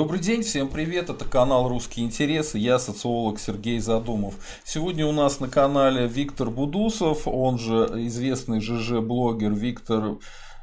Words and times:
Добрый 0.00 0.18
день, 0.18 0.42
всем 0.42 0.68
привет, 0.68 1.10
это 1.10 1.26
канал 1.26 1.68
«Русские 1.68 2.06
интересы», 2.06 2.56
я 2.56 2.78
социолог 2.78 3.38
Сергей 3.38 3.78
Задумов. 3.80 4.32
Сегодня 4.64 5.04
у 5.04 5.12
нас 5.12 5.40
на 5.40 5.48
канале 5.48 6.06
Виктор 6.06 6.48
Будусов, 6.48 7.28
он 7.28 7.58
же 7.58 7.86
известный 8.06 8.62
ЖЖ-блогер 8.62 9.52
Виктор 9.52 10.12
э, 10.12 10.14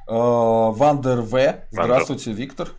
Вандер 0.07 1.21
В. 1.21 1.67
Здравствуйте, 1.69 2.31
Виктор. 2.31 2.69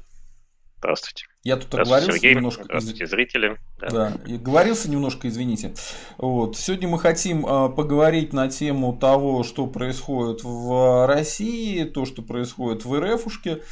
Здравствуйте. 0.79 1.27
Я 1.45 1.59
тут 1.59 1.73
оговорился 1.77 2.13
Сергей. 2.14 2.35
немножко. 2.35 2.64
Здравствуйте, 2.64 3.07
зрители. 3.07 3.57
Да. 3.79 3.89
да, 3.90 4.13
и 4.27 4.36
говорился 4.36 4.90
немножко, 4.90 5.29
извините. 5.29 5.75
Вот. 6.18 6.57
Сегодня 6.57 6.89
мы 6.89 6.99
хотим 6.99 7.46
э, 7.46 7.68
поговорить 7.68 8.32
на 8.32 8.49
тему 8.49 8.99
того, 8.99 9.45
что 9.45 9.68
происходит 9.68 10.43
в 10.43 11.07
России, 11.07 11.85
то, 11.85 12.04
что 12.04 12.22
происходит 12.22 12.85
в 12.85 13.00
РФушке. 13.00 13.63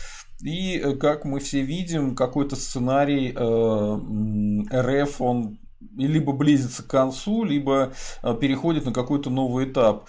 И, 0.42 0.78
э, 0.78 0.94
как 0.96 1.24
мы 1.24 1.40
все 1.40 1.62
видим, 1.62 2.14
какой-то 2.14 2.56
сценарий 2.56 3.32
э, 3.34 5.02
РФ, 5.02 5.20
он 5.20 5.58
либо 5.96 6.32
близится 6.32 6.82
к 6.82 6.88
концу, 6.88 7.44
либо 7.44 7.92
э, 8.22 8.34
переходит 8.38 8.84
на 8.84 8.92
какой-то 8.92 9.30
новый 9.30 9.66
этап, 9.70 10.08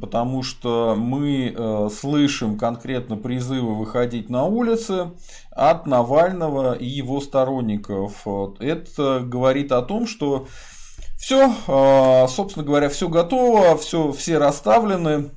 потому 0.00 0.42
что 0.42 0.94
мы 0.96 1.54
э, 1.54 1.88
слышим 1.94 2.56
конкретно 2.58 3.16
призывы 3.16 3.74
выходить 3.74 4.30
на 4.30 4.44
улицы 4.44 5.10
от 5.50 5.86
Навального 5.86 6.72
и 6.74 6.86
его 6.86 7.20
сторонников. 7.20 8.26
Это 8.60 9.20
говорит 9.20 9.72
о 9.72 9.82
том, 9.82 10.06
что 10.06 10.46
все, 11.18 11.50
собственно 12.28 12.64
говоря, 12.64 12.90
все 12.90 13.08
готово, 13.08 13.76
все, 13.78 14.12
все 14.12 14.36
расставлены, 14.36 15.30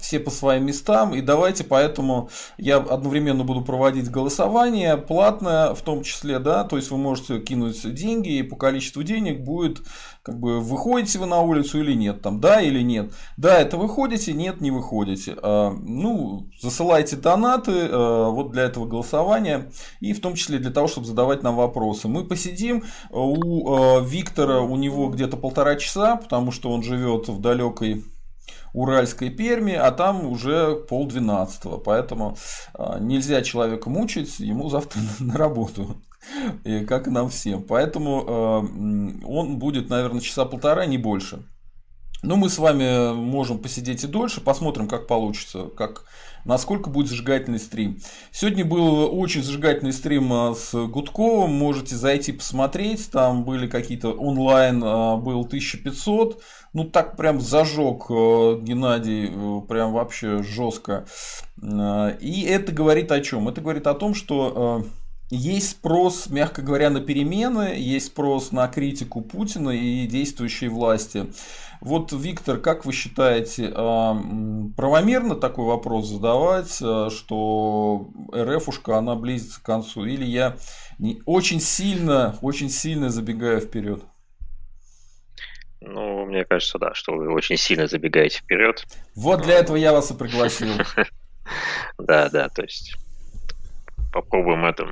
все 0.00 0.20
по 0.20 0.30
своим 0.30 0.66
местам, 0.66 1.14
и 1.14 1.20
давайте 1.20 1.64
поэтому 1.64 2.30
я 2.56 2.76
одновременно 2.76 3.44
буду 3.44 3.62
проводить 3.62 4.10
голосование, 4.10 4.96
платное 4.96 5.74
в 5.74 5.82
том 5.82 6.02
числе, 6.02 6.38
да, 6.38 6.64
то 6.64 6.76
есть 6.76 6.90
вы 6.90 6.98
можете 6.98 7.40
кинуть 7.40 7.94
деньги, 7.94 8.38
и 8.38 8.42
по 8.42 8.56
количеству 8.56 9.02
денег 9.02 9.40
будет, 9.44 9.82
как 10.22 10.38
бы, 10.40 10.60
выходите 10.60 11.18
вы 11.18 11.26
на 11.26 11.40
улицу 11.40 11.80
или 11.80 11.94
нет, 11.94 12.22
там, 12.22 12.40
да 12.40 12.60
или 12.60 12.82
нет. 12.82 13.12
Да, 13.36 13.58
это 13.58 13.76
выходите, 13.76 14.32
нет, 14.32 14.60
не 14.60 14.70
выходите. 14.70 15.36
А, 15.42 15.70
ну, 15.70 16.48
засылайте 16.60 17.16
донаты 17.16 17.88
а, 17.90 18.28
вот 18.30 18.52
для 18.52 18.64
этого 18.64 18.86
голосования, 18.86 19.70
и 20.00 20.12
в 20.12 20.20
том 20.20 20.34
числе 20.34 20.58
для 20.58 20.70
того, 20.70 20.88
чтобы 20.88 21.06
задавать 21.06 21.42
нам 21.42 21.56
вопросы. 21.56 22.08
Мы 22.08 22.24
посидим, 22.24 22.84
у 23.10 24.00
Виктора, 24.00 24.60
у 24.60 24.76
него 24.76 25.08
где-то 25.08 25.36
полтора 25.36 25.76
часа, 25.76 26.16
потому 26.16 26.52
что 26.52 26.70
он 26.70 26.82
живет 26.82 27.28
в 27.28 27.40
далекой 27.40 28.04
Уральской 28.72 29.30
Перми, 29.30 29.74
а 29.74 29.90
там 29.90 30.26
уже 30.26 30.76
полдвенадцатого. 30.88 31.78
Поэтому 31.78 32.36
а, 32.74 32.98
нельзя 32.98 33.42
человека 33.42 33.90
мучить, 33.90 34.38
ему 34.40 34.68
завтра 34.68 35.00
на 35.18 35.36
работу. 35.36 36.02
И 36.64 36.84
как 36.84 37.06
и 37.06 37.10
нам 37.10 37.28
всем. 37.28 37.62
Поэтому 37.62 38.24
а, 38.26 38.58
он 38.60 39.58
будет, 39.58 39.88
наверное, 39.88 40.20
часа 40.20 40.44
полтора, 40.44 40.86
не 40.86 40.98
больше. 40.98 41.44
Но 42.20 42.34
мы 42.34 42.48
с 42.48 42.58
вами 42.58 43.14
можем 43.14 43.58
посидеть 43.58 44.02
и 44.02 44.08
дольше, 44.08 44.40
посмотрим, 44.40 44.88
как 44.88 45.06
получится, 45.06 45.66
как, 45.76 46.04
насколько 46.44 46.90
будет 46.90 47.06
зажигательный 47.06 47.60
стрим. 47.60 48.00
Сегодня 48.32 48.64
был 48.64 49.16
очень 49.16 49.44
зажигательный 49.44 49.92
стрим 49.92 50.32
а, 50.32 50.54
с 50.54 50.74
Гудковым, 50.74 51.52
можете 51.52 51.94
зайти 51.94 52.32
посмотреть, 52.32 53.08
там 53.12 53.44
были 53.44 53.68
какие-то 53.68 54.10
онлайн, 54.10 54.80
был 54.80 55.42
1500, 55.42 56.42
ну 56.72 56.84
так 56.84 57.16
прям 57.16 57.40
зажег 57.40 58.06
э, 58.10 58.58
Геннадий, 58.60 59.30
э, 59.32 59.60
прям 59.66 59.92
вообще 59.92 60.42
жестко. 60.42 61.06
Э, 61.62 62.16
и 62.20 62.42
это 62.42 62.72
говорит 62.72 63.10
о 63.12 63.20
чем? 63.20 63.48
Это 63.48 63.60
говорит 63.60 63.86
о 63.86 63.94
том, 63.94 64.14
что 64.14 64.84
есть 65.30 65.70
спрос, 65.70 66.28
мягко 66.30 66.62
говоря, 66.62 66.88
на 66.88 67.00
перемены, 67.00 67.74
есть 67.76 68.06
спрос 68.06 68.50
на 68.50 68.66
критику 68.68 69.20
Путина 69.20 69.70
и 69.70 70.06
действующей 70.06 70.68
власти. 70.68 71.26
Вот, 71.80 72.12
Виктор, 72.12 72.58
как 72.58 72.86
вы 72.86 72.92
считаете, 72.92 73.68
правомерно 73.68 75.36
такой 75.36 75.66
вопрос 75.66 76.08
задавать, 76.08 76.72
что 76.72 78.08
РФушка, 78.34 78.96
она 78.96 79.14
близится 79.16 79.60
к 79.60 79.64
концу, 79.64 80.06
или 80.06 80.24
я 80.24 80.56
очень 81.26 81.60
сильно, 81.60 82.36
очень 82.40 82.70
сильно 82.70 83.10
забегаю 83.10 83.60
вперед? 83.60 84.02
Ну, 85.92 86.26
мне 86.26 86.44
кажется, 86.44 86.78
да, 86.78 86.94
что 86.94 87.12
вы 87.12 87.32
очень 87.32 87.56
сильно 87.56 87.88
забегаете 87.88 88.38
вперед. 88.38 88.84
Вот 89.14 89.42
для 89.42 89.54
этого 89.54 89.76
я 89.76 89.92
вас 89.92 90.10
и 90.10 90.14
пригласил. 90.14 90.70
Да, 91.98 92.28
да, 92.28 92.50
то 92.50 92.60
есть 92.60 92.94
попробуем 94.12 94.66
это. 94.66 94.86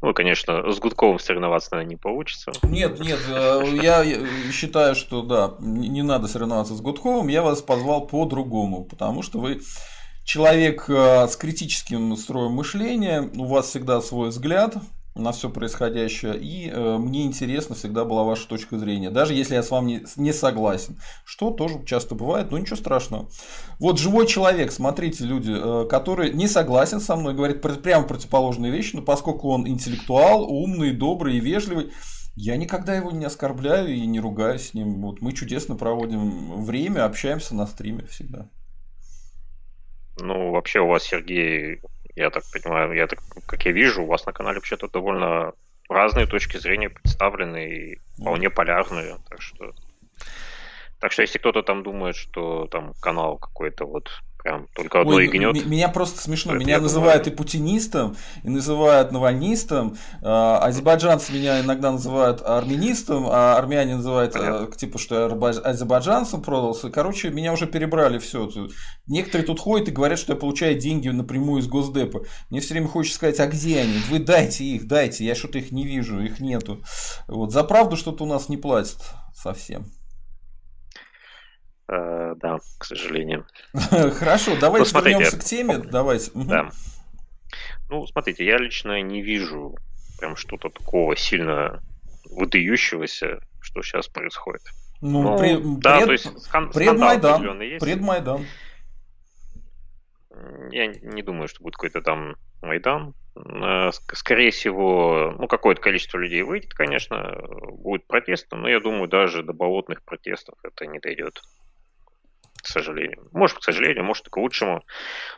Ну, 0.00 0.14
конечно, 0.14 0.70
с 0.70 0.78
Гудковым 0.78 1.18
соревноваться, 1.18 1.70
наверное, 1.72 1.90
не 1.90 1.96
получится. 1.96 2.52
Нет, 2.62 3.00
нет, 3.00 3.18
э, 3.28 3.78
я 3.82 4.04
считаю, 4.52 4.94
что 4.94 5.22
да, 5.22 5.54
не 5.58 6.02
надо 6.02 6.28
соревноваться 6.28 6.74
с 6.74 6.80
Гудковым. 6.80 7.26
Я 7.26 7.42
вас 7.42 7.62
позвал 7.62 8.06
по-другому, 8.06 8.84
потому 8.84 9.22
что 9.22 9.40
вы 9.40 9.60
человек 10.24 10.84
э, 10.88 11.26
с 11.28 11.36
критическим 11.36 12.16
строем 12.16 12.52
мышления, 12.52 13.28
у 13.34 13.46
вас 13.46 13.66
всегда 13.66 14.00
свой 14.00 14.30
взгляд, 14.30 14.76
на 15.14 15.32
все 15.32 15.50
происходящее. 15.50 16.38
И 16.38 16.70
э, 16.70 16.96
мне 16.98 17.24
интересно 17.24 17.74
всегда 17.74 18.04
была 18.04 18.24
ваша 18.24 18.48
точка 18.48 18.78
зрения, 18.78 19.10
даже 19.10 19.34
если 19.34 19.54
я 19.54 19.62
с 19.62 19.70
вами 19.70 19.86
не, 19.86 20.04
не 20.16 20.32
согласен, 20.32 20.98
что 21.24 21.50
тоже 21.50 21.84
часто 21.84 22.14
бывает, 22.14 22.50
но 22.50 22.58
ничего 22.58 22.76
страшного. 22.76 23.28
Вот 23.78 23.98
живой 23.98 24.26
человек, 24.26 24.72
смотрите, 24.72 25.24
люди, 25.24 25.52
э, 25.54 25.86
который 25.88 26.32
не 26.32 26.48
согласен 26.48 27.00
со 27.00 27.16
мной, 27.16 27.34
говорит 27.34 27.60
прямо 27.60 28.06
противоположные 28.06 28.72
вещи, 28.72 28.96
но 28.96 29.02
поскольку 29.02 29.50
он 29.50 29.68
интеллектуал, 29.68 30.44
умный, 30.44 30.92
добрый 30.92 31.36
и 31.36 31.40
вежливый, 31.40 31.92
я 32.34 32.56
никогда 32.56 32.94
его 32.94 33.10
не 33.10 33.26
оскорбляю 33.26 33.94
и 33.94 34.06
не 34.06 34.18
ругаюсь 34.18 34.68
с 34.68 34.74
ним. 34.74 35.02
Вот 35.02 35.20
мы 35.20 35.32
чудесно 35.32 35.76
проводим 35.76 36.64
время, 36.64 37.04
общаемся 37.04 37.54
на 37.54 37.66
стриме 37.66 38.06
всегда. 38.06 38.48
Ну, 40.18 40.52
вообще 40.52 40.80
у 40.80 40.88
вас, 40.88 41.04
Сергей, 41.04 41.80
я 42.16 42.30
так 42.30 42.44
понимаю, 42.52 42.92
я 42.92 43.06
так, 43.06 43.20
как 43.46 43.64
я 43.64 43.72
вижу, 43.72 44.02
у 44.02 44.06
вас 44.06 44.26
на 44.26 44.32
канале 44.32 44.56
вообще-то 44.56 44.88
довольно 44.88 45.52
разные 45.88 46.26
точки 46.26 46.58
зрения 46.58 46.90
представлены 46.90 47.66
и 47.66 48.00
вполне 48.18 48.50
полярные, 48.50 49.18
так 49.28 49.40
что. 49.40 49.72
Так 51.00 51.12
что 51.12 51.22
если 51.22 51.38
кто-то 51.38 51.62
там 51.62 51.82
думает, 51.82 52.16
что 52.16 52.66
там 52.68 52.94
канал 53.00 53.38
какой-то 53.38 53.86
вот 53.86 54.08
прям 54.42 54.66
только 54.74 55.00
одно 55.00 55.14
Ой, 55.14 55.26
и 55.26 55.28
гнет. 55.28 55.64
Меня 55.66 55.88
просто 55.88 56.20
смешно. 56.20 56.54
Меня 56.54 56.80
называют 56.80 57.24
думаю... 57.24 57.34
и 57.34 57.36
путинистом, 57.36 58.16
и 58.42 58.48
называют 58.48 59.12
навальнистом. 59.12 59.96
А, 60.22 60.58
азербайджанцы 60.58 61.32
меня 61.32 61.60
иногда 61.60 61.92
называют 61.92 62.42
армянистом, 62.42 63.26
а 63.28 63.56
армяне 63.56 63.96
называют. 63.96 64.34
Э, 64.36 64.68
типа, 64.76 64.98
что 64.98 65.14
я 65.14 65.26
азербайджанцем 65.26 66.42
продался. 66.42 66.90
Короче, 66.90 67.30
меня 67.30 67.52
уже 67.52 67.66
перебрали 67.66 68.18
все. 68.18 68.48
Некоторые 69.06 69.46
тут 69.46 69.60
ходят 69.60 69.88
и 69.88 69.92
говорят, 69.92 70.18
что 70.18 70.32
я 70.32 70.38
получаю 70.38 70.78
деньги 70.78 71.08
напрямую 71.08 71.60
из 71.60 71.68
Госдепа. 71.68 72.22
Мне 72.50 72.60
все 72.60 72.74
время 72.74 72.88
хочется 72.88 73.16
сказать, 73.16 73.40
а 73.40 73.46
где 73.46 73.80
они? 73.80 73.98
Вы 74.10 74.18
дайте 74.18 74.64
их, 74.64 74.86
дайте. 74.86 75.24
Я 75.24 75.34
что-то 75.34 75.58
их 75.58 75.70
не 75.70 75.84
вижу, 75.84 76.20
их 76.20 76.40
нету. 76.40 76.82
Вот. 77.28 77.52
За 77.52 77.64
правду 77.64 77.96
что-то 77.96 78.24
у 78.24 78.26
нас 78.26 78.48
не 78.48 78.56
платят 78.56 78.98
совсем. 79.34 79.86
Э, 81.92 82.34
да, 82.36 82.58
к 82.78 82.84
сожалению. 82.86 83.44
Хорошо, 83.74 84.56
давайте 84.58 84.90
ну, 84.94 85.00
вернемся 85.02 85.38
к 85.38 85.44
теме. 85.44 85.76
Давайте. 85.78 86.30
Да. 86.34 86.70
Ну, 87.90 88.06
смотрите, 88.06 88.46
я 88.46 88.56
лично 88.56 89.02
не 89.02 89.20
вижу 89.20 89.76
прям 90.18 90.36
что-то 90.36 90.70
такого 90.70 91.14
сильно 91.16 91.82
выдающегося, 92.30 93.40
что 93.60 93.82
сейчас 93.82 94.08
происходит. 94.08 94.62
Ну, 95.02 95.22
ну 95.22 95.38
при, 95.38 95.58
да, 95.80 95.96
пред, 95.96 96.06
то 96.06 96.12
есть 96.12 96.42
скан, 96.44 96.70
предмайдан, 96.70 97.60
есть. 97.60 97.84
Предмайдан. 97.84 98.46
Я 100.70 100.86
не 100.86 101.22
думаю, 101.22 101.48
что 101.48 101.62
будет 101.62 101.74
какой-то 101.74 102.00
там 102.00 102.36
Майдан. 102.62 103.14
Э, 103.36 103.90
скорее 104.14 104.50
всего, 104.50 105.34
ну, 105.38 105.46
какое-то 105.46 105.82
количество 105.82 106.16
людей 106.16 106.40
выйдет, 106.40 106.72
конечно, 106.72 107.38
будет 107.72 108.06
протестом, 108.06 108.62
но 108.62 108.68
я 108.70 108.80
думаю, 108.80 109.08
даже 109.08 109.42
до 109.42 109.52
болотных 109.52 110.02
протестов 110.04 110.54
это 110.62 110.86
не 110.86 110.98
дойдет 110.98 111.42
к 112.62 112.66
сожалению. 112.66 113.28
Может, 113.32 113.58
к 113.58 113.62
сожалению, 113.62 114.04
может, 114.04 114.26
и 114.26 114.30
к 114.30 114.36
лучшему. 114.36 114.84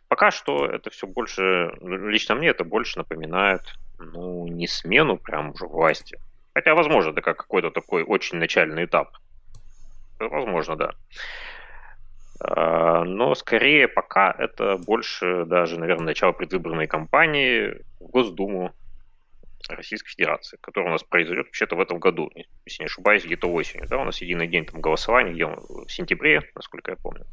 Пока 0.08 0.30
что 0.30 0.66
это 0.66 0.90
все 0.90 1.06
больше, 1.06 1.72
лично 1.80 2.34
мне 2.34 2.48
это 2.48 2.64
больше 2.64 2.98
напоминает, 2.98 3.62
ну, 3.98 4.46
не 4.46 4.66
смену 4.66 5.16
прям 5.16 5.50
уже 5.50 5.66
власти. 5.66 6.18
Хотя, 6.54 6.74
возможно, 6.74 7.10
это 7.10 7.22
как 7.22 7.38
какой-то 7.38 7.70
такой 7.70 8.04
очень 8.04 8.38
начальный 8.38 8.84
этап. 8.84 9.16
Возможно, 10.20 10.76
да. 10.76 10.92
А, 12.40 13.04
но 13.04 13.34
скорее 13.34 13.88
пока 13.88 14.30
это 14.30 14.76
больше 14.76 15.44
даже, 15.46 15.78
наверное, 15.78 16.06
начало 16.06 16.32
предвыборной 16.32 16.86
кампании 16.86 17.82
в 18.00 18.08
Госдуму 18.10 18.72
Российской 19.68 20.10
Федерации, 20.10 20.58
который 20.60 20.88
у 20.88 20.92
нас 20.92 21.02
произойдет 21.02 21.46
вообще-то 21.46 21.76
в 21.76 21.80
этом 21.80 21.98
году, 21.98 22.30
если 22.66 22.82
не 22.82 22.86
ошибаюсь, 22.86 23.24
где-то 23.24 23.46
осенью. 23.48 23.86
Да, 23.88 23.98
у 23.98 24.04
нас 24.04 24.20
единый 24.20 24.46
день 24.46 24.66
там 24.66 24.80
голосования, 24.80 25.32
где 25.32 25.46
в 25.46 25.88
сентябре, 25.88 26.42
насколько 26.54 26.90
я 26.90 26.96
помню. 26.96 27.24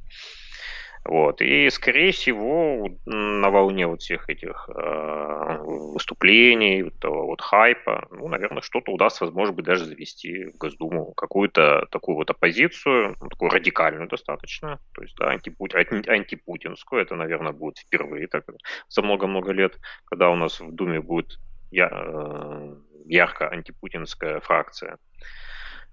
Вот. 1.03 1.41
И, 1.41 1.69
скорее 1.71 2.11
всего, 2.11 2.87
на 3.05 3.49
волне 3.49 3.87
вот 3.87 4.01
всех 4.01 4.29
этих 4.29 4.69
э, 4.69 5.57
выступлений, 5.63 6.83
вот 6.83 6.93
вот 7.03 7.41
хайпа, 7.41 8.07
ну, 8.11 8.27
наверное, 8.27 8.61
что-то 8.61 8.91
удастся, 8.91 9.25
может 9.25 9.55
быть, 9.55 9.65
даже 9.65 9.85
завести 9.85 10.45
в 10.45 10.57
Госдуму 10.57 11.13
какую-то 11.13 11.87
такую 11.89 12.17
вот 12.17 12.29
оппозицию, 12.29 13.15
ну, 13.19 13.29
такую 13.29 13.49
радикальную 13.49 14.07
достаточно, 14.07 14.79
то 14.93 15.01
есть, 15.01 15.15
да, 15.17 15.29
антипут, 15.31 15.73
антипутинскую, 15.73 17.01
это, 17.01 17.15
наверное, 17.15 17.51
будет 17.51 17.79
впервые 17.79 18.27
так 18.27 18.45
за 18.87 19.01
много-много 19.01 19.51
лет, 19.53 19.79
когда 20.05 20.29
у 20.29 20.35
нас 20.35 20.59
в 20.59 20.71
Думе 20.71 21.01
будет 21.01 21.39
ярко 21.71 23.49
антипутинская 23.49 24.39
фракция. 24.41 24.97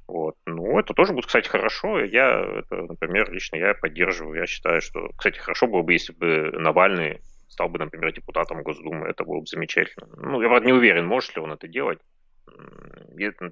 Вот. 0.07 0.37
Ну, 0.47 0.79
это 0.79 0.95
тоже 0.95 1.13
будет, 1.13 1.27
кстати, 1.27 1.49
хорошо. 1.49 2.01
Я, 2.01 2.41
это, 2.41 2.77
например, 2.77 3.31
лично 3.31 3.57
я 3.57 3.75
поддерживаю. 3.75 4.41
Я 4.41 4.47
считаю, 4.47 4.81
что, 4.81 5.11
кстати, 5.17 5.39
хорошо 5.39 5.67
было 5.67 5.83
бы, 5.83 5.93
если 5.93 6.15
бы 6.15 6.51
Навальный 6.53 7.21
стал 7.49 7.69
бы, 7.69 7.79
например, 7.79 8.13
депутатом 8.13 8.63
Госдумы. 8.63 9.07
Это 9.07 9.25
было 9.25 9.41
бы 9.41 9.47
замечательно. 9.47 10.09
Ну, 10.17 10.41
я, 10.41 10.49
правда, 10.49 10.67
не 10.67 10.73
уверен, 10.73 11.07
может 11.07 11.37
ли 11.37 11.43
он 11.43 11.53
это 11.53 11.69
делать. 11.69 11.99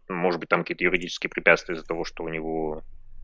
Может 0.08 0.40
быть, 0.40 0.48
там 0.48 0.62
какие-то 0.62 0.84
юридические 0.84 1.28
препятствия 1.28 1.74
из-за 1.74 1.86
того, 1.86 2.04
что 2.04 2.24
у 2.24 2.28
него 2.28 2.82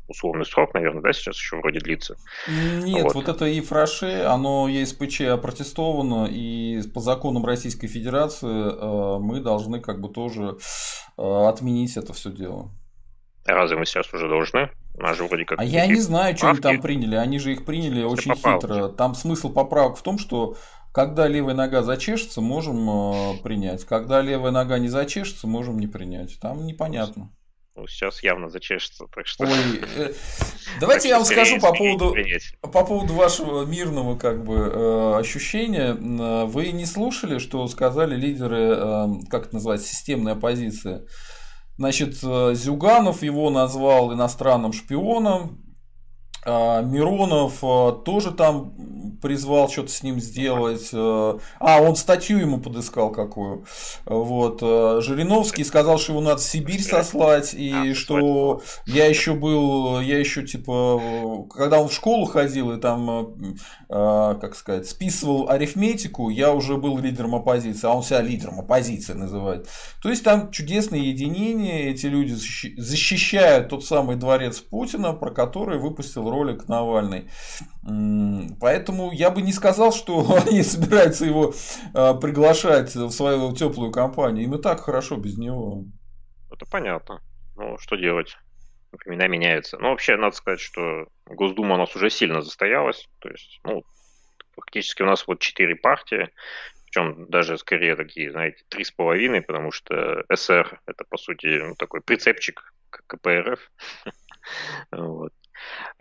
условный 0.09 0.45
срок, 0.45 0.75
наверное, 0.75 1.03
да, 1.03 1.13
сейчас 1.13 1.37
еще 1.37 1.57
вроде 1.57 1.81
длится. 1.81 2.17
Нет, 2.49 3.05
вот, 3.05 3.15
вот 3.15 3.29
это 3.29 3.45
ЕФРАШЕ, 3.47 4.27
оно 4.27 4.69
ЕСПЧ 4.69 5.23
опротестовано, 5.23 6.29
и 6.31 6.83
по 6.95 7.01
законам 7.01 7.45
Российской 7.45 7.87
Федерации 7.87 8.49
э, 8.49 9.19
мы 9.19 9.41
должны 9.41 9.81
как 9.81 10.01
бы 10.01 10.09
тоже 10.09 10.59
э, 11.17 11.23
отменить 11.23 11.97
это 11.97 12.13
все 12.13 12.31
дело. 12.31 12.71
Разве 13.45 13.77
мы 13.77 13.87
сейчас 13.87 14.13
уже 14.13 14.29
должны? 14.29 14.71
Же 15.15 15.25
вроде 15.25 15.45
как... 15.45 15.59
А 15.59 15.65
я 15.65 15.87
не 15.87 16.01
знаю, 16.01 16.37
что 16.37 16.51
они 16.51 16.61
там 16.61 16.81
приняли. 16.81 17.17
Они 17.17 17.39
же 17.39 17.53
их 17.53 17.65
приняли 17.65 18.03
очень 18.03 18.35
поправки. 18.35 18.67
хитро. 18.67 18.89
Там 18.89 19.15
смысл 19.15 19.53
поправок 19.53 19.97
в 19.97 20.03
том, 20.03 20.19
что 20.19 20.57
когда 20.93 21.27
левая 21.27 21.55
нога 21.55 21.83
зачешется, 21.83 22.41
можем 22.41 22.89
э, 22.89 23.39
принять. 23.43 23.85
Когда 23.85 24.21
левая 24.21 24.53
нога 24.53 24.79
не 24.79 24.89
зачешется, 24.89 25.47
можем 25.47 25.79
не 25.79 25.87
принять. 25.87 26.39
Там 26.41 26.67
непонятно. 26.67 27.31
Ну, 27.75 27.87
сейчас 27.87 28.23
явно 28.23 28.51
зачешется, 28.51 29.07
так 29.15 29.27
что... 29.27 29.45
Ой, 29.45 29.81
э, 29.97 30.13
давайте 30.81 31.09
я 31.09 31.17
вам 31.17 31.25
скажу 31.25 31.59
по 31.59 31.73
поводу, 31.73 32.15
по 32.61 32.85
поводу 32.85 33.15
вашего 33.15 33.65
мирного 33.65 34.19
как 34.19 34.45
бы 34.45 34.57
э, 34.57 35.15
ощущения. 35.19 35.95
Э, 35.95 36.45
вы 36.45 36.73
не 36.73 36.85
слушали, 36.85 37.39
что 37.39 37.67
сказали 37.69 38.15
лидеры, 38.15 38.75
э, 38.77 39.07
как 39.31 39.47
это 39.47 39.55
называется, 39.55 39.89
системной 39.89 40.33
оппозиции? 40.33 41.07
Значит, 41.79 42.19
э, 42.23 42.53
Зюганов 42.55 43.23
его 43.23 43.49
назвал 43.49 44.13
иностранным 44.13 44.75
шпионом. 44.75 45.62
А, 46.45 46.83
Миронов 46.83 47.63
э, 47.63 47.93
тоже 48.05 48.33
там 48.33 48.73
призвал 49.23 49.69
что-то 49.69 49.93
с 49.93 50.03
ним 50.03 50.21
сделать. 50.21 50.89
Э, 50.93 51.39
а, 51.61 51.81
он 51.81 51.95
статью 51.95 52.39
ему 52.39 52.59
подыскал 52.59 53.11
какую. 53.11 53.65
Вот. 54.07 54.61
Жириновский 54.61 55.63
сказал, 55.63 55.99
что 55.99 56.13
его 56.13 56.21
надо 56.21 56.39
в 56.39 56.45
Сибирь 56.45 56.83
сослать, 56.83 57.55
и 57.55 57.73
а, 57.73 57.95
что 57.95 58.63
я 58.87 59.07
еще 59.07 59.35
был, 59.35 60.01
я 60.01 60.19
еще 60.19 60.45
типа, 60.45 61.47
когда 61.55 61.81
он 61.81 61.89
в 61.89 61.93
школу 61.93 62.27
ходил 62.27 62.73
и 62.73 62.81
там, 62.81 63.57
как 63.89 64.57
сказать, 64.57 64.89
списывал 64.89 65.49
арифметику, 65.49 66.29
я 66.29 66.53
уже 66.53 66.77
был 66.77 66.99
лидером 66.99 67.37
оппозиции, 67.37 67.87
а 67.87 67.93
он 67.93 68.03
себя 68.03 68.21
лидером 68.21 68.59
оппозиции 68.59 69.13
называет. 69.13 69.69
То 70.03 70.09
есть 70.09 70.25
там 70.25 70.51
чудесное 70.51 70.99
единение, 70.99 71.91
эти 71.91 72.07
люди 72.07 72.35
защищают 72.79 73.69
тот 73.69 73.85
самый 73.85 74.17
дворец 74.17 74.59
Путина, 74.59 75.13
про 75.13 75.31
который 75.31 75.79
выпустил 75.79 76.32
ролик 76.33 76.69
Навальный. 76.69 77.31
Поэтому 78.61 79.13
я 79.13 79.31
бы 79.31 79.43
не 79.43 79.53
сказал, 79.53 79.93
что 79.93 80.37
они 80.47 80.63
собираются 80.63 81.25
его 81.25 81.53
а, 81.95 82.15
приглашать 82.15 82.95
в 82.95 83.11
свою 83.11 83.55
теплую 83.55 83.93
компанию. 83.93 84.45
Им 84.45 84.55
и 84.55 84.63
так 84.63 84.81
хорошо 84.81 85.17
без 85.17 85.39
него. 85.39 85.85
Это 86.51 86.67
понятно. 86.67 87.21
Ну, 87.57 87.79
что 87.79 87.97
делать? 87.97 88.37
Времена 89.05 89.27
меняются. 89.29 89.79
Ну, 89.79 89.91
вообще, 89.91 90.17
надо 90.17 90.35
сказать, 90.37 90.61
что 90.61 91.07
Госдума 91.27 91.75
у 91.75 91.79
нас 91.79 91.95
уже 91.97 92.11
сильно 92.11 92.43
застоялась. 92.43 93.09
То 93.21 93.29
есть, 93.29 93.61
ну, 93.65 93.85
фактически 94.55 95.03
у 95.03 95.07
нас 95.07 95.27
вот 95.27 95.41
четыре 95.41 95.77
партии 95.77 96.31
причем 96.93 97.27
даже 97.31 97.57
скорее 97.57 97.97
такие, 97.97 98.31
знаете, 98.31 98.65
три 98.69 98.85
с 98.85 98.91
половиной, 98.91 99.41
потому 99.41 99.73
что 99.73 100.25
СР 100.33 100.79
это 100.87 101.05
по 101.09 101.17
сути 101.17 101.47
ну, 101.47 101.75
такой 101.75 102.03
прицепчик 102.03 102.75
к 102.91 103.03
КПРФ. 103.07 103.71
вот. 104.93 105.33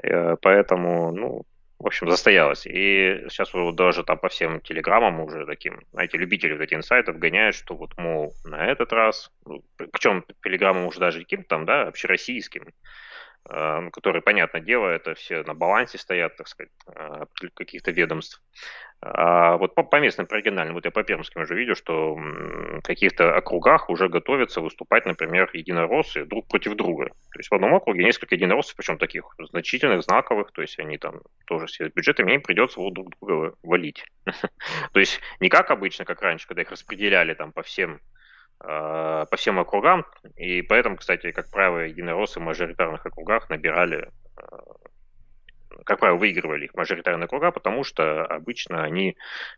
Э, 0.04 0.36
поэтому, 0.42 1.12
ну, 1.12 1.46
в 1.80 1.88
общем, 1.88 2.10
застоялось. 2.10 2.66
И 2.68 3.26
сейчас 3.30 3.54
вот 3.54 3.76
даже 3.76 4.04
там 4.04 4.18
по 4.20 4.30
всем 4.30 4.62
телеграммам 4.62 5.20
уже 5.22 5.46
таким, 5.46 5.82
знаете, 5.92 6.18
любители 6.18 6.54
вот 6.54 6.62
этих 6.62 6.78
инсайтов 6.78 7.18
гоняют, 7.18 7.56
что 7.56 7.76
вот, 7.76 7.98
мол, 7.98 8.34
на 8.44 8.68
этот 8.68 8.94
раз, 8.94 9.32
ну, 9.46 9.64
причем 9.78 10.24
телеграммам 10.44 10.86
уже 10.86 11.00
даже 11.00 11.20
каким-то 11.20 11.48
там, 11.50 11.66
да, 11.66 11.88
общероссийским, 11.88 12.68
которые, 13.44 14.22
понятное 14.22 14.62
дело, 14.62 14.88
это 14.88 15.16
все 15.16 15.44
на 15.44 15.54
балансе 15.54 15.98
стоят, 15.98 16.38
так 16.38 16.48
сказать, 16.48 16.72
э, 16.96 17.26
каких-то 17.54 17.92
ведомств. 17.92 18.42
А 19.04 19.58
вот 19.58 19.74
по, 19.74 19.82
по 19.82 20.00
местным, 20.00 20.28
по 20.28 20.36
региональным, 20.36 20.76
вот 20.76 20.86
я 20.86 20.92
по 20.92 21.04
пермским 21.04 21.42
уже 21.42 21.56
видел, 21.56 21.74
что 21.74 22.14
в 22.14 22.82
каких-то 22.84 23.36
округах 23.36 23.90
уже 23.90 24.08
готовятся 24.10 24.62
выступать, 24.62 25.08
например, 25.08 25.50
единороссы 25.54 26.24
друг 26.26 26.48
против 26.48 26.76
друга. 26.76 27.08
То 27.08 27.40
есть 27.40 27.50
в 27.50 27.56
одном 27.56 27.74
округе 27.74 28.04
несколько 28.04 28.36
единороссов, 28.36 28.76
причем 28.76 29.00
таких 29.00 29.36
значительных, 29.40 30.04
знаковых, 30.04 30.52
то 30.52 30.62
есть 30.62 30.78
они 30.78 31.00
там 31.00 31.22
тоже 31.48 31.66
все 31.66 31.90
с 31.90 31.94
бюджетами, 31.94 32.34
им 32.34 32.42
придется 32.42 32.80
друг 32.92 33.10
друга 33.20 33.56
валить. 33.64 34.06
То 34.94 35.00
есть 35.00 35.20
не 35.40 35.50
как 35.50 35.72
обычно, 35.72 36.06
как 36.06 36.22
раньше, 36.22 36.48
когда 36.48 36.62
их 36.62 36.70
распределяли 36.70 37.34
там 37.34 37.52
по 37.52 37.64
всем 37.64 38.00
Э, 38.00 38.11
по 38.64 39.36
всем 39.38 39.60
округам, 39.60 40.06
и 40.36 40.62
поэтому, 40.62 40.98
кстати, 40.98 41.32
как 41.32 41.50
правило, 41.50 41.80
единороссы 41.80 42.40
в 42.40 42.44
мажоритарных 42.44 43.06
округах 43.06 43.50
набирали, 43.50 44.10
э, 44.38 44.42
как 45.84 46.00
правило, 46.00 46.18
выигрывали 46.18 46.66
их 46.66 46.76
мажоритарные 46.76 47.26
округа, 47.26 47.52
потому 47.52 47.84
что 47.84 48.26
обычно 48.26 48.84
они, 48.84 49.18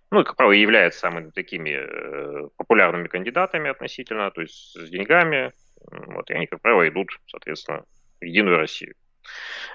ну, 0.10 0.24
как 0.24 0.38
правило, 0.38 0.54
являются 0.54 1.02
самыми 1.02 1.32
такими 1.32 1.72
э, 1.72 2.48
популярными 2.56 3.08
кандидатами 3.08 3.70
относительно, 3.70 4.32
то 4.32 4.42
есть 4.42 4.74
с 4.74 4.90
деньгами, 4.90 5.52
вот, 5.92 6.30
и 6.30 6.34
они, 6.34 6.48
как 6.48 6.62
правило, 6.62 6.88
идут, 6.88 7.10
соответственно, 7.28 7.84
в 8.22 8.24
Единую 8.24 8.58
Россию. 8.58 8.96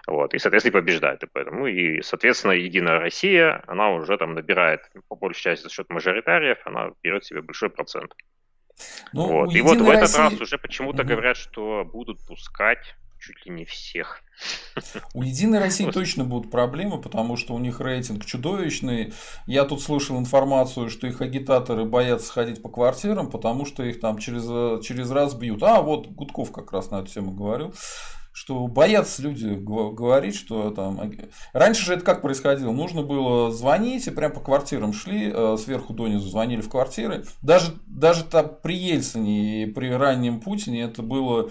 Вот, 0.06 0.34
и, 0.34 0.38
соответственно, 0.38 0.78
и 0.78 0.80
побеждает. 0.80 1.22
И 1.22 1.26
поэтому, 1.30 1.66
и, 1.66 2.00
соответственно, 2.02 2.52
Единая 2.52 2.98
Россия, 2.98 3.62
она 3.66 3.90
уже 3.90 4.16
там 4.16 4.34
набирает, 4.34 4.80
по 5.08 5.16
большей 5.16 5.42
части 5.42 5.64
за 5.64 5.70
счет 5.70 5.90
мажоритариев, 5.90 6.58
она 6.64 6.92
берет 7.02 7.24
себе 7.24 7.42
большой 7.42 7.70
процент. 7.70 8.14
Ну, 9.12 9.26
вот. 9.26 9.54
И 9.54 9.60
вот 9.60 9.78
в 9.78 9.88
этот 9.88 10.02
России... 10.02 10.18
раз 10.18 10.40
уже 10.40 10.58
почему-то 10.58 11.02
угу. 11.02 11.08
говорят, 11.08 11.36
что 11.36 11.84
будут 11.84 12.20
пускать 12.26 12.94
чуть 13.18 13.44
ли 13.46 13.52
не 13.52 13.64
всех. 13.64 14.22
У 15.12 15.22
Единой 15.22 15.58
России 15.58 15.90
точно 15.90 16.24
будут 16.24 16.50
проблемы, 16.50 17.00
потому 17.00 17.36
что 17.36 17.54
у 17.54 17.58
них 17.58 17.80
рейтинг 17.80 18.24
чудовищный. 18.24 19.12
Я 19.46 19.64
тут 19.64 19.82
слышал 19.82 20.18
информацию, 20.18 20.88
что 20.88 21.06
их 21.06 21.20
агитаторы 21.20 21.84
боятся 21.84 22.32
ходить 22.32 22.62
по 22.62 22.68
квартирам, 22.68 23.30
потому 23.30 23.66
что 23.66 23.82
их 23.82 24.00
там 24.00 24.18
через, 24.18 24.44
через 24.84 25.10
раз 25.10 25.34
бьют. 25.34 25.62
А, 25.64 25.82
вот 25.82 26.06
Гудков 26.06 26.52
как 26.52 26.72
раз 26.72 26.90
на 26.90 27.00
эту 27.00 27.12
тему 27.12 27.32
говорил 27.32 27.74
что 28.32 28.66
боятся 28.66 29.22
люди 29.22 29.48
говорить, 29.48 30.36
что 30.36 30.70
там... 30.70 31.00
Раньше 31.52 31.84
же 31.84 31.94
это 31.94 32.04
как 32.04 32.22
происходило? 32.22 32.72
Нужно 32.72 33.02
было 33.02 33.50
звонить, 33.50 34.06
и 34.06 34.10
прям 34.10 34.32
по 34.32 34.40
квартирам 34.40 34.92
шли, 34.92 35.30
э, 35.34 35.56
сверху 35.58 35.92
донизу 35.92 36.28
звонили 36.28 36.60
в 36.60 36.68
квартиры. 36.68 37.24
Даже, 37.42 37.72
даже 37.86 38.24
там 38.24 38.50
при 38.62 38.76
Ельцине 38.76 39.62
и 39.62 39.66
при 39.66 39.88
раннем 39.90 40.40
Путине 40.40 40.82
это 40.82 41.02
было 41.02 41.50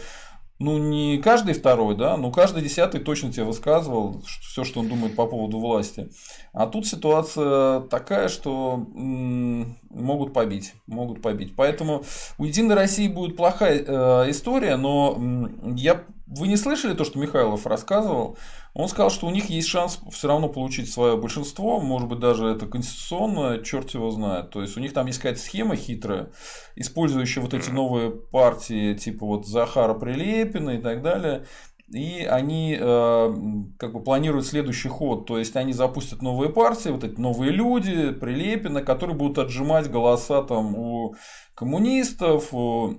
ну, 0.60 0.80
не 0.80 1.20
каждый 1.20 1.54
второй, 1.54 1.96
да, 1.96 2.18
но 2.18 2.32
каждый 2.32 2.64
десятый 2.64 3.00
точно 3.00 3.32
тебе 3.32 3.44
высказывал 3.44 4.24
все, 4.26 4.64
что 4.64 4.80
он 4.80 4.88
думает 4.88 5.16
по 5.16 5.28
поводу 5.28 5.60
власти. 5.60 6.10
А 6.52 6.66
тут 6.66 6.88
ситуация 6.88 7.82
такая, 7.82 8.28
что 8.28 8.78
могут 8.78 10.34
побить, 10.34 10.74
могут 10.88 11.22
побить. 11.22 11.56
Поэтому 11.56 12.04
у 12.40 12.46
Единой 12.46 12.76
России 12.76 13.08
будет 13.08 13.38
плохая 13.38 13.84
э, 13.86 14.32
история, 14.32 14.78
но 14.78 15.50
я 15.76 16.04
вы 16.28 16.50
не 16.50 16.58
слышали 16.58 16.94
то, 16.94 17.06
что 17.06 17.20
Михайлов 17.20 17.66
рассказывал? 17.66 18.38
Он 18.74 18.90
сказал, 18.90 19.10
что 19.10 19.28
у 19.28 19.32
них 19.32 19.50
есть 19.50 19.70
шанс 19.70 20.00
все 20.12 20.28
равно 20.28 20.50
получить 20.50 20.92
свое 20.92 21.16
большинство, 21.16 21.80
может 21.80 22.10
быть, 22.10 22.20
даже 22.20 22.48
это 22.48 22.68
конституционно, 22.68 23.64
черт 23.64 23.92
его 23.92 24.12
знает. 24.12 24.50
То 24.50 24.62
есть 24.62 24.76
у 24.76 24.82
них 24.82 24.94
там 24.94 25.08
есть 25.08 25.20
какая-то 25.20 25.40
схема 25.40 25.76
хитрая, 25.78 26.32
использующая 26.76 27.42
вот 27.42 27.54
эти 27.54 27.70
новые 27.70 28.12
партии, 28.12 28.94
типа 28.94 29.26
вот 29.26 29.48
Захара 29.48 29.94
Прилепина 29.94 30.72
и 30.72 30.82
так 30.82 31.02
далее. 31.02 31.46
И 31.94 32.28
они 32.30 32.78
э, 32.78 33.34
как 33.80 33.94
бы 33.94 34.04
планируют 34.04 34.46
следующий 34.46 34.90
ход, 34.90 35.26
то 35.26 35.38
есть 35.38 35.56
они 35.56 35.72
запустят 35.72 36.22
новые 36.22 36.52
партии, 36.52 36.90
вот 36.90 37.06
эти 37.06 37.18
новые 37.18 37.52
люди, 37.52 38.12
Прилепина, 38.12 38.82
которые 38.82 39.16
будут 39.16 39.38
отжимать 39.38 39.90
голоса 39.90 40.44
там 40.44 40.76
у 40.76 41.16
коммунистов, 41.56 42.54
у 42.54 42.96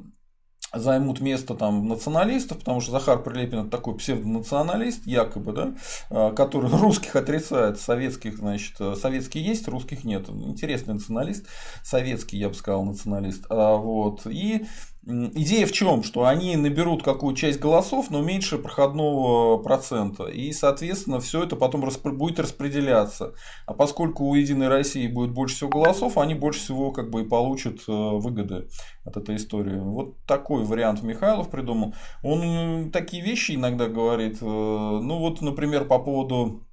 займут 0.73 1.21
место 1.21 1.55
там 1.55 1.89
националистов, 1.89 2.59
потому 2.59 2.81
что 2.81 2.93
Захар 2.93 3.23
Прилепин 3.23 3.61
это 3.61 3.71
такой 3.71 3.97
псевдонационалист, 3.97 5.07
якобы, 5.07 5.53
да, 5.53 5.75
а, 6.11 6.33
который 6.33 6.71
русских 6.79 7.17
отрицает, 7.17 7.81
советских, 7.81 8.39
значит, 8.39 8.77
советские 8.99 9.45
есть, 9.45 9.69
русских 9.69 10.05
нет. 10.05 10.29
Интересный 10.29 10.95
националист, 10.95 11.47
советский, 11.83 12.39
я 12.39 12.49
бы 12.49 12.55
сказал, 12.55 12.85
националист. 12.85 13.47
А, 13.49 13.77
вот. 13.77 14.27
И 14.27 14.67
Идея 15.09 15.65
в 15.65 15.73
чем? 15.73 16.03
Что 16.03 16.27
они 16.27 16.55
наберут 16.57 17.03
какую 17.03 17.35
часть 17.35 17.59
голосов, 17.59 18.11
но 18.11 18.21
меньше 18.21 18.59
проходного 18.59 19.57
процента. 19.57 20.25
И, 20.25 20.53
соответственно, 20.53 21.19
все 21.19 21.45
это 21.45 21.57
потом 21.57 21.83
распро- 21.83 22.13
будет 22.13 22.39
распределяться. 22.39 23.33
А 23.65 23.73
поскольку 23.73 24.27
у 24.27 24.35
Единой 24.35 24.69
России 24.69 25.09
будет 25.09 25.33
больше 25.33 25.57
всего 25.57 25.71
голосов, 25.71 26.19
они 26.19 26.35
больше 26.35 26.61
всего 26.61 26.91
как 26.91 27.09
бы 27.09 27.23
и 27.23 27.25
получат 27.25 27.79
э, 27.89 27.91
выгоды 27.91 28.69
от 29.07 29.17
этой 29.17 29.37
истории. 29.37 29.79
Вот 29.79 30.23
такой 30.27 30.65
вариант 30.65 31.03
Михайлов 31.03 31.49
придумал. 31.49 31.95
Он 32.23 32.91
такие 32.93 33.23
вещи 33.23 33.53
иногда 33.53 33.89
говорит. 33.89 34.43
Э, 34.43 34.45
ну 34.45 35.21
вот, 35.21 35.41
например, 35.41 35.87
по 35.87 35.99
поводу 36.01 36.68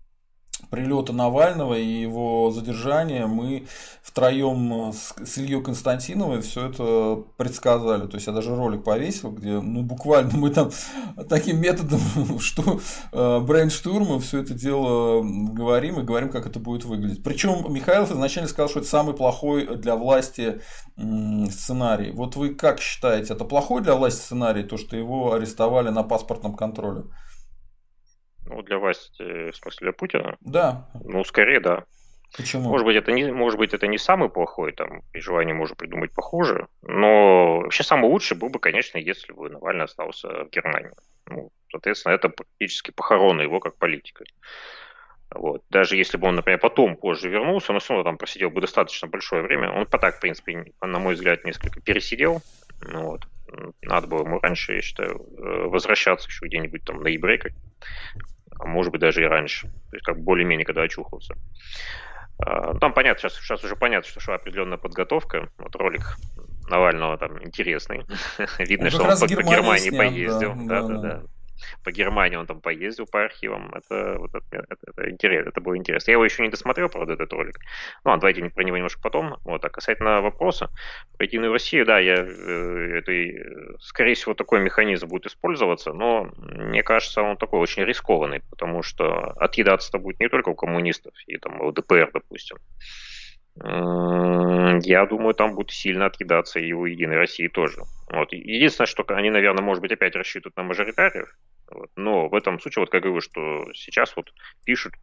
прилета 0.75 1.13
Навального 1.13 1.75
и 1.75 1.85
его 1.85 2.51
задержания 2.51 3.27
мы 3.27 3.65
втроем 4.03 4.91
с, 4.91 5.15
с 5.25 5.37
Ильей 5.37 5.61
Константиновой 5.63 6.41
все 6.41 6.69
это 6.69 7.23
предсказали. 7.37 8.07
То 8.07 8.15
есть 8.15 8.27
я 8.27 8.33
даже 8.33 8.53
ролик 8.53 8.83
повесил, 8.83 9.31
где 9.31 9.61
ну 9.61 9.83
буквально 9.83 10.37
мы 10.37 10.49
там 10.49 10.71
таким 11.29 11.61
методом, 11.61 12.01
что 12.39 12.81
э, 13.13 13.39
брейнштурма 13.39 14.19
все 14.19 14.41
это 14.41 14.53
дело 14.53 15.23
говорим 15.23 16.01
и 16.01 16.03
говорим, 16.03 16.29
как 16.29 16.45
это 16.45 16.59
будет 16.59 16.83
выглядеть. 16.83 17.23
Причем 17.23 17.73
Михайлов 17.73 18.11
изначально 18.11 18.49
сказал, 18.49 18.67
что 18.67 18.79
это 18.79 18.89
самый 18.89 19.15
плохой 19.15 19.77
для 19.77 19.95
власти 19.95 20.59
сценарий. 20.97 22.11
Вот 22.11 22.35
вы 22.35 22.53
как 22.53 22.81
считаете, 22.81 23.33
это 23.33 23.45
плохой 23.45 23.81
для 23.81 23.95
власти 23.95 24.19
сценарий, 24.19 24.63
то, 24.63 24.75
что 24.75 24.97
его 24.97 25.33
арестовали 25.33 25.87
на 25.89 26.03
паспортном 26.03 26.53
контроле? 26.53 27.05
Ну, 28.45 28.61
для 28.61 28.77
власти, 28.77 29.51
в 29.51 29.55
смысле, 29.55 29.85
для 29.85 29.93
Путина? 29.93 30.37
Да. 30.41 30.87
Ну, 31.03 31.23
скорее, 31.23 31.59
да. 31.59 31.85
Почему? 32.37 32.69
Может 32.69 32.85
быть, 32.85 32.97
это 32.97 33.11
не, 33.11 33.31
может 33.31 33.57
быть, 33.57 33.73
это 33.73 33.87
не 33.87 33.97
самый 33.97 34.29
плохой, 34.29 34.73
там, 34.73 35.01
при 35.11 35.21
желании 35.21 35.53
можно 35.53 35.75
придумать 35.75 36.11
похуже, 36.11 36.67
но 36.81 37.61
вообще 37.61 37.83
самый 37.83 38.09
лучший 38.09 38.35
был 38.35 38.49
бы, 38.49 38.59
конечно, 38.59 38.97
если 38.97 39.31
бы 39.31 39.49
Навальный 39.49 39.85
остался 39.85 40.27
в 40.27 40.49
Германии. 40.49 40.91
Ну, 41.27 41.51
соответственно, 41.71 42.13
это 42.13 42.29
практически 42.29 42.91
похорона 42.91 43.41
его 43.41 43.59
как 43.59 43.77
политика. 43.77 44.25
Вот. 45.33 45.63
Даже 45.69 45.95
если 45.95 46.17
бы 46.17 46.27
он, 46.27 46.35
например, 46.35 46.59
потом 46.59 46.95
позже 46.97 47.29
вернулся, 47.29 47.73
он 47.73 47.79
все 47.79 47.93
равно 47.93 48.03
там 48.03 48.17
просидел 48.17 48.49
бы 48.49 48.61
достаточно 48.61 49.07
большое 49.07 49.41
время. 49.41 49.71
Он 49.71 49.85
по 49.85 49.97
так, 49.97 50.17
в 50.17 50.19
принципе, 50.19 50.73
на 50.81 50.99
мой 50.99 51.15
взгляд, 51.15 51.45
несколько 51.45 51.81
пересидел. 51.81 52.41
Ну, 52.81 53.11
вот. 53.11 53.21
Надо 53.81 54.07
было 54.07 54.23
ему 54.23 54.39
раньше, 54.39 54.73
я 54.73 54.81
считаю, 54.81 55.17
э, 55.37 55.67
возвращаться 55.67 56.27
еще 56.27 56.45
где-нибудь 56.45 56.83
там 56.83 56.97
в 56.97 57.03
ноябре, 57.03 57.39
а 58.59 58.65
может 58.65 58.91
быть 58.91 59.01
даже 59.01 59.21
и 59.23 59.27
раньше, 59.27 59.67
то 59.67 59.95
есть 59.95 60.05
как 60.05 60.19
более-менее 60.19 60.65
когда 60.65 60.83
очухался. 60.83 61.35
А, 62.37 62.73
ну, 62.73 62.79
там 62.79 62.93
понятно, 62.93 63.19
сейчас, 63.21 63.35
сейчас 63.35 63.63
уже 63.63 63.75
понятно, 63.75 64.09
что 64.09 64.19
шла 64.19 64.35
определенная 64.35 64.77
подготовка. 64.77 65.49
Вот 65.57 65.73
ролик 65.75 66.17
Навального 66.69 67.17
там 67.17 67.41
интересный. 67.41 68.05
Видно, 68.59 68.89
что 68.89 69.03
он 69.03 69.17
по, 69.17 69.27
по 69.27 69.43
Германии 69.43 69.89
поездил. 69.89 70.53
Да, 70.67 70.81
да, 70.81 70.97
да 70.97 71.23
по 71.83 71.91
Германии 71.91 72.37
он 72.37 72.45
там 72.45 72.61
поездил 72.61 73.05
по 73.05 73.23
архивам. 73.23 73.73
Это, 73.73 74.17
вот 74.19 74.31
это, 74.33 74.65
это, 74.69 74.77
это, 74.87 75.09
интересно, 75.09 75.49
это 75.49 75.61
было 75.61 75.77
интересно. 75.77 76.11
Я 76.11 76.13
его 76.13 76.25
еще 76.25 76.43
не 76.43 76.49
досмотрел, 76.49 76.89
правда, 76.89 77.13
этот 77.13 77.31
ролик. 77.33 77.59
Ну, 78.03 78.11
а 78.11 78.17
давайте 78.17 78.43
про 78.49 78.63
него 78.63 78.77
немножко 78.77 79.01
потом. 79.01 79.37
Вот, 79.43 79.63
а 79.63 79.69
касательно 79.69 80.21
вопроса 80.21 80.69
про 81.17 81.25
единую 81.25 81.51
Россию, 81.51 81.85
да, 81.85 81.99
я, 81.99 82.15
э, 82.15 83.01
это, 83.03 83.79
скорее 83.79 84.15
всего, 84.15 84.33
такой 84.33 84.59
механизм 84.59 85.07
будет 85.07 85.27
использоваться, 85.27 85.93
но 85.93 86.31
мне 86.37 86.83
кажется, 86.83 87.21
он 87.21 87.37
такой 87.37 87.59
очень 87.59 87.83
рискованный, 87.83 88.41
потому 88.49 88.83
что 88.83 89.31
отъедаться-то 89.37 89.99
будет 89.99 90.19
не 90.19 90.29
только 90.29 90.49
у 90.49 90.55
коммунистов 90.55 91.13
и 91.27 91.37
там 91.37 91.61
у 91.61 91.71
ДПР, 91.71 92.11
допустим. 92.13 92.57
Я 93.57 95.05
думаю, 95.05 95.33
там 95.33 95.55
будет 95.55 95.71
сильно 95.71 96.07
отъедаться 96.07 96.59
и 96.59 96.73
у 96.73 96.85
Единой 96.85 97.15
России 97.15 97.47
тоже. 97.47 97.83
Вот. 98.11 98.33
Единственное, 98.33 98.87
что 98.87 99.05
они, 99.07 99.29
наверное, 99.29 99.63
может 99.63 99.81
быть, 99.81 99.93
опять 99.93 100.15
рассчитывают 100.15 100.57
на 100.57 100.63
мажоритариев, 100.63 101.33
вот. 101.69 101.89
но 101.95 102.27
в 102.27 102.35
этом 102.35 102.59
случае, 102.59 102.83
вот 102.83 102.89
как 102.89 103.03
говорю, 103.03 103.21
что 103.21 103.71
сейчас 103.73 104.15
вот 104.15 104.33
пишут, 104.63 104.93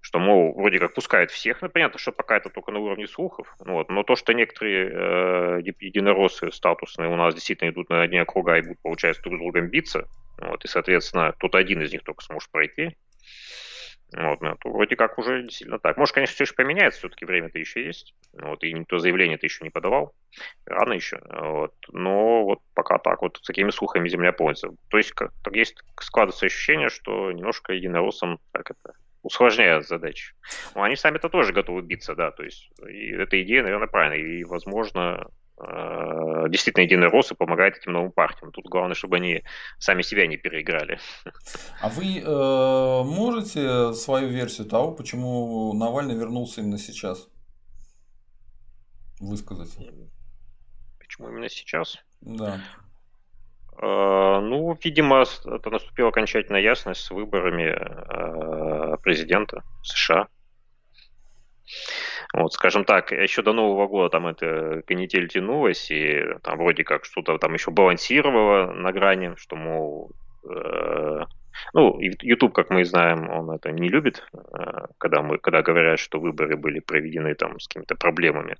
что, 0.00 0.18
мол, 0.20 0.54
вроде 0.54 0.78
как 0.78 0.94
пускают 0.94 1.30
всех, 1.30 1.62
ну, 1.62 1.68
понятно, 1.68 1.98
что 1.98 2.12
пока 2.12 2.36
это 2.36 2.48
только 2.48 2.70
на 2.70 2.78
уровне 2.78 3.08
слухов, 3.08 3.52
вот, 3.58 3.88
но 3.88 4.02
то, 4.04 4.14
что 4.14 4.34
некоторые 4.34 4.88
э, 4.88 5.60
единороссы 5.80 6.52
статусные 6.52 7.08
у 7.08 7.16
нас 7.16 7.34
действительно 7.34 7.70
идут 7.70 7.90
на 7.90 8.02
одни 8.02 8.18
округа 8.18 8.56
и 8.56 8.62
будут, 8.62 8.80
получается, 8.82 9.22
друг 9.22 9.34
с 9.34 9.38
другом 9.38 9.68
биться, 9.68 10.06
вот, 10.38 10.64
и, 10.64 10.68
соответственно, 10.68 11.34
тут 11.38 11.54
один 11.56 11.82
из 11.82 11.92
них 11.92 12.04
только 12.04 12.22
сможет 12.22 12.50
пройти, 12.50 12.96
вот, 14.16 14.40
ну, 14.40 14.56
то 14.56 14.70
вроде 14.70 14.96
как 14.96 15.18
уже 15.18 15.42
действительно 15.42 15.78
так. 15.78 15.98
Может, 15.98 16.14
конечно, 16.14 16.34
все 16.34 16.44
еще 16.44 16.54
поменяется, 16.54 17.00
все-таки 17.00 17.26
время-то 17.26 17.58
еще 17.58 17.84
есть. 17.84 18.14
Вот, 18.32 18.64
и 18.64 18.72
никто 18.72 18.98
заявление-то 18.98 19.44
еще 19.44 19.62
не 19.62 19.70
подавал. 19.70 20.14
Рано 20.64 20.94
еще. 20.94 21.20
Вот. 21.28 21.74
Но 21.92 22.44
вот 22.44 22.60
пока 22.74 22.98
так 22.98 23.20
вот, 23.20 23.36
с 23.36 23.46
такими 23.46 23.70
слухами 23.70 24.08
земля 24.08 24.32
полнится. 24.32 24.70
То 24.88 24.96
есть, 24.96 25.12
как, 25.12 25.32
так 25.44 25.54
есть 25.54 25.76
складывается 26.00 26.46
ощущение, 26.46 26.88
что 26.88 27.30
немножко 27.30 27.74
единороссам 27.74 28.40
как 28.52 28.70
это, 28.70 28.94
усложняют 29.22 29.86
задачи. 29.86 30.34
Но 30.74 30.82
они 30.82 30.96
сами-то 30.96 31.28
тоже 31.28 31.52
готовы 31.52 31.82
биться, 31.82 32.14
да. 32.14 32.30
То 32.30 32.42
есть, 32.42 32.70
и 32.88 33.10
эта 33.10 33.42
идея, 33.42 33.64
наверное, 33.64 33.88
правильная. 33.88 34.18
И, 34.18 34.44
возможно, 34.44 35.26
действительно 35.58 36.84
единый 36.84 37.08
рост 37.08 37.32
и 37.32 37.34
помогает 37.34 37.78
этим 37.78 37.92
новым 37.92 38.12
партиям. 38.12 38.52
Тут 38.52 38.66
главное, 38.66 38.94
чтобы 38.94 39.16
они 39.16 39.42
сами 39.78 40.02
себя 40.02 40.26
не 40.26 40.36
переиграли. 40.36 40.98
А 41.80 41.88
вы 41.88 42.20
э, 42.20 43.02
можете 43.04 43.92
свою 43.94 44.28
версию 44.28 44.68
того, 44.68 44.92
почему 44.92 45.72
Навальный 45.72 46.14
вернулся 46.14 46.60
именно 46.60 46.78
сейчас? 46.78 47.28
Высказать. 49.18 49.76
Почему 50.98 51.28
именно 51.28 51.48
сейчас? 51.48 51.98
Да. 52.20 52.60
Э, 53.80 54.40
ну, 54.40 54.76
видимо, 54.82 55.24
это 55.44 55.70
наступила 55.70 56.08
окончательная 56.08 56.60
ясность 56.60 57.00
с 57.00 57.10
выборами 57.10 57.74
э, 57.74 58.96
президента 58.98 59.62
США. 59.82 60.28
Вот, 62.32 62.52
скажем 62.52 62.84
так, 62.84 63.12
еще 63.12 63.42
до 63.42 63.52
Нового 63.52 63.86
года 63.86 64.10
там 64.10 64.26
эта 64.26 64.82
канитель 64.86 65.28
тянулась, 65.28 65.90
и 65.90 66.22
там 66.42 66.58
вроде 66.58 66.84
как 66.84 67.04
что-то 67.04 67.38
там 67.38 67.54
еще 67.54 67.70
балансировало 67.70 68.72
на 68.72 68.92
грани, 68.92 69.34
что, 69.36 69.56
мол, 69.56 70.10
э, 70.48 71.24
ну, 71.72 72.00
YouTube, 72.00 72.52
как 72.52 72.70
мы 72.70 72.84
знаем, 72.84 73.30
он 73.30 73.50
это 73.50 73.72
не 73.72 73.88
любит, 73.88 74.22
э, 74.32 74.86
когда, 74.98 75.22
мы, 75.22 75.38
когда 75.38 75.62
говорят, 75.62 75.98
что 75.98 76.20
выборы 76.20 76.56
были 76.56 76.80
проведены 76.80 77.34
там 77.34 77.58
с 77.60 77.68
какими-то 77.68 77.94
проблемами. 77.94 78.56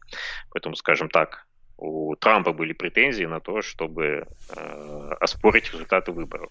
Поэтому, 0.51 0.77
скажем 0.77 1.09
так, 1.09 1.47
у 1.79 2.15
Трампа 2.17 2.53
были 2.53 2.73
претензии 2.73 3.25
на 3.25 3.41
то, 3.41 3.61
чтобы 3.61 4.27
э, 4.57 5.13
оспорить 5.21 5.73
результаты 5.73 6.13
выборов. 6.13 6.51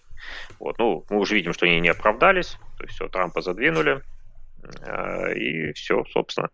Вот. 0.60 0.78
Ну, 0.78 1.04
мы 1.10 1.18
уже 1.18 1.34
видим, 1.34 1.52
что 1.52 1.66
они 1.66 1.80
не 1.80 1.88
оправдались, 1.88 2.58
то 2.78 2.84
есть 2.84 2.94
все, 2.94 3.08
Трампа 3.08 3.40
задвинули, 3.40 4.02
и 5.34 5.72
все, 5.72 6.04
собственно. 6.12 6.50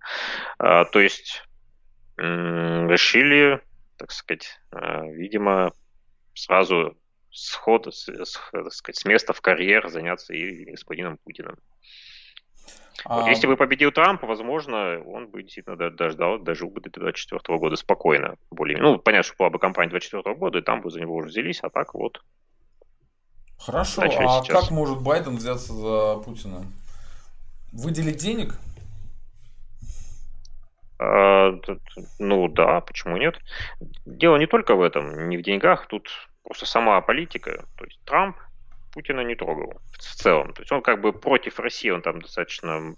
А, 0.59 0.85
то 0.85 1.00
есть 1.00 1.42
решили, 2.16 3.61
так 3.97 4.12
сказать, 4.12 4.61
а, 4.71 5.04
видимо, 5.07 5.73
сразу 6.35 6.97
сход, 7.31 7.92
с, 7.92 8.07
так 8.52 8.73
сказать, 8.73 8.97
с 8.97 9.04
места 9.04 9.33
в 9.33 9.40
карьер 9.40 9.88
заняться 9.88 10.35
и 10.35 10.64
господином 10.71 11.19
Путиным. 11.19 11.57
А... 13.04 13.21
Вот 13.21 13.28
если 13.28 13.47
бы 13.47 13.57
победил 13.57 13.90
Трамп, 13.90 14.23
возможно, 14.23 15.02
он 15.04 15.28
бы 15.28 15.42
действительно 15.42 15.90
дождал, 15.90 16.38
дожил 16.38 16.69
бы 16.71 16.81
до 16.81 16.90
2024 16.90 17.59
года 17.59 17.76
спокойно. 17.76 18.37
Более, 18.50 18.78
ну, 18.78 18.99
понятно, 18.99 19.25
что 19.25 19.37
была 19.38 19.50
бы 19.50 19.59
компания 19.59 19.90
2024 19.90 20.37
года, 20.37 20.59
и 20.59 20.62
там 20.62 20.83
бы 20.83 20.90
за 20.90 21.00
него 21.00 21.16
уже 21.16 21.28
взялись, 21.28 21.61
а 21.62 21.71
так 21.71 21.95
вот. 21.95 22.23
Хорошо, 23.59 24.02
а 24.02 24.09
сейчас. 24.09 24.49
как 24.49 24.71
может 24.71 25.00
Байден 25.02 25.37
взяться 25.37 25.73
за 25.73 26.16
Путина? 26.25 26.66
Выделить 27.73 28.19
денег? 28.19 28.55
А, 30.99 31.59
ну 32.19 32.49
да, 32.49 32.81
почему 32.81 33.17
нет? 33.17 33.38
Дело 34.07 34.37
не 34.37 34.47
только 34.47 34.76
в 34.76 34.83
этом, 34.83 35.29
не 35.29 35.37
в 35.37 35.43
деньгах, 35.43 35.87
тут 35.87 36.09
просто 36.45 36.67
сама 36.67 37.00
политика. 37.00 37.64
То 37.76 37.85
есть 37.85 38.00
Трамп 38.05 38.37
Путина 38.93 39.23
не 39.23 39.35
трогал 39.35 39.81
в 39.91 39.99
целом. 39.99 40.52
То 40.52 40.62
есть 40.62 40.71
он 40.71 40.83
как 40.83 41.00
бы 41.00 41.12
против 41.12 41.59
России, 41.59 41.91
он 41.91 42.02
там 42.02 42.21
достаточно 42.21 42.95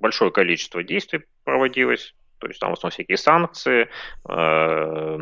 большое 0.00 0.30
количество 0.30 0.82
действий 0.82 1.24
проводилось. 1.44 2.14
То 2.38 2.48
есть 2.48 2.60
там 2.60 2.70
в 2.70 2.72
основном 2.74 2.92
всякие 2.92 3.16
санкции, 3.16 3.88
э, 4.28 5.16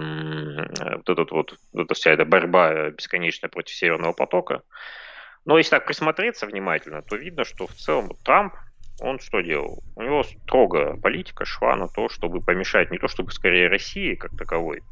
вот, 0.97 1.09
этот 1.09 1.31
вот, 1.31 1.55
вот 1.73 1.85
эта 1.85 1.95
вся 1.95 2.13
эта 2.13 2.25
борьба 2.25 2.91
бесконечная 2.91 3.51
против 3.51 3.75
Северного 3.75 4.13
потока. 4.13 4.63
Но 5.45 5.59
если 5.59 5.71
так 5.71 5.87
присмотреться 5.87 6.47
внимательно, 6.47 7.03
то 7.03 7.17
видно, 7.17 7.45
что 7.45 7.67
в 7.67 7.73
целом 7.73 8.11
Трамп, 8.25 8.55
он 9.01 9.19
что 9.19 9.41
делал? 9.41 9.83
У 9.97 10.03
него 10.03 10.23
строго 10.23 10.97
политика 10.97 11.45
шла 11.45 11.77
на 11.77 11.89
то, 11.89 12.09
чтобы 12.09 12.41
помешать 12.41 12.91
не 12.91 12.99
то 12.99 13.09
чтобы 13.09 13.33
скорее 13.33 13.69
России 13.69 14.15
как 14.15 14.37
таковой, 14.37 14.83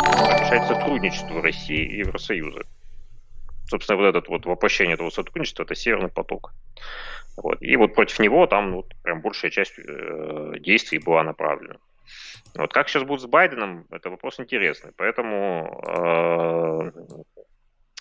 мешать 0.00 0.66
сотрудничеству 0.66 1.40
России 1.40 1.84
и 1.84 1.98
Евросоюза. 1.98 2.62
Собственно, 3.66 3.96
вот 3.96 4.14
это 4.14 4.30
вот 4.30 4.44
воплощение 4.44 4.94
этого 4.94 5.08
сотрудничества– 5.08 5.62
это 5.64 5.74
Северный 5.74 6.10
поток. 6.10 6.52
Вот. 7.36 7.62
И 7.62 7.74
вот 7.76 7.94
против 7.94 8.18
него 8.18 8.46
там 8.46 8.70
ну, 8.70 8.84
прям 9.02 9.20
большая 9.22 9.50
часть 9.50 9.78
э, 9.78 10.54
действий 10.60 10.98
была 10.98 11.22
направлена. 11.22 11.76
Вот 12.56 12.72
как 12.72 12.88
сейчас 12.88 13.02
будет 13.02 13.22
с 13.22 13.26
Байденом, 13.26 13.86
это 13.90 14.10
вопрос 14.10 14.38
интересный. 14.38 14.92
Поэтому 14.96 15.82
э, 15.88 16.90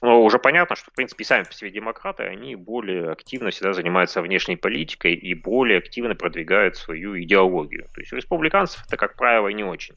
ну, 0.04 0.22
уже 0.22 0.38
понятно, 0.38 0.76
что, 0.76 0.92
в 0.92 0.94
принципе, 0.94 1.24
сами 1.24 1.44
по 1.44 1.54
себе 1.54 1.72
демократы, 1.72 2.24
они 2.24 2.58
более 2.58 3.10
активно 3.10 3.52
всегда 3.52 3.72
занимаются 3.72 4.22
внешней 4.22 4.58
политикой 4.58 5.14
и 5.14 5.34
более 5.34 5.78
активно 5.78 6.14
продвигают 6.14 6.76
свою 6.76 7.18
идеологию. 7.22 7.88
То 7.94 8.02
есть 8.02 8.12
у 8.12 8.18
республиканцев 8.18 8.84
это, 8.86 8.98
как 8.98 9.16
правило, 9.16 9.48
не 9.48 9.64
очень. 9.64 9.96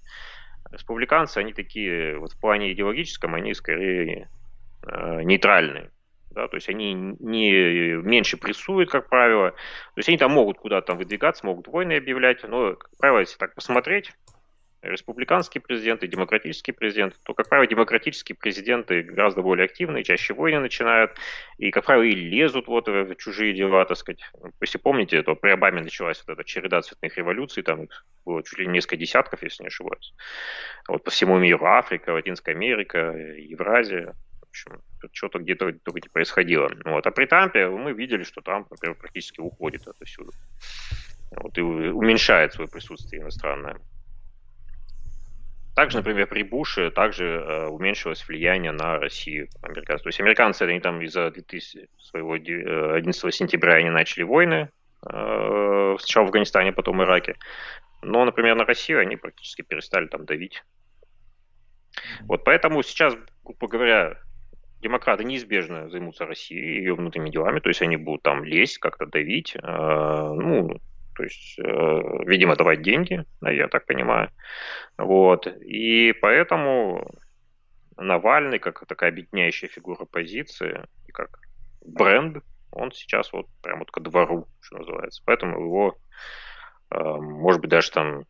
Республиканцы, 0.71 1.39
они 1.39 1.53
такие, 1.53 2.19
вот 2.19 2.33
в 2.33 2.41
плане 2.41 2.73
идеологическом, 2.73 3.35
они 3.35 3.53
скорее 3.53 4.31
э, 4.87 5.23
нейтральные 5.25 5.91
да, 6.31 6.49
то 6.49 6.57
есть 6.57 6.69
они 6.69 6.93
не 6.93 7.95
меньше 8.03 8.37
прессуют, 8.37 8.91
как 8.91 9.09
правило, 9.09 9.53
то 9.53 9.99
есть 9.99 10.09
они 10.11 10.19
там 10.19 10.33
могут 10.33 10.59
куда-то 10.59 10.89
там 10.89 10.99
выдвигаться, 10.99 11.47
могут 11.47 11.67
войны 11.67 11.95
объявлять, 11.95 12.45
но, 12.45 12.75
как 12.75 12.91
правило, 12.99 13.21
если 13.21 13.39
так 13.39 13.55
посмотреть, 13.55 14.13
республиканские 14.91 15.61
президенты, 15.61 16.07
демократические 16.07 16.75
президенты, 16.75 17.17
то, 17.25 17.35
как 17.35 17.49
правило, 17.49 17.67
демократические 17.67 18.37
президенты 18.37 19.03
гораздо 19.03 19.43
более 19.43 19.65
активные, 19.67 20.05
чаще 20.05 20.35
войны 20.35 20.61
начинают, 20.61 21.13
и, 21.59 21.71
как 21.71 21.85
правило, 21.85 22.05
и 22.05 22.15
лезут 22.15 22.67
вот 22.67 22.89
в 22.89 23.15
чужие 23.17 23.55
дела, 23.55 23.85
так 23.85 23.97
сказать. 23.97 24.21
Если 24.61 24.79
помните, 24.79 25.23
то 25.23 25.35
при 25.35 25.51
Обаме 25.51 25.83
началась 25.83 26.23
вот 26.27 26.35
эта 26.35 26.45
череда 26.45 26.83
цветных 26.83 27.17
революций, 27.17 27.63
там 27.63 27.89
было 28.25 28.43
чуть 28.43 28.59
ли 28.59 28.67
несколько 28.67 28.97
десятков, 28.97 29.43
если 29.43 29.65
не 29.65 29.69
ошибаюсь. 29.69 30.15
Вот 30.89 31.05
по 31.05 31.11
всему 31.11 31.39
миру, 31.39 31.67
Африка, 31.67 32.11
Латинская 32.11 32.53
Америка, 32.53 33.15
Евразия, 33.37 34.15
общем, 34.57 34.83
что-то 35.13 35.39
где-то 35.39 35.73
только 35.85 36.01
не 36.01 36.09
происходило. 36.09 36.71
Вот. 36.85 37.07
А 37.07 37.11
при 37.11 37.27
Трампе 37.27 37.69
мы 37.69 37.93
видели, 37.93 38.25
что 38.25 38.41
Трамп, 38.41 38.71
например, 38.71 38.97
практически 38.97 39.41
уходит 39.41 39.87
отсюда. 39.87 40.33
Вот, 41.33 41.59
и 41.59 41.61
уменьшает 41.61 42.55
свое 42.55 42.69
присутствие 42.69 43.23
иностранное. 43.23 43.79
Также, 45.77 45.99
например, 45.99 46.27
при 46.27 46.43
Буше 46.43 46.91
также 46.91 47.27
э, 47.27 47.67
уменьшилось 47.67 48.27
влияние 48.27 48.73
на 48.73 48.99
Россию 48.99 49.49
американцев. 49.61 50.05
То 50.05 50.09
есть 50.09 50.21
американцы, 50.21 50.63
они 50.63 50.81
там 50.81 51.03
из-за 51.03 51.31
2000, 51.31 51.91
своего 51.99 52.33
11 52.33 53.25
э, 53.25 53.31
сентября 53.31 53.75
они 53.75 53.91
начали 53.91 54.23
войны, 54.23 54.71
э, 55.07 55.97
сначала 55.99 56.25
в 56.25 56.29
Афганистане, 56.29 56.73
потом 56.73 56.97
в 56.97 57.03
Ираке. 57.03 57.37
Но, 58.01 58.25
например, 58.25 58.57
на 58.57 58.65
Россию 58.65 59.01
они 59.01 59.17
практически 59.17 59.61
перестали 59.61 60.07
там 60.07 60.25
давить. 60.25 60.65
Вот 62.23 62.43
поэтому 62.45 62.83
сейчас, 62.83 63.15
грубо 63.45 63.69
говоря, 63.69 64.19
демократы 64.81 65.25
неизбежно 65.25 65.91
займутся 65.91 66.25
Россией 66.25 66.77
и 66.77 66.79
ее 66.79 66.95
внутренними 66.95 67.29
делами, 67.29 67.61
то 67.61 67.69
есть 67.69 67.83
они 67.83 67.99
будут 67.99 68.23
там 68.23 68.45
лезть, 68.45 68.79
как-то 68.79 69.05
давить, 69.05 69.55
э, 69.55 69.61
ну, 69.61 70.81
то 71.17 71.23
есть, 71.23 71.59
э, 71.59 71.65
видимо, 72.27 72.57
давать 72.57 72.83
деньги, 72.83 73.25
я 73.43 73.69
так 73.69 73.87
понимаю. 73.87 74.31
Вот. 74.99 75.47
И 75.47 76.13
поэтому 76.21 77.07
Навальный, 77.97 78.59
как 78.59 78.87
такая 78.87 79.11
объединяющая 79.11 79.69
фигура 79.69 80.05
позиции, 80.05 80.85
и 81.07 81.13
как 81.13 81.39
бренд, 81.85 82.45
он 82.71 82.93
сейчас 82.93 83.33
вот 83.33 83.47
прям 83.63 83.79
вот 83.79 83.91
ко 83.91 84.01
двору, 84.01 84.47
что 84.61 84.79
называется. 84.79 85.23
Поэтому 85.25 85.61
его, 85.61 85.97
э, 86.91 86.99
может 86.99 87.61
быть, 87.61 87.71
даже 87.71 87.91
там 87.91 88.25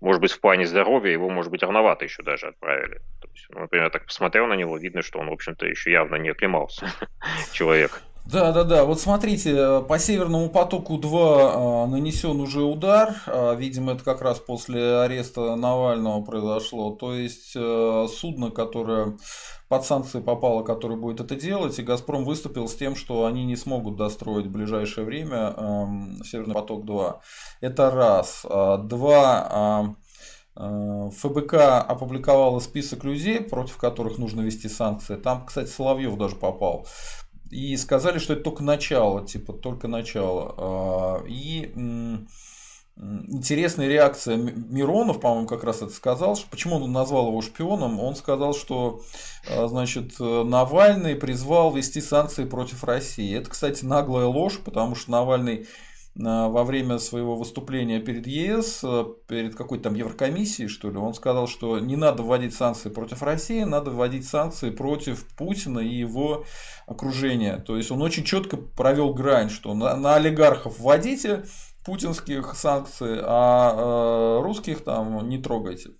может 0.00 0.22
быть, 0.22 0.32
в 0.32 0.40
плане 0.40 0.66
здоровья 0.66 1.12
его, 1.12 1.28
может 1.28 1.50
быть, 1.50 1.62
рановато 1.62 2.04
еще 2.06 2.22
даже 2.22 2.46
отправили. 2.46 3.00
То 3.20 3.28
есть, 3.28 3.46
ну, 3.50 3.60
например, 3.60 3.84
я 3.84 3.90
так 3.90 4.06
посмотрел 4.06 4.46
на 4.46 4.54
него, 4.54 4.78
видно, 4.78 5.02
что 5.02 5.18
он, 5.18 5.28
в 5.28 5.32
общем-то, 5.32 5.66
еще 5.66 5.92
явно 5.92 6.16
не 6.16 6.30
оклемался 6.30 6.90
человек. 7.52 8.00
Да, 8.26 8.52
да, 8.52 8.64
да. 8.64 8.84
Вот 8.84 9.00
смотрите, 9.00 9.80
по 9.88 9.98
Северному 9.98 10.50
потоку 10.50 10.98
2 10.98 11.82
а, 11.82 11.86
нанесен 11.86 12.40
уже 12.40 12.62
удар. 12.62 13.16
А, 13.26 13.54
видимо, 13.54 13.92
это 13.92 14.04
как 14.04 14.22
раз 14.22 14.38
после 14.38 14.98
ареста 15.00 15.56
Навального 15.56 16.22
произошло. 16.22 16.92
То 16.92 17.14
есть 17.14 17.52
судно, 17.52 18.50
которое 18.50 19.16
под 19.68 19.84
санкции 19.84 20.20
попало, 20.20 20.62
которое 20.62 20.96
будет 20.96 21.20
это 21.20 21.34
делать, 21.34 21.78
и 21.78 21.82
Газпром 21.82 22.24
выступил 22.24 22.68
с 22.68 22.74
тем, 22.74 22.94
что 22.94 23.24
они 23.24 23.44
не 23.44 23.56
смогут 23.56 23.96
достроить 23.96 24.46
в 24.46 24.50
ближайшее 24.50 25.04
время 25.04 25.54
Северный 26.24 26.54
поток 26.54 26.84
2. 26.84 27.20
Это 27.60 27.90
раз. 27.90 28.44
Два. 28.44 29.94
ФБК 30.56 31.54
опубликовала 31.54 32.58
список 32.58 33.04
людей, 33.04 33.40
против 33.40 33.76
которых 33.76 34.18
нужно 34.18 34.42
вести 34.42 34.68
санкции. 34.68 35.16
Там, 35.16 35.46
кстати, 35.46 35.68
Соловьев 35.68 36.18
даже 36.18 36.36
попал. 36.36 36.86
И 37.50 37.76
сказали, 37.76 38.18
что 38.18 38.34
это 38.34 38.42
только 38.42 38.62
начало, 38.62 39.26
типа 39.26 39.52
только 39.52 39.88
начало. 39.88 40.54
А, 40.56 41.24
и 41.26 41.72
интересная 42.96 43.88
реакция 43.88 44.36
Миронов, 44.36 45.20
по-моему, 45.20 45.46
как 45.46 45.64
раз 45.64 45.82
это 45.82 45.92
сказал, 45.92 46.36
что 46.36 46.48
почему 46.50 46.76
он 46.76 46.92
назвал 46.92 47.28
его 47.28 47.40
шпионом. 47.40 47.98
Он 47.98 48.14
сказал, 48.14 48.54
что 48.54 49.00
а, 49.48 49.66
значит, 49.68 50.18
Навальный 50.20 51.16
призвал 51.16 51.72
вести 51.72 52.00
санкции 52.00 52.44
против 52.44 52.84
России. 52.84 53.36
Это, 53.36 53.50
кстати, 53.50 53.84
наглая 53.84 54.26
ложь, 54.26 54.58
потому 54.64 54.94
что 54.94 55.10
Навальный 55.10 55.66
во 56.16 56.64
время 56.64 56.98
своего 56.98 57.36
выступления 57.36 58.00
перед 58.00 58.26
ЕС, 58.26 58.80
э, 58.82 59.04
перед 59.28 59.54
какой-то 59.54 59.84
там 59.84 59.94
Еврокомиссией, 59.94 60.68
что 60.68 60.90
ли, 60.90 60.96
он 60.96 61.14
сказал, 61.14 61.46
что 61.46 61.78
не 61.78 61.96
надо 61.96 62.22
вводить 62.22 62.52
санкции 62.54 62.88
против 62.88 63.22
России, 63.22 63.62
надо 63.62 63.90
вводить 63.90 64.26
санкции 64.26 64.70
против 64.70 65.24
Путина 65.36 65.78
и 65.78 65.94
его 65.94 66.44
окружения. 66.86 67.58
То 67.58 67.76
есть 67.76 67.90
он 67.90 68.02
очень 68.02 68.24
четко 68.24 68.56
провел 68.56 69.14
грань, 69.14 69.50
что 69.50 69.72
на, 69.74 69.96
на 69.96 70.16
олигархов 70.16 70.80
вводите 70.80 71.44
путинских 71.84 72.54
санкций, 72.54 73.20
а 73.22 74.38
э, 74.38 74.42
русских 74.42 74.84
там 74.84 75.28
не 75.28 75.38
трогайте. 75.38 75.90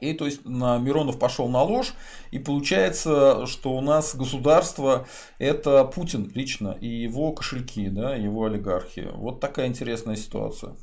И 0.00 0.12
то 0.12 0.26
есть 0.26 0.44
на 0.44 0.78
Миронов 0.78 1.18
пошел 1.18 1.48
на 1.48 1.62
ложь, 1.62 1.94
и 2.30 2.38
получается, 2.38 3.46
что 3.46 3.72
у 3.76 3.80
нас 3.80 4.14
государство 4.14 5.06
это 5.38 5.84
Путин 5.84 6.30
лично 6.34 6.76
и 6.80 6.88
его 6.88 7.32
кошельки, 7.32 7.88
да, 7.88 8.14
его 8.14 8.44
олигархи. 8.44 9.08
Вот 9.14 9.40
такая 9.40 9.66
интересная 9.66 10.16
ситуация. 10.16 10.76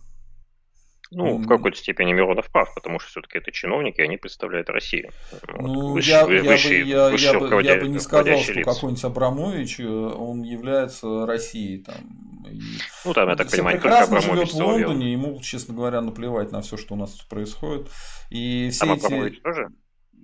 Ну, 1.15 1.37
в 1.37 1.47
какой-то 1.47 1.77
степени 1.77 2.13
Миронов 2.13 2.49
прав, 2.51 2.73
потому 2.73 2.99
что 2.99 3.09
все-таки 3.09 3.37
это 3.37 3.51
чиновники, 3.51 4.01
они 4.01 4.17
представляют 4.17 4.69
Россию. 4.69 5.11
Ну, 5.59 5.91
вот, 5.91 6.03
я, 6.03 6.25
выше, 6.25 6.43
я, 6.43 6.51
выше, 6.51 6.69
бы, 6.69 6.75
я, 6.75 7.09
я, 7.09 7.39
бы, 7.39 7.63
я 7.63 7.75
бы 7.77 7.87
не 7.87 7.99
сказал, 7.99 8.37
что 8.39 8.53
какой-нибудь 8.61 9.03
Абрамович, 9.03 9.79
э, 9.79 9.85
он 9.85 10.41
является 10.41 11.25
Россией. 11.25 11.83
Там, 11.83 11.95
и... 12.49 12.59
Ну, 13.05 13.13
там, 13.13 13.29
я 13.29 13.35
так 13.35 13.49
понимаю, 13.49 13.77
не 13.77 13.81
только 13.81 13.99
Абрамович 13.99 14.25
живет 14.25 14.53
в 14.53 14.55
Лондоне, 14.55 15.11
ему, 15.13 15.39
честно 15.41 15.73
говоря, 15.73 16.01
наплевать 16.01 16.51
на 16.51 16.61
все, 16.61 16.77
что 16.77 16.95
у 16.95 16.97
нас 16.97 17.11
тут 17.11 17.27
происходит. 17.29 17.89
И 18.29 18.69
все 18.71 18.85
там 18.85 18.95
эти... 18.95 19.05
Абрамович 19.05 19.41
тоже? 19.41 19.69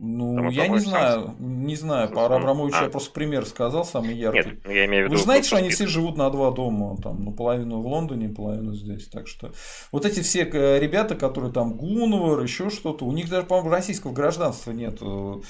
Ну, 0.01 0.35
Там 0.35 0.47
я 0.47 0.69
не 0.69 0.79
знаю, 0.79 1.35
не 1.39 1.75
знаю, 1.75 2.09
по 2.09 2.25
Абрамовичу 2.25 2.77
а. 2.79 2.83
я 2.83 2.89
просто 2.89 3.11
пример 3.11 3.45
сказал, 3.45 3.83
самый 3.83 4.15
яркий. 4.15 4.51
Нет, 4.51 4.59
я 4.65 4.85
имею 4.85 5.03
в 5.03 5.05
виду... 5.07 5.17
Вы 5.17 5.23
знаете, 5.23 5.47
что 5.47 5.57
они 5.57 5.69
все 5.71 5.87
живут 5.87 6.15
на 6.15 6.29
два 6.29 6.51
дома, 6.51 6.95
там, 7.03 7.21
ну, 7.21 7.33
половину 7.33 7.81
в 7.81 7.85
Лондоне, 7.85 8.29
половину 8.29 8.73
здесь, 8.73 9.09
так 9.09 9.27
что... 9.27 9.51
Вот 9.91 10.05
эти 10.05 10.21
все 10.21 10.43
э, 10.43 10.79
ребята, 10.79 11.15
которые 11.15 11.51
там 11.51 11.75
Гунвар, 11.75 12.39
еще 12.41 12.69
что-то, 12.69 13.03
у 13.03 13.11
них 13.11 13.29
даже, 13.29 13.45
по-моему, 13.45 13.71
российского 13.71 14.13
гражданства 14.13 14.71
нет. 14.71 15.01
У 15.01 15.43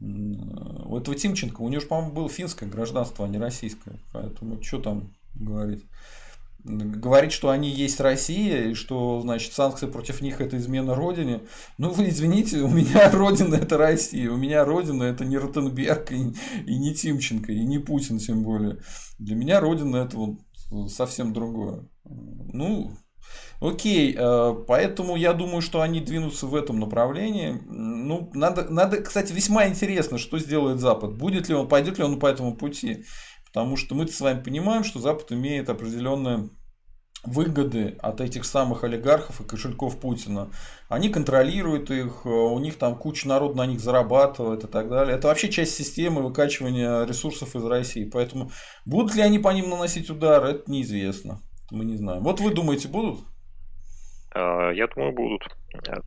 этого 0.00 1.14
Тимченко, 1.14 1.60
у 1.60 1.68
него 1.68 1.82
же, 1.82 1.86
по-моему, 1.86 2.14
было 2.14 2.30
финское 2.30 2.66
гражданство, 2.70 3.26
а 3.26 3.28
не 3.28 3.36
российское, 3.36 3.96
поэтому 4.14 4.62
что 4.62 4.78
там 4.78 5.12
говорить 5.34 5.84
говорить, 6.64 7.32
что 7.32 7.50
они 7.50 7.70
есть 7.70 8.00
Россия, 8.00 8.70
и 8.70 8.74
что, 8.74 9.20
значит, 9.20 9.52
санкции 9.52 9.86
против 9.86 10.20
них 10.20 10.40
это 10.40 10.56
измена 10.56 10.94
Родине. 10.94 11.42
Ну, 11.78 11.90
вы 11.90 12.08
извините, 12.08 12.58
у 12.58 12.68
меня 12.68 13.10
Родина 13.12 13.56
это 13.56 13.76
Россия, 13.76 14.30
у 14.30 14.36
меня 14.36 14.64
Родина 14.64 15.04
это 15.04 15.24
не 15.24 15.38
Ротенберг 15.38 16.12
и, 16.12 16.32
и 16.66 16.78
не 16.78 16.94
Тимченко, 16.94 17.52
и 17.52 17.64
не 17.64 17.78
Путин 17.78 18.18
тем 18.18 18.42
более. 18.42 18.78
Для 19.18 19.36
меня 19.36 19.60
Родина 19.60 19.96
это 19.96 20.16
вот 20.16 20.38
совсем 20.90 21.32
другое. 21.32 21.88
Ну, 22.04 22.96
Окей, 23.60 24.16
э, 24.16 24.54
поэтому 24.66 25.16
я 25.16 25.34
думаю, 25.34 25.60
что 25.60 25.82
они 25.82 26.00
двинутся 26.00 26.46
в 26.46 26.54
этом 26.54 26.80
направлении. 26.80 27.60
Ну, 27.66 28.30
надо, 28.32 28.70
надо, 28.70 29.02
кстати, 29.02 29.34
весьма 29.34 29.68
интересно, 29.68 30.16
что 30.16 30.38
сделает 30.38 30.80
Запад. 30.80 31.18
Будет 31.18 31.50
ли 31.50 31.54
он, 31.54 31.68
пойдет 31.68 31.98
ли 31.98 32.04
он 32.04 32.18
по 32.18 32.26
этому 32.26 32.56
пути. 32.56 33.04
Потому 33.52 33.76
что 33.76 33.94
мы 33.94 34.06
с 34.06 34.20
вами 34.20 34.42
понимаем, 34.42 34.84
что 34.84 35.00
Запад 35.00 35.32
имеет 35.32 35.68
определенные 35.68 36.48
выгоды 37.24 37.96
от 38.00 38.20
этих 38.20 38.44
самых 38.44 38.82
олигархов 38.82 39.40
и 39.40 39.44
кошельков 39.44 40.00
Путина. 40.00 40.50
Они 40.88 41.10
контролируют 41.10 41.90
их, 41.90 42.24
у 42.24 42.58
них 42.58 42.78
там 42.78 42.96
куча 42.96 43.28
народу 43.28 43.56
на 43.56 43.66
них 43.66 43.80
зарабатывает 43.80 44.64
и 44.64 44.66
так 44.66 44.88
далее. 44.88 45.16
Это 45.16 45.28
вообще 45.28 45.50
часть 45.50 45.74
системы 45.74 46.22
выкачивания 46.22 47.04
ресурсов 47.04 47.54
из 47.56 47.64
России. 47.64 48.08
Поэтому 48.10 48.50
будут 48.86 49.14
ли 49.14 49.22
они 49.22 49.38
по 49.38 49.50
ним 49.50 49.68
наносить 49.68 50.08
удар, 50.08 50.42
это 50.44 50.70
неизвестно. 50.70 51.42
Мы 51.70 51.84
не 51.84 51.96
знаем. 51.96 52.22
Вот 52.22 52.40
вы 52.40 52.54
думаете, 52.54 52.88
будут? 52.88 53.20
А, 54.34 54.70
я 54.70 54.86
думаю, 54.86 55.12
будут. 55.12 55.42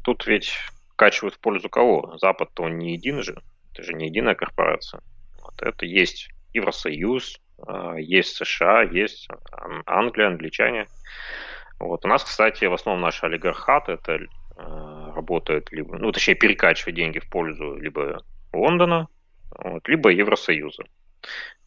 Тут 0.04 0.26
ведь 0.26 0.52
вкачивают 0.94 1.36
в 1.36 1.40
пользу 1.40 1.70
кого? 1.70 2.18
Запад-то 2.18 2.64
он 2.64 2.80
не 2.80 2.94
един 2.94 3.22
же, 3.22 3.42
это 3.72 3.84
же 3.84 3.94
не 3.94 4.08
единая 4.08 4.36
корпорация. 4.36 5.02
Вот 5.42 5.62
это 5.62 5.86
есть 5.86 6.30
Евросоюз, 6.54 7.40
а, 7.66 7.96
есть 7.96 8.36
США, 8.36 8.84
есть 8.84 9.28
Англия, 9.86 10.28
англичане. 10.28 10.88
Вот. 11.80 12.06
У 12.06 12.08
нас, 12.08 12.24
кстати, 12.24 12.66
в 12.66 12.74
основном 12.74 13.02
наш 13.02 13.24
олигархат 13.24 13.90
это 13.90 14.14
э, 14.14 14.28
работает 14.58 15.72
либо, 15.72 15.98
ну, 15.98 16.12
точнее, 16.12 16.36
перекачивает 16.36 16.96
деньги 16.96 17.20
в 17.20 17.30
пользу 17.30 17.76
либо 17.76 18.24
Лондона, 18.54 19.08
вот, 19.58 19.88
либо 19.88 20.10
Евросоюза. 20.10 20.84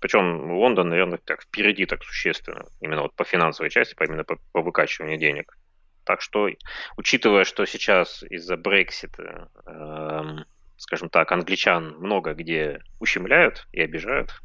Причем 0.01 0.53
Лондон, 0.53 0.89
наверное, 0.89 1.19
так 1.19 1.43
впереди 1.43 1.87
так 1.87 2.03
существенно, 2.05 2.67
именно 2.81 3.03
вот 3.03 3.15
по 3.15 3.25
финансовой 3.25 3.71
части, 3.71 3.95
по, 3.95 4.05
именно 4.05 4.25
по, 4.25 4.39
по 4.53 4.63
выкачиванию 4.63 5.19
денег. 5.19 5.57
Так 6.05 6.21
что, 6.21 6.49
учитывая, 6.97 7.45
что 7.45 7.67
сейчас 7.67 8.23
из-за 8.23 8.57
Брексита, 8.57 9.51
э, 9.67 10.45
скажем 10.77 11.09
так, 11.09 11.33
англичан 11.33 11.97
много 11.99 12.35
где 12.35 12.81
ущемляют 13.01 13.67
и 13.73 13.81
обижают 13.81 14.41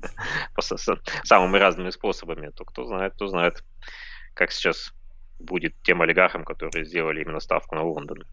самыми 1.24 1.58
разными 1.58 1.90
способами, 1.90 2.50
то 2.50 2.64
кто 2.64 2.84
знает, 2.84 3.14
кто 3.14 3.26
знает, 3.26 3.64
как 4.34 4.52
сейчас 4.52 4.92
будет 5.38 5.74
тем 5.82 6.02
олигархам, 6.02 6.44
которые 6.44 6.84
сделали 6.84 7.22
именно 7.22 7.40
ставку 7.40 7.74
на 7.74 7.82
Лондон. 7.82 8.24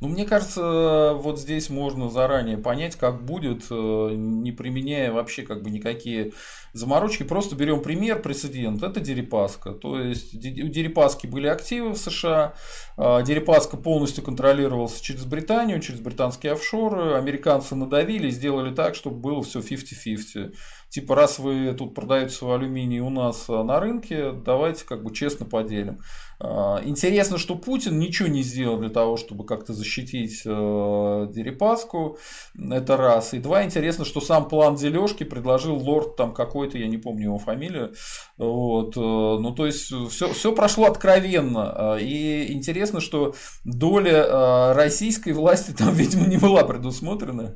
Ну, 0.00 0.08
мне 0.08 0.24
кажется, 0.24 1.12
вот 1.14 1.40
здесь 1.40 1.70
можно 1.70 2.08
заранее 2.08 2.56
понять, 2.56 2.96
как 2.96 3.24
будет, 3.24 3.64
э, 3.70 4.10
не 4.14 4.52
применяя 4.52 5.12
вообще 5.12 5.42
как 5.42 5.62
бы 5.62 5.70
никакие 5.70 6.32
заморочки. 6.72 7.24
Просто 7.24 7.56
берем 7.56 7.82
пример, 7.82 8.22
прецедент. 8.22 8.82
Это 8.82 9.00
Дерипаска. 9.00 9.72
То 9.72 10.00
есть 10.00 10.34
у 10.34 10.68
Дерипаски 10.68 11.26
были 11.26 11.46
активы 11.46 11.90
в 11.90 11.96
США. 11.96 12.54
А, 12.96 13.22
Дерипаска 13.22 13.76
полностью 13.76 14.22
контролировался 14.22 15.02
через 15.02 15.24
Британию, 15.24 15.80
через 15.80 16.00
британские 16.00 16.52
офшоры. 16.52 17.14
Американцы 17.14 17.74
надавили, 17.74 18.30
сделали 18.30 18.74
так, 18.74 18.94
чтобы 18.94 19.16
было 19.16 19.42
все 19.42 19.60
50-50 19.60 20.54
типа, 20.96 21.14
раз 21.14 21.38
вы 21.38 21.74
тут 21.74 21.94
продаете 21.94 22.30
свой 22.30 22.56
алюминий 22.56 23.00
у 23.00 23.10
нас 23.10 23.44
э, 23.50 23.62
на 23.62 23.80
рынке, 23.80 24.32
давайте 24.32 24.86
как 24.86 25.04
бы 25.04 25.12
честно 25.12 25.44
поделим. 25.44 25.98
А, 26.38 26.80
интересно, 26.84 27.36
что 27.36 27.54
Путин 27.54 27.98
ничего 27.98 28.28
не 28.28 28.42
сделал 28.42 28.78
для 28.78 28.88
того, 28.88 29.18
чтобы 29.18 29.44
как-то 29.44 29.74
защитить 29.74 30.42
э, 30.46 31.28
Дерипаску. 31.34 32.18
Это 32.58 32.96
раз. 32.96 33.34
И 33.34 33.38
два, 33.38 33.64
интересно, 33.64 34.06
что 34.06 34.20
сам 34.22 34.48
план 34.48 34.76
дележки 34.76 35.24
предложил 35.24 35.76
лорд 35.76 36.16
там 36.16 36.32
какой-то, 36.32 36.78
я 36.78 36.88
не 36.88 36.96
помню 36.96 37.24
его 37.24 37.38
фамилию. 37.38 37.92
Вот. 38.38 38.96
Э, 38.96 39.00
ну, 39.00 39.52
то 39.52 39.66
есть, 39.66 39.92
все, 40.10 40.32
все 40.32 40.52
прошло 40.52 40.86
откровенно. 40.86 41.98
И 42.00 42.52
интересно, 42.54 43.00
что 43.00 43.34
доля 43.64 44.72
российской 44.74 45.32
власти 45.32 45.72
там, 45.72 45.92
видимо, 45.94 46.26
не 46.26 46.38
была 46.38 46.64
предусмотрена. 46.64 47.54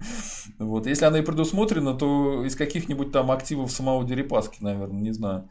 Вот. 0.58 0.86
Если 0.86 1.06
она 1.06 1.18
и 1.18 1.22
предусмотрена, 1.22 1.94
то 1.94 2.44
из 2.44 2.54
каких-нибудь 2.54 3.12
там 3.12 3.29
активов 3.32 3.70
самого 3.70 4.04
Дерипаски, 4.04 4.62
наверное, 4.62 5.00
не 5.00 5.12
знаю. 5.12 5.48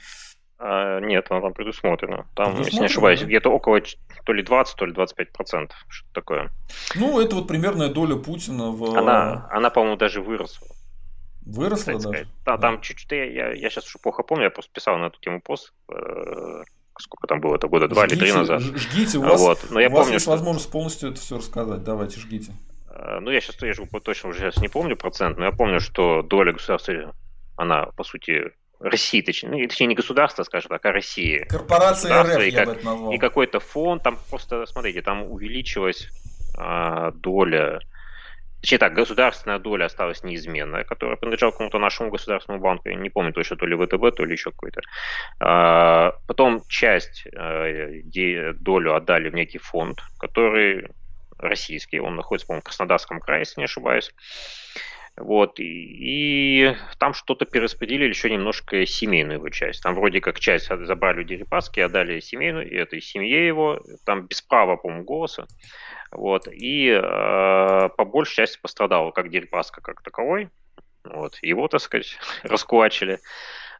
А, 0.57 0.99
нет, 0.99 1.25
она 1.29 1.41
там 1.41 1.53
предусмотрена. 1.53 2.27
Там, 2.35 2.57
если 2.59 2.79
не 2.79 2.85
ошибаюсь, 2.85 3.21
да? 3.21 3.25
где-то 3.25 3.49
около 3.49 3.81
то 4.25 4.33
ли 4.33 4.43
20, 4.43 4.75
то 4.75 4.85
ли 4.85 4.93
25 4.93 5.31
процентов. 5.31 5.77
Что 5.87 6.07
такое. 6.13 6.51
Ну, 6.95 7.19
это 7.19 7.35
вот 7.35 7.47
примерная 7.47 7.89
доля 7.89 8.15
Путина 8.17 8.71
в... 8.71 8.97
Она, 8.97 9.47
она 9.51 9.69
по-моему, 9.69 9.95
даже 9.95 10.21
выросла. 10.21 10.67
Выросла 11.45 11.93
даже? 11.93 12.01
Сказать. 12.01 12.27
Да, 12.45 12.57
да, 12.57 12.61
там 12.61 12.81
чуть-чуть, 12.81 13.11
я, 13.11 13.23
я, 13.23 13.51
я 13.53 13.69
сейчас 13.69 13.87
уже 13.87 13.99
плохо 13.99 14.23
помню, 14.23 14.45
я 14.45 14.49
просто 14.49 14.71
писал 14.73 14.97
на 14.97 15.05
эту 15.05 15.19
тему 15.21 15.41
пост, 15.41 15.73
э, 15.91 16.63
сколько 16.99 17.27
там 17.27 17.39
было, 17.39 17.55
это 17.55 17.67
года 17.67 17.87
два 17.87 18.05
или 18.05 18.15
три 18.15 18.31
назад. 18.31 18.61
Жгите, 18.61 19.17
у 19.17 19.21
вас, 19.21 19.41
вот. 19.41 19.59
Но 19.69 19.79
я 19.79 19.87
у 19.87 19.91
помню, 19.91 20.03
вас 20.03 20.13
есть 20.13 20.23
что... 20.23 20.31
возможность 20.31 20.71
полностью 20.71 21.09
это 21.11 21.19
все 21.19 21.37
рассказать, 21.37 21.83
давайте, 21.83 22.19
жгите. 22.19 22.51
Э, 22.91 23.19
ну, 23.19 23.31
я 23.31 23.41
сейчас 23.41 23.61
я 23.61 23.73
точно 24.01 24.29
уже 24.29 24.39
сейчас 24.39 24.57
не 24.57 24.67
помню 24.67 24.95
процент, 24.95 25.37
но 25.37 25.45
я 25.45 25.51
помню, 25.51 25.79
что 25.79 26.21
доля 26.21 26.53
государства, 26.53 27.13
она, 27.59 27.87
по 27.97 28.03
сути, 28.03 28.51
России, 28.79 29.21
точнее, 29.21 29.49
ну, 29.49 29.67
точнее, 29.67 29.87
не 29.87 29.95
государство, 29.95 30.43
скажем 30.43 30.69
так, 30.69 30.85
а 30.85 30.91
Россия. 30.91 31.45
Корпорация 31.45 32.23
РФ, 32.23 32.39
и, 32.39 32.51
как, 32.51 32.77
и 33.13 33.17
какой-то 33.17 33.59
фонд, 33.59 34.03
там 34.03 34.17
просто, 34.29 34.65
смотрите, 34.65 35.01
там 35.01 35.29
увеличилась 35.29 36.07
а, 36.57 37.11
доля, 37.11 37.79
точнее 38.61 38.77
так, 38.77 38.93
государственная 38.93 39.59
доля 39.59 39.85
осталась 39.85 40.23
неизменная, 40.23 40.85
которая 40.85 41.17
принадлежала 41.17 41.51
какому-то 41.51 41.77
нашему 41.77 42.09
государственному 42.09 42.63
банку, 42.63 42.87
я 42.87 42.95
не 42.95 43.09
помню 43.09 43.33
точно, 43.33 43.57
то 43.57 43.65
ли 43.65 43.75
ВТБ, 43.75 44.15
то 44.15 44.23
ли 44.23 44.31
еще 44.31 44.51
какой-то. 44.51 44.79
А, 45.41 46.13
потом 46.27 46.61
часть 46.69 47.27
а, 47.35 47.89
долю 48.53 48.95
отдали 48.95 49.29
в 49.29 49.35
некий 49.35 49.59
фонд, 49.59 49.99
который 50.17 50.87
российский, 51.37 51.99
он 51.99 52.15
находится, 52.15 52.47
по-моему, 52.47 52.61
в 52.61 52.65
Краснодарском 52.65 53.19
крае, 53.19 53.41
если 53.41 53.59
не 53.59 53.65
ошибаюсь. 53.65 54.13
Вот, 55.19 55.59
и, 55.59 55.63
и 55.65 56.75
там 56.97 57.13
что-то 57.13 57.45
перераспределили 57.45 58.07
еще 58.07 58.29
немножко 58.29 58.85
семейную 58.85 59.39
его 59.39 59.49
часть. 59.49 59.83
Там 59.83 59.95
вроде 59.95 60.21
как 60.21 60.39
часть 60.39 60.67
забрали 60.67 61.19
у 61.19 61.23
Дерипаски, 61.23 61.81
отдали 61.81 62.21
семейную, 62.21 62.69
и 62.69 62.75
этой 62.75 63.01
семье 63.01 63.45
его, 63.45 63.81
там 64.05 64.27
без 64.27 64.41
права, 64.41 64.77
по-моему, 64.77 65.03
голоса. 65.03 65.45
Вот, 66.11 66.47
и 66.47 66.87
э, 66.87 67.01
по 67.01 68.05
большей 68.05 68.35
части 68.35 68.59
пострадал 68.61 69.11
как 69.11 69.29
Дерипаска 69.29 69.81
как 69.81 70.01
таковой. 70.01 70.49
Вот, 71.03 71.37
его, 71.41 71.67
так 71.67 71.81
сказать, 71.81 72.17
раскулачили. 72.43 73.19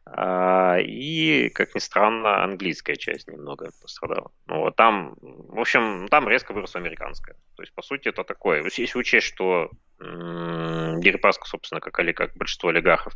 А, 0.06 0.78
и, 0.80 1.50
как 1.50 1.74
ни 1.74 1.78
странно, 1.78 2.42
английская 2.42 2.96
часть 2.96 3.28
немного 3.28 3.70
пострадала. 3.80 4.30
Ну, 4.46 4.60
вот 4.60 4.76
там, 4.76 5.14
в 5.20 5.60
общем, 5.60 6.08
там 6.08 6.28
резко 6.28 6.52
выросла 6.52 6.80
американская. 6.80 7.36
То 7.56 7.62
есть, 7.62 7.72
по 7.74 7.82
сути, 7.82 8.08
это 8.08 8.24
такое. 8.24 8.64
Если 8.64 8.98
учесть, 8.98 9.26
что 9.26 9.70
Дерипаска, 10.00 11.46
собственно, 11.46 11.80
как, 11.80 11.98
или 12.00 12.12
как 12.12 12.34
большинство 12.34 12.70
олигархов, 12.70 13.12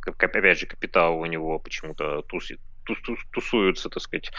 как, 0.00 0.22
опять 0.22 0.58
же, 0.58 0.66
капитал 0.66 1.18
у 1.18 1.26
него 1.26 1.58
почему-то 1.58 2.22
тусит, 2.22 2.60
тус, 2.84 3.00
тус, 3.02 3.18
тусуются, 3.32 3.90
так 3.90 4.02
сказать, 4.02 4.30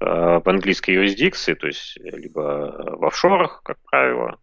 э, 0.00 0.04
в 0.04 0.48
английской 0.48 0.92
юрисдикции, 0.92 1.54
то 1.54 1.66
есть 1.66 1.98
либо 1.98 2.96
в 2.96 3.04
офшорах, 3.04 3.62
как 3.64 3.78
правило, 3.90 4.38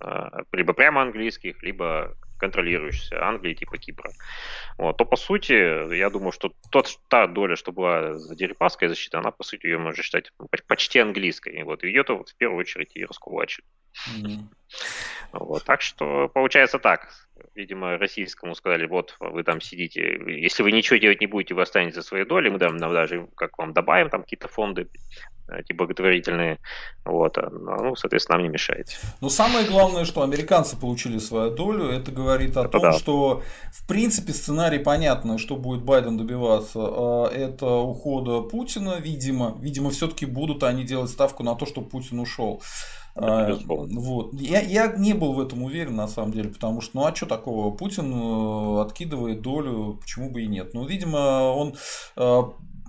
э, 0.00 0.42
либо 0.52 0.72
прямо 0.72 1.02
английских, 1.02 1.62
либо 1.62 2.16
контролирующейся 2.38 3.22
Англии 3.22 3.54
типа 3.54 3.78
Кипра, 3.78 4.14
вот, 4.78 4.96
то 4.96 5.04
по 5.04 5.16
сути, 5.16 5.94
я 5.94 6.10
думаю, 6.10 6.32
что 6.32 6.52
тот, 6.70 6.98
та 7.08 7.26
доля, 7.26 7.56
что 7.56 7.72
была 7.72 8.14
за 8.14 8.34
Дерипаской 8.34 8.88
защита, 8.88 9.18
она 9.18 9.30
по 9.30 9.44
сути 9.44 9.66
ее 9.66 9.78
можно 9.78 10.02
считать 10.02 10.32
почти 10.66 10.98
английской. 10.98 11.60
И 11.60 11.62
вот 11.62 11.84
ее-то 11.84 12.16
вот 12.16 12.30
в 12.30 12.36
первую 12.36 12.60
очередь 12.60 12.96
и 12.96 13.04
раскулачит. 13.04 13.64
Mm-hmm. 14.06 14.38
Вот, 15.32 15.64
так 15.64 15.82
что 15.82 16.28
получается 16.28 16.78
так. 16.78 17.08
Видимо, 17.54 17.98
российскому 17.98 18.54
сказали, 18.54 18.86
вот 18.86 19.16
вы 19.20 19.44
там 19.44 19.60
сидите, 19.60 20.18
если 20.26 20.62
вы 20.62 20.72
ничего 20.72 20.98
делать 20.98 21.20
не 21.20 21.26
будете, 21.26 21.54
вы 21.54 21.62
останетесь 21.62 21.96
за 21.96 22.02
своей 22.02 22.24
долей, 22.24 22.50
мы 22.50 22.58
там 22.58 22.78
даже 22.78 23.28
как 23.36 23.58
вам 23.58 23.72
добавим 23.72 24.10
там 24.10 24.22
какие-то 24.22 24.48
фонды, 24.48 24.88
эти 25.48 25.72
благотворительные, 25.72 26.58
вот, 27.04 27.38
а, 27.38 27.48
ну, 27.50 27.96
соответственно, 27.96 28.38
нам 28.38 28.46
не 28.46 28.52
мешаете. 28.52 28.96
Но 29.20 29.28
самое 29.28 29.66
главное, 29.66 30.04
что 30.04 30.22
американцы 30.22 30.78
получили 30.78 31.18
свою 31.18 31.54
долю, 31.54 31.86
это 31.86 32.12
говорит 32.12 32.56
о 32.56 32.62
это 32.62 32.70
том, 32.70 32.82
да. 32.82 32.92
что, 32.92 33.42
в 33.72 33.86
принципе, 33.86 34.32
сценарий 34.32 34.78
понятный, 34.78 35.38
что 35.38 35.56
будет 35.56 35.82
Байден 35.82 36.18
добиваться, 36.18 36.80
а, 36.80 37.28
это 37.28 37.66
ухода 37.66 38.42
Путина, 38.42 38.98
видимо, 39.00 39.56
видимо, 39.60 39.90
все-таки 39.90 40.26
будут 40.26 40.62
они 40.62 40.84
делать 40.84 41.10
ставку 41.10 41.42
на 41.42 41.54
то, 41.54 41.66
что 41.66 41.80
Путин 41.80 42.18
ушел. 42.20 42.62
А, 43.20 43.58
вот. 43.66 44.32
Я, 44.34 44.60
я 44.60 44.86
не 44.96 45.12
был 45.12 45.32
в 45.32 45.40
этом 45.40 45.64
уверен, 45.64 45.96
на 45.96 46.06
самом 46.06 46.32
деле, 46.32 46.50
потому 46.50 46.80
что, 46.80 46.98
ну 46.98 47.06
а 47.06 47.14
что 47.14 47.26
такого? 47.26 47.74
Путин 47.74 48.12
э, 48.12 48.82
откидывает 48.82 49.42
долю, 49.42 49.98
почему 50.00 50.30
бы 50.30 50.42
и 50.42 50.46
нет. 50.46 50.72
Ну, 50.72 50.86
видимо, 50.86 51.52
он 51.52 51.74
э, 52.16 52.42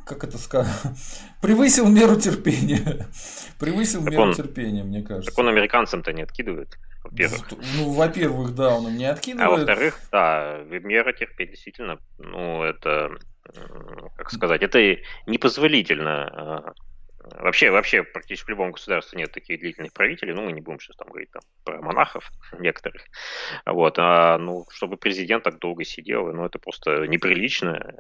как 0.06 0.24
это 0.24 0.38
сказать, 0.38 0.72
превысил 1.42 1.88
меру 1.88 2.15
терпения. 2.15 3.08
превысил 3.60 4.04
так 4.04 4.12
меру 4.12 4.24
он, 4.24 4.34
терпения, 4.34 4.84
мне 4.84 5.02
кажется. 5.02 5.32
Так 5.32 5.39
он 5.39 5.48
американцам-то 5.48 6.13
не 6.13 6.24
откидывает, 6.24 6.78
во-первых. 7.04 7.48
Ну, 7.78 7.92
во-первых, 7.94 8.56
да, 8.56 8.76
он 8.76 8.88
им 8.88 8.98
не 8.98 9.06
откидывает. 9.06 9.48
А 9.48 9.52
во-вторых, 9.52 10.00
да, 10.12 10.58
мера 10.63 11.13
терпения 11.13 11.52
действительно, 11.52 12.00
ну, 12.18 12.63
это, 12.63 13.12
как 14.15 14.32
сказать, 14.32 14.62
это 14.62 14.80
непозволительно 15.28 16.28
а, 16.28 16.74
Вообще, 17.38 17.72
вообще 17.72 18.04
практически 18.04 18.48
в 18.48 18.50
любом 18.50 18.72
государстве 18.72 19.20
нет 19.20 19.32
таких 19.32 19.60
длительных 19.60 19.94
правителей. 19.94 20.34
Ну, 20.34 20.44
мы 20.44 20.52
не 20.52 20.62
будем 20.62 20.80
сейчас 20.80 20.96
там 20.96 21.10
говорить 21.10 21.32
там, 21.32 21.42
про 21.63 21.82
монахов 21.82 22.32
некоторых. 22.60 23.04
Вот. 23.65 23.96
А, 23.98 24.38
ну, 24.38 24.65
чтобы 24.70 24.98
президент 24.98 25.44
так 25.44 25.60
долго 25.60 25.84
сидел, 25.84 26.32
ну, 26.34 26.46
это 26.46 26.60
просто 26.60 27.08
неприлично. 27.08 27.94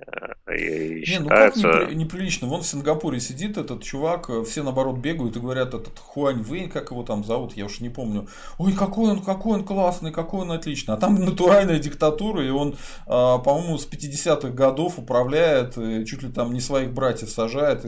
И 0.51 1.03
не, 1.07 1.19
ну 1.19 1.29
как 1.29 1.55
непри- 1.55 1.93
неприлично? 1.93 2.47
Вон 2.47 2.61
в 2.61 2.65
Сингапуре 2.65 3.19
сидит 3.19 3.57
этот 3.57 3.83
чувак, 3.83 4.29
все 4.45 4.63
наоборот 4.63 4.97
бегают 4.97 5.35
и 5.35 5.39
говорят, 5.39 5.73
этот 5.73 5.99
Хуань 5.99 6.41
Вэнь, 6.41 6.69
как 6.69 6.91
его 6.91 7.03
там 7.03 7.23
зовут, 7.23 7.53
я 7.53 7.65
уж 7.65 7.79
не 7.79 7.89
помню. 7.89 8.27
Ой, 8.57 8.73
какой 8.73 9.11
он, 9.11 9.21
какой 9.21 9.59
он 9.59 9.65
классный, 9.65 10.11
какой 10.11 10.41
он 10.41 10.51
отличный. 10.51 10.95
А 10.95 10.97
там 10.97 11.15
натуральная 11.15 11.79
диктатура, 11.79 12.43
и 12.43 12.49
он, 12.49 12.77
а, 13.05 13.37
по-моему, 13.37 13.77
с 13.77 13.87
50-х 13.87 14.49
годов 14.49 14.97
управляет, 14.97 15.75
чуть 15.75 16.23
ли 16.23 16.31
там 16.31 16.53
не 16.53 16.61
своих 16.61 16.91
братьев 16.91 17.29
сажает, 17.29 17.83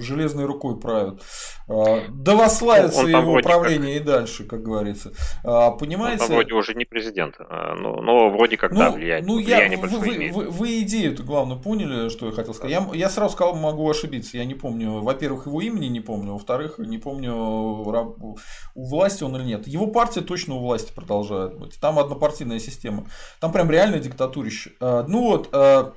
железной 0.00 0.46
рукой 0.46 0.78
правит. 0.86 1.22
А, 1.68 2.04
да 2.08 2.36
восславится 2.36 3.02
ну, 3.02 3.08
его 3.08 3.32
управление 3.34 3.98
как... 3.98 4.02
и 4.02 4.06
дальше, 4.06 4.44
как 4.44 4.62
говорится. 4.62 5.12
А, 5.44 5.70
понимаете? 5.72 6.24
Он 6.24 6.30
вроде 6.30 6.54
уже 6.54 6.74
не 6.74 6.84
президент, 6.84 7.38
но, 7.38 8.00
но 8.00 8.30
вроде 8.30 8.56
как, 8.56 8.72
ну, 8.72 8.78
да, 8.78 8.90
влияние, 8.90 9.26
ну, 9.26 9.38
я, 9.38 9.56
влияние 9.56 9.78
вы, 9.78 9.88
вы, 9.98 10.30
вы, 10.32 10.50
вы 10.50 10.80
идею 10.80 11.12
эту 11.12 11.24
главную 11.24 11.60
поняли, 11.60 12.08
что 12.08 12.26
я 12.26 12.32
хотел 12.32 12.54
сказать. 12.54 12.70
Я, 12.70 12.88
я 12.94 13.08
сразу 13.08 13.34
сказал, 13.34 13.54
могу 13.56 13.88
ошибиться. 13.88 14.36
Я 14.36 14.44
не 14.44 14.54
помню, 14.54 15.00
во-первых, 15.00 15.46
его 15.46 15.60
имени 15.60 15.86
не 15.86 16.00
помню, 16.00 16.32
во-вторых, 16.32 16.78
не 16.78 16.98
помню, 16.98 17.34
у 17.34 18.36
власти 18.74 19.24
он 19.24 19.36
или 19.36 19.44
нет. 19.44 19.66
Его 19.66 19.86
партия 19.88 20.20
точно 20.20 20.54
у 20.54 20.60
власти 20.60 20.92
продолжает 20.94 21.58
быть. 21.58 21.78
Там 21.80 21.98
однопартийная 21.98 22.58
система. 22.58 23.06
Там 23.40 23.52
прям 23.52 23.70
реально 23.70 23.98
диктатурище. 23.98 24.72
А, 24.80 25.04
ну 25.06 25.22
вот, 25.22 25.48
а, 25.52 25.94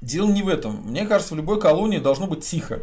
дело 0.00 0.30
не 0.30 0.42
в 0.42 0.48
этом. 0.48 0.82
Мне 0.84 1.06
кажется, 1.06 1.34
в 1.34 1.36
любой 1.36 1.60
колонии 1.60 1.98
должно 1.98 2.26
быть 2.26 2.44
тихо. 2.44 2.82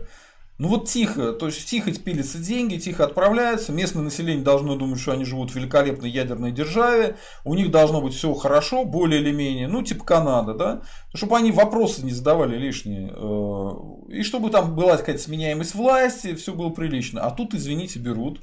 Ну 0.58 0.70
вот 0.70 0.88
тихо, 0.88 1.34
то 1.34 1.48
есть 1.48 1.68
тихо 1.70 1.92
пилятся 1.92 2.38
деньги, 2.38 2.78
тихо 2.78 3.04
отправляются, 3.04 3.74
местное 3.74 4.04
население 4.04 4.44
должно 4.44 4.78
думать, 4.78 5.02
что 5.02 5.12
они 5.12 5.26
живут 5.26 5.52
в 5.52 5.56
великолепной 5.56 6.10
ядерной 6.10 6.54
державе, 6.54 7.18
у 7.44 7.56
них 7.56 7.72
должно 7.72 8.00
быть 8.00 8.14
все 8.14 8.34
хорошо, 8.34 8.86
более 8.86 9.20
или 9.20 9.32
менее, 9.32 9.68
ну 9.68 9.84
типа 9.84 10.06
Канада, 10.06 10.54
да, 10.54 10.82
чтобы 11.14 11.36
они 11.36 11.52
вопросы 11.52 12.06
не 12.06 12.12
задавали 12.12 12.58
лишние, 12.58 13.12
э, 13.14 14.14
и 14.14 14.24
чтобы 14.24 14.50
там 14.50 14.76
была 14.76 14.96
какая-то 14.96 15.22
сменяемость 15.22 15.76
власти, 15.76 16.36
все 16.36 16.54
было 16.54 16.70
прилично. 16.70 17.22
А 17.22 17.32
тут, 17.32 17.54
извините, 17.54 18.00
берут 18.00 18.40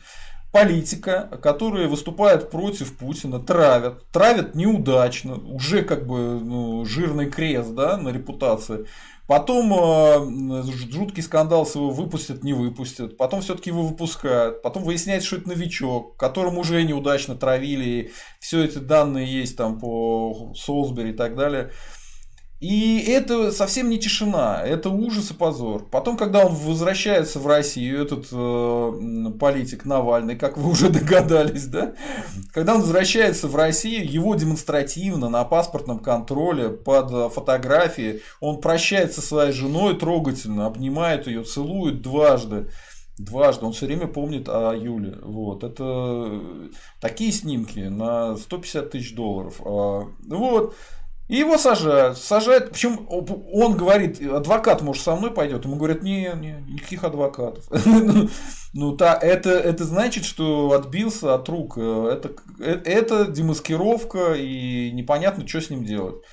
политика, 0.53 1.31
которые 1.43 1.89
выступают 1.89 2.51
против 2.51 2.97
Путина, 2.97 3.41
травят, 3.41 4.07
травят 4.11 4.55
неудачно, 4.55 5.37
уже 5.37 5.83
как 5.83 6.07
бы 6.07 6.39
ну, 6.39 6.85
жирный 6.85 7.31
крест 7.31 7.75
да, 7.75 7.97
на 7.97 8.11
репутации. 8.11 8.87
Потом 9.33 9.73
э, 9.73 10.63
жуткий 10.91 11.23
скандал 11.23 11.65
с 11.65 11.75
его 11.75 11.89
выпустят, 11.89 12.45
не 12.45 12.53
выпустят. 12.53 13.17
Потом 13.17 13.41
все-таки 13.41 13.71
его 13.71 13.83
выпускают. 13.83 14.61
Потом 14.61 14.83
выясняется, 14.83 15.27
что 15.27 15.37
это 15.37 15.49
новичок, 15.49 16.19
которому 16.19 16.61
уже 16.61 16.83
неудачно 16.83 17.35
травили. 17.35 18.13
Все 18.41 18.63
эти 18.63 18.77
данные 18.77 19.27
есть 19.27 19.57
там 19.57 19.81
по 19.81 20.53
Солсбери 20.55 21.13
и 21.13 21.15
так 21.15 21.35
далее. 21.35 21.73
И 22.63 23.01
это 23.09 23.51
совсем 23.51 23.91
не 23.91 23.99
тишина, 23.99 24.63
это 24.65 24.89
ужас 24.89 25.33
и 25.33 25.35
позор. 25.35 25.85
Потом, 25.91 26.17
когда 26.17 26.47
он 26.47 26.55
возвращается 26.55 27.41
в 27.41 27.47
Россию, 27.49 28.03
этот 28.03 28.29
э, 28.31 29.33
политик 29.41 29.85
Навальный, 29.85 30.37
как 30.37 30.57
вы 30.57 30.71
уже 30.71 30.89
догадались, 30.91 31.67
да, 31.67 31.95
когда 32.53 32.77
он 32.77 32.83
возвращается 32.83 33.49
в 33.49 33.57
Россию, 33.57 34.09
его 34.09 34.37
демонстративно 34.37 35.29
на 35.29 35.43
паспортном 35.43 35.99
контроле 35.99 36.69
под 36.69 37.33
фотографией, 37.33 38.23
он 38.39 38.61
прощается 38.61 39.23
со 39.23 39.27
своей 39.27 39.53
женой 39.53 39.99
трогательно, 39.99 40.67
обнимает 40.67 41.27
ее, 41.27 41.43
целует 41.43 42.01
дважды. 42.01 42.69
Дважды. 43.19 43.67
Он 43.67 43.73
все 43.73 43.87
время 43.87 44.07
помнит 44.07 44.49
о 44.49 44.73
Юле. 44.73 45.19
Вот. 45.21 45.65
Это 45.65 46.41
такие 47.01 47.31
снимки 47.31 47.81
на 47.81 48.37
150 48.37 48.91
тысяч 48.91 49.15
долларов. 49.15 49.61
А, 49.65 50.07
вот. 50.29 50.75
И 51.29 51.37
его 51.37 51.57
сажают. 51.57 52.19
Сажают. 52.19 52.73
Причем 52.73 53.07
он 53.09 53.77
говорит, 53.77 54.21
адвокат, 54.21 54.83
может, 54.83 55.03
со 55.03 55.17
мной 55.17 55.33
пойдет. 55.33 55.65
Ему 55.65 55.77
говорят, 55.77 56.03
не, 56.03 56.31
не 56.37 56.53
никаких 56.69 57.05
адвокатов. 57.05 57.65
Ну, 58.75 58.97
та, 58.97 59.19
это, 59.21 59.51
это 59.51 59.85
значит, 59.85 60.25
что 60.25 60.73
отбился 60.73 61.35
от 61.35 61.47
рук. 61.51 61.77
Это, 61.77 62.33
это 62.59 63.31
демаскировка, 63.31 64.33
и 64.33 64.91
непонятно, 64.93 65.47
что 65.47 65.61
с 65.61 65.69
ним 65.69 65.85
делать. 65.85 66.25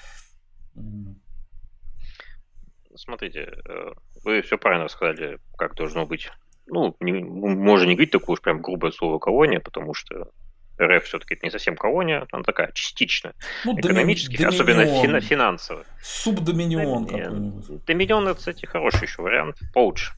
Смотрите, 2.96 3.42
э, 3.42 3.92
вы 4.24 4.42
все 4.42 4.58
правильно 4.58 4.88
сказали, 4.88 5.40
как 5.58 5.76
должно 5.76 6.06
быть. 6.06 6.30
Ну, 6.68 6.96
не, 7.02 7.12
можно 7.22 7.86
не 7.88 7.96
говорить 7.96 8.12
такое 8.12 8.36
уж 8.36 8.42
прям 8.42 8.62
грубое 8.62 8.92
слово 8.92 9.20
колония, 9.20 9.60
потому 9.60 9.94
что 9.94 10.32
РФ 10.80 11.06
все-таки 11.06 11.38
не 11.42 11.50
совсем 11.50 11.76
колония, 11.76 12.26
она 12.32 12.44
такая 12.44 12.72
частичная, 12.74 13.34
ну, 13.66 13.80
экономически, 13.80 14.38
доми... 14.38 14.50
особенно 14.50 14.86
фин... 14.86 15.22
финансово. 15.22 15.84
Субдоминион 16.02 17.06
Доми... 17.06 17.22
какой-нибудь. 17.24 17.86
Доминион, 17.86 18.28
это, 18.28 18.38
кстати, 18.38 18.66
хороший 18.66 19.04
еще 19.04 19.22
вариант, 19.22 19.58
получше, 19.74 20.14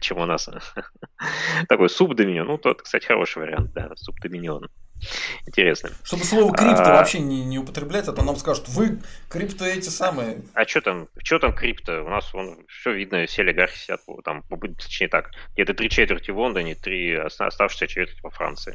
чем 0.00 0.18
у 0.18 0.26
нас. 0.26 0.48
Такой 1.68 1.88
субдоминион, 1.88 2.46
ну, 2.46 2.58
тот, 2.58 2.82
кстати, 2.82 3.06
хороший 3.06 3.38
вариант, 3.38 3.72
да, 3.72 3.90
субдоминион. 3.96 4.68
Интересно. 5.46 5.90
Чтобы 6.02 6.24
слово 6.24 6.54
крипто 6.54 6.84
а... 6.84 6.96
вообще 6.96 7.20
не, 7.20 7.44
не 7.44 7.58
употреблять, 7.58 8.08
а 8.08 8.12
то 8.12 8.22
нам 8.22 8.36
скажут, 8.36 8.68
вы 8.68 8.98
крипто 9.28 9.64
эти 9.64 9.88
самые. 9.88 10.42
А 10.54 10.66
что 10.66 10.80
там, 10.80 11.08
что 11.22 11.38
там 11.38 11.54
крипто? 11.54 12.04
У 12.04 12.08
нас 12.08 12.32
вон, 12.32 12.58
все 12.68 12.92
видно, 12.92 13.24
все 13.26 13.42
олигархи 13.42 13.78
сидят, 13.78 14.00
там, 14.24 14.42
точнее 14.76 15.08
так, 15.08 15.30
где-то 15.54 15.74
три 15.74 15.88
четверти 15.88 16.30
в 16.30 16.38
Лондоне, 16.38 16.74
три 16.74 17.14
оставшиеся 17.14 17.86
четверти 17.86 18.20
во 18.22 18.30
Франции. 18.30 18.74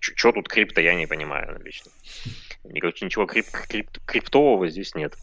Что 0.00 0.32
тут 0.32 0.48
крипто, 0.48 0.80
я 0.80 0.94
не 0.94 1.06
понимаю 1.06 1.60
лично. 1.64 1.90
Ничего 2.64 3.26
крип, 3.26 3.46
крип, 3.68 3.88
криптового 4.04 4.68
здесь 4.68 4.94
нет. 4.94 5.14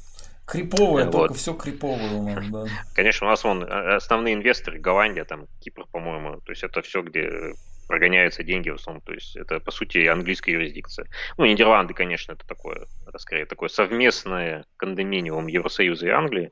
Криповое, 0.46 1.06
вот. 1.06 1.12
только 1.12 1.34
все 1.34 1.54
криповое 1.54 2.12
у 2.14 2.24
нас, 2.24 2.46
да. 2.50 2.66
Конечно, 2.96 3.28
у 3.28 3.30
нас 3.30 3.44
вон 3.44 3.64
э, 3.64 3.96
основные 3.96 4.34
инвесторы, 4.34 4.80
Голландия, 4.80 5.26
там, 5.26 5.48
Кипр, 5.60 5.86
по-моему, 5.92 6.40
то 6.40 6.52
есть 6.54 6.64
это 6.64 6.82
все, 6.82 7.02
где 7.02 7.54
прогоняются 7.88 8.44
деньги 8.44 8.70
в 8.70 8.76
основном. 8.76 9.02
То 9.02 9.14
есть 9.14 9.36
это, 9.36 9.60
по 9.60 9.72
сути, 9.72 10.06
английская 10.06 10.52
юрисдикция. 10.52 11.08
Ну, 11.38 11.46
Нидерланды, 11.46 11.94
конечно, 11.94 12.34
это 12.34 12.46
такое, 12.48 12.88
это 13.08 13.18
скорее 13.18 13.46
такое 13.46 13.70
совместное 13.70 14.66
кондоминиум 14.78 15.48
Евросоюза 15.48 16.08
и 16.08 16.10
Англии. 16.10 16.52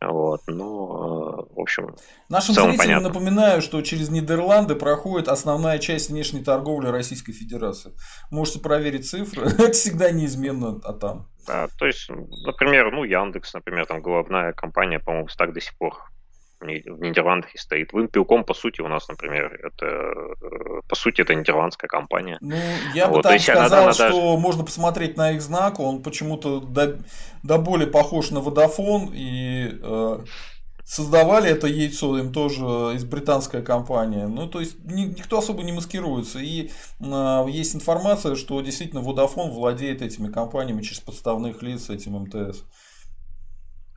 Вот, 0.00 0.42
но, 0.46 1.48
в 1.50 1.60
общем, 1.60 1.96
Нашим 2.28 2.54
зрителям 2.54 2.76
понятно. 2.76 3.08
напоминаю, 3.08 3.62
что 3.62 3.80
через 3.80 4.10
Нидерланды 4.10 4.74
проходит 4.74 5.28
основная 5.28 5.78
часть 5.78 6.10
внешней 6.10 6.44
торговли 6.44 6.88
Российской 6.88 7.32
Федерации. 7.32 7.92
Можете 8.30 8.60
проверить 8.60 9.08
цифры, 9.08 9.46
это 9.58 9.72
всегда 9.72 10.10
неизменно, 10.10 10.80
а 10.84 10.92
там. 10.92 11.28
Да, 11.46 11.68
то 11.78 11.86
есть, 11.86 12.08
например, 12.08 12.90
ну, 12.90 13.04
Яндекс, 13.04 13.54
например, 13.54 13.86
там 13.86 14.00
главная 14.00 14.52
компания, 14.52 14.98
по-моему, 14.98 15.28
так 15.36 15.52
до 15.52 15.60
сих 15.60 15.76
пор 15.76 15.94
в 16.64 17.00
Нидерландах 17.00 17.54
и 17.54 17.58
стоит. 17.58 17.92
Вимпелком, 17.92 18.44
по 18.44 18.54
сути, 18.54 18.80
у 18.80 18.88
нас, 18.88 19.08
например, 19.08 19.58
это, 19.62 19.86
э, 19.86 20.80
по 20.88 20.96
сути, 20.96 21.22
это 21.22 21.34
нидерландская 21.34 21.88
компания. 21.88 22.38
Ну, 22.40 22.56
я 22.94 23.08
вот, 23.08 23.18
бы 23.18 23.22
так 23.22 23.40
сказал, 23.40 23.84
она, 23.84 23.92
что 23.92 24.04
даже... 24.04 24.38
можно 24.38 24.64
посмотреть 24.64 25.16
на 25.16 25.32
их 25.32 25.42
знак, 25.42 25.80
он 25.80 26.02
почему-то 26.02 26.60
до, 26.60 26.98
до 27.42 27.58
более 27.58 27.86
похож 27.86 28.30
на 28.30 28.40
Водофон, 28.40 29.10
и 29.14 29.78
э, 29.82 30.18
создавали 30.84 31.50
это 31.50 31.66
яйцо 31.66 32.18
им 32.18 32.32
тоже 32.32 32.64
из 32.94 33.04
британская 33.04 33.62
компания. 33.62 34.26
Ну, 34.26 34.46
то 34.46 34.60
есть, 34.60 34.82
ни, 34.84 35.02
никто 35.02 35.38
особо 35.38 35.62
не 35.62 35.72
маскируется. 35.72 36.38
И 36.38 36.70
э, 37.00 37.46
есть 37.48 37.74
информация, 37.74 38.36
что 38.36 38.60
действительно 38.60 39.00
Водофон 39.00 39.50
владеет 39.50 40.02
этими 40.02 40.30
компаниями 40.30 40.82
через 40.82 41.00
подставных 41.00 41.62
лиц, 41.62 41.90
этим 41.90 42.14
МТС. 42.20 42.64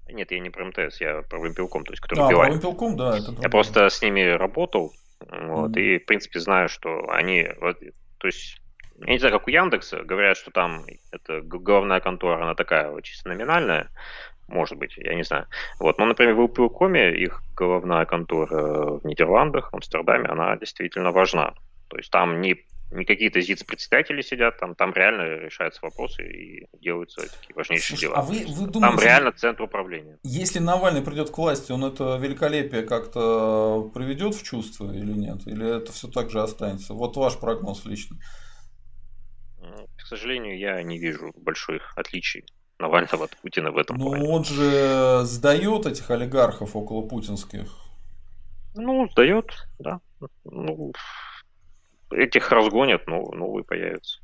Нет, 0.09 0.31
я 0.31 0.39
не 0.39 0.49
про 0.49 0.65
МТС, 0.65 1.01
я 1.01 1.21
про 1.23 1.39
Вимпелком, 1.39 1.85
то 1.85 1.93
есть 1.93 2.01
который 2.01 2.25
а, 2.25 2.27
про 2.29 2.49
Вимпелком, 2.49 2.95
да. 2.95 3.17
Это 3.17 3.33
я 3.41 3.49
просто 3.49 3.89
с 3.89 4.01
ними 4.01 4.21
работал, 4.21 4.93
вот, 5.19 5.71
mm 5.71 5.81
и, 5.81 5.99
в 5.99 6.05
принципе, 6.05 6.39
знаю, 6.39 6.69
что 6.69 7.09
они, 7.09 7.47
вот, 7.59 7.79
то 8.17 8.27
есть, 8.27 8.61
я 8.99 9.13
не 9.13 9.19
знаю, 9.19 9.33
как 9.37 9.47
у 9.47 9.51
Яндекса, 9.51 10.03
говорят, 10.03 10.37
что 10.37 10.51
там 10.51 10.83
это 11.11 11.41
главная 11.41 11.99
контора, 11.99 12.41
она 12.41 12.55
такая 12.55 12.89
вот 12.91 13.03
чисто 13.03 13.29
номинальная, 13.29 13.89
может 14.47 14.77
быть, 14.77 14.95
я 14.97 15.13
не 15.13 15.23
знаю. 15.23 15.45
Вот, 15.79 15.97
но, 15.97 16.05
например, 16.05 16.33
в 16.33 16.37
Вилпелкоме 16.37 17.11
их 17.11 17.41
головная 17.55 18.05
контора 18.05 18.99
в 18.99 19.05
Нидерландах, 19.05 19.71
в 19.71 19.75
Амстердаме, 19.75 20.29
она 20.29 20.55
действительно 20.55 21.11
важна. 21.11 21.53
То 21.89 21.97
есть 21.97 22.11
там 22.11 22.41
не 22.41 22.65
не 22.91 23.05
какие-то 23.05 23.41
ЗИЦ-председатели 23.41 24.21
сидят, 24.21 24.57
там, 24.59 24.75
там 24.75 24.93
реально 24.93 25.39
решаются 25.39 25.81
вопросы 25.83 26.23
и 26.23 26.67
делаются 26.79 27.21
такие 27.21 27.53
важнейшие 27.55 27.97
Слушай, 27.97 28.01
дела. 28.01 28.15
А 28.17 28.21
вы, 28.21 28.45
вы 28.47 28.67
думаете, 28.67 28.79
там 28.79 28.99
реально 28.99 29.31
центр 29.33 29.63
управления. 29.63 30.17
Если 30.23 30.59
Навальный 30.59 31.01
придет 31.01 31.29
к 31.29 31.37
власти, 31.37 31.71
он 31.71 31.83
это 31.83 32.17
великолепие 32.17 32.83
как-то 32.83 33.91
приведет 33.93 34.35
в 34.35 34.43
чувство 34.43 34.91
или 34.91 35.11
нет? 35.11 35.45
Или 35.47 35.77
это 35.77 35.91
все 35.91 36.07
так 36.07 36.29
же 36.29 36.41
останется? 36.41 36.93
Вот 36.93 37.17
ваш 37.17 37.37
прогноз 37.37 37.85
лично. 37.85 38.17
К 39.97 40.05
сожалению, 40.07 40.57
я 40.57 40.81
не 40.83 40.97
вижу 40.97 41.33
больших 41.35 41.93
отличий 41.97 42.45
Навального 42.79 43.25
от 43.25 43.35
Путина 43.37 43.71
в 43.71 43.77
этом 43.77 43.97
Ну, 43.97 44.11
он 44.31 44.45
же 44.45 45.21
сдает 45.23 45.85
этих 45.85 46.09
олигархов 46.09 46.75
около 46.75 47.05
путинских. 47.05 47.67
Ну, 48.75 49.09
сдает, 49.11 49.67
да. 49.79 49.99
Ну, 50.45 50.93
этих 52.11 52.51
разгонят, 52.51 53.07
но 53.07 53.31
новые 53.31 53.63
появятся. 53.63 54.19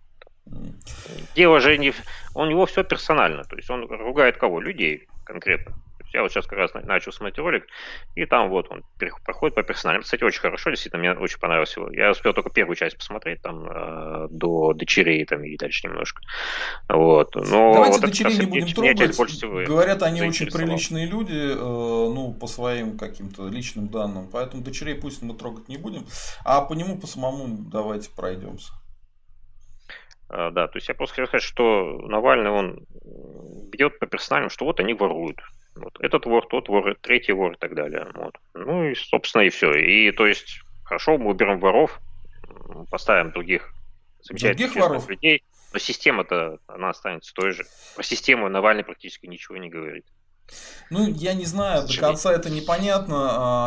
Дело 1.35 1.59
же 1.59 1.77
не... 1.77 1.93
У 2.35 2.45
него 2.45 2.65
все 2.65 2.83
персонально. 2.83 3.43
То 3.43 3.55
есть 3.55 3.69
он 3.69 3.85
ругает 3.85 4.37
кого? 4.37 4.59
Людей 4.59 5.07
конкретно. 5.25 5.75
Я 6.13 6.21
вот 6.21 6.31
сейчас 6.31 6.45
как 6.45 6.59
раз 6.59 6.71
начал 6.73 7.11
смотреть 7.11 7.39
ролик, 7.39 7.65
и 8.15 8.25
там 8.25 8.49
вот 8.49 8.67
он 8.69 8.83
проходит 9.25 9.55
по 9.55 9.63
персональным. 9.63 10.03
Кстати, 10.03 10.23
очень 10.23 10.41
хорошо, 10.41 10.69
действительно, 10.69 10.99
мне 10.99 11.11
очень 11.13 11.39
понравилось 11.39 11.75
его. 11.75 11.91
Я 11.91 12.11
успел 12.11 12.33
только 12.33 12.51
первую 12.51 12.75
часть 12.75 12.97
посмотреть, 12.97 13.41
там, 13.41 13.65
э, 13.65 14.27
до 14.29 14.73
дочерей, 14.73 15.25
там, 15.25 15.43
и 15.43 15.57
дальше 15.57 15.87
немножко. 15.87 16.21
Вот. 16.87 17.33
Но 17.35 17.73
Давайте 17.73 17.99
вот 17.99 18.01
дочерей 18.01 18.37
не 18.37 18.45
будем 18.45 18.73
трогать. 18.73 19.17
больше 19.17 19.35
всего 19.35 19.63
Говорят, 19.63 20.03
они 20.03 20.21
очень 20.21 20.51
приличные 20.51 21.07
люди, 21.07 21.33
э, 21.33 21.55
ну, 21.55 22.33
по 22.39 22.45
своим 22.45 22.97
каким-то 22.97 23.47
личным 23.47 23.87
данным. 23.87 24.29
Поэтому 24.31 24.63
дочерей 24.63 24.95
пусть 24.95 25.23
мы 25.23 25.33
трогать 25.33 25.67
не 25.67 25.77
будем. 25.77 26.05
А 26.45 26.61
по 26.61 26.73
нему, 26.73 26.99
по 26.99 27.07
самому, 27.07 27.47
давайте 27.71 28.09
пройдемся. 28.15 28.71
А, 30.29 30.51
да, 30.51 30.67
то 30.67 30.77
есть 30.77 30.87
я 30.89 30.95
просто 30.95 31.15
хотел 31.15 31.27
сказать, 31.27 31.43
что 31.43 31.99
Навальный, 32.07 32.51
он 32.51 32.85
бьет 33.71 33.99
по 33.99 34.05
персональным, 34.05 34.49
что 34.49 34.65
вот 34.65 34.79
они 34.79 34.93
воруют. 34.93 35.39
Вот. 35.75 35.97
Этот 35.99 36.25
вор, 36.25 36.47
тот 36.47 36.67
вор, 36.69 36.95
третий 37.01 37.33
вор 37.33 37.53
и 37.53 37.57
так 37.57 37.75
далее. 37.75 38.07
Вот. 38.13 38.35
Ну 38.53 38.89
и, 38.89 38.95
собственно, 38.95 39.43
и 39.43 39.49
все. 39.49 39.73
И 39.73 40.11
то 40.11 40.27
есть, 40.27 40.61
хорошо, 40.83 41.17
мы 41.17 41.31
уберем 41.31 41.59
воров, 41.59 41.99
поставим 42.89 43.31
других 43.31 43.73
замечательных 44.21 44.73
других 44.73 44.75
воров? 44.75 45.09
людей, 45.09 45.43
но 45.73 45.79
система-то, 45.79 46.59
она 46.67 46.89
останется 46.89 47.33
той 47.33 47.51
же. 47.51 47.63
Про 47.95 48.03
систему 48.03 48.49
Навальный 48.49 48.83
практически 48.83 49.25
ничего 49.25 49.57
не 49.57 49.69
говорит. 49.69 50.05
Ну, 50.89 51.07
я 51.07 51.33
не 51.33 51.45
знаю, 51.45 51.87
до 51.87 51.97
конца 51.97 52.31
это 52.31 52.49
непонятно. 52.49 53.15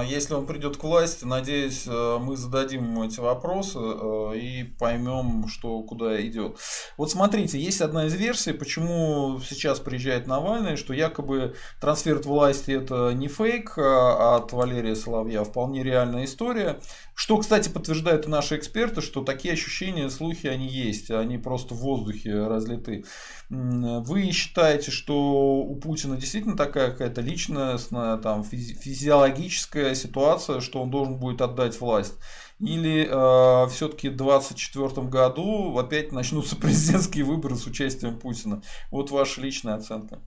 А, 0.00 0.04
если 0.04 0.34
он 0.34 0.46
придет 0.46 0.76
к 0.76 0.84
власти, 0.84 1.24
надеюсь, 1.24 1.84
э, 1.86 2.18
мы 2.20 2.36
зададим 2.36 2.84
ему 2.84 3.04
эти 3.04 3.18
вопросы 3.18 3.78
э, 3.80 4.38
и 4.38 4.62
поймем, 4.78 5.48
что 5.48 5.82
куда 5.82 6.20
идет. 6.24 6.56
Вот 6.96 7.10
смотрите, 7.10 7.58
есть 7.58 7.80
одна 7.80 8.06
из 8.06 8.14
версий, 8.14 8.52
почему 8.52 9.40
сейчас 9.40 9.80
приезжает 9.80 10.26
Навальный, 10.26 10.76
что 10.76 10.92
якобы 10.92 11.56
трансфер 11.80 12.18
власти 12.18 12.70
это 12.70 13.12
не 13.12 13.28
фейк 13.28 13.76
а 13.76 14.36
от 14.36 14.52
Валерия 14.52 14.94
Соловья, 14.94 15.40
а 15.40 15.44
вполне 15.44 15.82
реальная 15.82 16.24
история. 16.24 16.80
Что, 17.18 17.38
кстати, 17.38 17.70
подтверждают 17.70 18.26
и 18.26 18.28
наши 18.28 18.58
эксперты, 18.58 19.00
что 19.00 19.24
такие 19.24 19.54
ощущения, 19.54 20.10
слухи, 20.10 20.48
они 20.48 20.68
есть, 20.68 21.10
они 21.10 21.38
просто 21.38 21.74
в 21.74 21.78
воздухе 21.78 22.46
разлиты. 22.46 23.06
Вы 23.48 24.30
считаете, 24.32 24.90
что 24.90 25.62
у 25.62 25.80
Путина 25.80 26.18
действительно 26.18 26.58
такая 26.58 26.90
какая-то 26.90 27.22
личностная, 27.22 28.18
там, 28.18 28.44
физиологическая 28.44 29.94
ситуация, 29.94 30.60
что 30.60 30.82
он 30.82 30.90
должен 30.90 31.16
будет 31.18 31.40
отдать 31.40 31.80
власть? 31.80 32.18
Или 32.58 33.08
э, 33.08 33.68
все-таки 33.70 34.10
в 34.10 34.16
2024 34.16 35.08
году 35.08 35.78
опять 35.78 36.12
начнутся 36.12 36.54
президентские 36.60 37.24
выборы 37.24 37.56
с 37.56 37.66
участием 37.66 38.18
Путина? 38.18 38.60
Вот 38.90 39.10
ваша 39.10 39.40
личная 39.40 39.76
оценка. 39.76 40.20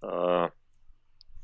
А, 0.00 0.48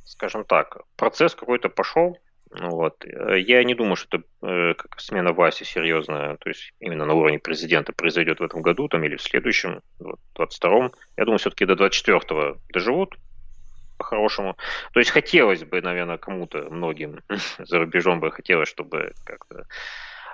скажем 0.05 0.47
так, 0.47 0.79
процесс 0.97 1.35
какой-то 1.35 1.69
пошел, 1.69 2.17
вот. 2.61 3.05
Э, 3.05 3.39
я 3.39 3.65
не 3.65 3.75
думаю, 3.75 3.97
что 3.97 4.19
это 4.19 4.27
э, 4.43 4.75
как 4.75 5.01
смена 5.01 5.33
власти 5.33 5.65
серьезная, 5.65 6.37
то 6.37 6.49
есть 6.49 6.73
именно 6.81 7.05
на 7.05 7.15
уровне 7.15 7.39
президента 7.39 7.93
произойдет 7.93 8.41
в 8.41 8.45
этом 8.45 8.63
году 8.63 8.89
там, 8.89 9.05
или 9.05 9.17
в 9.17 9.23
следующем, 9.23 9.81
в 9.99 10.17
22-м. 10.39 10.93
Я 11.17 11.25
думаю, 11.25 11.39
все-таки 11.39 11.65
до 11.67 11.75
24-го 11.75 12.59
доживут 12.73 13.17
по-хорошему. 13.99 14.57
То 14.93 15.01
есть 15.01 15.11
хотелось 15.11 15.65
бы, 15.65 15.81
наверное, 15.81 16.19
кому-то, 16.19 16.69
многим 16.71 17.21
за 17.59 17.79
рубежом 17.79 18.21
бы 18.21 18.31
хотелось, 18.31 18.69
чтобы 18.69 19.13
как-то 19.25 19.67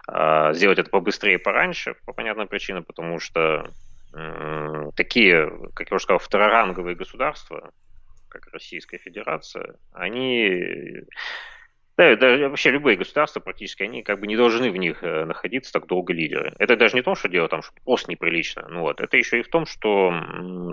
э, 0.09 0.55
сделать 0.55 0.79
это 0.79 0.91
побыстрее, 0.91 1.39
пораньше, 1.39 1.95
по 2.05 2.13
понятным 2.13 2.49
причинам, 2.49 2.85
потому 2.85 3.19
что 3.19 3.71
э, 4.15 4.91
такие, 4.95 5.51
как 5.75 5.91
я 5.91 5.95
уже 5.95 6.05
сказал, 6.05 6.19
второранговые 6.19 6.97
государства, 6.97 7.71
как 8.29 8.47
Российская 8.53 8.99
Федерация, 8.99 9.75
они 9.93 11.03
да, 12.01 12.17
да, 12.17 12.49
вообще 12.49 12.71
любые 12.71 12.97
государства 12.97 13.41
практически, 13.41 13.83
они 13.83 14.03
как 14.03 14.21
бы 14.21 14.27
не 14.27 14.35
должны 14.35 14.71
в 14.71 14.77
них 14.79 15.03
э, 15.03 15.27
находиться 15.27 15.71
так 15.71 15.87
долго 15.87 16.15
лидеры. 16.15 16.55
Это 16.59 16.75
даже 16.75 16.97
не 16.97 17.03
то, 17.03 17.15
что 17.15 17.29
дело 17.29 17.47
там, 17.49 17.61
что 17.61 17.75
просто 17.85 18.11
неприлично. 18.11 18.67
Ну 18.71 18.81
вот, 18.81 19.03
это 19.03 19.19
еще 19.19 19.41
и 19.41 19.43
в 19.43 19.49
том, 19.49 19.67
что, 19.67 20.11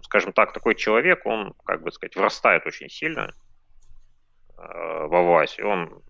скажем 0.03 0.31
так, 0.31 0.53
такой 0.53 0.75
человек, 0.75 1.25
он, 1.25 1.53
как 1.65 1.83
бы 1.83 1.91
сказать, 1.91 2.15
врастает 2.15 2.65
очень 2.65 2.89
сильно 2.89 3.33
э, 4.57 4.61
во 4.61 5.21
власть. 5.21 5.59
И 5.59 5.63
он, 5.63 6.01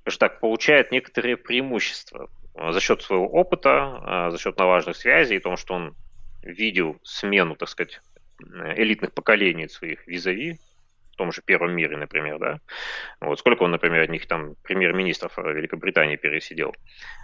скажем 0.00 0.18
так, 0.18 0.40
получает 0.40 0.90
некоторые 0.90 1.36
преимущества 1.36 2.28
за 2.54 2.80
счет 2.80 3.02
своего 3.02 3.28
опыта, 3.28 4.26
э, 4.28 4.30
за 4.32 4.38
счет 4.38 4.58
наважных 4.58 4.96
связей, 4.96 5.36
и 5.36 5.40
том, 5.40 5.56
что 5.56 5.74
он 5.74 5.94
видел 6.42 6.98
смену, 7.04 7.54
так 7.54 7.68
сказать, 7.68 8.00
элитных 8.76 9.12
поколений 9.12 9.68
своих 9.68 10.04
визави, 10.08 10.58
том 11.20 11.32
же 11.32 11.42
Первом 11.42 11.72
мире, 11.72 11.98
например, 11.98 12.38
да. 12.38 12.60
Вот 13.20 13.38
сколько 13.38 13.64
он, 13.64 13.72
например, 13.72 14.00
от 14.00 14.08
них 14.08 14.26
там 14.26 14.54
премьер-министров 14.62 15.36
Великобритании 15.36 16.16
пересидел, 16.16 16.74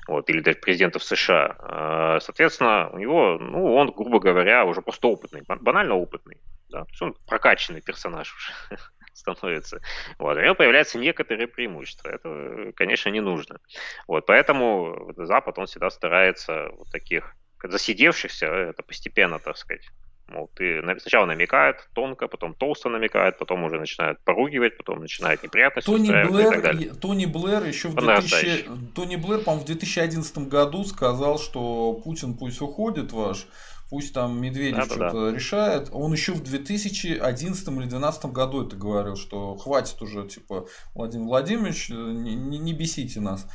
вот, 0.07 0.29
или 0.29 0.41
даже 0.41 0.59
президентов 0.59 1.03
США. 1.03 1.57
А, 1.59 2.21
соответственно, 2.21 2.91
у 2.93 2.99
него, 2.99 3.39
ну, 3.41 3.75
он, 3.75 3.91
грубо 3.91 4.21
говоря, 4.21 4.67
уже 4.67 4.83
просто 4.83 5.09
опытный, 5.09 5.43
банально 5.49 5.95
опытный, 5.95 6.37
да, 6.69 6.81
то 6.81 6.91
есть 6.91 7.03
он 7.03 7.15
прокачанный 7.27 7.81
персонаж 7.81 8.35
уже 8.37 8.79
становится. 9.15 9.81
Вот. 10.19 10.37
У 10.37 10.41
него 10.43 10.55
появляются 10.55 10.99
некоторые 10.99 11.47
преимущества. 11.47 12.11
Это, 12.11 12.73
конечно, 12.77 13.09
не 13.09 13.21
нужно. 13.21 13.61
Вот. 14.07 14.27
Поэтому 14.27 15.11
Запад, 15.17 15.59
он 15.59 15.65
всегда 15.65 15.89
старается 15.89 16.69
вот 16.77 16.91
таких 16.91 17.35
засидевшихся, 17.63 18.47
это 18.47 18.83
постепенно, 18.83 19.39
так 19.39 19.57
сказать, 19.57 19.89
Мол, 20.29 20.51
ты 20.57 20.83
сначала 20.99 21.25
намекает 21.27 21.89
тонко, 21.95 22.27
потом 22.27 22.55
толсто 22.55 22.89
намекает, 22.89 23.39
потом 23.39 23.63
уже 23.63 23.79
начинает 23.79 24.19
поругивать, 24.25 24.77
потом 24.77 24.99
начинает 24.99 25.43
неприятности 25.45 25.87
Тони 25.87 26.11
Блэр, 26.29 26.49
и 26.49 26.51
так 26.51 26.63
далее. 26.63 26.95
Тони 26.95 27.27
Блэр 27.27 27.65
еще 27.65 27.89
в 27.89 27.95
2000, 27.95 28.93
Тони 28.95 29.17
Блэр, 29.17 29.43
по-моему, 29.43 29.63
в 29.63 29.67
2011 29.67 30.39
году 30.49 30.85
сказал, 30.85 31.39
что 31.39 31.93
Путин 32.05 32.35
пусть 32.35 32.61
уходит 32.61 33.13
ваш, 33.13 33.47
пусть 33.89 34.15
там 34.15 34.41
Медведев 34.41 34.79
да, 34.79 34.85
что-то 34.87 35.31
да. 35.31 35.37
решает. 35.37 35.91
Он 35.93 36.13
еще 36.13 36.33
в 36.33 36.43
2011 36.43 37.69
или 37.69 37.75
2012 37.75 38.25
году 38.27 38.67
это 38.67 38.75
говорил, 38.75 39.15
что 39.15 39.55
хватит 39.55 40.03
уже, 40.03 40.27
типа, 40.27 40.67
Владимир 40.95 41.27
Владимирович, 41.27 41.89
не, 41.91 42.35
не, 42.35 42.59
не 42.59 42.73
бесите 42.73 43.21
нас. 43.21 43.47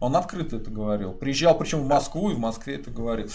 Он 0.00 0.16
открыто 0.16 0.56
это 0.56 0.70
говорил. 0.70 1.12
Приезжал, 1.12 1.56
причем 1.58 1.80
в 1.80 1.86
Москву 1.86 2.30
и 2.30 2.34
в 2.34 2.38
Москве 2.38 2.76
это 2.76 2.90
говорил. 2.90 3.28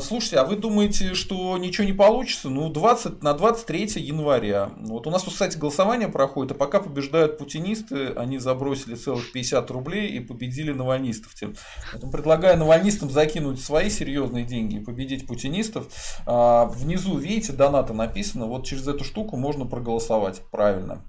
Слушайте, 0.00 0.38
а 0.38 0.44
вы 0.44 0.56
думаете, 0.56 1.14
что 1.14 1.56
ничего 1.58 1.86
не 1.86 1.92
получится? 1.92 2.48
Ну, 2.48 2.68
20, 2.68 3.22
на 3.22 3.34
23 3.34 3.92
января. 3.96 4.70
Вот 4.76 5.06
у 5.06 5.10
нас 5.10 5.22
тут, 5.22 5.32
кстати, 5.32 5.56
голосование 5.56 6.08
проходит, 6.08 6.52
а 6.52 6.54
пока 6.54 6.80
побеждают 6.80 7.38
путинисты, 7.38 8.08
они 8.08 8.38
забросили 8.38 8.94
целых 8.94 9.32
50 9.32 9.70
рублей 9.70 10.08
и 10.08 10.20
победили 10.20 10.72
навальнистов. 10.72 11.34
Тем. 11.34 11.54
Поэтому 11.92 12.12
предлагаю 12.12 12.58
навальнистам 12.58 13.10
закинуть 13.10 13.60
свои 13.60 13.90
серьезные 13.90 14.44
деньги 14.44 14.76
и 14.76 14.80
победить 14.80 15.26
путинистов. 15.26 15.88
А, 16.26 16.66
внизу, 16.66 17.16
видите, 17.16 17.52
донаты 17.52 17.92
написано. 17.92 18.46
Вот 18.46 18.66
через 18.66 18.86
эту 18.86 19.04
штуку 19.04 19.36
можно 19.36 19.66
проголосовать 19.66 20.42
правильно. 20.50 21.02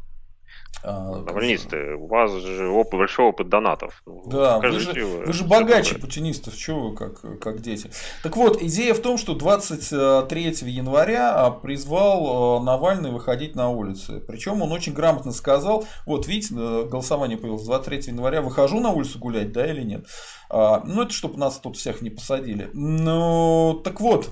Навальнисты, 0.83 1.95
у 1.95 2.07
вас 2.07 2.31
же 2.31 2.67
опыт, 2.67 2.99
большой 2.99 3.27
опыт 3.27 3.47
донатов. 3.47 4.01
Ну, 4.05 4.23
да, 4.27 4.59
вы 4.59 4.71
же, 4.79 4.91
вы, 5.05 5.25
вы 5.25 5.33
же 5.33 5.45
богаче 5.45 5.95
путинистов, 5.95 6.55
что 6.55 6.89
вы 6.89 6.95
как, 6.95 7.39
как 7.39 7.61
дети. 7.61 7.89
Так 8.21 8.35
вот, 8.35 8.61
идея 8.61 8.93
в 8.93 8.99
том, 8.99 9.17
что 9.17 9.33
23 9.33 10.43
января 10.69 11.33
а, 11.35 11.51
призвал 11.51 12.57
а, 12.57 12.63
Навальный 12.63 13.11
выходить 13.11 13.55
на 13.55 13.69
улицы. 13.69 14.19
Причем 14.27 14.61
он 14.61 14.71
очень 14.71 14.93
грамотно 14.93 15.31
сказал, 15.31 15.85
вот 16.05 16.27
видите, 16.27 16.53
э, 16.57 16.87
голосование 16.89 17.37
появилось 17.37 17.65
23 17.65 18.11
января, 18.13 18.41
выхожу 18.41 18.79
на 18.79 18.89
улицу 18.89 19.19
гулять, 19.19 19.53
да 19.53 19.65
или 19.65 19.83
нет. 19.83 20.07
А, 20.49 20.83
ну, 20.85 21.03
это 21.03 21.13
чтобы 21.13 21.37
нас 21.37 21.59
тут 21.59 21.77
всех 21.77 22.01
не 22.01 22.09
посадили. 22.09 22.69
Ну, 22.73 23.81
так 23.83 24.01
вот, 24.01 24.29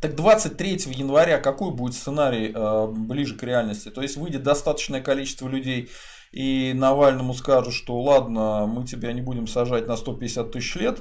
так 0.00 0.14
23 0.14 0.78
января 0.86 1.38
какой 1.38 1.70
будет 1.70 1.94
сценарий 1.94 2.52
э, 2.54 2.86
ближе 2.88 3.36
к 3.36 3.42
реальности? 3.42 3.90
То 3.90 4.02
есть 4.02 4.16
выйдет 4.16 4.42
достаточное 4.42 5.00
количество 5.00 5.48
людей 5.48 5.90
и 6.32 6.72
Навальному 6.74 7.32
скажут, 7.32 7.74
что 7.74 8.00
ладно, 8.00 8.66
мы 8.66 8.84
тебя 8.84 9.12
не 9.12 9.20
будем 9.20 9.46
сажать 9.46 9.86
на 9.86 9.96
150 9.96 10.50
тысяч 10.50 10.74
лет, 10.74 11.00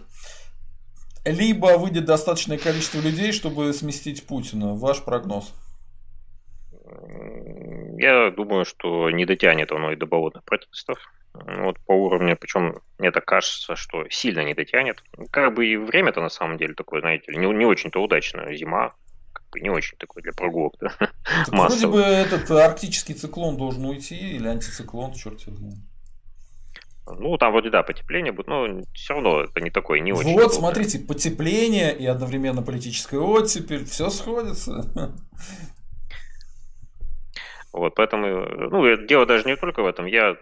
либо 1.26 1.78
выйдет 1.78 2.06
достаточное 2.06 2.58
количество 2.58 3.00
людей, 3.00 3.32
чтобы 3.32 3.74
сместить 3.74 4.28
Путина. 4.28 4.76
Ваш 4.76 5.04
прогноз? 5.04 5.52
Я 7.98 8.32
думаю, 8.32 8.66
что 8.66 9.10
не 9.10 9.26
дотянет 9.26 9.72
оно 9.72 9.92
и 9.92 9.96
до 9.96 10.06
болотных 10.06 10.44
протестов 10.44 11.00
вот 11.34 11.80
по 11.86 11.94
уровню, 11.94 12.38
причем 12.40 12.76
мне 13.00 13.12
так 13.12 13.26
кажется, 13.26 13.76
что 13.76 14.08
сильно 14.10 14.44
не 14.44 14.54
дотянет. 14.54 15.04
Как 15.32 15.54
бы 15.54 15.68
и 15.68 15.78
время-то 15.78 16.22
на 16.22 16.30
самом 16.30 16.58
деле 16.58 16.74
такое, 16.74 17.02
знаете, 17.02 17.34
не, 17.34 17.48
не 17.48 17.66
очень-то 17.66 18.02
удачно, 18.02 18.54
зима, 18.56 18.94
как 19.34 19.44
бы 19.52 19.60
не 19.60 19.70
очень 19.70 19.98
такой 19.98 20.22
для 20.22 20.32
прогулок. 20.34 20.76
Да? 20.80 20.92
вроде 21.48 21.88
бы 21.88 22.00
этот 22.00 22.50
арктический 22.52 23.16
циклон 23.16 23.58
должен 23.58 23.86
уйти, 23.86 24.16
или 24.16 24.48
антициклон, 24.48 25.14
черт 25.14 25.42
его 25.42 25.56
знает. 25.56 25.80
Ну, 27.06 27.38
там 27.38 27.52
вроде, 27.52 27.70
да, 27.70 27.84
потепление 27.84 28.32
будет, 28.32 28.48
но 28.48 28.82
все 28.94 29.14
равно 29.14 29.42
это 29.42 29.60
не 29.60 29.70
такое, 29.70 30.00
не 30.00 30.14
очень. 30.14 30.32
Вот, 30.32 30.38
удобно. 30.38 30.56
смотрите, 30.56 31.00
потепление 31.00 31.94
и 31.96 32.06
одновременно 32.06 32.62
политическая 32.62 33.20
оттепель, 33.20 33.86
все 33.86 34.10
сходится. 34.10 34.90
Вот, 37.74 37.96
поэтому, 37.96 38.28
ну, 38.70 39.06
дело 39.08 39.26
даже 39.26 39.46
не 39.46 39.56
только 39.56 39.82
в 39.82 39.88
этом. 39.88 40.06
Я, 40.06 40.38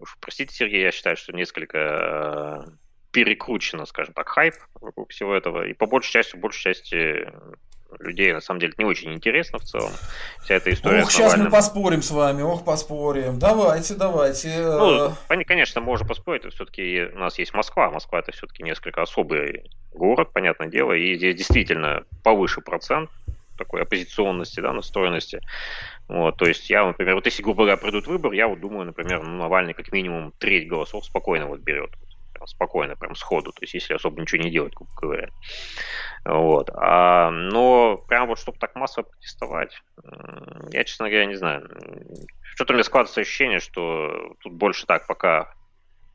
уж 0.00 0.16
простите, 0.20 0.54
Сергей, 0.54 0.82
я 0.82 0.92
считаю, 0.92 1.16
что 1.16 1.32
несколько 1.32 1.78
э, 1.78 2.70
перекручено, 3.10 3.86
скажем 3.86 4.14
так, 4.14 4.28
хайп 4.28 4.54
вокруг 4.80 5.10
всего 5.10 5.34
этого. 5.34 5.66
И 5.66 5.72
по 5.72 5.86
большей 5.86 6.12
части, 6.12 6.32
по 6.32 6.38
большей 6.38 6.74
части 6.74 7.26
людей 8.00 8.32
на 8.32 8.40
самом 8.40 8.60
деле 8.60 8.74
не 8.76 8.84
очень 8.84 9.12
интересно 9.14 9.58
в 9.58 9.64
целом. 9.64 9.92
Вся 10.42 10.54
эта 10.54 10.72
история. 10.72 11.02
Ох, 11.02 11.10
сейчас 11.10 11.36
мы 11.36 11.50
поспорим 11.50 12.02
с 12.02 12.10
вами, 12.10 12.42
ох, 12.42 12.64
поспорим. 12.64 13.38
Давайте, 13.38 13.94
давайте. 13.94 14.48
Ну, 14.58 15.14
конечно, 15.46 15.80
можно 15.80 16.06
поспорить, 16.06 16.44
все-таки 16.52 17.06
у 17.14 17.18
нас 17.18 17.38
есть 17.38 17.54
Москва. 17.54 17.90
Москва 17.90 18.18
это 18.18 18.32
все-таки 18.32 18.62
несколько 18.62 19.02
особый 19.02 19.70
город, 19.92 20.32
понятное 20.32 20.68
дело, 20.68 20.92
и 20.92 21.16
здесь 21.16 21.36
действительно 21.36 22.04
повыше 22.22 22.60
процент 22.60 23.10
такой 23.56 23.82
оппозиционности, 23.82 24.60
да, 24.60 24.72
настроенности. 24.72 25.40
Вот, 26.08 26.36
то 26.36 26.46
есть 26.46 26.70
я, 26.70 26.86
например, 26.86 27.16
вот 27.16 27.26
если, 27.26 27.42
грубо 27.42 27.64
говоря, 27.64 27.76
придут 27.76 28.06
выборы, 28.06 28.34
я 28.34 28.48
вот 28.48 28.60
думаю, 28.60 28.86
например, 28.86 29.22
ну, 29.22 29.36
Навальный 29.36 29.74
как 29.74 29.92
минимум 29.92 30.32
треть 30.38 30.66
голосов 30.66 31.04
спокойно 31.04 31.46
вот 31.46 31.60
берет 31.60 31.90
спокойно, 32.46 32.96
прям 32.96 33.14
сходу, 33.14 33.52
то 33.52 33.62
есть 33.62 33.74
если 33.74 33.94
особо 33.94 34.20
ничего 34.20 34.42
не 34.42 34.50
делать, 34.50 34.74
грубо 34.74 34.90
говоря. 35.00 35.28
Вот. 36.24 36.70
А, 36.74 37.30
но 37.30 37.96
прям 38.08 38.28
вот 38.28 38.38
чтобы 38.38 38.58
так 38.58 38.74
массово 38.74 39.04
протестовать, 39.04 39.82
я, 40.70 40.84
честно 40.84 41.08
говоря, 41.08 41.26
не 41.26 41.34
знаю. 41.36 41.68
Что-то 42.54 42.72
у 42.72 42.74
меня 42.74 42.84
складывается 42.84 43.20
ощущение, 43.20 43.60
что 43.60 44.34
тут 44.40 44.52
больше 44.52 44.86
так 44.86 45.06
пока 45.06 45.52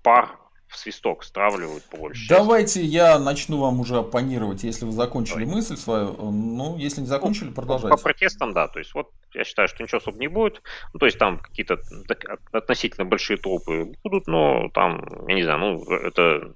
пар 0.02 0.38
в 0.74 0.78
свисток 0.78 1.24
стравливают 1.24 1.84
по 1.86 1.98
большей 1.98 2.28
Давайте 2.28 2.84
я 2.84 3.20
начну 3.20 3.60
вам 3.60 3.80
уже 3.80 3.98
оппонировать, 3.98 4.64
если 4.64 4.86
вы 4.86 4.92
закончили 4.92 5.46
Давай. 5.46 5.56
мысль 5.56 5.78
свою. 5.78 6.14
Ну, 6.32 6.78
если 6.78 7.02
не 7.02 7.08
закончили, 7.08 7.50
ну, 7.50 7.54
продолжайте. 7.54 7.96
По 7.96 8.02
протестам, 8.02 8.54
да. 8.54 8.68
То 8.68 8.80
есть, 8.80 8.94
вот 8.94 9.12
я 9.34 9.44
считаю, 9.44 9.68
что 9.68 9.84
ничего 9.84 10.00
особо 10.00 10.18
не 10.18 10.28
будет. 10.28 10.62
Ну, 10.94 11.00
то 11.00 11.06
есть, 11.06 11.18
там 11.18 11.40
какие-то 11.40 11.80
относительно 12.52 13.06
большие 13.06 13.38
толпы 13.38 13.94
будут, 14.04 14.28
но 14.28 14.70
там, 14.74 15.06
я 15.28 15.36
не 15.36 15.44
знаю, 15.44 15.60
ну, 15.60 15.84
это 15.92 16.54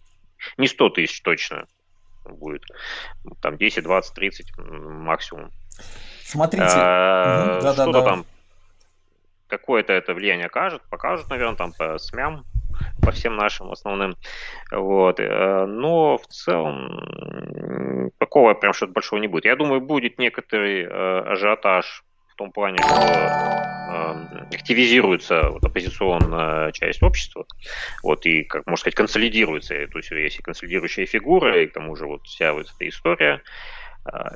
не 0.57 0.67
100 0.67 0.89
тысяч 0.89 1.21
точно 1.21 1.67
будет. 2.25 2.63
Там 3.41 3.57
10, 3.57 3.83
20, 3.83 4.13
30 4.13 4.57
максимум. 4.57 5.51
Смотрите. 6.23 6.65
А, 6.67 7.59
угу, 7.59 7.73
что-то 7.73 8.01
там 8.01 8.25
какое-то 9.47 9.93
это 9.93 10.13
влияние 10.13 10.47
окажет, 10.47 10.81
покажут, 10.89 11.29
наверное, 11.29 11.55
там 11.55 11.71
по 11.73 11.97
СМИам, 11.97 12.45
по 13.01 13.11
всем 13.11 13.35
нашим 13.35 13.71
основным. 13.71 14.15
Вот. 14.71 15.19
Э, 15.19 15.65
но 15.65 16.17
в 16.17 16.27
целом 16.27 18.11
такого 18.17 18.53
прям 18.53 18.73
что-то 18.73 18.93
большого 18.93 19.19
не 19.19 19.27
будет. 19.27 19.45
Я 19.45 19.55
думаю, 19.55 19.81
будет 19.81 20.19
некоторый 20.19 20.83
э, 20.83 21.19
ажиотаж 21.31 22.03
в 22.33 22.35
том 22.35 22.51
плане, 22.51 22.77
что 22.79 22.91
э, 22.91 24.55
активизируется 24.55 25.49
вот, 25.49 25.63
оппозиционная 25.63 26.71
часть 26.71 27.01
общества, 27.01 27.45
вот, 28.03 28.25
и, 28.25 28.43
как 28.43 28.65
можно 28.67 28.81
сказать, 28.81 28.95
консолидируется, 28.95 29.87
то 29.87 29.97
есть 29.97 30.11
есть 30.11 30.39
и 30.39 30.43
консолидирующая 30.43 31.05
фигура, 31.05 31.61
и 31.61 31.67
к 31.67 31.73
тому 31.73 31.95
же 31.95 32.05
вот 32.05 32.23
вся 32.23 32.53
вот 32.53 32.67
эта 32.75 32.87
история, 32.87 33.41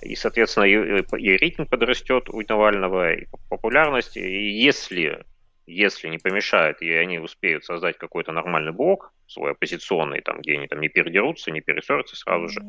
и, 0.01 0.15
соответственно, 0.15 0.65
и, 0.65 0.73
и 0.73 1.37
рейтинг 1.37 1.69
подрастет 1.69 2.29
у 2.29 2.41
Навального, 2.41 3.13
и 3.13 3.27
популярность. 3.49 4.17
И 4.17 4.49
если 4.49 5.23
если 5.71 6.09
не 6.09 6.17
помешает, 6.17 6.81
и 6.81 6.91
они 6.91 7.19
успеют 7.19 7.65
создать 7.65 7.97
какой-то 7.97 8.31
нормальный 8.31 8.71
блок, 8.71 9.13
свой 9.27 9.51
оппозиционный, 9.51 10.21
там, 10.21 10.39
где 10.41 10.53
они 10.53 10.67
там 10.67 10.81
не 10.81 10.89
передерутся, 10.89 11.51
не 11.51 11.61
перессорятся 11.61 12.15
сразу 12.15 12.49
же, 12.49 12.61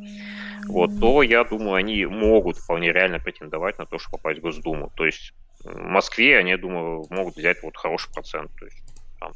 вот, 0.68 0.90
то, 1.00 1.22
я 1.22 1.44
думаю, 1.44 1.74
они 1.74 2.07
могут 2.07 2.57
вполне 2.57 2.92
реально 2.92 3.18
претендовать 3.18 3.78
на 3.78 3.86
то, 3.86 3.98
чтобы 3.98 4.18
попасть 4.18 4.38
в 4.38 4.42
Госдуму. 4.42 4.92
То 4.96 5.05
есть 5.05 5.34
в 5.64 5.76
Москве 5.76 6.38
они, 6.38 6.50
я 6.50 6.59
думаю, 6.59 7.05
могут 7.11 7.36
взять 7.36 7.62
вот 7.62 7.76
хороший 7.76 8.12
процент. 8.12 8.50
То 8.59 8.64
есть 8.64 8.82
там 9.18 9.32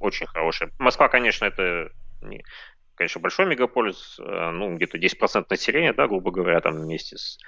очень 0.00 0.26
хороший. 0.26 0.68
Москва, 0.78 1.08
конечно, 1.08 1.44
это 1.44 1.90
не, 2.22 2.42
конечно, 2.96 3.20
большой 3.20 3.46
мегаполис, 3.46 4.18
э, 4.18 4.50
ну, 4.50 4.74
где-то 4.74 4.98
10% 4.98 5.46
населения, 5.48 5.92
да, 5.92 6.08
грубо 6.08 6.30
говоря, 6.30 6.60
там 6.60 6.74
вместе 6.80 7.16
с... 7.16 7.38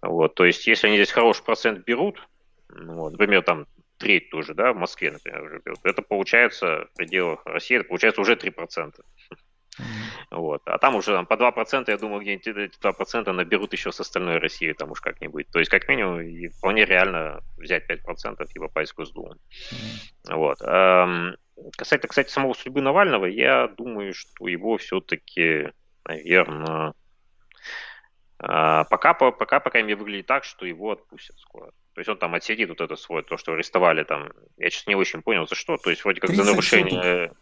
Вот, 0.00 0.34
то 0.34 0.44
есть, 0.44 0.66
если 0.66 0.86
они 0.86 0.96
здесь 0.96 1.10
хороший 1.10 1.44
процент 1.44 1.84
берут, 1.84 2.28
ну 2.68 2.94
вот, 2.94 3.12
например, 3.12 3.42
там 3.42 3.66
треть 4.04 4.28
тоже, 4.28 4.52
да, 4.52 4.74
в 4.74 4.76
Москве, 4.76 5.10
например, 5.10 5.42
уже 5.42 5.60
берут. 5.64 5.80
Это 5.82 6.02
получается 6.02 6.88
в 6.92 6.96
пределах 6.96 7.40
России, 7.46 7.78
это 7.78 7.88
получается 7.88 8.20
уже 8.20 8.34
3%. 8.34 8.92
Mm-hmm. 8.92 9.82
Вот. 10.30 10.60
А 10.66 10.76
там 10.76 10.94
уже 10.96 11.12
там, 11.12 11.24
по 11.24 11.34
2%, 11.34 11.84
я 11.88 11.96
думаю, 11.96 12.20
где-нибудь 12.20 12.46
эти 12.46 12.78
2% 12.78 13.32
наберут 13.32 13.72
еще 13.72 13.92
с 13.92 14.00
остальной 14.00 14.36
России 14.38 14.72
там 14.72 14.90
уж 14.90 15.00
как-нибудь. 15.00 15.48
То 15.50 15.58
есть, 15.58 15.70
как 15.70 15.88
минимум, 15.88 16.20
вполне 16.50 16.84
реально 16.84 17.40
взять 17.56 17.90
5% 17.90 18.46
и 18.54 18.58
попасть 18.58 18.92
в 18.92 18.96
Госдуму. 18.96 19.32
Mm-hmm. 19.32 20.36
Вот. 20.36 20.58
Эм, 20.60 21.36
касательно, 21.78 22.08
кстати, 22.08 22.28
самого 22.28 22.52
судьбы 22.52 22.82
Навального, 22.82 23.24
я 23.24 23.68
думаю, 23.68 24.12
что 24.12 24.46
его 24.46 24.76
все-таки, 24.76 25.70
наверное, 26.04 26.92
э, 28.38 28.84
пока, 28.90 29.14
пока, 29.14 29.60
пока 29.60 29.82
мне 29.82 29.96
выглядит 29.96 30.26
так, 30.26 30.44
что 30.44 30.66
его 30.66 30.92
отпустят 30.92 31.38
скоро. 31.38 31.72
То 31.94 32.00
есть 32.00 32.08
он 32.08 32.18
там 32.18 32.34
отсидит 32.34 32.68
вот 32.68 32.80
это 32.80 32.96
свое, 32.96 33.22
то, 33.22 33.36
что 33.36 33.52
арестовали 33.52 34.02
там. 34.02 34.32
Я 34.58 34.70
сейчас 34.70 34.86
не 34.88 34.96
очень 34.96 35.22
понял, 35.22 35.46
за 35.46 35.54
что. 35.54 35.76
То 35.76 35.90
есть 35.90 36.02
вроде 36.02 36.20
как 36.20 36.30
за 36.30 36.42
нарушение, 36.44 37.28
суток. 37.28 37.38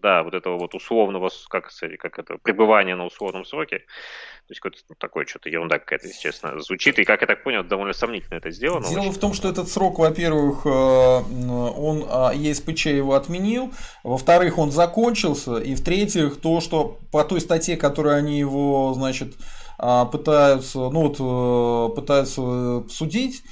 да, 0.00 0.22
вот 0.22 0.32
этого 0.32 0.56
вот 0.58 0.74
условного, 0.74 1.30
как, 1.50 1.70
как 1.98 2.18
это, 2.18 2.38
пребывания 2.38 2.96
на 2.96 3.04
условном 3.04 3.44
сроке. 3.44 3.80
То 3.80 4.50
есть 4.50 4.60
какое-то 4.60 4.78
ну, 4.88 4.96
такое 4.98 5.26
что-то 5.26 5.50
ерунда 5.50 5.78
какая-то, 5.78 6.06
если 6.06 6.18
честно, 6.18 6.58
звучит. 6.60 6.98
И 6.98 7.04
как 7.04 7.20
я 7.20 7.26
так 7.26 7.44
понял, 7.44 7.62
довольно 7.62 7.92
сомнительно 7.92 8.36
это 8.36 8.50
сделано. 8.50 8.88
Дело 8.88 9.02
очень. 9.02 9.12
в 9.12 9.18
том, 9.18 9.34
что 9.34 9.50
этот 9.50 9.68
срок, 9.68 9.98
во-первых, 9.98 10.64
э, 10.64 10.68
он 10.68 12.06
а, 12.08 12.32
ЕСПЧ 12.34 12.86
его 12.86 13.14
отменил, 13.14 13.70
во-вторых, 14.02 14.56
он 14.56 14.70
закончился, 14.70 15.58
и 15.58 15.74
в-третьих, 15.74 16.40
то, 16.40 16.62
что 16.62 16.98
по 17.12 17.22
той 17.22 17.42
статье, 17.42 17.76
которую 17.76 18.16
они 18.16 18.38
его, 18.38 18.94
значит, 18.94 19.34
а, 19.78 20.04
пытаются, 20.04 20.78
ну 20.78 21.08
вот, 21.08 21.16
э, 21.20 21.94
пытаются 21.94 22.84
судить, 22.88 23.42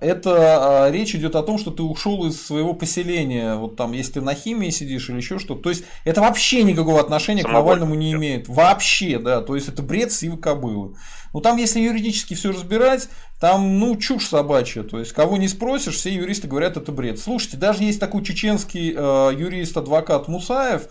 это 0.00 0.84
а, 0.84 0.90
речь 0.90 1.14
идет 1.14 1.34
о 1.36 1.42
том, 1.42 1.58
что 1.58 1.70
ты 1.70 1.82
ушел 1.82 2.26
из 2.26 2.40
своего 2.40 2.74
поселения, 2.74 3.54
вот 3.56 3.76
там, 3.76 3.92
если 3.92 4.12
ты 4.14 4.20
на 4.20 4.34
химии 4.34 4.70
сидишь 4.70 5.08
или 5.08 5.16
еще 5.16 5.38
что-то. 5.38 5.62
То 5.62 5.70
есть 5.70 5.84
это 6.04 6.20
вообще 6.20 6.62
никакого 6.62 7.00
отношения 7.00 7.42
к 7.42 7.48
Навальному 7.48 7.94
не 7.94 8.12
имеет. 8.12 8.48
Вообще, 8.48 9.18
да. 9.18 9.40
То 9.40 9.54
есть 9.54 9.68
это 9.68 9.82
бред 9.82 10.12
сивы 10.12 10.36
кобылы. 10.36 10.96
Ну 11.32 11.40
там, 11.40 11.56
если 11.56 11.80
юридически 11.80 12.34
все 12.34 12.50
разбирать, 12.50 13.08
там, 13.40 13.78
ну, 13.78 13.96
чушь 13.96 14.26
собачья. 14.26 14.82
То 14.82 14.98
есть, 14.98 15.12
кого 15.12 15.38
не 15.38 15.48
спросишь, 15.48 15.94
все 15.94 16.12
юристы 16.12 16.46
говорят, 16.46 16.76
это 16.76 16.92
бред. 16.92 17.18
Слушайте, 17.18 17.56
даже 17.56 17.84
есть 17.84 17.98
такой 17.98 18.22
чеченский 18.22 18.92
э, 18.94 19.34
юрист-адвокат 19.34 20.28
Мусаев, 20.28 20.88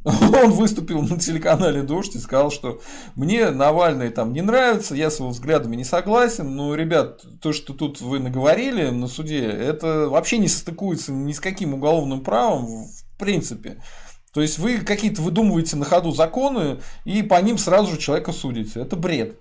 он 0.04 0.52
выступил 0.52 1.02
на 1.02 1.18
телеканале 1.18 1.82
Дождь 1.82 2.14
и 2.14 2.18
сказал, 2.18 2.50
что 2.50 2.80
мне 3.16 3.50
Навальный 3.50 4.10
там 4.10 4.32
не 4.32 4.42
нравится, 4.42 4.94
я 4.94 5.10
с 5.10 5.18
его 5.18 5.30
взглядами 5.30 5.76
не 5.76 5.84
согласен, 5.84 6.54
но, 6.54 6.74
ребят, 6.74 7.24
то, 7.40 7.52
что 7.52 7.74
тут 7.74 8.00
вы 8.00 8.20
наговорили 8.20 8.90
на 8.90 9.08
суде, 9.08 9.44
это 9.44 10.08
вообще 10.08 10.38
не 10.38 10.48
состыкуется 10.48 11.12
ни 11.12 11.32
с 11.32 11.40
каким 11.40 11.74
уголовным 11.74 12.22
правом 12.22 12.86
в 12.86 13.18
принципе. 13.18 13.82
То 14.32 14.40
есть 14.40 14.58
вы 14.58 14.78
какие-то 14.78 15.22
выдумываете 15.22 15.76
на 15.76 15.84
ходу 15.84 16.12
законы 16.12 16.80
и 17.04 17.22
по 17.22 17.40
ним 17.40 17.58
сразу 17.58 17.92
же 17.92 17.98
человека 17.98 18.32
судите. 18.32 18.80
Это 18.80 18.94
бред. 18.94 19.40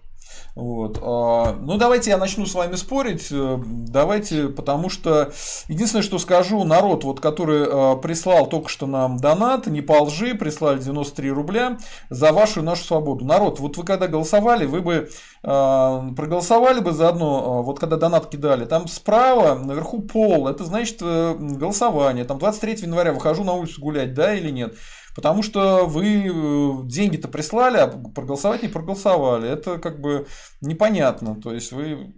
Вот. 0.57 0.97
А, 1.03 1.55
ну, 1.61 1.77
давайте 1.77 2.09
я 2.09 2.17
начну 2.17 2.47
с 2.47 2.55
вами 2.55 2.75
спорить. 2.77 3.27
Э, 3.29 3.59
давайте, 3.63 4.47
потому 4.47 4.89
что 4.89 5.31
единственное, 5.67 6.01
что 6.01 6.17
скажу, 6.17 6.63
народ, 6.63 7.03
вот, 7.03 7.19
который 7.19 7.67
э, 7.67 8.01
прислал 8.01 8.47
только 8.47 8.67
что 8.67 8.87
нам 8.87 9.17
донат, 9.17 9.67
не 9.67 9.81
по 9.81 10.01
лжи, 10.01 10.33
прислали 10.33 10.79
93 10.79 11.29
рубля 11.29 11.77
за 12.09 12.31
вашу 12.31 12.61
и 12.61 12.63
нашу 12.63 12.85
свободу. 12.85 13.23
Народ, 13.23 13.59
вот 13.59 13.77
вы 13.77 13.83
когда 13.83 14.07
голосовали, 14.07 14.65
вы 14.65 14.81
бы 14.81 15.09
э, 15.43 16.01
проголосовали 16.15 16.79
бы 16.79 16.91
заодно, 16.91 17.61
вот 17.61 17.79
когда 17.79 17.97
донат 17.97 18.25
кидали, 18.25 18.65
там 18.65 18.87
справа 18.87 19.53
наверху 19.53 20.01
пол, 20.01 20.47
это 20.47 20.65
значит 20.65 21.03
голосование. 21.03 22.25
Там 22.25 22.39
23 22.39 22.77
января 22.81 23.13
выхожу 23.13 23.43
на 23.43 23.53
улицу 23.53 23.79
гулять, 23.79 24.15
да 24.15 24.33
или 24.33 24.49
нет? 24.49 24.73
Потому 25.17 25.41
что 25.41 25.87
вы 25.87 26.27
э, 26.27 26.71
деньги-то 26.83 27.27
прислали, 27.27 27.77
а 27.77 27.87
проголосовать 27.87 28.61
не 28.61 28.69
проголосовали. 28.69 29.49
Это 29.49 29.79
как 29.79 29.99
бы 29.99 30.27
непонятно. 30.61 31.33
То 31.41 31.51
есть 31.55 31.71
вы 31.71 32.13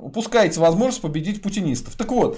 упускаете 0.00 0.58
возможность 0.58 1.00
победить 1.00 1.42
путинистов. 1.42 1.94
Так 1.94 2.10
вот, 2.10 2.36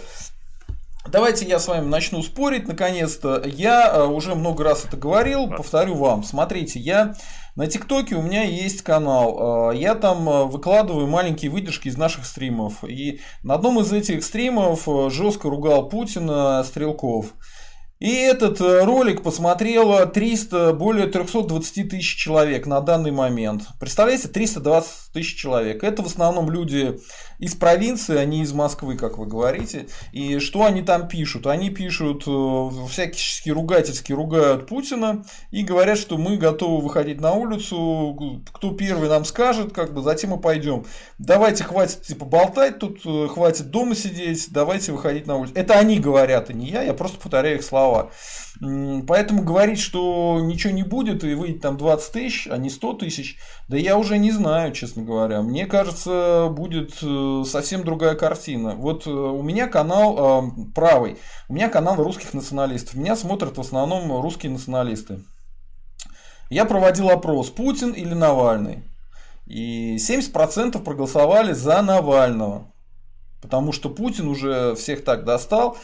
Давайте 1.08 1.46
я 1.46 1.58
с 1.58 1.66
вами 1.66 1.86
начну 1.86 2.22
спорить, 2.22 2.68
наконец-то. 2.68 3.42
Я 3.46 3.90
э, 3.90 4.04
уже 4.04 4.34
много 4.34 4.64
раз 4.64 4.84
это 4.84 4.98
говорил, 4.98 5.48
повторю 5.48 5.94
вам. 5.94 6.24
Смотрите, 6.24 6.78
я 6.78 7.14
на 7.56 7.66
ТикТоке 7.66 8.16
у 8.16 8.22
меня 8.22 8.42
есть 8.42 8.82
канал. 8.82 9.70
Э, 9.72 9.76
я 9.76 9.94
там 9.94 10.50
выкладываю 10.50 11.06
маленькие 11.06 11.50
выдержки 11.50 11.88
из 11.88 11.96
наших 11.96 12.26
стримов. 12.26 12.84
И 12.84 13.22
на 13.42 13.54
одном 13.54 13.80
из 13.80 13.90
этих 13.94 14.22
стримов 14.22 14.86
жестко 15.10 15.48
ругал 15.48 15.88
Путина 15.88 16.62
Стрелков. 16.64 17.32
И 18.00 18.14
этот 18.14 18.62
э, 18.62 18.84
ролик 18.84 19.22
посмотрело 19.22 20.06
300, 20.06 20.72
более 20.72 21.06
320 21.06 21.90
тысяч 21.90 22.16
человек 22.16 22.66
на 22.66 22.80
данный 22.80 23.10
момент. 23.10 23.64
Представляете, 23.78 24.28
320 24.28 25.12
тысяч 25.12 25.36
человек. 25.36 25.84
Это 25.84 26.02
в 26.02 26.06
основном 26.06 26.50
люди 26.50 26.98
из 27.40 27.54
провинции, 27.54 28.16
а 28.16 28.24
не 28.24 28.42
из 28.42 28.52
Москвы, 28.52 28.96
как 28.96 29.18
вы 29.18 29.26
говорите. 29.26 29.88
И 30.12 30.38
что 30.38 30.64
они 30.64 30.82
там 30.82 31.08
пишут? 31.08 31.46
Они 31.46 31.70
пишут 31.70 32.24
э, 32.26 32.70
всякие 32.90 33.54
ругательски 33.54 34.12
ругают 34.12 34.66
Путина 34.66 35.24
и 35.50 35.62
говорят, 35.62 35.98
что 35.98 36.18
мы 36.18 36.36
готовы 36.36 36.82
выходить 36.82 37.20
на 37.20 37.32
улицу, 37.32 38.42
кто 38.52 38.72
первый 38.72 39.08
нам 39.08 39.24
скажет, 39.24 39.72
как 39.72 39.94
бы 39.94 40.02
затем 40.02 40.30
мы 40.30 40.38
пойдем. 40.38 40.84
Давайте 41.18 41.64
хватит 41.64 42.02
типа 42.02 42.26
болтать 42.26 42.78
тут, 42.78 43.00
э, 43.06 43.28
хватит 43.28 43.70
дома 43.70 43.94
сидеть, 43.94 44.48
давайте 44.50 44.92
выходить 44.92 45.26
на 45.26 45.36
улицу. 45.36 45.54
Это 45.56 45.74
они 45.74 45.98
говорят, 45.98 46.50
а 46.50 46.52
не 46.52 46.68
я, 46.68 46.82
я 46.82 46.92
просто 46.92 47.18
повторяю 47.18 47.56
их 47.56 47.64
слова. 47.64 48.10
Поэтому 48.58 49.42
говорить, 49.42 49.78
что 49.78 50.38
ничего 50.40 50.72
не 50.72 50.82
будет 50.82 51.24
и 51.24 51.34
выйдет 51.34 51.62
там 51.62 51.76
20 51.76 52.12
тысяч, 52.12 52.48
а 52.50 52.58
не 52.58 52.68
100 52.68 52.94
тысяч, 52.94 53.38
да 53.68 53.76
я 53.76 53.96
уже 53.96 54.18
не 54.18 54.32
знаю, 54.32 54.72
честно 54.72 55.02
говоря. 55.02 55.40
Мне 55.40 55.66
кажется, 55.66 56.48
будет 56.50 56.98
э, 57.02 57.44
совсем 57.46 57.84
другая 57.84 58.16
картина. 58.16 58.74
Вот 58.74 59.06
э, 59.06 59.10
у 59.10 59.42
меня 59.42 59.66
канал 59.66 60.44
э, 60.44 60.50
правый, 60.74 61.16
у 61.48 61.54
меня 61.54 61.68
канал 61.68 61.96
русских 61.96 62.34
националистов. 62.34 62.96
Меня 62.96 63.16
смотрят 63.16 63.56
в 63.56 63.60
основном 63.60 64.20
русские 64.20 64.52
националисты. 64.52 65.20
Я 66.50 66.64
проводил 66.64 67.08
опрос, 67.08 67.48
Путин 67.50 67.92
или 67.92 68.12
Навальный. 68.12 68.82
И 69.46 69.96
70% 69.96 70.82
проголосовали 70.82 71.52
за 71.52 71.80
Навального. 71.80 72.72
Потому 73.40 73.72
что 73.72 73.88
Путин 73.88 74.28
уже 74.28 74.74
всех 74.74 75.04
так 75.04 75.24
достал. 75.24 75.78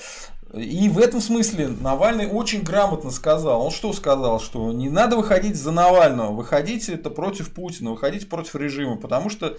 И 0.55 0.88
в 0.88 0.99
этом 0.99 1.20
смысле 1.20 1.68
Навальный 1.68 2.26
очень 2.26 2.62
грамотно 2.62 3.11
сказал. 3.11 3.62
Он 3.62 3.70
что 3.70 3.92
сказал? 3.92 4.40
Что 4.40 4.72
не 4.72 4.88
надо 4.88 5.16
выходить 5.16 5.57
за 5.57 5.72
Навального, 5.72 6.32
выходите 6.32 6.94
это 6.94 7.11
против 7.11 7.53
Путина, 7.53 7.90
выходите 7.90 8.26
против 8.26 8.55
режима, 8.55 8.97
потому 8.97 9.28
что 9.28 9.57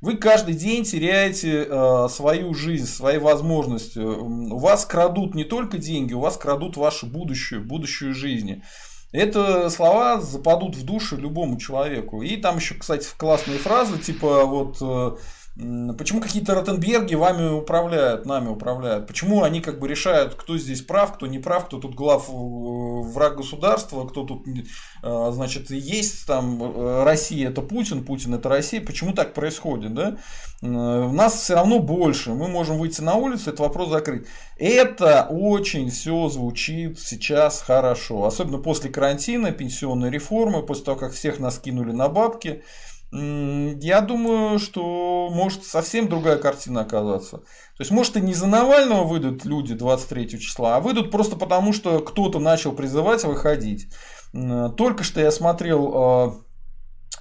вы 0.00 0.16
каждый 0.16 0.54
день 0.54 0.84
теряете 0.84 1.66
э, 1.68 2.08
свою 2.08 2.54
жизнь, 2.54 2.86
свои 2.86 3.18
возможности. 3.18 3.98
У 3.98 4.58
вас 4.58 4.84
крадут 4.86 5.34
не 5.34 5.42
только 5.42 5.78
деньги, 5.78 6.14
у 6.14 6.20
вас 6.20 6.36
крадут 6.36 6.76
вашу 6.76 7.06
будущую, 7.06 7.64
будущую 7.64 8.14
жизнь. 8.14 8.62
Это 9.10 9.70
слова 9.70 10.20
западут 10.20 10.76
в 10.76 10.84
душу 10.84 11.16
любому 11.16 11.58
человеку. 11.58 12.22
И 12.22 12.36
там 12.36 12.58
еще, 12.58 12.74
кстати, 12.74 13.08
классные 13.16 13.58
фразы, 13.58 13.98
типа 13.98 14.44
вот 14.44 14.76
э, 14.80 15.16
Почему 15.58 16.20
какие-то 16.20 16.54
Ротенберги 16.54 17.16
вами 17.16 17.50
управляют, 17.50 18.26
нами 18.26 18.48
управляют? 18.48 19.08
Почему 19.08 19.42
они 19.42 19.60
как 19.60 19.80
бы 19.80 19.88
решают, 19.88 20.34
кто 20.34 20.56
здесь 20.56 20.82
прав, 20.82 21.14
кто 21.14 21.26
не 21.26 21.40
прав, 21.40 21.66
кто 21.66 21.78
тут 21.78 21.96
глав 21.96 22.28
э, 22.28 22.32
враг 22.32 23.38
государства, 23.38 24.06
кто 24.06 24.22
тут, 24.22 24.46
э, 24.46 25.30
значит, 25.32 25.70
есть 25.72 26.26
там 26.28 26.62
э, 26.62 27.02
Россия 27.02 27.48
это 27.48 27.62
Путин, 27.62 28.04
Путин 28.04 28.34
это 28.34 28.48
Россия. 28.48 28.80
Почему 28.80 29.12
так 29.12 29.34
происходит, 29.34 29.94
да? 29.94 30.18
Нас 30.60 31.34
все 31.34 31.54
равно 31.54 31.80
больше, 31.80 32.30
мы 32.30 32.46
можем 32.46 32.78
выйти 32.78 33.00
на 33.00 33.14
улицу, 33.14 33.50
этот 33.50 33.60
вопрос 33.60 33.90
закрыть. 33.90 34.26
Это 34.58 35.26
очень 35.28 35.90
все 35.90 36.28
звучит 36.28 37.00
сейчас 37.00 37.62
хорошо, 37.62 38.24
особенно 38.24 38.58
после 38.58 38.90
карантина, 38.90 39.50
пенсионной 39.50 40.10
реформы, 40.10 40.62
после 40.62 40.84
того, 40.84 40.98
как 40.98 41.12
всех 41.12 41.40
нас 41.40 41.58
кинули 41.58 41.92
на 41.92 42.08
бабки. 42.08 42.62
Я 43.10 44.02
думаю, 44.02 44.58
что 44.58 45.30
может 45.32 45.64
совсем 45.64 46.08
другая 46.08 46.36
картина 46.36 46.82
оказаться. 46.82 47.38
То 47.38 47.82
есть, 47.82 47.90
может, 47.90 48.16
и 48.16 48.20
не 48.20 48.34
за 48.34 48.46
Навального 48.46 49.04
выйдут 49.04 49.44
люди 49.46 49.74
23 49.74 50.38
числа, 50.38 50.76
а 50.76 50.80
выйдут 50.80 51.10
просто 51.10 51.36
потому, 51.36 51.72
что 51.72 52.00
кто-то 52.00 52.38
начал 52.38 52.72
призывать 52.72 53.24
выходить. 53.24 53.88
Только 54.32 55.04
что 55.04 55.20
я 55.20 55.30
смотрел 55.30 55.92
а, 55.94 56.34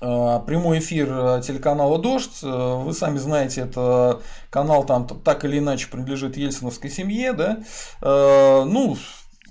а, 0.01 0.39
прямой 0.39 0.79
эфир 0.79 1.07
а, 1.09 1.41
телеканала 1.41 1.97
«Дождь». 1.99 2.41
Вы 2.41 2.91
сами 2.93 3.17
знаете, 3.17 3.61
это 3.61 4.21
канал 4.49 4.83
там 4.83 5.07
так 5.07 5.45
или 5.45 5.59
иначе 5.59 5.87
принадлежит 5.89 6.35
ельциновской 6.35 6.89
семье. 6.89 7.31
Да? 7.31 7.59
Ну, 8.01 8.97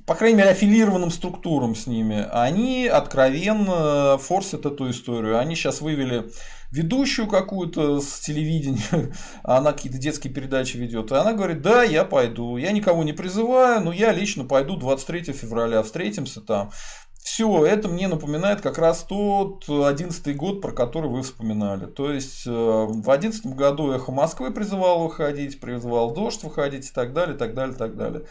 по 0.07 0.15
крайней 0.15 0.39
мере, 0.39 0.51
аффилированным 0.51 1.11
структурам 1.11 1.75
с 1.75 1.89
ними, 1.89 2.27
они 2.31 2.87
откровенно 2.87 4.17
форсят 4.19 4.65
эту 4.65 4.89
историю. 4.91 5.39
Они 5.39 5.57
сейчас 5.57 5.81
вывели 5.81 6.31
ведущую 6.71 7.27
какую-то 7.27 8.01
с 8.01 8.21
телевидения, 8.21 9.13
она 9.43 9.73
какие-то 9.73 9.99
детские 9.99 10.33
передачи 10.33 10.77
ведет, 10.77 11.11
и 11.11 11.15
она 11.15 11.33
говорит, 11.33 11.61
да, 11.63 11.83
я 11.83 12.05
пойду, 12.05 12.57
я 12.57 12.73
никого 12.73 13.03
не 13.03 13.13
призываю, 13.13 13.81
но 13.83 13.93
я 13.93 14.13
лично 14.13 14.45
пойду 14.45 14.77
23 14.77 15.33
февраля, 15.33 15.83
встретимся 15.83 16.41
там. 16.41 16.71
Все, 17.19 17.67
это 17.67 17.89
мне 17.89 18.07
напоминает 18.07 18.61
как 18.61 18.79
раз 18.79 19.03
тот 19.03 19.69
11 19.69 20.37
год, 20.37 20.63
про 20.63 20.71
который 20.71 21.11
вы 21.11 21.25
вспоминали. 21.25 21.87
То 21.87 22.13
есть, 22.13 22.47
э, 22.47 22.51
в 22.51 23.11
11 23.11 23.47
году 23.47 23.91
«Эхо 23.91 24.13
Москвы» 24.13 24.53
призывал 24.53 25.03
выходить, 25.03 25.59
призывал 25.59 26.15
«Дождь» 26.15 26.45
выходить 26.45 26.89
и 26.89 26.93
так 26.93 27.13
далее, 27.13 27.37
так 27.37 27.55
далее, 27.55 27.75
так 27.75 27.97
далее. 27.97 28.27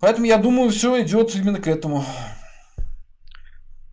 Поэтому 0.00 0.26
я 0.26 0.38
думаю, 0.38 0.70
все 0.70 1.02
идет 1.02 1.34
именно 1.34 1.60
к 1.60 1.68
этому. 1.68 2.04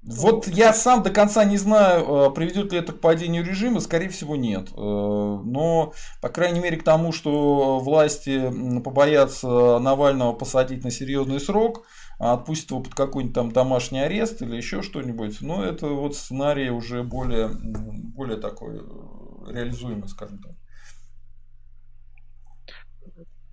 Вот 0.08 0.48
я 0.48 0.72
сам 0.72 1.04
до 1.04 1.10
конца 1.10 1.44
не 1.44 1.58
знаю, 1.58 2.30
э, 2.30 2.34
приведет 2.34 2.72
ли 2.72 2.80
это 2.80 2.94
к 2.94 3.02
падению 3.02 3.44
режима, 3.44 3.82
скорее 3.82 4.08
всего 4.08 4.38
нет. 4.38 4.70
Э, 4.70 4.76
но, 4.76 5.92
по 6.22 6.30
крайней 6.30 6.62
мере, 6.62 6.78
к 6.78 6.84
тому, 6.84 7.12
что 7.12 7.80
власти 7.80 8.50
побоятся 8.80 9.80
Навального 9.80 10.32
посадить 10.32 10.86
на 10.86 10.92
серьезный 10.92 11.42
срок, 11.42 11.86
а 12.20 12.36
отпустят 12.36 12.72
его 12.72 12.80
под 12.84 12.96
какой-нибудь 12.96 13.36
там 13.36 13.52
домашний 13.52 14.00
арест 14.00 14.42
или 14.42 14.56
еще 14.56 14.82
что-нибудь, 14.82 15.42
ну, 15.42 15.62
это 15.62 15.88
вот 15.88 16.16
сценарий 16.16 16.70
уже 16.70 17.04
более, 17.04 17.50
более 17.50 18.38
такой 18.38 18.78
э, 18.78 19.52
реализуемый, 19.52 20.08
скажем 20.08 20.40
так. 20.42 20.54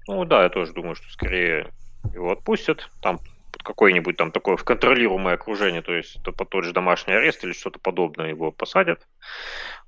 Ну 0.06 0.24
да, 0.24 0.44
я 0.44 0.50
тоже 0.50 0.72
думаю, 0.72 0.94
что 0.94 1.08
скорее 1.08 1.72
его 2.12 2.32
отпустят, 2.32 2.90
там 3.00 3.18
под 3.52 3.62
какое-нибудь 3.62 4.16
там 4.16 4.30
такое 4.32 4.56
в 4.56 4.64
контролируемое 4.64 5.34
окружение, 5.34 5.82
то 5.82 5.92
есть 5.92 6.22
то 6.22 6.32
под 6.32 6.48
тот 6.48 6.64
же 6.64 6.72
домашний 6.72 7.14
арест 7.14 7.44
или 7.44 7.52
что-то 7.52 7.78
подобное 7.78 8.28
его 8.28 8.50
посадят. 8.50 9.06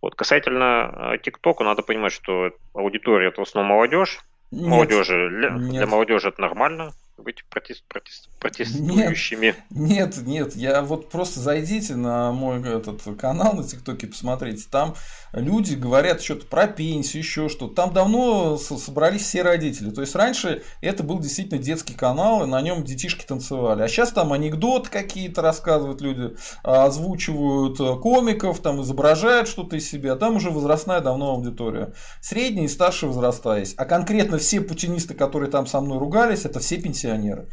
Вот 0.01 0.15
касательно 0.15 1.15
э, 1.15 1.19
ТикТока, 1.19 1.65
надо 1.65 1.83
понимать, 1.83 2.13
что 2.13 2.53
аудитория 2.75 3.29
это 3.29 3.41
в 3.41 3.49
основном 3.49 3.77
молодежь. 3.77 4.21
Нет, 4.53 4.69
молодежи, 4.69 5.29
для, 5.31 5.51
нет. 5.51 5.71
для 5.71 5.87
молодежи 5.87 6.29
это 6.29 6.41
нормально 6.41 6.93
быть 7.19 7.45
протест, 7.47 7.83
протест, 7.89 8.29
протестующими. 8.39 9.55
Нет, 9.71 10.17
нет, 10.17 10.17
нет, 10.27 10.57
я 10.57 10.83
вот 10.83 11.11
просто 11.11 11.41
зайдите 11.41 11.97
на 11.97 12.31
мой 12.33 12.61
этот 12.61 13.03
канал 13.19 13.55
на 13.55 13.65
ТикТоке, 13.65 14.07
посмотрите, 14.07 14.65
там 14.71 14.95
люди 15.33 15.75
говорят 15.75 16.23
что-то 16.23 16.47
про 16.47 16.67
пенсию, 16.67 17.23
еще 17.23 17.49
что-то. 17.49 17.75
Там 17.75 17.93
давно 17.93 18.59
собрались 18.59 19.23
все 19.23 19.43
родители. 19.43 19.91
То 19.91 20.03
есть 20.03 20.15
раньше 20.15 20.63
это 20.81 21.03
был 21.03 21.19
действительно 21.19 21.61
детский 21.61 21.95
канал, 21.95 22.45
и 22.45 22.47
на 22.47 22.61
нем 22.61 22.85
детишки 22.85 23.25
танцевали. 23.25 23.83
А 23.83 23.89
сейчас 23.89 24.13
там 24.13 24.33
анекдоты 24.33 24.91
какие-то 24.91 25.43
рассказывают 25.43 26.01
люди, 26.01 26.37
а, 26.63 26.85
озвучивают 26.85 27.81
э, 27.81 28.01
комиков, 28.01 28.61
там 28.61 28.83
изображают 28.83 29.49
что-то 29.49 29.77
из 29.77 29.89
себя. 29.89 30.17
Там 30.17 30.37
уже 30.37 30.51
возрастная 30.51 31.01
давно 31.01 31.31
аудитория. 31.31 31.93
Средняя 32.21 32.67
и 32.67 32.69
старшая 32.69 33.11
возраста 33.11 33.57
есть. 33.57 33.75
А 33.79 33.85
конкретно 33.85 34.39
все 34.39 34.61
путинисты, 34.61 35.15
которые 35.15 35.51
там 35.51 35.67
со 35.67 35.81
мной 35.81 35.99
ругались, 35.99 36.45
это 36.45 36.61
все 36.61 36.77
пенсионеры 36.77 37.06
пенсионеры. 37.07 37.49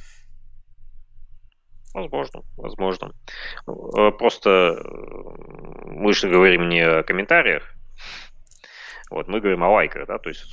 Возможно, 1.93 2.41
возможно. 2.57 3.11
Э, 3.67 4.11
просто 4.17 4.49
э, 4.49 4.83
мы 5.85 6.13
же 6.13 6.27
говорим 6.27 6.69
не 6.69 6.81
о 6.81 7.03
комментариях, 7.03 7.63
вот, 9.13 9.27
мы 9.27 9.41
говорим 9.41 9.63
о 9.63 9.69
лайках, 9.69 10.07
да, 10.07 10.17
то 10.17 10.29
есть 10.29 10.51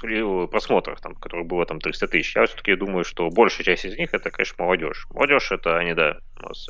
просмотрах, 0.50 1.00
там, 1.00 1.14
которых 1.14 1.46
было 1.46 1.64
там 1.64 1.80
300 1.80 2.08
тысяч. 2.08 2.36
Я 2.36 2.44
все-таки 2.44 2.76
думаю, 2.76 3.04
что 3.04 3.30
большая 3.30 3.64
часть 3.64 3.86
из 3.86 3.96
них 3.96 4.12
это, 4.12 4.30
конечно, 4.30 4.62
молодежь. 4.62 5.06
Молодежь 5.14 5.50
это 5.50 5.78
они, 5.78 5.94
да, 5.94 6.18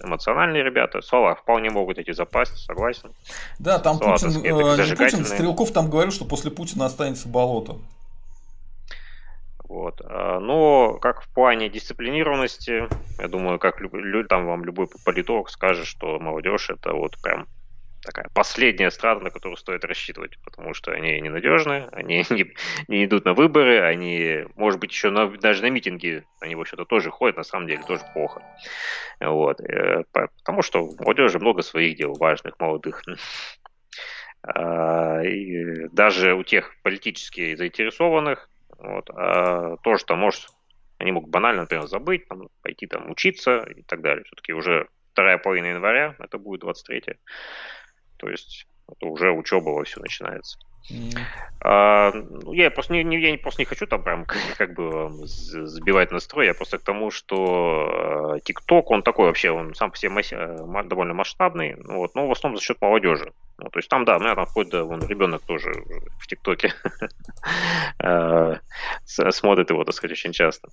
эмоциональные 0.05 0.63
ребята. 0.63 1.01
Слова 1.01 1.35
вполне 1.35 1.71
могут 1.71 1.99
эти 1.99 2.13
запасть, 2.13 2.59
согласен. 2.59 3.11
Да, 3.59 3.81
там 3.81 3.97
Слова, 3.97 4.13
Путин, 4.13 4.41
э, 4.45 4.87
не 4.89 4.95
Путин, 4.95 5.25
Стрелков 5.25 5.73
там 5.73 5.91
говорил, 5.91 6.13
что 6.13 6.25
после 6.25 6.53
Путина 6.53 6.87
останется 6.87 7.29
болото. 7.29 7.79
Вот. 9.71 10.01
А, 10.05 10.41
но 10.41 10.99
как 11.01 11.23
в 11.23 11.33
плане 11.33 11.69
дисциплинированности, 11.69 12.89
я 13.21 13.29
думаю, 13.29 13.61
как 13.61 13.79
там 14.29 14.47
вам 14.47 14.65
любой 14.65 14.89
политолог 15.05 15.49
скажет, 15.49 15.87
что 15.87 16.19
молодежь 16.19 16.71
это 16.71 16.93
вот 16.93 17.17
прям 17.23 17.47
такая 18.03 18.29
последняя 18.35 18.91
страна, 18.91 19.21
на 19.21 19.31
которую 19.31 19.57
стоит 19.57 19.85
рассчитывать, 19.85 20.43
потому 20.43 20.75
что 20.75 20.91
они 20.91 21.21
ненадежны, 21.21 21.89
они 21.93 22.25
не, 22.31 22.53
не 22.89 23.05
идут 23.05 23.25
на 23.25 23.33
выборы, 23.33 23.81
они, 23.81 24.45
может 24.57 24.81
быть, 24.81 24.91
еще 24.91 25.11
на, 25.11 25.29
даже 25.29 25.63
на 25.63 25.71
митинги, 25.71 26.25
они 26.41 26.57
вообще-то 26.57 26.85
тоже 26.85 27.13
ходят, 27.13 27.37
на 27.37 27.45
самом 27.45 27.69
деле 27.69 27.85
тоже 27.87 28.03
плохо. 28.13 28.43
Вот. 29.21 29.61
Э, 29.61 30.03
потому 30.13 30.63
что 30.63 30.85
у 30.85 30.97
молодежи 31.01 31.39
много 31.39 31.63
своих 31.63 31.97
дел 31.97 32.15
важных, 32.15 32.59
молодых. 32.59 33.05
А, 34.43 35.21
и 35.23 35.87
даже 35.89 36.33
у 36.33 36.43
тех 36.43 36.75
политически 36.83 37.55
заинтересованных 37.57 38.50
вот. 38.81 39.11
А 39.11 39.77
то, 39.83 39.97
что 39.97 40.17
может, 40.17 40.49
они 40.99 41.13
могут 41.13 41.31
банально, 41.31 41.63
например, 41.63 41.87
забыть, 41.87 42.27
там, 42.29 42.49
пойти 42.63 42.87
там 42.87 43.11
учиться 43.11 43.61
и 43.61 43.83
так 43.83 44.01
далее. 44.01 44.25
Все-таки 44.25 44.53
уже 44.53 44.89
вторая 45.13 45.39
половина 45.39 45.67
января, 45.67 46.15
это 46.19 46.39
будет 46.39 46.61
23 46.61 47.03
То 48.17 48.29
есть 48.29 48.67
это 48.89 49.07
уже 49.07 49.31
учеба 49.31 49.71
во 49.71 49.85
все 49.85 50.01
начинается. 50.01 50.59
А, 51.63 52.11
ну, 52.13 52.53
я 52.55 52.71
просто 52.71 52.95
не, 52.95 53.05
не, 53.05 53.21
я 53.21 53.37
просто 53.37 53.61
не 53.61 53.67
хочу 53.67 53.87
там 53.87 54.03
прям 54.03 54.25
как 54.57 54.75
бы 54.75 55.11
сбивать 55.27 56.11
настрой, 56.11 56.47
я 56.47 56.55
просто 56.55 56.79
к 56.79 56.83
тому, 56.83 57.11
что 57.11 58.39
TikTok, 58.49 58.85
он 58.87 59.03
такой 59.03 59.27
вообще, 59.27 59.51
он 59.51 59.75
сам 59.75 59.91
по 59.91 59.97
себе 59.97 60.11
масс... 60.11 60.31
довольно 60.87 61.15
масштабный, 61.15 61.77
ну 61.79 61.99
вот, 61.99 62.15
но 62.15 62.27
в 62.27 62.33
основном 62.33 62.59
за 62.59 62.65
счет 62.65 62.81
молодежи. 62.81 63.33
Ну, 63.63 63.69
то 63.69 63.79
есть 63.79 63.91
там, 63.91 64.07
да, 64.07 64.17
у 64.17 64.21
меня 64.21 64.35
там 64.35 64.47
входит, 64.47 64.73
да, 64.73 64.85
вон, 64.85 65.07
ребенок 65.07 65.43
тоже 65.43 65.71
в 66.19 66.27
ТикТоке 66.27 66.73
смотрит 69.05 69.69
его, 69.69 69.85
так 69.85 69.95
сказать, 69.95 70.13
очень 70.13 70.33
часто. 70.33 70.71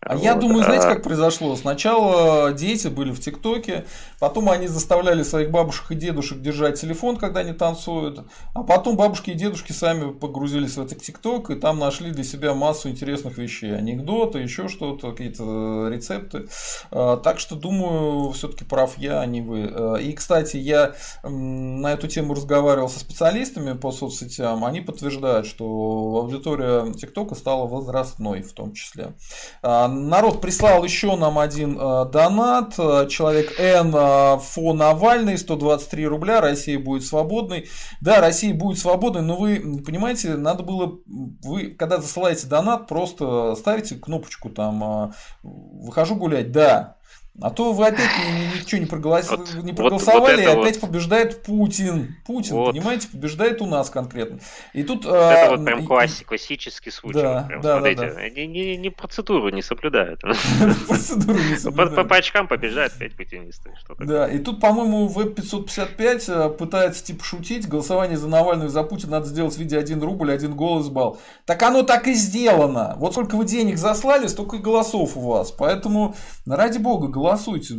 А 0.00 0.16
я 0.16 0.34
думаю, 0.34 0.64
знаете, 0.64 0.86
как 0.86 1.02
произошло? 1.02 1.54
Сначала 1.54 2.50
дети 2.52 2.88
были 2.88 3.10
в 3.10 3.20
ТикТоке, 3.20 3.84
потом 4.20 4.48
они 4.48 4.68
заставляли 4.68 5.22
своих 5.22 5.50
бабушек 5.50 5.90
и 5.90 5.94
дедушек 5.94 6.40
держать 6.40 6.80
телефон, 6.80 7.18
когда 7.18 7.40
они 7.40 7.52
танцуют, 7.52 8.20
а 8.54 8.62
потом 8.62 8.96
бабушки 8.96 9.33
и 9.34 9.36
дедушки 9.36 9.72
сами 9.72 10.12
погрузились 10.12 10.76
в 10.76 10.80
этот 10.80 11.02
ТикТок 11.02 11.50
и 11.50 11.56
там 11.56 11.78
нашли 11.80 12.12
для 12.12 12.22
себя 12.22 12.54
массу 12.54 12.88
интересных 12.88 13.36
вещей. 13.36 13.76
Анекдоты, 13.76 14.38
еще 14.38 14.68
что-то, 14.68 15.10
какие-то 15.10 15.88
рецепты. 15.88 16.46
А, 16.92 17.16
так 17.16 17.40
что, 17.40 17.56
думаю, 17.56 18.30
все-таки 18.30 18.64
прав 18.64 18.96
я, 18.96 19.20
а 19.20 19.26
не 19.26 19.42
вы. 19.42 19.70
А, 19.74 19.94
и, 19.96 20.12
кстати, 20.12 20.56
я 20.56 20.94
на 21.24 21.92
эту 21.92 22.06
тему 22.06 22.34
разговаривал 22.34 22.88
со 22.88 23.00
специалистами 23.00 23.76
по 23.76 23.90
соцсетям. 23.90 24.64
Они 24.64 24.80
подтверждают, 24.80 25.46
что 25.46 25.64
аудитория 25.64 26.92
ТикТока 26.92 27.34
стала 27.34 27.66
возрастной 27.66 28.42
в 28.42 28.52
том 28.52 28.72
числе. 28.72 29.14
Народ 29.62 30.40
прислал 30.40 30.84
еще 30.84 31.16
нам 31.16 31.40
один 31.40 31.76
донат. 31.76 32.74
Человек 33.10 33.58
Н. 33.58 34.38
Фо 34.38 34.72
Навальный, 34.72 35.36
123 35.36 36.06
рубля. 36.06 36.40
Россия 36.40 36.78
будет 36.78 37.04
свободной. 37.04 37.68
Да, 38.00 38.20
Россия 38.20 38.54
будет 38.54 38.78
свободной, 38.78 39.22
но 39.24 39.36
вы 39.36 39.82
понимаете, 39.84 40.36
надо 40.36 40.62
было, 40.62 40.98
вы 41.06 41.70
когда 41.70 42.00
засылаете 42.00 42.46
донат, 42.46 42.86
просто 42.86 43.54
ставите 43.56 43.96
кнопочку 43.96 44.50
там 44.50 44.84
а, 44.84 45.12
«Выхожу 45.42 46.16
гулять», 46.16 46.52
да, 46.52 46.96
а 47.40 47.50
то 47.50 47.72
вы 47.72 47.88
опять 47.88 48.10
ни, 48.28 48.60
ничего 48.60 48.80
не, 48.80 48.86
проголос... 48.86 49.28
вот, 49.28 49.54
не 49.54 49.72
проголосовали, 49.72 50.46
вот, 50.46 50.54
вот 50.54 50.58
и 50.58 50.60
опять 50.60 50.80
вот... 50.80 50.88
побеждает 50.88 51.42
Путин. 51.42 52.14
Путин, 52.24 52.54
вот. 52.54 52.72
понимаете, 52.72 53.08
побеждает 53.08 53.60
у 53.60 53.66
нас 53.66 53.90
конкретно. 53.90 54.38
И 54.72 54.84
тут. 54.84 55.04
Вот 55.04 55.14
а... 55.14 55.32
Это 55.32 55.56
вот 55.56 55.64
прям 55.64 55.84
классик, 55.84 56.28
классический 56.28 56.92
случай. 56.92 57.20
Да, 57.20 57.42
прям, 57.42 57.60
да, 57.60 57.78
смотрите, 57.78 58.00
да, 58.02 58.14
да. 58.14 58.30
Не, 58.30 58.46
не, 58.46 58.76
не 58.76 58.90
процедуру 58.90 59.48
не 59.48 59.62
соблюдают. 59.62 60.20
Процедуру 60.88 61.40
не 61.40 61.56
соблюдают. 61.56 62.08
По 62.08 62.16
очкам 62.16 62.46
побеждает 62.46 62.94
опять 62.94 63.16
путинисты. 63.16 63.74
Да, 63.98 64.28
и 64.28 64.38
тут, 64.38 64.60
по-моему, 64.60 65.08
Веб-555 65.08 66.24
э, 66.28 66.50
пытается 66.50 67.04
типа 67.04 67.24
шутить. 67.24 67.68
Голосование 67.68 68.16
за 68.16 68.28
Навального 68.28 68.68
и 68.68 68.70
за 68.70 68.84
Путина 68.84 69.12
надо 69.12 69.26
сделать 69.26 69.54
в 69.54 69.58
виде 69.58 69.76
1 69.76 70.00
рубль, 70.00 70.30
1 70.30 70.54
голос 70.54 70.88
бал. 70.88 71.18
Так 71.46 71.60
оно 71.64 71.82
так 71.82 72.06
и 72.06 72.14
сделано. 72.14 72.94
Вот 72.98 73.10
сколько 73.12 73.34
вы 73.34 73.44
денег 73.44 73.76
заслали, 73.76 74.28
столько 74.28 74.56
и 74.56 74.60
голосов 74.60 75.16
у 75.16 75.20
вас. 75.20 75.50
Поэтому, 75.50 76.14
ради 76.46 76.78
бога, 76.78 77.08
голосуйте. 77.08 77.23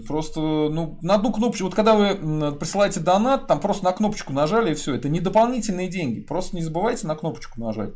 Просто 0.05 0.39
ну, 0.39 0.97
на 1.01 1.15
одну 1.15 1.31
кнопочку. 1.31 1.65
Вот 1.65 1.75
когда 1.75 1.95
вы 1.95 2.55
присылаете 2.55 2.99
донат, 2.99 3.47
там 3.47 3.59
просто 3.59 3.83
на 3.83 3.91
кнопочку 3.91 4.33
нажали 4.33 4.71
и 4.71 4.75
все. 4.75 4.95
Это 4.95 5.09
не 5.09 5.19
дополнительные 5.19 5.87
деньги. 5.87 6.21
Просто 6.21 6.55
не 6.55 6.61
забывайте 6.61 7.07
на 7.07 7.15
кнопочку 7.15 7.59
нажать 7.59 7.91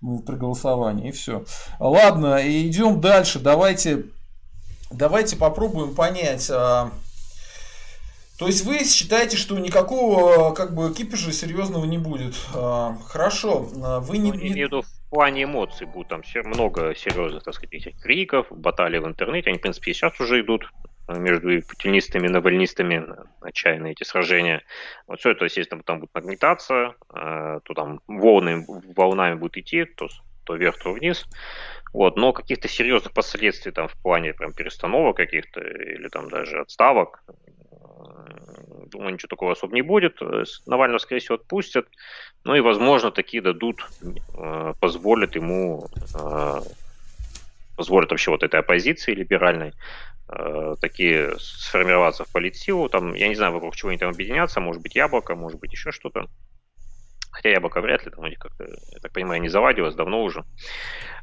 при 0.00 0.36
голосовании 0.36 1.08
и 1.08 1.12
все. 1.12 1.44
Ладно, 1.78 2.40
идем 2.42 3.00
дальше. 3.00 3.38
Давайте, 3.38 4.06
давайте 4.90 5.36
попробуем 5.36 5.94
понять. 5.94 6.50
А, 6.50 6.90
то 8.38 8.46
есть 8.46 8.64
вы 8.64 8.84
считаете, 8.84 9.36
что 9.36 9.58
никакого 9.58 10.52
как 10.52 10.74
бы 10.74 10.92
кипиша 10.92 11.32
серьезного 11.32 11.84
не 11.84 11.98
будет? 11.98 12.34
А, 12.54 12.96
хорошо, 13.06 13.68
а, 13.82 14.00
вы 14.00 14.18
не... 14.18 14.32
Ну, 14.68 14.82
плане 15.14 15.44
эмоций 15.44 15.86
будет 15.86 16.08
там 16.08 16.22
много 16.44 16.92
серьезных, 16.96 17.44
так 17.44 17.54
сказать, 17.54 17.72
этих 17.72 17.96
криков, 18.00 18.48
баталий 18.50 18.98
в 18.98 19.06
интернете. 19.06 19.50
Они, 19.50 19.58
в 19.58 19.62
принципе, 19.62 19.94
сейчас 19.94 20.18
уже 20.18 20.40
идут 20.40 20.68
между 21.08 21.62
путинистами 21.62 22.26
и 22.26 22.30
навальнистами, 22.30 23.04
отчаянные 23.40 23.92
эти 23.92 24.04
сражения. 24.04 24.62
Вот 25.06 25.20
все 25.20 25.30
это, 25.30 25.44
естественно, 25.44 25.82
там 25.82 26.00
будет 26.00 26.14
нагнетаться, 26.14 26.94
э, 27.14 27.60
то 27.62 27.74
там 27.74 28.00
волны, 28.06 28.64
волнами 28.66 29.34
будет 29.34 29.58
идти, 29.58 29.84
то, 29.84 30.08
то 30.44 30.54
вверх, 30.54 30.78
то 30.78 30.92
вниз. 30.92 31.26
Вот, 31.92 32.16
но 32.16 32.32
каких-то 32.32 32.68
серьезных 32.68 33.12
последствий 33.12 33.70
там 33.70 33.88
в 33.88 33.94
плане 34.02 34.32
прям 34.32 34.52
перестановок 34.52 35.16
каких-то 35.16 35.60
или 35.60 36.08
там 36.08 36.28
даже 36.28 36.60
отставок, 36.60 37.22
э, 37.28 37.32
думаю, 38.86 39.12
ничего 39.12 39.28
такого 39.28 39.52
особо 39.52 39.74
не 39.74 39.82
будет. 39.82 40.20
Навального, 40.66 40.98
скорее 40.98 41.20
всего, 41.20 41.34
отпустят. 41.34 41.86
Ну 42.44 42.54
и, 42.54 42.60
возможно, 42.60 43.10
такие 43.10 43.42
дадут, 43.42 43.86
э, 44.36 44.72
позволят 44.80 45.36
ему, 45.36 45.86
позволят 47.76 48.10
вообще 48.10 48.30
вот 48.30 48.42
этой 48.42 48.60
оппозиции 48.60 49.14
либеральной 49.14 49.72
э, 50.36 50.74
такие 50.80 51.38
сформироваться 51.38 52.24
в 52.24 52.32
политсилу. 52.32 52.88
Там, 52.88 53.14
я 53.14 53.28
не 53.28 53.34
знаю, 53.34 53.52
вокруг 53.52 53.76
чего 53.76 53.90
они 53.90 53.98
там 53.98 54.10
объединятся. 54.10 54.60
Может 54.60 54.82
быть, 54.82 54.94
яблоко, 54.94 55.34
может 55.34 55.60
быть, 55.60 55.72
еще 55.72 55.92
что-то. 55.92 56.26
Хотя 57.30 57.50
яблоко 57.50 57.80
вряд 57.80 58.04
ли, 58.04 58.10
там 58.10 58.24
у 58.24 58.28
них 58.28 58.38
как-то, 58.38 58.64
я 58.64 59.00
так 59.00 59.12
понимаю, 59.12 59.40
не 59.40 59.48
завадилось 59.48 59.94
давно 59.94 60.22
уже. 60.22 60.44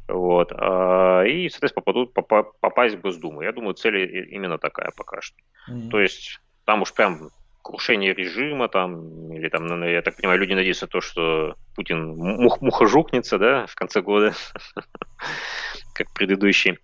Вот. 0.08 0.52
А, 0.52 1.22
и, 1.22 1.48
соответственно, 1.48 1.82
попадут, 1.82 2.12
попасть 2.60 2.96
в 2.96 3.00
Госдуму. 3.00 3.42
Я 3.42 3.52
думаю, 3.52 3.74
цель 3.74 4.34
именно 4.34 4.58
такая 4.58 4.90
пока 4.96 5.20
что. 5.20 5.36
Mm-hmm. 5.70 5.88
То 5.88 6.00
есть 6.00 6.40
там 6.64 6.82
уж 6.82 6.92
прям 6.92 7.30
крушение 7.62 8.12
режима 8.12 8.68
там, 8.68 9.32
или 9.32 9.48
там, 9.48 9.66
ну, 9.66 9.86
я 9.86 10.02
так 10.02 10.16
понимаю, 10.16 10.38
люди 10.40 10.52
надеются 10.52 10.86
на 10.86 10.90
то, 10.90 11.00
что 11.00 11.54
Путин 11.74 12.16
мух 12.16 12.60
муха 12.60 12.86
жукнется, 12.86 13.38
да, 13.38 13.66
в 13.66 13.74
конце 13.74 14.02
года, 14.02 14.34
как 15.94 16.12
предыдущий. 16.12 16.78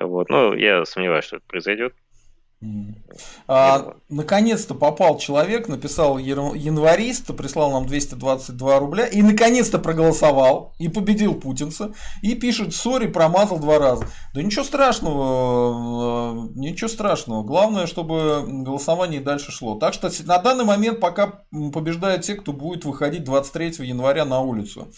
Вот. 0.00 0.28
Но 0.28 0.54
я 0.54 0.84
сомневаюсь, 0.84 1.24
что 1.24 1.36
это 1.36 1.46
произойдет. 1.46 1.94
А, 3.48 3.96
наконец-то 4.08 4.74
попал 4.74 5.18
человек, 5.18 5.68
написал 5.68 6.16
январист, 6.16 7.36
прислал 7.36 7.70
нам 7.70 7.86
222 7.86 8.78
рубля 8.78 9.06
и 9.06 9.20
наконец-то 9.20 9.78
проголосовал 9.78 10.74
и 10.78 10.88
победил 10.88 11.34
путинца 11.34 11.92
и 12.22 12.34
пишет, 12.34 12.74
сори, 12.74 13.08
промазал 13.08 13.58
два 13.58 13.78
раза. 13.78 14.08
Да 14.32 14.42
ничего 14.42 14.64
страшного, 14.64 16.46
э, 16.46 16.48
ничего 16.54 16.88
страшного. 16.88 17.42
Главное, 17.42 17.86
чтобы 17.86 18.44
голосование 18.46 19.20
дальше 19.20 19.52
шло. 19.52 19.74
Так 19.74 19.92
что 19.92 20.10
на 20.24 20.38
данный 20.38 20.64
момент 20.64 20.98
пока 20.98 21.42
побеждают 21.72 22.22
те, 22.22 22.34
кто 22.36 22.52
будет 22.52 22.86
выходить 22.86 23.24
23 23.24 23.86
января 23.86 24.24
на 24.24 24.40
улицу. 24.40 24.88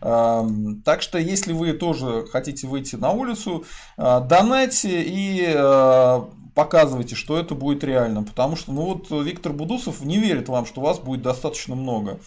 Так 0.00 1.00
что 1.00 1.18
если 1.18 1.52
вы 1.52 1.72
тоже 1.72 2.26
хотите 2.30 2.66
выйти 2.66 2.96
на 2.96 3.10
улицу, 3.10 3.64
э, 3.96 4.20
донайте 4.28 5.02
и 5.02 5.44
э, 5.46 6.22
показывайте, 6.56 7.14
что 7.14 7.38
это 7.38 7.54
будет 7.54 7.84
реально. 7.84 8.24
Потому 8.24 8.56
что, 8.56 8.72
ну 8.72 8.82
вот, 8.82 9.10
Виктор 9.10 9.52
Будусов 9.52 10.00
не 10.00 10.18
верит 10.18 10.48
вам, 10.48 10.66
что 10.66 10.80
вас 10.80 10.98
будет 10.98 11.22
достаточно 11.22 11.76
много. 11.76 12.18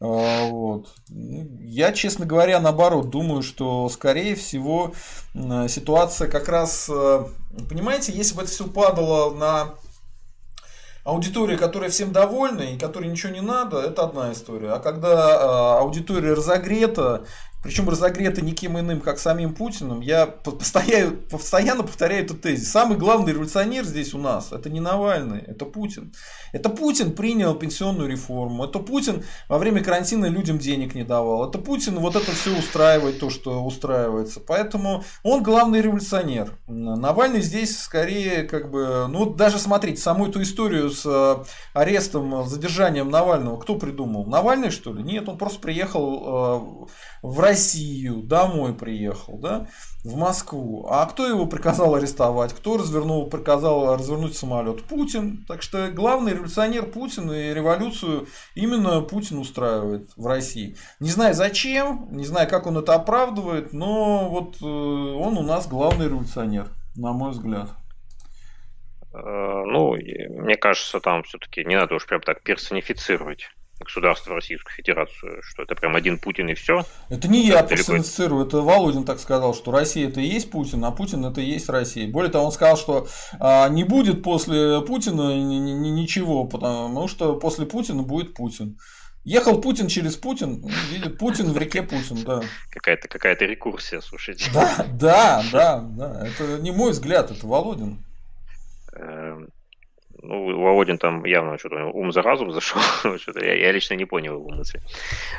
А, 0.00 0.48
вот. 0.50 0.88
Я, 1.08 1.92
честно 1.92 2.26
говоря, 2.26 2.60
наоборот, 2.60 3.08
думаю, 3.08 3.42
что, 3.42 3.88
скорее 3.88 4.34
всего, 4.34 4.92
ситуация 5.68 6.28
как 6.28 6.48
раз, 6.48 6.90
э, 6.92 7.24
понимаете, 7.68 8.12
если 8.12 8.34
бы 8.34 8.42
это 8.42 8.50
все 8.50 8.66
падало 8.66 9.34
на 9.34 9.74
аудиторию, 11.04 11.58
которая 11.58 11.88
всем 11.88 12.12
довольна 12.12 12.62
и 12.62 12.78
которой 12.78 13.08
ничего 13.08 13.32
не 13.32 13.40
надо, 13.40 13.78
это 13.80 14.04
одна 14.04 14.32
история. 14.32 14.72
А 14.72 14.80
когда 14.80 15.30
э, 15.30 15.80
аудитория 15.80 16.34
разогрета, 16.34 17.24
причем 17.62 17.88
разогреты 17.88 18.40
никем 18.40 18.78
иным, 18.78 19.00
как 19.00 19.18
самим 19.18 19.54
Путиным, 19.54 20.00
я 20.00 20.26
постоянно, 20.26 21.16
постоянно 21.30 21.82
повторяю 21.82 22.24
этот 22.24 22.40
тезис. 22.40 22.70
Самый 22.70 22.96
главный 22.96 23.32
революционер 23.32 23.84
здесь 23.84 24.14
у 24.14 24.18
нас 24.18 24.52
это 24.52 24.70
не 24.70 24.80
Навальный, 24.80 25.40
это 25.40 25.64
Путин. 25.64 26.12
Это 26.52 26.68
Путин 26.68 27.12
принял 27.12 27.54
пенсионную 27.54 28.08
реформу, 28.08 28.64
это 28.64 28.78
Путин 28.78 29.24
во 29.48 29.58
время 29.58 29.82
карантина 29.82 30.26
людям 30.26 30.58
денег 30.58 30.94
не 30.94 31.02
давал, 31.02 31.48
это 31.48 31.58
Путин 31.58 31.98
вот 31.98 32.14
это 32.14 32.30
все 32.32 32.56
устраивает, 32.56 33.18
то, 33.18 33.28
что 33.28 33.64
устраивается. 33.64 34.40
Поэтому 34.40 35.04
он 35.24 35.42
главный 35.42 35.80
революционер. 35.80 36.56
Навальный 36.68 37.42
здесь 37.42 37.78
скорее 37.80 38.44
как 38.44 38.70
бы, 38.70 39.06
ну 39.08 39.34
даже 39.34 39.58
смотрите, 39.58 40.00
саму 40.00 40.28
эту 40.28 40.42
историю 40.42 40.90
с 40.90 41.04
э, 41.04 41.44
арестом, 41.74 42.46
задержанием 42.46 43.10
Навального, 43.10 43.58
кто 43.58 43.74
придумал? 43.74 44.26
Навальный 44.26 44.70
что 44.70 44.92
ли? 44.92 45.02
Нет, 45.02 45.28
он 45.28 45.38
просто 45.38 45.60
приехал 45.60 46.86
э, 47.22 47.26
в 47.26 47.40
Россию, 47.48 48.22
домой 48.22 48.74
приехал, 48.74 49.38
да, 49.38 49.68
в 50.04 50.16
Москву. 50.16 50.86
А 50.90 51.06
кто 51.06 51.26
его 51.26 51.46
приказал 51.46 51.94
арестовать? 51.94 52.52
Кто 52.52 52.76
развернул, 52.76 53.30
приказал 53.30 53.96
развернуть 53.96 54.36
самолет? 54.36 54.84
Путин. 54.84 55.46
Так 55.48 55.62
что 55.62 55.90
главный 55.90 56.34
революционер 56.34 56.84
Путин 56.84 57.32
и 57.32 57.54
революцию 57.54 58.26
именно 58.54 59.00
Путин 59.00 59.38
устраивает 59.38 60.10
в 60.16 60.26
России. 60.26 60.76
Не 61.00 61.08
знаю 61.08 61.34
зачем, 61.34 62.08
не 62.10 62.24
знаю, 62.24 62.50
как 62.50 62.66
он 62.66 62.76
это 62.76 62.94
оправдывает, 62.94 63.72
но 63.72 64.28
вот 64.28 64.56
э, 64.60 64.66
он 64.66 65.38
у 65.38 65.42
нас 65.42 65.66
главный 65.66 66.06
революционер, 66.06 66.68
на 66.96 67.12
мой 67.12 67.30
взгляд. 67.30 67.70
Э, 69.14 69.18
ну, 69.22 69.94
мне 69.94 70.56
кажется, 70.56 71.00
там 71.00 71.22
все-таки 71.22 71.64
не 71.64 71.76
надо 71.76 71.94
уж 71.94 72.06
прям 72.06 72.20
так 72.20 72.42
персонифицировать 72.42 73.48
государство 73.80 74.34
Российскую 74.34 74.72
Федерацию, 74.74 75.42
что 75.42 75.62
это 75.62 75.74
прям 75.74 75.96
один 75.96 76.18
Путин 76.18 76.48
и 76.48 76.54
все. 76.54 76.84
Это 77.08 77.28
не 77.28 77.46
я 77.46 77.62
персонифицирую, 77.62 78.46
это 78.46 78.58
Володин 78.58 79.04
так 79.04 79.18
сказал, 79.20 79.54
что 79.54 79.70
Россия 79.70 80.08
это 80.08 80.20
и 80.20 80.26
есть 80.26 80.50
Путин, 80.50 80.84
а 80.84 80.90
Путин 80.90 81.24
это 81.24 81.40
и 81.40 81.44
есть 81.44 81.68
Россия. 81.68 82.08
Более 82.08 82.30
того, 82.30 82.46
он 82.46 82.52
сказал, 82.52 82.76
что 82.76 83.08
а, 83.40 83.68
не 83.68 83.84
будет 83.84 84.22
после 84.22 84.80
Путина 84.80 85.38
ничего, 85.38 86.44
потому 86.44 87.08
что 87.08 87.36
после 87.36 87.66
Путина 87.66 88.02
будет 88.02 88.34
Путин. 88.34 88.78
Ехал 89.24 89.60
Путин 89.60 89.88
через 89.88 90.16
Путин, 90.16 90.64
видит 90.90 91.18
Путин 91.18 91.52
в 91.52 91.58
реке 91.58 91.82
Путин, 91.82 92.24
да. 92.24 92.40
Какая-то 92.70 93.08
какая-то 93.08 93.44
рекурсия, 93.44 94.00
слушайте. 94.00 94.50
Да, 94.54 94.86
да, 94.94 95.44
да, 95.52 95.80
да. 95.80 96.26
Это 96.26 96.58
не 96.62 96.70
мой 96.70 96.92
взгляд, 96.92 97.30
это 97.30 97.46
Володин. 97.46 98.02
Ну, 100.22 100.60
Володин 100.60 100.98
там 100.98 101.24
явно 101.24 101.58
что-то 101.58 101.86
ум 101.86 102.12
за 102.12 102.22
разум 102.22 102.50
зашел. 102.52 102.80
что-то 103.18 103.44
я, 103.44 103.54
я 103.54 103.72
лично 103.72 103.94
не 103.94 104.04
понял 104.04 104.34
его 104.34 104.48
мысли. 104.48 104.80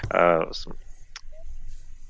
А, 0.09 0.49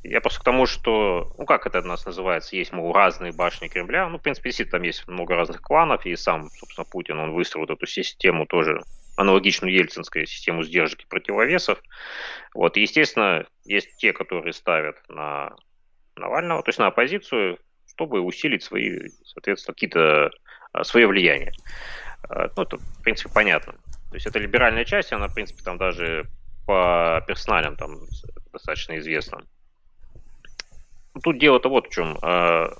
я 0.03 0.22
просто 0.22 0.39
к 0.39 0.43
тому, 0.43 0.65
что, 0.65 1.34
ну 1.38 1.45
как 1.45 1.67
это 1.67 1.80
у 1.80 1.84
нас 1.84 2.05
называется, 2.05 2.55
есть, 2.55 2.72
мол, 2.72 2.93
разные 2.93 3.34
башни 3.34 3.67
Кремля. 3.67 4.07
Ну, 4.07 4.17
в 4.17 4.22
принципе, 4.22 4.49
действительно, 4.49 4.80
там 4.80 4.84
есть 4.84 5.07
много 5.07 5.36
разных 5.36 5.61
кланов, 5.61 6.05
и 6.05 6.15
сам, 6.15 6.49
собственно, 6.51 6.86
Путин, 6.86 7.20
он 7.20 7.34
выстроил 7.34 7.65
вот 7.65 7.76
эту 7.76 7.86
систему 7.86 8.45
тоже, 8.45 8.82
аналогичную 9.17 9.74
ельцинской 9.74 10.26
систему 10.26 10.63
сдержки 10.63 11.05
противовесов. 11.09 11.80
Вот, 12.53 12.78
и, 12.78 12.82
естественно, 12.82 13.45
есть 13.65 13.97
те, 13.97 14.13
которые 14.13 14.53
ставят 14.53 14.97
на 15.09 15.53
Навального, 16.15 16.63
то 16.63 16.70
есть 16.70 16.80
на 16.80 16.88
оппозицию, 16.88 17.59
чтобы 17.88 18.22
усилить 18.22 18.63
свои, 18.63 19.09
соответственно, 19.26 19.74
какие-то 19.74 20.32
а, 20.72 20.84
свое 20.84 21.07
влияние. 21.07 21.51
А, 22.28 22.49
ну, 22.55 22.63
это, 22.63 22.78
в 22.78 23.01
принципе, 23.03 23.30
понятно. 23.34 23.74
То 24.09 24.15
есть 24.15 24.26
это 24.26 24.39
либеральная 24.39 24.86
часть, 24.86 25.13
она, 25.13 25.28
в 25.28 25.34
принципе, 25.34 25.63
там 25.63 25.78
даже 25.78 26.28
по 26.65 27.24
персоналям 27.28 27.76
там 27.76 27.99
достаточно 28.51 28.97
известна. 28.99 29.43
Тут 31.24 31.39
дело-то 31.39 31.70
вот 31.70 31.88
в 31.88 31.91
чем. 31.91 32.17
А, 32.22 32.72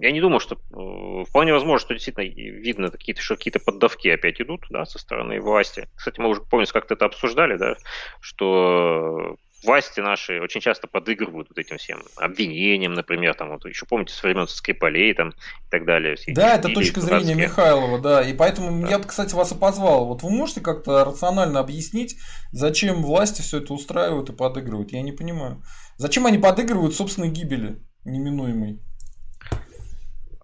я 0.00 0.10
не 0.10 0.20
думаю, 0.20 0.40
что 0.40 0.56
э, 0.56 1.24
вполне 1.28 1.52
возможно, 1.52 1.78
что 1.78 1.94
действительно 1.94 2.24
видно 2.24 2.90
какие-то, 2.90 3.22
что 3.22 3.36
какие-то 3.36 3.60
поддавки 3.60 4.08
опять 4.08 4.40
идут 4.40 4.66
да, 4.70 4.84
со 4.84 4.98
стороны 4.98 5.40
власти. 5.40 5.88
Кстати, 5.94 6.20
мы 6.20 6.28
уже, 6.28 6.42
помните, 6.42 6.72
как-то 6.72 6.94
это 6.94 7.06
обсуждали, 7.06 7.56
да, 7.56 7.76
что 8.20 9.36
власти 9.64 10.00
наши 10.00 10.40
очень 10.40 10.60
часто 10.60 10.86
подыгрывают 10.86 11.48
вот 11.48 11.58
этим 11.58 11.78
всем 11.78 12.02
обвинениям, 12.16 12.94
например, 12.94 13.34
там 13.34 13.50
вот 13.50 13.64
еще 13.66 13.86
помните, 13.86 14.14
с 14.14 14.22
времен 14.22 14.46
Скрипалей 14.46 15.14
там 15.14 15.30
и 15.30 15.70
так 15.70 15.84
далее. 15.84 16.16
Да, 16.28 16.56
это 16.56 16.68
точка 16.68 17.00
зрения 17.00 17.34
Михайлова, 17.34 17.98
да, 18.00 18.22
и 18.22 18.34
поэтому 18.34 18.82
да. 18.82 18.90
я 18.90 18.98
бы, 18.98 19.06
кстати, 19.06 19.34
вас 19.34 19.52
и 19.52 19.58
позвал. 19.58 20.06
Вот 20.06 20.22
вы 20.22 20.30
можете 20.30 20.60
как-то 20.60 21.04
рационально 21.04 21.60
объяснить, 21.60 22.16
зачем 22.52 23.02
власти 23.02 23.42
все 23.42 23.58
это 23.58 23.72
устраивают 23.72 24.30
и 24.30 24.32
подыгрывают? 24.32 24.92
Я 24.92 25.02
не 25.02 25.12
понимаю. 25.12 25.62
Зачем 25.96 26.26
они 26.26 26.38
подыгрывают 26.38 26.94
собственной 26.94 27.30
гибели 27.30 27.80
неминуемой? 28.04 28.80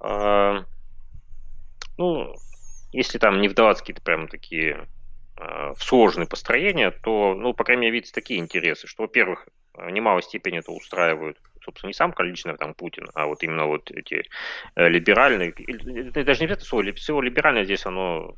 А, 0.01 0.65
ну, 1.99 2.35
если 2.93 3.19
там 3.19 3.41
не 3.41 3.49
вдаваться 3.49 3.83
какие-то 3.83 4.03
прям 4.03 4.29
такие 4.29 4.89
в 5.41 5.83
сложные 5.83 6.27
построения, 6.27 6.91
то, 6.91 7.35
ну, 7.35 7.55
по 7.55 7.65
крайней 7.65 7.83
мере, 7.83 7.95
видятся 7.95 8.15
такие 8.15 8.41
интересы, 8.41 8.87
что, 8.87 9.05
во-первых, 9.05 9.47
в 9.75 9.89
немалой 9.91 10.23
степени 10.23 10.59
это 10.59 10.73
устраивают, 10.73 11.39
собственно, 11.65 11.89
не 11.89 11.95
сам 11.95 12.13
количественный 12.13 12.57
там 12.57 12.75
Путин, 12.75 13.09
а 13.15 13.27
вот 13.27 13.43
именно 13.43 13.67
вот 13.67 13.91
эти 13.91 14.25
э, 14.77 14.89
либеральные, 14.89 15.55
даже 16.25 16.45
не 16.45 16.53
это 16.53 16.65
слово, 16.65 16.95
слово 16.97 17.23
либеральное 17.23 17.65
здесь 17.65 17.87
оно 17.87 18.37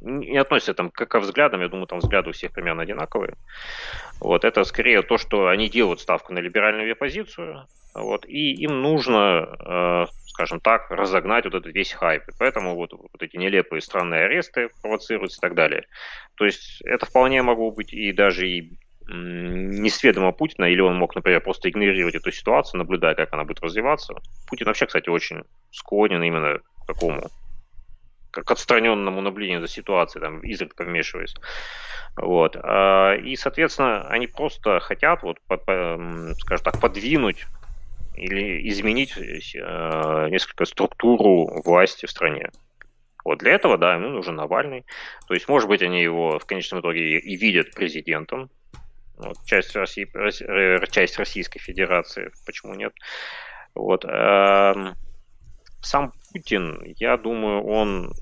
не 0.00 0.38
относится 0.38 0.74
там 0.74 0.90
к, 0.90 1.06
к 1.06 1.20
взглядам, 1.20 1.60
я 1.60 1.68
думаю, 1.68 1.86
там 1.86 1.98
взгляды 1.98 2.30
у 2.30 2.32
всех 2.32 2.52
примерно 2.52 2.82
одинаковые. 2.82 3.34
Вот, 4.20 4.44
это 4.44 4.64
скорее 4.64 5.02
то, 5.02 5.18
что 5.18 5.48
они 5.48 5.68
делают 5.68 6.00
ставку 6.00 6.32
на 6.32 6.38
либеральную 6.38 6.92
оппозицию, 6.92 7.66
вот, 7.94 8.26
и 8.26 8.52
им 8.52 8.82
нужно, 8.82 9.56
э, 9.58 10.06
скажем 10.26 10.60
так, 10.60 10.90
разогнать 10.90 11.44
вот 11.44 11.54
этот 11.54 11.74
весь 11.74 11.92
хайп. 11.92 12.22
И 12.28 12.32
поэтому 12.38 12.74
вот, 12.76 12.92
вот 12.92 13.22
эти 13.22 13.36
нелепые 13.36 13.80
странные 13.80 14.24
аресты 14.24 14.70
провоцируются 14.82 15.38
и 15.38 15.40
так 15.40 15.54
далее. 15.54 15.86
То 16.36 16.44
есть 16.44 16.82
это 16.82 17.06
вполне 17.06 17.42
могло 17.42 17.70
быть 17.70 17.92
и 17.92 18.12
даже 18.12 18.48
и 18.48 18.78
несведомо 19.12 20.30
Путина, 20.30 20.66
или 20.66 20.80
он 20.80 20.94
мог, 20.96 21.16
например, 21.16 21.40
просто 21.40 21.68
игнорировать 21.68 22.14
эту 22.14 22.30
ситуацию, 22.30 22.78
наблюдая, 22.78 23.16
как 23.16 23.32
она 23.32 23.44
будет 23.44 23.60
развиваться. 23.60 24.14
Путин 24.48 24.66
вообще, 24.66 24.86
кстати, 24.86 25.08
очень 25.08 25.42
склонен 25.72 26.22
именно 26.22 26.58
к 26.58 26.86
такому 26.86 27.28
как 28.30 28.50
отстраненному 28.50 29.20
наблюдению 29.20 29.60
за 29.60 29.68
ситуацией, 29.68 30.22
там, 30.22 30.40
изредка 30.40 30.84
вмешиваясь. 30.84 31.34
Вот. 32.16 32.56
А, 32.56 33.14
и, 33.14 33.36
соответственно, 33.36 34.06
они 34.08 34.26
просто 34.26 34.80
хотят, 34.80 35.22
вот, 35.22 35.38
скажем 35.46 36.64
так, 36.64 36.80
подвинуть 36.80 37.46
или 38.14 38.68
изменить 38.68 39.16
э, 39.16 40.28
несколько 40.28 40.64
структуру 40.66 41.62
власти 41.64 42.06
в 42.06 42.10
стране. 42.10 42.50
Вот 43.24 43.38
для 43.38 43.52
этого, 43.52 43.78
да, 43.78 43.94
ему 43.94 44.08
нужен 44.08 44.36
Навальный. 44.36 44.84
То 45.28 45.34
есть, 45.34 45.48
может 45.48 45.68
быть, 45.68 45.82
они 45.82 46.02
его 46.02 46.38
в 46.38 46.46
конечном 46.46 46.80
итоге 46.80 47.18
и 47.18 47.36
видят 47.36 47.74
президентом. 47.74 48.50
Вот, 49.16 49.36
часть, 49.44 49.76
России, 49.76 50.08
часть 50.90 51.18
Российской 51.18 51.58
Федерации, 51.58 52.30
почему 52.46 52.74
нет? 52.74 52.94
Вот. 53.74 54.04
Эм, 54.06 54.94
сам 55.82 56.12
Путин, 56.32 56.80
я 56.98 57.16
думаю, 57.16 57.64
он, 57.64 58.12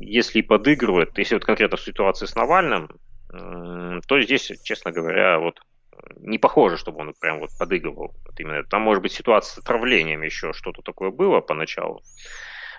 если 0.00 0.40
подыгрывает, 0.40 1.16
если 1.18 1.34
вот 1.34 1.44
конкретно 1.44 1.76
в 1.76 1.82
ситуации 1.82 2.26
с 2.26 2.34
Навальным, 2.34 2.88
то 3.28 4.20
здесь, 4.20 4.52
честно 4.62 4.92
говоря, 4.92 5.38
вот 5.38 5.60
не 6.16 6.38
похоже, 6.38 6.76
чтобы 6.76 7.00
он 7.00 7.14
прям 7.14 7.40
вот 7.40 7.50
подыгрывал. 7.58 8.14
Вот 8.24 8.40
именно. 8.40 8.62
Там 8.64 8.82
может 8.82 9.02
быть 9.02 9.12
ситуация 9.12 9.54
с 9.54 9.58
отравлением 9.58 10.22
еще, 10.22 10.52
что-то 10.52 10.82
такое 10.82 11.10
было 11.10 11.40
поначалу. 11.40 12.02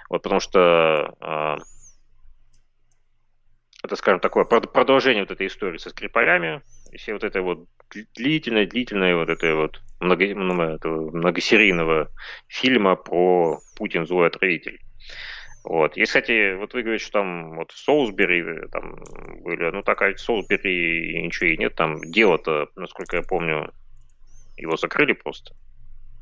Вот 0.10 0.24
потому 0.24 0.40
что 0.40 1.16
э, 1.20 1.58
это, 3.84 3.96
скажем, 3.96 4.20
такое 4.20 4.46
продолжение 4.46 5.24
вот 5.24 5.32
этой 5.32 5.48
истории 5.48 5.78
со 5.78 5.90
Скрипалями, 5.90 6.62
и 6.92 6.98
все 6.98 7.14
вот 7.14 7.24
это 7.24 7.42
вот 7.42 7.68
длительное 8.16 9.16
вот 9.16 9.30
это 9.30 9.56
вот 9.56 9.82
много, 10.00 10.26
ну, 10.36 10.62
этого 10.62 11.12
многосерийного 11.12 12.10
фильма 12.48 12.96
про 12.96 13.60
Путин 13.76 14.06
злой 14.06 14.28
отравитель. 14.28 14.80
Вот. 15.64 15.98
И, 15.98 16.04
кстати, 16.04 16.56
вот 16.56 16.74
вы 16.74 16.84
говорите, 16.84 17.04
что 17.04 17.20
там 17.20 17.56
вот 17.56 17.72
в 17.72 17.78
Соусбери 17.78 18.42
э, 18.42 18.68
там 18.72 18.96
были, 19.44 19.70
ну 19.72 19.84
так, 19.84 20.02
а 20.02 20.14
в 20.14 20.20
Соусбери 20.20 21.22
ничего 21.22 21.50
и 21.50 21.58
нет, 21.58 21.76
там 21.76 22.00
дело-то, 22.02 22.70
насколько 22.76 23.18
я 23.18 23.24
помню, 23.24 23.74
его 24.56 24.78
закрыли 24.78 25.14
просто. 25.14 25.56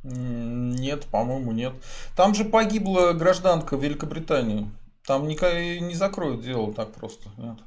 Нет, 0.03 1.05
по-моему, 1.11 1.51
нет. 1.51 1.74
Там 2.16 2.34
же 2.34 2.45
погибла 2.45 3.13
гражданка 3.13 3.76
Великобритании. 3.76 4.68
Там 5.05 5.28
не 5.28 5.93
закроют 5.93 6.41
дело 6.41 6.74
так 6.74 6.93
просто. 6.93 7.30
Нет 7.38 7.57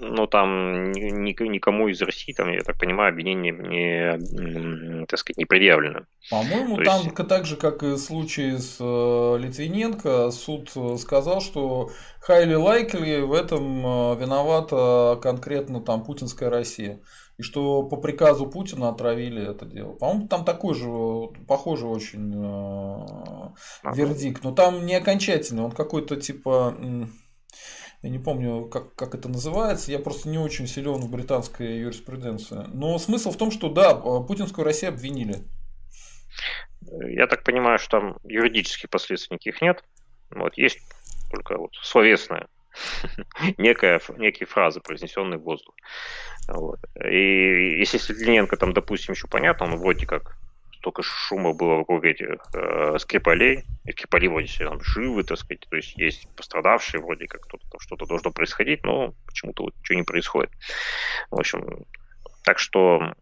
но 0.00 0.26
там 0.26 0.92
никому 0.92 1.88
из 1.88 2.00
России, 2.02 2.32
там, 2.32 2.50
я 2.50 2.62
так 2.62 2.78
понимаю, 2.78 3.10
обвинение 3.10 3.52
не, 3.52 5.06
так 5.06 5.18
сказать, 5.18 5.38
не 5.38 5.44
предъявлено. 5.44 6.00
По-моему, 6.30 6.76
То 6.76 6.84
там 6.84 7.02
есть... 7.02 7.28
так 7.28 7.46
же, 7.46 7.56
как 7.56 7.82
и 7.82 7.92
в 7.92 7.98
случае 7.98 8.58
с 8.58 8.76
э, 8.80 9.38
Литвиненко, 9.38 10.30
суд 10.30 10.70
сказал, 10.98 11.40
что 11.40 11.90
highly 12.26 12.56
likely 12.56 13.24
в 13.24 13.32
этом 13.32 13.86
э, 13.86 14.16
виновата 14.20 15.18
конкретно 15.22 15.80
там 15.80 16.04
путинская 16.04 16.50
Россия. 16.50 17.00
И 17.38 17.42
что 17.42 17.84
по 17.84 17.96
приказу 17.96 18.46
Путина 18.46 18.90
отравили 18.90 19.50
это 19.50 19.64
дело. 19.64 19.94
По-моему, 19.94 20.28
там 20.28 20.44
такой 20.44 20.74
же, 20.74 20.90
похожий 21.46 21.88
очень 21.88 22.34
э, 22.34 23.92
вердикт. 23.94 24.44
Но 24.44 24.52
там 24.52 24.84
не 24.84 24.94
окончательный, 24.94 25.62
он 25.62 25.70
какой-то 25.70 26.16
типа 26.16 26.76
я 28.02 28.10
не 28.10 28.18
помню, 28.18 28.66
как, 28.66 28.94
как 28.94 29.14
это 29.14 29.28
называется, 29.28 29.92
я 29.92 29.98
просто 29.98 30.28
не 30.28 30.38
очень 30.38 30.66
силен 30.66 31.00
в 31.00 31.10
британской 31.10 31.78
юриспруденции. 31.78 32.64
Но 32.72 32.98
смысл 32.98 33.30
в 33.30 33.36
том, 33.36 33.50
что 33.50 33.68
да, 33.68 33.94
путинскую 33.94 34.64
Россию 34.64 34.92
обвинили. 34.92 35.44
Я 36.90 37.26
так 37.26 37.44
понимаю, 37.44 37.78
что 37.78 38.00
там 38.00 38.18
юридических 38.24 38.88
последствий 38.88 39.34
никаких 39.34 39.60
нет. 39.60 39.84
Вот, 40.30 40.56
есть 40.56 40.78
только 41.30 41.58
вот 41.58 41.72
словесная 41.82 42.48
некая, 43.58 44.00
некие 44.16 44.46
фразы, 44.46 44.80
произнесенные 44.80 45.38
в 45.38 45.42
воздух. 45.42 45.74
Вот. 46.48 46.80
И 47.04 47.78
если 47.78 47.98
Светлененко 47.98 48.56
там, 48.56 48.72
допустим, 48.72 49.12
еще 49.12 49.28
понятно, 49.28 49.66
он 49.66 49.76
вроде 49.76 50.06
как 50.06 50.36
столько 50.80 51.02
шума 51.02 51.52
было 51.52 51.76
вокруг 51.76 52.04
этих 52.04 52.40
э, 52.54 52.98
Скрипалей. 52.98 53.64
И 53.84 53.92
Скрипали 53.92 54.26
вроде 54.28 54.46
все 54.46 54.68
там 54.68 54.80
живы, 54.82 55.22
так 55.22 55.38
сказать. 55.38 55.66
То 55.68 55.76
есть 55.76 55.96
есть 55.96 56.28
пострадавшие, 56.36 57.02
вроде 57.02 57.26
как 57.26 57.46
там 57.46 57.60
что-то 57.78 58.06
должно 58.06 58.30
происходить, 58.30 58.82
но 58.84 59.14
почему-то 59.26 59.64
вот 59.64 59.74
ничего 59.78 59.98
не 59.98 60.04
происходит. 60.04 60.50
В 61.30 61.38
общем, 61.38 61.84
так 62.44 62.58
что 62.58 63.14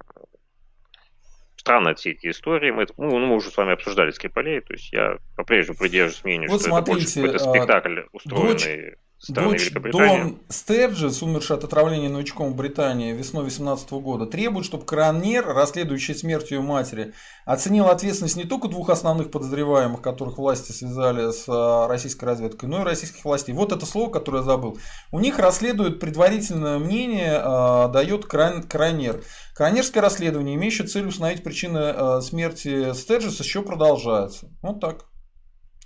странно 1.57 1.95
все 1.95 2.13
эти 2.13 2.31
истории. 2.31 2.71
Мы, 2.71 2.87
ну, 2.97 3.19
мы 3.19 3.35
уже 3.35 3.51
с 3.51 3.57
вами 3.57 3.73
обсуждали 3.73 4.13
Скрипалей, 4.13 4.61
то 4.61 4.73
есть 4.73 4.93
я 4.93 5.19
по-прежнему 5.37 5.79
придерживаюсь 5.79 6.25
мнению, 6.25 6.51
вот 6.51 6.61
что 6.61 6.71
смотрите, 6.71 6.91
это 6.91 7.01
больше 7.01 7.15
какой-то 7.15 7.37
а, 7.37 7.55
спектакль, 7.55 8.01
устроенный... 8.13 8.53
Дочь, 8.53 8.99
Дочь 9.27 9.73
Дон 9.73 10.39
Стерджес, 10.49 11.23
умерший 11.23 11.57
от 11.57 11.65
отравления 11.65 12.09
новичком 12.09 12.53
в 12.53 12.57
Британии 12.57 13.13
весной 13.13 13.43
2018 13.43 13.91
года, 13.91 14.27
требует, 14.27 14.65
чтобы 14.65 14.85
Кранер, 14.85 15.45
расследующий 15.45 16.15
смерть 16.15 16.53
ее 16.53 16.61
матери, 16.61 17.15
оценил 17.45 17.89
ответственность 17.89 18.37
не 18.37 18.45
только 18.45 18.69
двух 18.69 18.91
основных 18.91 19.33
подозреваемых, 19.33 20.03
которых 20.03 20.39
власти 20.39 20.71
связали 20.71 21.33
с 21.33 21.47
а, 21.49 21.89
российской 21.89 22.27
разведкой, 22.27 22.69
но 22.69 22.83
и 22.83 22.85
российских 22.85 23.25
властей. 23.25 23.55
Вот 23.55 23.73
это 23.73 23.85
слово, 23.87 24.09
которое 24.11 24.39
я 24.39 24.45
забыл. 24.45 24.79
У 25.11 25.19
них 25.19 25.41
расследует 25.41 25.99
предварительное 25.99 26.79
мнение, 26.79 27.43
э, 27.43 27.93
дает 27.93 28.25
Кран, 28.25 28.63
Кранер. 28.63 29.23
Кранерское 29.55 30.01
расследование, 30.01 30.55
имеющее 30.55 30.87
цель 30.87 31.07
установить 31.07 31.43
причины 31.43 31.79
э, 31.79 32.21
смерти 32.23 32.93
Стерджес, 32.95 33.41
еще 33.41 33.63
продолжается. 33.63 34.49
Вот 34.63 34.81
так. 34.81 35.07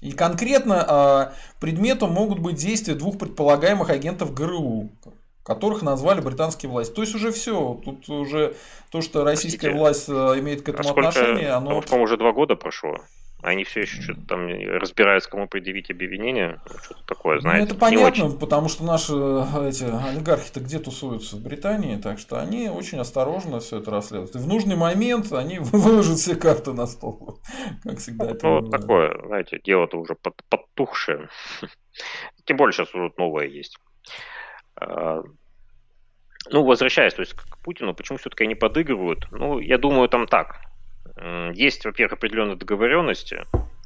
И 0.02 0.10
конкретно 0.10 0.84
а, 0.86 1.32
предметом 1.60 2.10
могут 2.10 2.40
быть 2.40 2.56
действия 2.56 2.94
двух 2.94 3.18
предполагаемых 3.18 3.88
агентов 3.88 4.34
ГРУ, 4.34 4.90
которых 5.44 5.82
назвали 5.82 6.20
британские 6.20 6.70
власти. 6.70 6.92
То 6.92 7.02
есть 7.02 7.14
уже 7.14 7.30
все. 7.30 7.80
Тут 7.84 8.08
уже 8.08 8.56
то, 8.90 9.00
что 9.00 9.22
российская 9.24 9.70
Простите, 9.70 9.78
власть 9.78 10.08
а, 10.08 10.38
имеет 10.40 10.62
к 10.62 10.68
этому 10.68 10.88
а 10.88 10.92
отношение, 10.92 11.50
оно. 11.50 11.80
По 11.82 11.94
уже 11.94 12.16
два 12.16 12.32
года 12.32 12.56
прошло. 12.56 12.96
Они 13.42 13.64
все 13.64 13.80
еще 13.80 14.00
что-то 14.00 14.24
там 14.28 14.46
разбираются, 14.46 15.28
кому 15.28 15.48
предъявить 15.48 15.90
обвинение. 15.90 16.60
Что-то 16.84 17.04
такое, 17.06 17.40
знаете. 17.40 17.64
Ну, 17.64 17.70
это 17.70 17.74
понятно, 17.74 18.30
потому 18.30 18.68
что 18.68 18.84
наши 18.84 19.12
э, 19.14 19.68
эти 19.68 19.82
олигархи-то 19.82 20.60
где 20.60 20.78
тусуются? 20.78 21.36
В 21.36 21.42
Британии, 21.42 21.96
так 21.96 22.20
что 22.20 22.40
они 22.40 22.68
очень 22.68 23.00
осторожно 23.00 23.58
все 23.58 23.80
это 23.80 23.90
расследуют. 23.90 24.36
И 24.36 24.38
в 24.38 24.46
нужный 24.46 24.76
момент 24.76 25.32
они 25.32 25.58
выложат 25.60 26.18
все 26.18 26.36
карты 26.36 26.72
на 26.72 26.86
стол. 26.86 27.40
Как 27.82 27.98
всегда 27.98 28.30
это 28.30 28.46
Ну, 28.46 28.60
вот 28.60 28.70
такое, 28.70 29.20
знаете, 29.26 29.60
дело-то 29.64 29.98
уже 29.98 30.14
под, 30.14 30.40
подтухшее. 30.48 31.28
Тем 32.44 32.56
более 32.56 32.72
сейчас 32.72 32.94
уже 32.94 33.12
новое 33.16 33.46
есть. 33.46 33.76
А, 34.76 35.20
ну, 36.50 36.64
возвращаясь, 36.64 37.14
то 37.14 37.22
есть 37.22 37.34
к 37.34 37.58
Путину, 37.64 37.92
почему 37.92 38.18
все-таки 38.18 38.44
они 38.44 38.54
подыгрывают? 38.54 39.26
Ну, 39.32 39.58
я 39.58 39.78
думаю, 39.78 40.08
там 40.08 40.28
так 40.28 40.60
есть, 41.54 41.84
во-первых, 41.84 42.14
определенные 42.14 42.56
договоренности, 42.56 43.44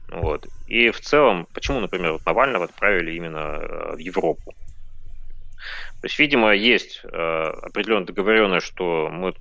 вот, 0.08 0.46
и 0.68 0.90
в 0.90 1.00
целом, 1.00 1.48
почему, 1.52 1.80
например, 1.80 2.18
Навального 2.24 2.66
отправили 2.66 3.12
именно 3.14 3.58
э, 3.58 3.94
в 3.96 3.98
Европу? 3.98 4.54
То 6.00 6.04
есть, 6.04 6.18
видимо, 6.18 6.54
есть 6.54 7.00
э, 7.02 7.08
определенная 7.08 8.06
договоренность, 8.06 8.66
что 8.66 9.08
мы, 9.10 9.34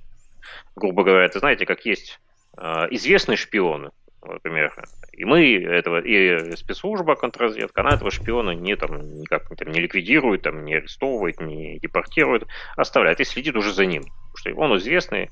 грубо 0.74 1.04
говоря, 1.04 1.26
это 1.26 1.38
знаете, 1.38 1.66
как 1.66 1.84
есть 1.84 2.18
э, 2.56 2.88
известные 2.90 3.36
шпионы, 3.36 3.90
например, 4.22 4.74
и 5.12 5.24
мы 5.24 5.56
этого, 5.62 6.00
и 6.00 6.56
спецслужба 6.56 7.14
контрразведка, 7.14 7.82
она 7.82 7.94
этого 7.94 8.10
шпиона 8.10 8.50
не, 8.50 8.74
там, 8.74 9.20
никак 9.20 9.48
там, 9.56 9.68
не 9.70 9.80
ликвидирует, 9.80 10.42
там, 10.42 10.64
не 10.64 10.74
арестовывает, 10.74 11.40
не 11.40 11.78
депортирует, 11.78 12.48
оставляет 12.76 13.20
и 13.20 13.24
следит 13.24 13.54
уже 13.54 13.72
за 13.72 13.86
ним, 13.86 14.02
потому 14.02 14.36
что 14.36 14.54
он 14.54 14.76
известный, 14.78 15.30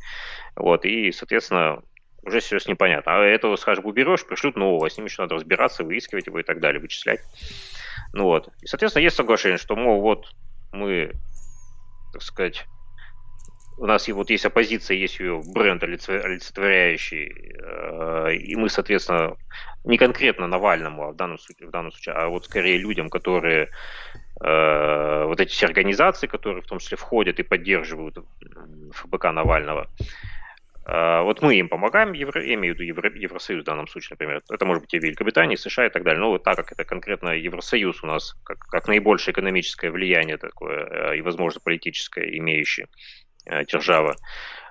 вот, 0.55 0.85
и, 0.85 1.11
соответственно, 1.11 1.83
уже 2.27 2.41
сейчас 2.41 2.67
непонятно. 2.67 3.17
А 3.17 3.25
этого, 3.25 3.57
скажем, 3.57 3.87
уберешь, 3.87 4.27
пришлют 4.27 4.57
нового, 4.57 4.89
с 4.89 4.97
ним 4.97 5.07
еще 5.07 5.23
надо 5.23 5.37
разбираться, 5.37 5.85
выискивать 5.85 6.27
его 6.27 6.41
и 6.41 6.43
так 6.43 6.61
далее, 6.61 6.81
вычислять. 6.81 7.21
Ну 8.13 8.25
вот. 8.25 8.49
И, 8.63 8.67
соответственно, 8.67 9.03
есть 9.03 9.17
соглашение, 9.17 9.59
что, 9.59 9.77
мол, 9.77 10.01
вот 10.01 10.35
мы, 10.73 11.13
так 12.13 12.23
сказать, 12.23 12.67
у 13.77 13.87
нас 13.87 14.09
вот 14.09 14.31
есть 14.31 14.45
оппозиция, 14.45 14.97
есть 14.97 15.19
ее 15.19 15.43
бренд 15.53 15.83
олицетворяющий, 15.83 17.33
э, 17.61 18.35
и 18.35 18.55
мы, 18.55 18.69
соответственно, 18.69 19.37
не 19.85 19.99
конкретно 19.99 20.47
Навальному, 20.47 21.05
а 21.05 21.13
в 21.13 21.17
данном 21.17 21.39
в 21.39 21.71
данном 21.71 21.91
случае 21.93 22.15
а 22.15 22.29
вот 22.29 22.45
скорее 22.45 22.79
людям, 22.79 23.11
которые 23.11 23.69
э, 24.41 25.25
вот 25.27 25.41
эти 25.41 25.51
все 25.51 25.67
организации, 25.67 26.27
которые 26.27 26.63
в 26.63 26.67
том 26.67 26.79
числе 26.79 26.97
входят 26.97 27.41
и 27.41 27.43
поддерживают 27.43 28.19
ФБК 28.93 29.33
Навального, 29.33 29.89
вот 30.87 31.41
мы 31.41 31.57
им 31.57 31.69
помогаем, 31.69 32.13
Евро, 32.13 32.45
я 32.45 32.55
имею 32.55 32.75
в 32.75 32.79
виду 32.79 32.87
Евро, 32.87 33.11
Евросоюз 33.11 33.63
в 33.63 33.67
данном 33.67 33.89
случае, 33.89 34.11
например. 34.13 34.43
Это 34.51 34.65
может 34.67 34.83
быть 34.83 34.93
и 34.93 34.99
Великобритания, 34.99 35.55
и 35.55 35.57
США 35.57 35.87
и 35.87 35.91
так 35.91 36.03
далее. 36.03 36.21
Но 36.21 36.31
вот 36.31 36.43
так 36.45 36.57
как 36.57 36.73
это 36.73 36.85
конкретно 36.85 37.31
Евросоюз 37.31 38.03
у 38.03 38.07
нас, 38.07 38.35
как, 38.45 38.59
как 38.59 38.87
наибольшее 38.89 39.33
экономическое 39.33 39.91
влияние 39.91 40.37
такое 40.37 40.85
э, 40.85 41.17
и, 41.17 41.23
возможно, 41.23 41.61
политическое 41.65 42.37
имеющее 42.39 42.89
э, 43.47 43.65
держава, 43.65 44.17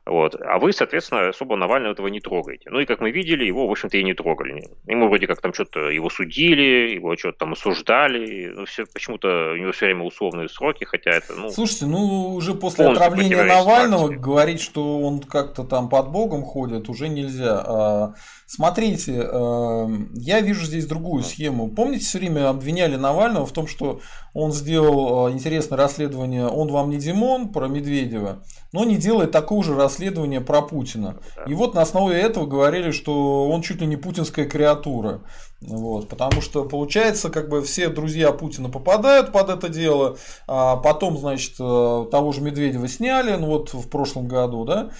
вот. 0.05 0.35
А 0.41 0.59
вы, 0.59 0.73
соответственно, 0.73 1.29
особо 1.29 1.55
Навального 1.55 1.93
этого 1.93 2.07
не 2.07 2.19
трогаете. 2.19 2.69
Ну 2.69 2.79
и 2.79 2.85
как 2.85 2.99
мы 2.99 3.11
видели, 3.11 3.45
его, 3.45 3.67
в 3.67 3.71
общем-то, 3.71 3.97
и 3.97 4.03
не 4.03 4.13
трогали. 4.13 4.67
Ему 4.85 5.07
вроде 5.07 5.27
как 5.27 5.39
там 5.39 5.53
что-то 5.53 5.89
его 5.89 6.09
судили, 6.09 6.93
его 6.95 7.15
что-то 7.15 7.39
там 7.39 7.53
осуждали. 7.53 8.51
Ну, 8.53 8.65
все, 8.65 8.85
почему-то 8.85 9.53
у 9.53 9.55
него 9.55 9.71
все 9.71 9.85
время 9.85 10.03
условные 10.03 10.49
сроки, 10.49 10.83
хотя 10.83 11.11
это, 11.11 11.33
ну... 11.35 11.49
Слушайте, 11.49 11.85
ну 11.85 12.33
уже 12.33 12.53
после 12.53 12.85
отравления 12.85 13.43
Навального 13.43 14.07
факте. 14.07 14.19
говорить, 14.19 14.61
что 14.61 14.99
он 14.99 15.21
как-то 15.21 15.63
там 15.63 15.87
под 15.87 16.11
Богом 16.11 16.43
ходит, 16.43 16.89
уже 16.89 17.07
нельзя. 17.07 17.63
А, 17.65 18.13
смотрите, 18.53 19.21
а, 19.23 19.89
я 20.13 20.41
вижу 20.41 20.65
здесь 20.65 20.85
другую 20.85 21.23
схему. 21.23 21.69
Помните, 21.69 22.05
все 22.05 22.19
время 22.19 22.49
обвиняли 22.49 22.95
Навального 22.95 23.45
в 23.47 23.51
том, 23.51 23.67
что 23.67 23.99
он 24.33 24.51
сделал 24.51 25.25
а, 25.25 25.31
интересное 25.31 25.77
расследование 25.77 26.47
«Он 26.47 26.71
вам 26.71 26.91
не 26.91 26.97
Димон» 26.97 27.49
про 27.49 27.67
Медведева, 27.67 28.43
но 28.71 28.83
не 28.83 28.97
делает 28.97 29.31
такого 29.31 29.63
же 29.63 29.75
расследования 29.75 30.39
про 30.39 30.61
Путина. 30.61 31.17
И 31.47 31.55
вот 31.55 31.73
на 31.73 31.81
основе 31.81 32.19
этого 32.19 32.45
говорили, 32.45 32.91
что 32.91 33.49
он 33.49 33.63
чуть 33.63 33.81
ли 33.81 33.87
не 33.87 33.97
путинская 33.97 34.45
креатура. 34.45 35.21
Вот, 35.61 36.09
потому 36.09 36.41
что 36.41 36.65
получается, 36.65 37.29
как 37.29 37.49
бы 37.49 37.61
все 37.63 37.87
друзья 37.87 38.33
Путина 38.33 38.69
попадают 38.69 39.31
под 39.31 39.49
это 39.49 39.69
дело, 39.69 40.17
а 40.45 40.75
потом, 40.75 41.17
значит, 41.17 41.53
э, 41.57 42.05
того 42.11 42.33
же 42.33 42.41
Медведева 42.41 42.87
сняли, 42.89 43.35
ну 43.37 43.47
вот 43.47 43.73
в 43.73 43.87
прошлом 43.87 44.27
году, 44.27 44.65
да, 44.65 44.91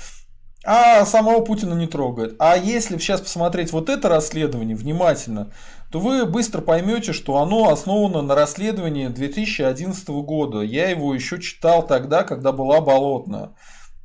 а 0.64 1.05
самого 1.05 1.41
Путина 1.41 1.74
не 1.74 1.88
трогает. 1.88 2.36
А 2.39 2.55
если 2.55 2.97
сейчас 2.97 3.22
посмотреть 3.22 3.72
вот 3.72 3.89
это 3.89 4.09
расследование 4.09 4.76
внимательно, 4.76 5.51
то 5.91 5.99
вы 5.99 6.26
быстро 6.26 6.61
поймете, 6.61 7.14
что 7.14 7.38
оно 7.38 7.70
основано 7.70 8.22
на 8.22 8.34
расследовании 8.34 9.07
2011 9.07 10.07
года. 10.09 10.61
Я 10.61 10.89
его 10.89 11.14
еще 11.14 11.39
читал 11.39 11.86
тогда, 11.86 12.24
когда 12.24 12.51
была 12.51 12.82
болотная. 12.82 13.51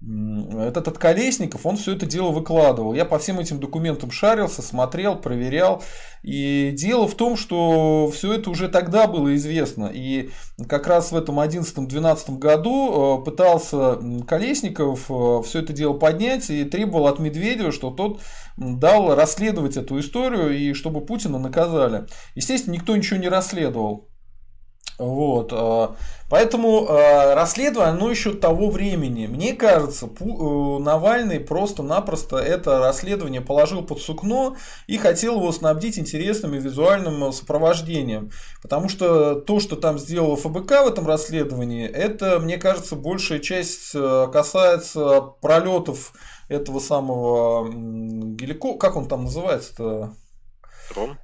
Этот 0.01 0.87
от 0.87 0.97
Колесников, 0.97 1.67
он 1.67 1.77
все 1.77 1.95
это 1.95 2.07
дело 2.07 2.31
выкладывал. 2.31 2.95
Я 2.95 3.05
по 3.05 3.19
всем 3.19 3.41
этим 3.41 3.59
документам 3.59 4.13
шарился, 4.13 4.63
смотрел, 4.63 5.17
проверял. 5.17 5.83
И 6.23 6.71
дело 6.71 7.09
в 7.09 7.17
том, 7.17 7.37
что 7.37 8.09
все 8.15 8.35
это 8.35 8.49
уже 8.51 8.69
тогда 8.69 9.09
было 9.09 9.35
известно. 9.35 9.91
И 9.93 10.31
как 10.69 10.87
раз 10.87 11.11
в 11.11 11.17
этом 11.17 11.41
11-12 11.41 12.39
году 12.39 13.21
э, 13.21 13.25
пытался 13.25 13.99
Колесников 14.27 15.11
э, 15.11 15.43
все 15.45 15.61
это 15.61 15.73
дело 15.73 15.95
поднять 15.95 16.49
и 16.49 16.65
требовал 16.65 17.09
от 17.09 17.19
Медведева, 17.19 17.73
что 17.73 17.91
тот 17.91 18.21
дал 18.57 19.17
расследовать 19.17 19.77
эту 19.77 19.99
историю 19.99 20.57
и 20.57 20.75
чтобы 20.75 21.01
Путина 21.01 21.41
наказали. 21.41 22.07
Естественно, 22.37 22.75
никто 22.75 22.97
ничего 22.97 23.19
не 23.19 23.29
расследовал. 23.29 24.09
Вот. 24.99 25.53
Э, 25.53 25.91
поэтому 26.29 26.87
э, 26.87 27.35
расследование, 27.35 27.93
оно 27.93 28.11
еще 28.11 28.33
того 28.33 28.69
времени. 28.69 29.29
Мне 29.29 29.55
кажется, 29.55 30.07
э, 30.07 30.25
Навальный 30.81 31.39
просто-напросто 31.39 32.37
это 32.37 32.81
расследование 32.81 33.41
положил 33.41 33.83
под 33.83 34.01
сукно 34.01 34.57
и 34.89 34.99
хотел 34.99 35.37
его 35.37 35.53
снабдить 35.53 35.99
интересным 35.99 36.55
и 36.55 36.59
визуальным 36.59 37.33
сопровождением. 37.33 38.33
Потому 38.61 38.89
что 38.89 39.37
то, 39.37 39.61
что 39.61 39.77
там 39.77 39.99
сделала 40.01 40.37
ФБК 40.37 40.83
в 40.83 40.89
этом 40.89 41.07
расследовании, 41.07 41.87
это, 41.87 42.41
мне 42.41 42.59
кажется, 42.59 42.97
большая 42.97 43.39
часть 43.39 43.93
касается 43.93 45.21
пролетов 45.41 46.13
этого 46.49 46.81
самого 46.81 47.69
гелико... 47.71 48.77
Как 48.79 48.97
он 48.97 49.07
там 49.07 49.25
называется-то? 49.25 50.15
Трон? 50.89 51.19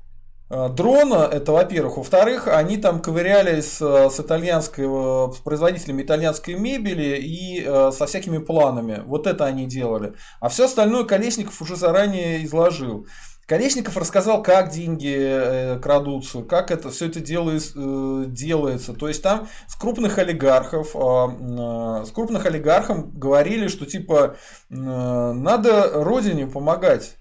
Э, 0.50 0.68
дрона, 0.68 1.28
это 1.30 1.52
во-первых. 1.52 1.96
Во-вторых, 1.96 2.48
они 2.48 2.76
там 2.76 3.00
ковырялись 3.00 3.78
с 3.78 4.20
итальянской, 4.20 4.84
э, 4.86 5.32
с 5.32 5.38
производителями 5.38 6.02
итальянской 6.02 6.54
мебели 6.54 7.16
и 7.16 7.64
э, 7.64 7.90
со 7.92 8.06
всякими 8.06 8.38
планами. 8.38 9.02
Вот 9.06 9.26
это 9.26 9.46
они 9.46 9.66
делали. 9.66 10.14
А 10.40 10.48
все 10.48 10.66
остальное 10.66 11.04
Колесников 11.04 11.60
уже 11.62 11.76
заранее 11.76 12.44
изложил. 12.44 13.06
Колесников 13.46 13.96
рассказал, 13.98 14.42
как 14.42 14.70
деньги 14.70 15.78
крадутся, 15.82 16.42
как 16.42 16.70
это 16.70 16.90
все 16.90 17.08
это 17.08 17.20
делается. 17.20 18.94
То 18.94 19.06
есть 19.06 19.22
там 19.22 19.48
с 19.68 19.76
крупных 19.76 20.16
олигархов, 20.16 20.92
с 20.94 22.10
крупных 22.12 22.46
олигархов 22.46 23.14
говорили, 23.14 23.68
что 23.68 23.84
типа 23.84 24.36
надо 24.70 25.90
родине 25.92 26.46
помогать, 26.46 27.16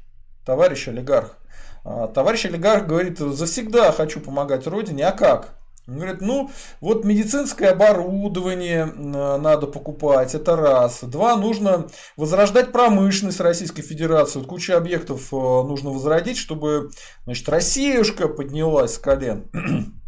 товарищ 0.46 0.88
олигарх. 0.88 1.43
А, 1.84 2.08
товарищ 2.08 2.46
олигарх 2.46 2.88
говорит, 2.88 3.20
завсегда 3.20 3.92
хочу 3.92 4.20
помогать 4.20 4.68
родине, 4.68 5.08
а 5.08 5.12
как? 5.12 5.58
Он 5.86 5.98
говорит, 5.98 6.22
ну, 6.22 6.50
вот 6.80 7.04
медицинское 7.04 7.72
оборудование 7.72 8.86
надо 8.86 9.68
покупать, 9.68 10.34
это 10.34 10.56
раз. 10.56 11.00
Два, 11.02 11.36
нужно 11.36 11.88
возрождать 12.16 12.72
промышленность 12.72 13.42
Российской 13.42 13.82
Федерации. 13.82 14.40
Вот 14.40 14.48
куча 14.48 14.78
объектов 14.78 15.34
э, 15.34 15.36
нужно 15.36 15.90
возродить, 15.90 16.38
чтобы, 16.38 16.92
значит, 17.26 17.50
Россиюшка 17.50 18.30
поднялась 18.30 18.96
с 18.96 18.98
колен. 18.98 19.50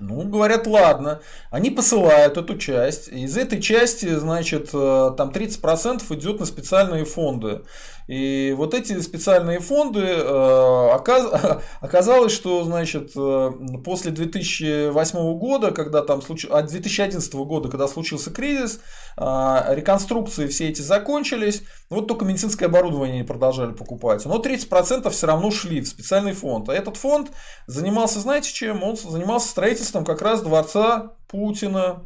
Ну, 0.00 0.22
говорят, 0.24 0.66
ладно. 0.66 1.20
Они 1.52 1.70
посылают 1.70 2.36
эту 2.36 2.58
часть. 2.58 3.06
Из 3.06 3.36
этой 3.36 3.62
части, 3.62 4.12
значит, 4.16 4.70
э, 4.72 5.10
там 5.16 5.30
30% 5.30 6.02
идет 6.16 6.40
на 6.40 6.46
специальные 6.46 7.04
фонды. 7.04 7.62
И 8.06 8.54
вот 8.56 8.74
эти 8.74 9.00
специальные 9.00 9.60
фонды, 9.60 10.00
э, 10.00 10.88
оказалось, 11.80 12.32
что, 12.32 12.64
значит, 12.64 13.12
э, 13.16 13.52
после 13.84 14.10
2008 14.10 15.38
года, 15.38 15.70
когда 15.70 16.02
там 16.02 16.20
случ... 16.20 16.44
от 16.44 16.66
2011 16.66 17.34
года, 17.34 17.68
когда 17.70 17.88
случился 17.88 18.30
кризис, 18.30 18.80
э, 19.16 19.22
реконструкции 19.70 20.46
все 20.48 20.68
эти 20.68 20.82
закончились, 20.82 21.62
вот 21.88 22.06
только 22.06 22.24
медицинское 22.24 22.66
оборудование 22.66 23.14
они 23.14 23.24
продолжали 23.24 23.72
покупать. 23.72 24.24
Но 24.26 24.38
30% 24.38 25.08
все 25.10 25.26
равно 25.26 25.50
шли 25.50 25.80
в 25.80 25.88
специальный 25.88 26.32
фонд. 26.32 26.68
А 26.68 26.74
этот 26.74 26.96
фонд 26.96 27.30
занимался, 27.66 28.20
знаете 28.20 28.52
чем? 28.52 28.82
Он 28.82 28.96
занимался 28.96 29.48
строительством 29.48 30.04
как 30.04 30.20
раз 30.20 30.42
дворца 30.42 31.12
Путина. 31.28 32.04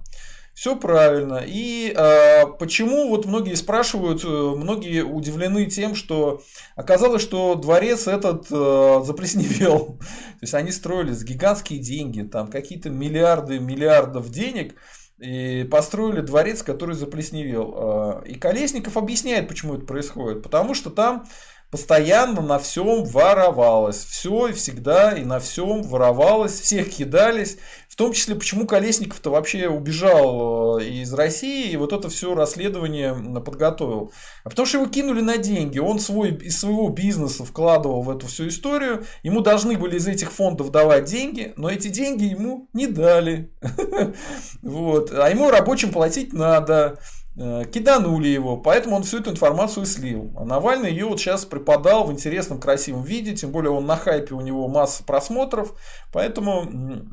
Все 0.58 0.74
правильно. 0.74 1.44
И 1.46 1.94
э, 1.96 2.46
почему 2.58 3.10
вот 3.10 3.26
многие 3.26 3.54
спрашивают, 3.54 4.24
э, 4.24 4.28
многие 4.28 5.04
удивлены 5.04 5.66
тем, 5.66 5.94
что 5.94 6.42
оказалось, 6.74 7.22
что 7.22 7.54
дворец 7.54 8.08
этот 8.08 8.46
э, 8.50 9.00
заплесневел. 9.04 9.98
То 10.00 10.38
есть 10.40 10.54
они 10.54 10.72
строили 10.72 11.12
с 11.12 11.22
гигантские 11.22 11.78
деньги, 11.78 12.22
там 12.22 12.48
какие-то 12.48 12.90
миллиарды 12.90 13.60
миллиардов 13.60 14.30
денег 14.30 14.74
и 15.20 15.62
построили 15.70 16.22
дворец, 16.22 16.64
который 16.64 16.96
заплесневел. 16.96 18.22
Э, 18.24 18.28
и 18.28 18.34
Колесников 18.34 18.96
объясняет, 18.96 19.46
почему 19.46 19.76
это 19.76 19.86
происходит. 19.86 20.42
Потому 20.42 20.74
что 20.74 20.90
там 20.90 21.24
постоянно 21.70 22.40
на 22.40 22.58
всем 22.58 23.04
воровалось. 23.04 24.04
Все 24.04 24.48
и 24.48 24.52
всегда 24.52 25.12
и 25.12 25.24
на 25.24 25.38
всем 25.38 25.82
воровалось, 25.82 26.60
всех 26.60 26.90
кидались. 26.90 27.58
В 27.88 27.96
том 27.96 28.12
числе, 28.12 28.36
почему 28.36 28.66
Колесников-то 28.66 29.30
вообще 29.30 29.68
убежал 29.68 30.78
э, 30.78 30.84
из 30.84 31.12
России 31.12 31.70
и 31.70 31.76
вот 31.76 31.92
это 31.92 32.08
все 32.08 32.34
расследование 32.34 33.14
подготовил. 33.40 34.12
А 34.44 34.50
потому 34.50 34.66
что 34.66 34.78
его 34.78 34.88
кинули 34.88 35.20
на 35.20 35.36
деньги. 35.36 35.78
Он 35.78 35.98
свой, 35.98 36.34
из 36.34 36.60
своего 36.60 36.88
бизнеса 36.88 37.44
вкладывал 37.44 38.02
в 38.02 38.10
эту 38.10 38.28
всю 38.28 38.48
историю. 38.48 39.04
Ему 39.22 39.40
должны 39.40 39.76
были 39.76 39.96
из 39.96 40.06
этих 40.06 40.32
фондов 40.32 40.70
давать 40.70 41.04
деньги, 41.06 41.52
но 41.56 41.68
эти 41.68 41.88
деньги 41.88 42.24
ему 42.24 42.68
не 42.72 42.86
дали. 42.86 43.52
Вот. 44.62 45.12
А 45.12 45.28
ему 45.28 45.50
рабочим 45.50 45.90
платить 45.90 46.32
надо. 46.32 46.98
Э, 47.40 47.64
киданули 47.72 48.26
его, 48.26 48.56
поэтому 48.56 48.96
он 48.96 49.04
всю 49.04 49.18
эту 49.20 49.30
информацию 49.30 49.86
слил. 49.86 50.32
А 50.36 50.44
Навальный 50.44 50.90
ее 50.90 51.06
вот 51.06 51.20
сейчас 51.20 51.44
преподал 51.44 52.04
в 52.04 52.10
интересном, 52.10 52.58
красивом 52.58 53.04
виде, 53.04 53.32
тем 53.36 53.52
более 53.52 53.70
он 53.70 53.86
на 53.86 53.96
хайпе, 53.96 54.34
у 54.34 54.40
него 54.40 54.66
масса 54.66 55.04
просмотров, 55.04 55.72
поэтому 56.12 57.06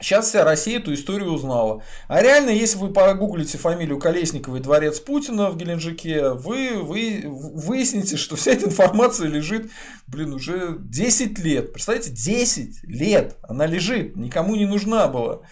Сейчас 0.00 0.26
вся 0.26 0.44
Россия 0.44 0.80
эту 0.80 0.92
историю 0.92 1.30
узнала. 1.32 1.82
А 2.08 2.20
реально, 2.20 2.50
если 2.50 2.76
вы 2.78 2.92
погуглите 2.92 3.56
фамилию 3.56 3.98
Колесникова 3.98 4.56
и 4.56 4.60
дворец 4.60 4.98
Путина 4.98 5.50
в 5.50 5.56
Геленджике, 5.56 6.30
вы, 6.30 6.82
вы 6.82 7.22
выясните, 7.24 8.16
что 8.16 8.34
вся 8.36 8.50
эта 8.52 8.66
информация 8.66 9.28
лежит, 9.28 9.70
блин, 10.08 10.34
уже 10.34 10.76
10 10.80 11.38
лет. 11.38 11.72
Представляете, 11.72 12.10
10 12.10 12.84
лет 12.84 13.38
она 13.44 13.66
лежит, 13.66 14.16
никому 14.16 14.56
не 14.56 14.66
нужна 14.66 15.06
была. 15.06 15.42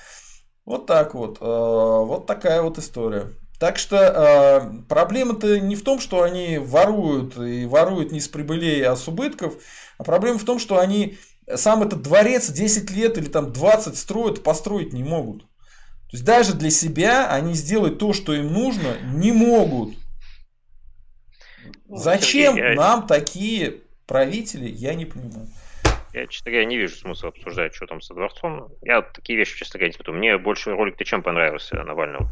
Вот 0.67 0.87
так 0.87 1.15
вот. 1.15 1.39
Э, 1.41 1.45
вот 1.45 2.27
такая 2.27 2.63
вот 2.63 2.79
история. 2.79 3.31
Так 3.63 3.79
что 3.79 3.97
э, 3.97 4.83
проблема-то 4.89 5.61
не 5.61 5.77
в 5.77 5.85
том, 5.85 6.01
что 6.01 6.25
они 6.25 6.59
воруют 6.59 7.39
и 7.39 7.65
воруют 7.65 8.11
не 8.11 8.19
с 8.19 8.27
прибылей, 8.27 8.85
а 8.85 8.97
с 8.97 9.07
убытков, 9.07 9.55
а 9.99 10.03
проблема 10.03 10.41
в 10.41 10.45
том, 10.45 10.59
что 10.59 10.81
они 10.81 11.17
сам 11.55 11.85
этот 11.85 12.03
дворец 12.03 12.51
10 12.51 12.91
лет 12.91 13.19
или 13.19 13.27
там 13.27 13.53
20 13.53 13.97
строят, 13.97 14.43
построить 14.43 14.93
не 14.93 15.05
могут. 15.05 15.43
То 15.43 16.15
есть 16.15 16.25
даже 16.25 16.55
для 16.55 16.71
себя 16.71 17.31
они 17.31 17.55
сделать 17.55 18.01
то, 18.01 18.13
что 18.13 18.35
им 18.35 18.53
нужно, 18.53 18.97
не 19.15 19.31
могут. 19.31 19.95
Ну, 21.87 21.97
Зачем 21.97 22.57
Сергей, 22.57 22.71
я... 22.71 22.75
нам 22.75 23.07
такие 23.07 23.77
правители, 24.09 24.69
я 24.69 24.95
не 24.95 25.05
понимаю. 25.05 25.47
Я, 26.13 26.27
честно 26.27 26.51
говоря, 26.51 26.67
не 26.67 26.79
вижу 26.79 26.97
смысла 26.97 27.29
обсуждать, 27.29 27.77
что 27.77 27.87
там 27.87 28.01
со 28.01 28.13
дворцом. 28.13 28.73
Я 28.83 29.03
вот 29.03 29.13
такие 29.13 29.39
вещи, 29.39 29.57
честно 29.57 29.79
говоря, 29.79 29.91
не 29.91 29.95
смотрю. 29.95 30.15
Мне 30.15 30.37
больше 30.37 30.73
ролик-то 30.73 31.05
чем 31.05 31.23
понравился 31.23 31.77
Навального 31.77 32.29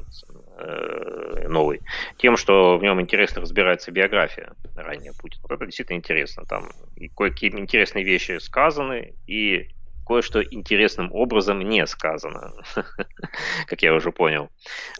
новый? 1.49 1.81
Тем, 2.19 2.37
что 2.37 2.79
в 2.79 2.83
нем 2.83 3.01
интересно 3.01 3.43
разбирается 3.43 3.91
биография 3.91 4.53
ранее 4.75 5.13
Путина. 5.19 5.41
Вот 5.43 5.53
это 5.53 5.67
действительно 5.67 5.97
интересно. 5.97 6.45
Там 6.47 6.71
и 6.97 7.09
кое-какие 7.09 7.51
интересные 7.51 8.05
вещи 8.05 8.39
сказаны, 8.39 9.15
и 9.27 9.69
кое-что 10.07 10.43
интересным 10.43 11.13
образом 11.13 11.61
не 11.61 11.87
сказано, 11.87 12.53
как 13.67 13.83
я 13.83 13.95
уже 13.95 14.11
понял. 14.11 14.51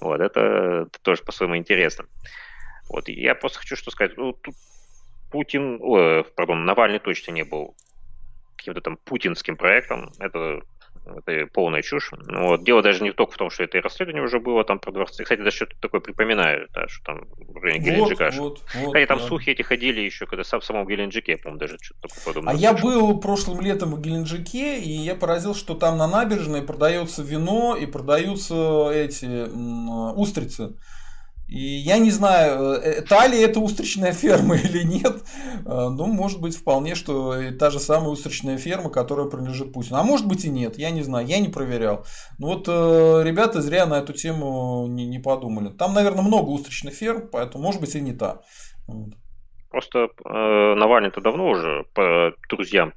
Вот, 0.01 0.21
это, 0.21 0.89
тоже 1.03 1.23
по-своему 1.23 1.57
интересно. 1.57 2.05
Вот, 2.89 3.09
я 3.09 3.35
просто 3.35 3.59
хочу 3.59 3.77
что 3.77 3.91
сказать. 3.91 4.17
Ну, 4.17 4.33
тут 4.33 4.55
Путин, 5.31 5.79
о, 5.81 6.23
пардон, 6.37 6.65
Навальный 6.65 6.99
точно 6.99 7.33
не 7.33 7.45
был 7.45 7.75
каким-то 8.57 8.81
там 8.81 8.97
путинским 8.99 9.57
проектом. 9.57 10.13
Это 10.19 10.63
это 11.05 11.47
полная 11.53 11.83
чушь. 11.83 12.11
Вот. 12.13 12.65
Дело 12.65 12.83
даже 12.83 13.03
не 13.03 13.13
только 13.13 13.33
в 13.33 13.37
том, 13.37 13.51
что 13.51 13.65
это 13.65 13.79
и 13.79 13.81
расследование 13.81 14.23
уже 14.23 14.39
было 14.41 14.65
там 14.65 14.79
про 14.79 14.93
дворцы. 14.93 15.23
Кстати, 15.23 15.41
даже 15.41 15.57
что-то 15.57 15.77
такое 15.81 16.01
припоминаю, 16.01 16.69
да, 16.75 16.89
что 16.89 17.05
там 17.05 17.27
в 17.37 17.57
районе 17.63 17.85
Геленджика. 17.85 18.31
Вот, 18.35 18.63
вот, 18.75 18.87
Кстати, 18.87 19.07
там 19.07 19.19
да. 19.19 19.27
слухи 19.27 19.51
эти 19.51 19.63
ходили 19.63 20.01
еще, 20.01 20.27
когда 20.27 20.45
сам 20.45 20.61
в 20.61 20.65
самом 20.65 20.87
Геленджике, 20.87 21.33
я 21.33 21.39
помню, 21.39 21.59
даже 21.59 21.79
что-то 21.81 22.09
такое 22.09 22.25
подобное. 22.25 22.55
А 22.55 22.57
слышал. 22.57 22.77
я 22.77 22.83
был 22.83 23.21
прошлым 23.21 23.61
летом 23.61 23.95
в 23.95 24.01
Геленджике, 24.01 24.79
и 24.79 24.91
я 24.91 25.15
поразил, 25.15 25.55
что 25.55 25.75
там 25.75 25.99
на 25.99 26.07
набережной 26.07 26.63
продается 26.63 27.23
вино 27.23 27.77
и 27.77 27.87
продаются 27.87 28.91
эти 28.93 29.49
устрицы. 30.15 30.75
И 31.51 31.59
я 31.59 31.99
не 31.99 32.13
знаю, 32.13 32.75
э, 32.75 33.03
та 33.03 33.27
ли 33.27 33.41
это 33.41 33.59
устричная 33.59 34.13
ферма 34.13 34.57
или 34.65 34.85
нет. 34.85 35.23
Э, 35.67 35.89
ну, 35.89 36.07
может 36.07 36.41
быть, 36.41 36.57
вполне, 36.57 36.95
что 36.95 37.37
та 37.59 37.71
же 37.71 37.81
самая 37.81 38.11
устричная 38.11 38.57
ферма, 38.57 38.89
которая 38.89 39.27
принадлежит 39.27 39.73
Путину. 39.73 39.99
А 39.99 40.05
может 40.05 40.29
быть 40.29 40.45
и 40.45 40.51
нет, 40.51 40.79
я 40.79 40.91
не 40.91 41.03
знаю, 41.03 41.27
я 41.27 41.41
не 41.41 41.49
проверял. 41.49 42.07
Ну 42.39 42.49
вот 42.49 42.69
э, 42.69 43.23
ребята 43.25 43.61
зря 43.63 43.87
на 43.87 43.99
эту 43.99 44.13
тему 44.13 44.87
не, 44.87 45.07
не 45.07 45.19
подумали. 45.19 45.71
Там, 45.71 45.93
наверное, 45.93 46.23
много 46.23 46.51
устричных 46.51 46.95
ферм, 46.95 47.29
поэтому, 47.31 47.65
может 47.65 47.81
быть, 47.81 47.97
и 47.97 48.01
не 48.01 48.13
та. 48.13 48.43
Просто 49.71 50.09
э, 50.25 50.75
Навальный-то 50.77 51.21
давно 51.21 51.49
уже 51.49 51.85
по 51.95 52.33
друзьям 52.49 52.93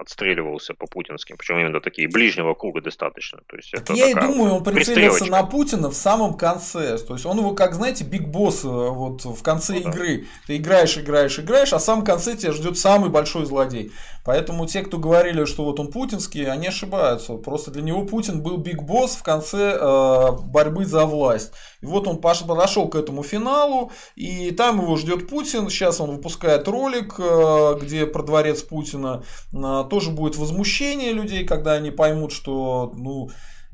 отстреливался 0.00 0.74
по 0.74 0.86
путинским, 0.86 1.36
причем 1.36 1.58
именно 1.58 1.80
такие 1.80 2.08
ближнего 2.08 2.54
круга 2.54 2.80
достаточно. 2.80 3.40
То 3.46 3.56
есть 3.56 3.74
это 3.74 3.92
я 3.92 4.10
и 4.10 4.14
думаю, 4.14 4.54
он 4.54 4.64
прицелился 4.64 5.26
на 5.26 5.42
Путина 5.42 5.90
в 5.90 5.94
самом 5.94 6.34
конце. 6.34 6.96
То 6.98 7.14
есть 7.14 7.26
он 7.26 7.38
его, 7.38 7.54
как 7.54 7.74
знаете, 7.74 8.04
биг 8.04 8.26
босс 8.26 8.64
э, 8.64 8.68
вот 8.68 9.24
в 9.24 9.42
конце 9.42 9.74
ну, 9.74 9.80
игры. 9.80 10.18
Да. 10.18 10.26
Ты 10.46 10.56
играешь, 10.56 10.96
играешь, 10.96 11.38
играешь, 11.38 11.72
а 11.72 11.78
в 11.78 11.82
самом 11.82 12.04
конце 12.04 12.36
тебя 12.36 12.52
ждет 12.52 12.78
самый 12.78 13.10
большой 13.10 13.44
злодей. 13.44 13.92
Поэтому 14.24 14.66
те, 14.66 14.82
кто 14.82 14.98
говорили, 14.98 15.44
что 15.44 15.64
вот 15.64 15.80
он 15.80 15.90
путинский, 15.90 16.44
они 16.44 16.68
ошибаются. 16.68 17.34
Просто 17.34 17.70
для 17.70 17.82
него 17.82 18.04
Путин 18.04 18.42
был 18.42 18.58
биг 18.58 18.82
босс 18.82 19.12
в 19.12 19.22
конце 19.22 19.78
э, 19.80 20.32
борьбы 20.44 20.84
за 20.84 21.06
власть. 21.06 21.52
И 21.80 21.86
вот 21.86 22.06
он 22.06 22.18
подошел 22.18 22.88
к 22.88 22.96
этому 22.96 23.22
финалу, 23.22 23.92
и 24.16 24.50
там 24.50 24.80
его 24.82 24.96
ждет 24.96 25.28
Путин. 25.28 25.70
Сейчас 25.70 26.00
он 26.00 26.16
выпускает 26.16 26.68
ролик, 26.68 27.14
э, 27.18 27.78
где 27.80 28.06
про 28.06 28.22
дворец 28.22 28.62
Путина. 28.62 29.22
Э, 29.52 29.84
тоже 29.88 30.10
будет 30.10 30.36
возмущение 30.36 31.12
людей, 31.12 31.44
когда 31.44 31.72
они 31.72 31.90
поймут, 31.90 32.32
что 32.32 32.92
ну, 32.94 33.30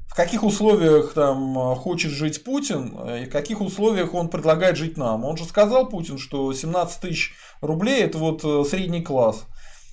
в 0.07 0.15
каких 0.15 0.45
условиях 0.45 1.13
там 1.13 1.75
хочет 1.75 2.11
жить 2.11 2.45
Путин 2.45 2.97
и 3.21 3.27
в 3.27 3.31
каких 3.31 3.61
условиях 3.61 4.15
он 4.15 4.29
предлагает 4.29 4.77
жить 4.77 4.97
нам. 4.97 5.25
Он 5.25 5.37
же 5.37 5.45
сказал 5.45 5.89
Путин, 5.89 6.19
что 6.19 6.53
17 6.53 7.01
тысяч 7.01 7.35
рублей 7.61 8.03
это 8.03 8.19
вот 8.19 8.45
э, 8.45 8.65
средний 8.69 9.03
класс. 9.03 9.45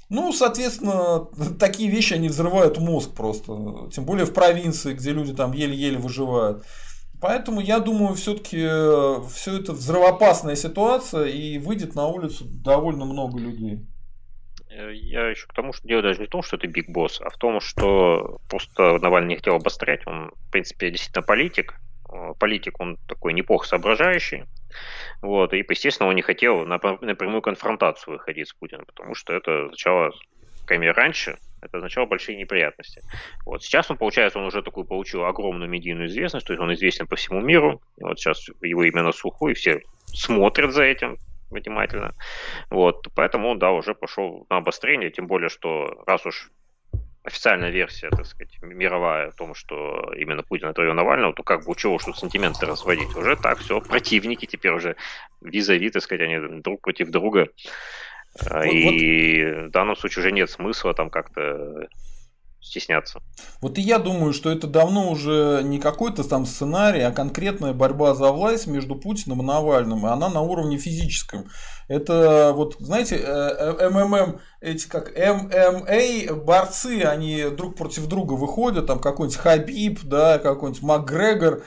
Ну, 0.09 0.31
соответственно, 0.31 1.25
такие 1.59 1.89
вещи, 1.89 2.13
они 2.13 2.29
взрывают 2.29 2.77
мозг 2.77 3.13
просто. 3.13 3.89
Тем 3.91 4.05
более 4.05 4.25
в 4.25 4.33
провинции, 4.33 4.93
где 4.93 5.11
люди 5.11 5.33
там 5.33 5.53
еле-еле 5.53 5.97
выживают. 5.97 6.63
Поэтому 7.23 7.61
я 7.61 7.79
думаю, 7.79 8.15
все-таки 8.15 8.59
э, 8.61 9.21
все 9.33 9.57
это 9.57 9.71
взрывоопасная 9.71 10.55
ситуация 10.55 11.27
и 11.27 11.57
выйдет 11.57 11.95
на 11.95 12.07
улицу 12.07 12.43
довольно 12.45 13.05
много 13.05 13.39
людей. 13.39 13.79
Э, 14.69 14.93
я 14.93 15.29
еще 15.29 15.47
к 15.47 15.53
тому, 15.53 15.71
что 15.71 15.87
дело 15.87 16.01
даже 16.01 16.19
не 16.19 16.25
в 16.25 16.29
том, 16.29 16.43
что 16.43 16.57
это 16.57 16.67
биг 16.67 16.89
босс, 16.89 17.21
а 17.21 17.29
в 17.29 17.37
том, 17.37 17.61
что 17.61 18.39
просто 18.49 18.97
Навальный 18.99 19.29
не 19.29 19.35
хотел 19.37 19.55
обострять. 19.55 20.05
Он, 20.05 20.31
в 20.31 20.51
принципе, 20.51 20.91
действительно 20.91 21.23
политик. 21.23 21.79
Э, 22.11 22.33
политик, 22.37 22.79
он 22.81 22.97
такой 23.07 23.33
неплохо 23.33 23.67
соображающий. 23.67 24.43
Вот, 25.23 25.53
и, 25.53 25.65
естественно, 25.67 26.09
он 26.09 26.15
не 26.15 26.21
хотел 26.21 26.65
на, 26.65 26.79
прямую 26.79 27.41
конфронтацию 27.41 28.15
выходить 28.15 28.49
с 28.49 28.53
Путиным, 28.53 28.85
потому 28.85 29.15
что 29.15 29.33
это 29.33 29.63
означало, 29.63 30.11
кроме 30.65 30.91
раньше, 30.91 31.37
это 31.61 31.77
означало 31.77 32.05
большие 32.05 32.37
неприятности. 32.37 33.01
Вот 33.45 33.63
сейчас 33.63 33.89
он, 33.89 33.95
получается, 33.95 34.39
он 34.39 34.45
уже 34.47 34.61
такую 34.61 34.85
получил 34.85 35.23
огромную 35.23 35.69
медийную 35.69 36.09
известность, 36.09 36.45
то 36.45 36.51
есть 36.51 36.61
он 36.61 36.73
известен 36.73 37.07
по 37.07 37.15
всему 37.15 37.39
миру. 37.39 37.81
И 37.95 38.03
вот 38.03 38.19
сейчас 38.19 38.45
его 38.61 38.83
имя 38.83 39.01
на 39.01 39.13
слуху, 39.13 39.47
и 39.47 39.53
все 39.53 39.81
смотрят 40.07 40.73
за 40.73 40.83
этим 40.83 41.17
внимательно. 41.49 42.13
Вот, 42.69 43.07
поэтому 43.15 43.47
он, 43.47 43.59
да, 43.59 43.71
уже 43.71 43.95
пошел 43.95 44.45
на 44.49 44.57
обострение, 44.57 45.09
тем 45.09 45.27
более, 45.27 45.47
что 45.47 46.03
раз 46.05 46.25
уж 46.25 46.51
официальная 47.23 47.69
версия, 47.69 48.09
так 48.09 48.25
сказать, 48.25 48.57
мировая 48.61 49.29
о 49.29 49.31
том, 49.31 49.55
что 49.55 50.13
именно 50.17 50.43
Путин 50.43 50.67
отравил 50.67 50.93
Навального, 50.93 51.33
то 51.33 51.43
как 51.43 51.65
бы 51.65 51.75
чего 51.75 51.97
что 51.99 52.13
сантименты 52.13 52.65
разводить? 52.65 53.15
Уже 53.15 53.35
так, 53.35 53.59
все, 53.59 53.79
противники 53.79 54.45
теперь 54.45 54.73
уже 54.73 54.95
визави, 55.41 55.89
так 55.89 56.03
сказать, 56.03 56.27
они 56.27 56.61
друг 56.61 56.81
против 56.81 57.09
друга. 57.09 57.47
Вот, 58.41 58.65
и 58.65 59.43
вот. 59.45 59.67
в 59.67 59.69
данном 59.69 59.95
случае 59.95 60.21
уже 60.21 60.31
нет 60.31 60.49
смысла 60.49 60.93
там 60.93 61.09
как-то 61.09 61.87
стесняться. 62.63 63.21
Вот 63.61 63.77
и 63.77 63.81
я 63.81 63.99
думаю, 63.99 64.33
что 64.33 64.49
это 64.49 64.67
давно 64.67 65.11
уже 65.11 65.61
не 65.63 65.79
какой-то 65.79 66.23
там 66.23 66.45
сценарий, 66.45 67.01
а 67.01 67.11
конкретная 67.11 67.73
борьба 67.73 68.15
за 68.15 68.31
власть 68.31 68.67
между 68.67 68.95
Путиным 68.95 69.41
и 69.41 69.45
Навальным, 69.45 70.05
и 70.07 70.09
она 70.09 70.29
на 70.29 70.41
уровне 70.41 70.77
физическом. 70.77 71.49
Это 71.87 72.53
вот, 72.55 72.77
знаете, 72.79 73.17
э, 73.17 73.21
э, 73.21 73.89
МММ, 73.89 74.39
эти 74.61 74.87
как 74.87 75.11
ММА 75.15 76.35
борцы, 76.35 77.01
они 77.01 77.49
друг 77.49 77.75
против 77.75 78.07
друга 78.07 78.33
выходят, 78.33 78.87
там 78.87 78.99
какой-нибудь 78.99 79.37
Хабиб, 79.37 79.99
да, 80.03 80.39
какой-нибудь 80.39 80.81
Макгрегор, 80.81 81.63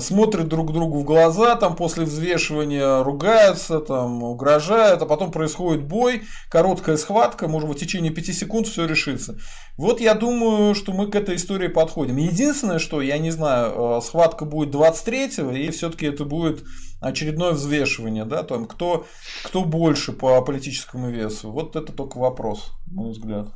смотрят 0.00 0.46
друг 0.46 0.72
другу 0.72 1.00
в 1.00 1.04
глаза, 1.04 1.56
там 1.56 1.74
после 1.74 2.04
взвешивания 2.04 3.02
ругаются, 3.02 3.80
там 3.80 4.22
угрожают, 4.22 5.02
а 5.02 5.06
потом 5.06 5.32
происходит 5.32 5.84
бой, 5.84 6.22
короткая 6.48 6.96
схватка, 6.96 7.48
может 7.48 7.68
в 7.68 7.74
течение 7.74 8.12
5 8.12 8.26
секунд 8.26 8.66
все 8.68 8.86
решится. 8.86 9.38
Вот 9.76 10.00
я 10.00 10.14
думаю, 10.14 10.74
что 10.74 10.92
мы 10.92 11.10
к 11.10 11.16
этой 11.16 11.34
истории 11.34 11.66
подходим. 11.66 12.16
Единственное, 12.16 12.78
что, 12.78 13.02
я 13.02 13.18
не 13.18 13.30
знаю, 13.32 13.96
а, 13.96 14.00
схватка 14.00 14.44
будет 14.44 14.72
23-го, 14.72 15.50
и 15.50 15.70
все-таки 15.70 16.06
это 16.06 16.24
будет 16.24 16.62
очередное 17.00 17.50
взвешивание, 17.50 18.24
да, 18.24 18.44
там, 18.44 18.66
кто, 18.66 19.06
кто 19.44 19.64
больше 19.64 20.12
по 20.12 20.40
политическому 20.42 21.10
весу. 21.10 21.50
Вот 21.50 21.74
это 21.74 21.92
только 21.92 22.18
вопрос, 22.18 22.70
на 22.86 23.02
мой 23.02 23.10
взгляд. 23.12 23.48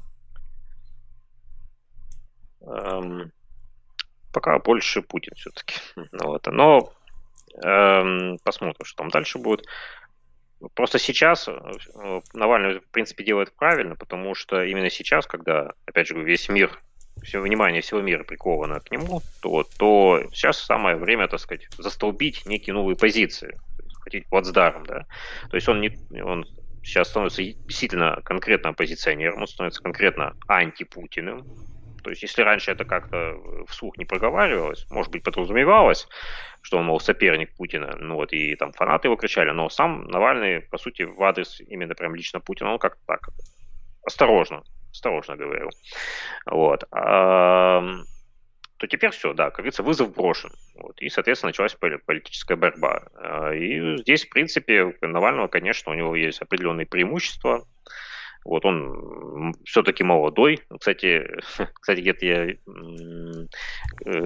Um 2.63 3.31
пока 4.37 4.59
больше 4.59 5.01
Путин 5.01 5.33
все-таки. 5.35 5.77
Вот. 6.13 6.47
Но 6.47 6.93
эм, 7.65 8.37
посмотрим, 8.45 8.85
что 8.85 8.97
там 8.99 9.09
дальше 9.09 9.39
будет. 9.39 9.65
Просто 10.75 10.99
сейчас 10.99 11.49
э, 11.49 12.21
Навальный, 12.35 12.81
в 12.81 12.91
принципе, 12.91 13.25
делает 13.25 13.57
правильно, 13.57 13.97
потому 13.97 14.35
что 14.35 14.63
именно 14.63 14.91
сейчас, 14.91 15.27
когда, 15.27 15.73
опять 15.87 16.09
же, 16.09 16.23
весь 16.23 16.51
мир, 16.51 16.71
все 17.23 17.41
внимание 17.41 17.81
всего 17.81 18.03
мира 18.03 18.25
приковано 18.25 18.81
к 18.81 18.91
нему, 18.91 19.23
то, 19.41 19.65
то 19.79 20.23
сейчас 20.35 20.59
самое 20.59 20.97
время, 20.97 21.29
так 21.29 21.41
сказать, 21.41 21.67
застолбить 21.79 22.45
некие 22.45 22.75
новые 22.75 22.95
позиции, 22.95 23.59
хотите, 24.03 24.27
плацдарм, 24.29 24.85
да. 24.85 25.07
То 25.49 25.57
есть 25.57 25.67
он, 25.67 25.81
не, 25.81 25.97
он 26.23 26.45
сейчас 26.85 27.09
становится 27.09 27.43
действительно 27.43 28.21
конкретно 28.23 28.69
оппозиционером, 28.71 29.41
он 29.41 29.47
становится 29.47 29.83
конкретно 29.83 30.35
антипутиным, 30.47 31.47
то 32.07 32.11
есть, 32.11 32.23
если 32.23 32.43
раньше 32.43 32.71
это 32.71 32.85
как-то 32.85 33.37
вслух 33.67 33.99
не 33.99 34.05
проговаривалось, 34.05 34.87
может 34.91 35.11
быть, 35.11 35.25
подразумевалось, 35.25 36.07
что 36.63 36.79
он, 36.79 36.85
мол, 36.85 37.01
соперник 37.01 37.53
Путина, 37.57 37.97
ну 37.99 38.15
вот, 38.15 38.33
и 38.33 38.55
там 38.55 38.71
фанаты 38.71 39.09
его 39.09 39.17
кричали, 39.17 39.51
но 39.51 39.69
сам 39.69 40.05
Навальный, 40.05 40.61
по 40.61 40.79
сути, 40.79 41.03
в 41.03 41.21
адрес 41.25 41.61
именно 41.63 41.97
прям 41.97 42.15
лично 42.15 42.39
Путина, 42.39 42.75
он 42.75 42.79
как-то 42.79 43.01
так 43.09 43.31
осторожно, 44.05 44.63
осторожно 44.93 45.35
говорил. 45.35 45.71
Вот. 46.49 46.85
А, 46.93 47.83
то 48.77 48.87
теперь 48.87 49.11
все, 49.11 49.33
да, 49.33 49.47
как 49.47 49.57
говорится, 49.57 49.83
вызов 49.83 50.15
брошен. 50.15 50.53
Вот, 50.77 51.01
и, 51.01 51.09
соответственно, 51.09 51.49
началась 51.49 51.75
политическая 51.75 52.55
борьба. 52.55 53.03
А, 53.17 53.53
и 53.53 53.97
здесь, 53.97 54.27
в 54.27 54.29
принципе, 54.29 54.95
Навального, 55.01 55.49
конечно, 55.49 55.91
у 55.91 55.97
него 55.97 56.15
есть 56.15 56.41
определенные 56.41 56.87
преимущества, 56.87 57.67
вот 58.47 58.65
он 58.65 59.55
все-таки 59.65 60.05
молодой. 60.05 60.61
Кстати, 60.79 61.27
кстати 61.75 62.01
где-то 62.01 62.27
я 62.27 62.47
э, 62.47 62.57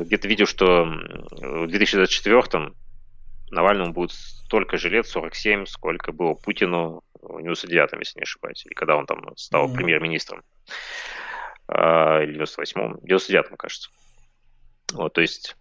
где-то 0.05 0.29
видел, 0.29 0.47
что 0.47 0.85
в 0.85 1.67
2024 1.67 2.73
Навальному 3.51 3.93
будет 3.93 4.13
столько 4.13 4.77
же 4.77 4.91
лет, 4.91 5.07
47, 5.07 5.67
сколько 5.67 6.13
было 6.13 6.35
Путину 6.35 7.03
в 7.15 7.39
99-м, 7.39 7.99
если 7.99 8.19
не 8.19 8.23
ошибаюсь, 8.23 8.65
и 8.67 8.75
когда 8.75 8.97
он 8.97 9.07
там 9.07 9.37
стал 9.37 9.69
mm-hmm. 9.69 9.75
премьер-министром. 9.75 10.43
А, 11.67 12.23
или 12.23 12.39
в 12.39 12.43
98-м, 12.43 12.99
99-м, 13.05 13.57
кажется. 13.57 13.91
Вот, 14.93 15.13
то 15.15 15.21
есть 15.21 15.57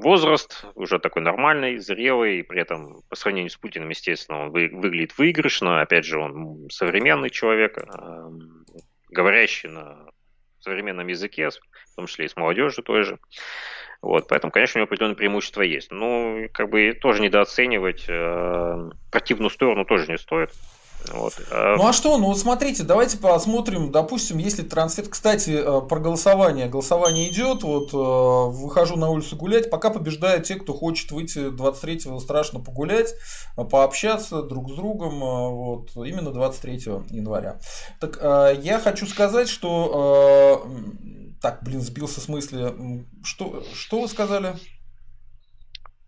возраст 0.00 0.64
уже 0.74 0.98
такой 0.98 1.22
нормальный, 1.22 1.78
зрелый, 1.78 2.40
и 2.40 2.42
при 2.42 2.60
этом 2.60 3.02
по 3.08 3.16
сравнению 3.16 3.50
с 3.50 3.56
Путиным, 3.56 3.88
естественно, 3.88 4.42
он 4.42 4.50
вы, 4.50 4.68
выглядит 4.72 5.16
выигрышно. 5.16 5.80
Опять 5.80 6.04
же, 6.04 6.18
он 6.18 6.68
современный 6.70 7.30
человек, 7.30 7.78
э, 7.78 8.30
говорящий 9.10 9.68
на 9.68 10.06
современном 10.60 11.06
языке, 11.06 11.50
в 11.50 11.96
том 11.96 12.06
числе 12.06 12.26
и 12.26 12.28
с 12.28 12.36
молодежью 12.36 12.84
той 12.84 13.04
же. 13.04 13.18
Вот, 14.02 14.28
поэтому, 14.28 14.50
конечно, 14.50 14.78
у 14.78 14.80
него 14.80 14.86
определенные 14.86 15.16
преимущества 15.16 15.62
есть. 15.62 15.90
Но 15.90 16.48
как 16.52 16.70
бы 16.70 16.92
тоже 17.00 17.20
недооценивать 17.20 18.06
э, 18.08 18.90
противную 19.10 19.50
сторону 19.50 19.84
тоже 19.84 20.10
не 20.10 20.18
стоит. 20.18 20.50
Вот. 21.08 21.34
А 21.50 21.76
ну 21.76 21.86
а 21.86 21.92
что, 21.92 22.18
ну 22.18 22.26
вот 22.26 22.38
смотрите, 22.38 22.82
давайте 22.82 23.16
посмотрим, 23.16 23.90
допустим, 23.90 24.38
если 24.38 24.62
трансфер, 24.62 25.08
кстати, 25.08 25.50
э, 25.50 25.80
про 25.86 25.98
голосование, 25.98 26.68
голосование 26.68 27.28
идет, 27.30 27.62
вот 27.62 27.92
э, 27.92 27.96
выхожу 28.56 28.96
на 28.96 29.08
улицу 29.08 29.36
гулять, 29.36 29.70
пока 29.70 29.90
побеждают 29.90 30.44
те, 30.44 30.56
кто 30.56 30.74
хочет 30.74 31.10
выйти 31.10 31.50
23-го 31.50 32.20
страшно 32.20 32.60
погулять, 32.60 33.14
э, 33.56 33.64
пообщаться 33.64 34.42
друг 34.42 34.70
с 34.70 34.74
другом, 34.74 35.20
вот, 35.20 35.90
именно 35.96 36.30
23 36.30 36.76
января. 37.10 37.58
Так, 38.00 38.18
я 38.62 38.78
хочу 38.78 39.06
сказать, 39.06 39.48
что, 39.48 40.66
так, 41.40 41.62
блин, 41.62 41.80
сбился 41.80 42.20
с 42.20 42.28
мысли, 42.28 43.04
что, 43.22 43.62
что 43.74 44.00
вы 44.00 44.08
сказали? 44.08 44.54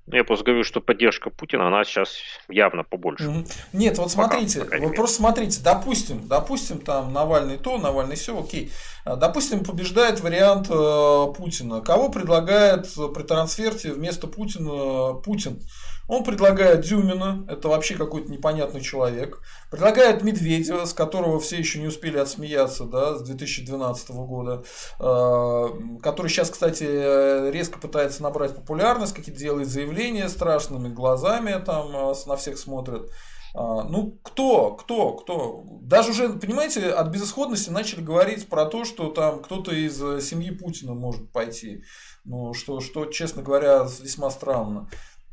Я 0.08 0.24
просто 0.24 0.44
говорю, 0.44 0.64
что 0.64 0.80
поддержка 0.80 1.30
Путина, 1.30 1.68
она 1.68 1.84
сейчас 1.84 2.16
явно 2.48 2.82
побольше. 2.82 3.44
Нет, 3.72 3.98
вот 3.98 4.10
смотрите, 4.10 4.64
Пока, 4.64 4.78
вот 4.78 4.96
просто 4.96 5.16
смотрите, 5.16 5.60
допустим, 5.62 6.26
допустим, 6.26 6.80
там 6.80 7.12
Навальный 7.12 7.56
то, 7.56 7.78
Навальный 7.78 8.16
все, 8.16 8.38
окей. 8.38 8.72
А, 9.04 9.14
допустим, 9.14 9.64
побеждает 9.64 10.20
вариант 10.20 10.68
э, 10.70 11.26
Путина. 11.36 11.80
Кого 11.82 12.08
предлагает 12.08 12.92
при 13.14 13.22
трансферте 13.22 13.92
вместо 13.92 14.26
Путина 14.26 15.14
Путин? 15.20 15.60
Он 16.08 16.24
предлагает 16.24 16.80
Дюмина, 16.80 17.46
это 17.48 17.68
вообще 17.68 17.94
какой-то 17.94 18.30
непонятный 18.30 18.80
человек. 18.80 19.40
Предлагает 19.70 20.22
Медведева, 20.22 20.84
с 20.84 20.92
которого 20.92 21.38
все 21.40 21.56
еще 21.58 21.78
не 21.78 21.86
успели 21.86 22.18
отсмеяться, 22.18 22.84
да, 22.84 23.16
с 23.16 23.22
2012 23.22 24.10
года. 24.10 24.64
Э, 24.98 25.66
который 26.02 26.28
сейчас, 26.28 26.50
кстати, 26.50 27.50
резко 27.50 27.78
пытается 27.78 28.22
набрать 28.22 28.54
популярность, 28.56 29.14
какие-то 29.14 29.40
делает 29.40 29.68
заявления 29.68 30.28
страшными 30.28 30.88
глазами, 30.88 31.62
там 31.64 31.94
э, 31.94 32.14
на 32.26 32.36
всех 32.36 32.58
смотрят. 32.58 33.10
А, 33.54 33.84
ну, 33.84 34.18
кто, 34.22 34.72
кто, 34.72 35.12
кто? 35.12 35.64
Даже 35.82 36.12
уже, 36.12 36.30
понимаете, 36.30 36.88
от 36.88 37.08
безысходности 37.08 37.68
начали 37.68 38.00
говорить 38.00 38.48
про 38.48 38.64
то, 38.64 38.84
что 38.84 39.10
там 39.10 39.42
кто-то 39.42 39.74
из 39.74 39.98
семьи 40.26 40.50
Путина 40.50 40.94
может 40.94 41.30
пойти. 41.32 41.84
Ну, 42.24 42.54
что, 42.54 42.80
что, 42.80 43.06
честно 43.06 43.42
говоря, 43.42 43.86
весьма 44.00 44.30
странно. 44.30 44.88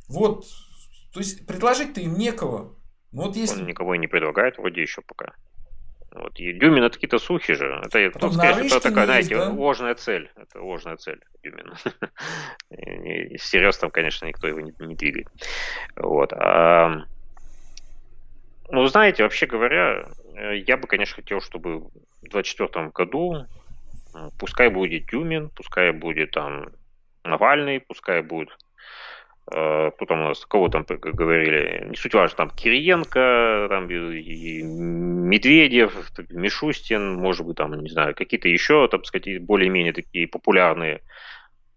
Вот, 0.09 0.45
то 1.13 1.19
есть 1.19 1.45
предложить-то 1.45 2.01
им 2.01 2.15
некого. 2.17 2.75
Ну, 3.11 3.23
вот 3.23 3.35
если... 3.35 3.61
Он 3.61 3.67
никого 3.67 3.95
и 3.95 3.97
не 3.97 4.07
предлагает 4.07 4.57
вроде 4.57 4.81
еще 4.81 5.01
пока. 5.01 5.33
Вот. 6.11 6.39
И 6.39 6.53
Дюмин 6.53 6.83
это 6.83 6.95
какие-то 6.95 7.19
сухи 7.19 7.53
же. 7.53 7.81
Это, 7.85 8.09
Потом 8.11 8.31
ну, 8.31 8.37
сказать, 8.37 8.65
это 8.65 8.79
такая, 8.79 9.05
знаете, 9.05 9.35
да? 9.35 9.49
ложная 9.49 9.95
цель. 9.95 10.31
Это 10.35 10.61
ложная 10.61 10.97
цель 10.97 11.21
Дюмина. 11.43 11.75
Всерьез 13.37 13.77
там, 13.77 13.91
конечно, 13.91 14.25
никто 14.25 14.47
его 14.47 14.59
не, 14.59 14.73
не 14.79 14.95
двигает. 14.95 15.27
Вот. 15.95 16.33
А, 16.33 17.03
ну, 18.69 18.85
знаете, 18.87 19.23
вообще 19.23 19.45
говоря, 19.45 20.07
э, 20.35 20.57
я 20.57 20.77
бы, 20.77 20.87
конечно, 20.87 21.15
хотел, 21.15 21.41
чтобы 21.41 21.79
в 21.79 21.91
2024 22.29 22.89
году 22.89 23.45
пускай 24.39 24.69
будет 24.69 25.05
Дюмин, 25.05 25.49
пускай 25.49 25.91
будет 25.91 26.31
там 26.31 26.69
Навальный, 27.23 27.79
пускай 27.79 28.23
будет 28.23 28.49
кто 29.49 30.05
там 30.07 30.21
у 30.21 30.27
нас, 30.29 30.45
кого 30.45 30.69
там 30.69 30.85
говорили, 30.87 31.87
не 31.89 31.95
суть 31.95 32.13
важно, 32.13 32.37
там 32.37 32.49
Кириенко, 32.51 33.67
там 33.69 33.89
и 33.89 34.61
Медведев, 34.61 35.93
Мишустин, 36.29 37.15
может 37.15 37.45
быть, 37.45 37.57
там, 37.57 37.73
не 37.81 37.89
знаю, 37.89 38.13
какие-то 38.15 38.47
еще, 38.47 38.87
так 38.87 39.05
сказать, 39.05 39.41
более-менее 39.41 39.93
такие 39.93 40.27
популярные 40.27 41.01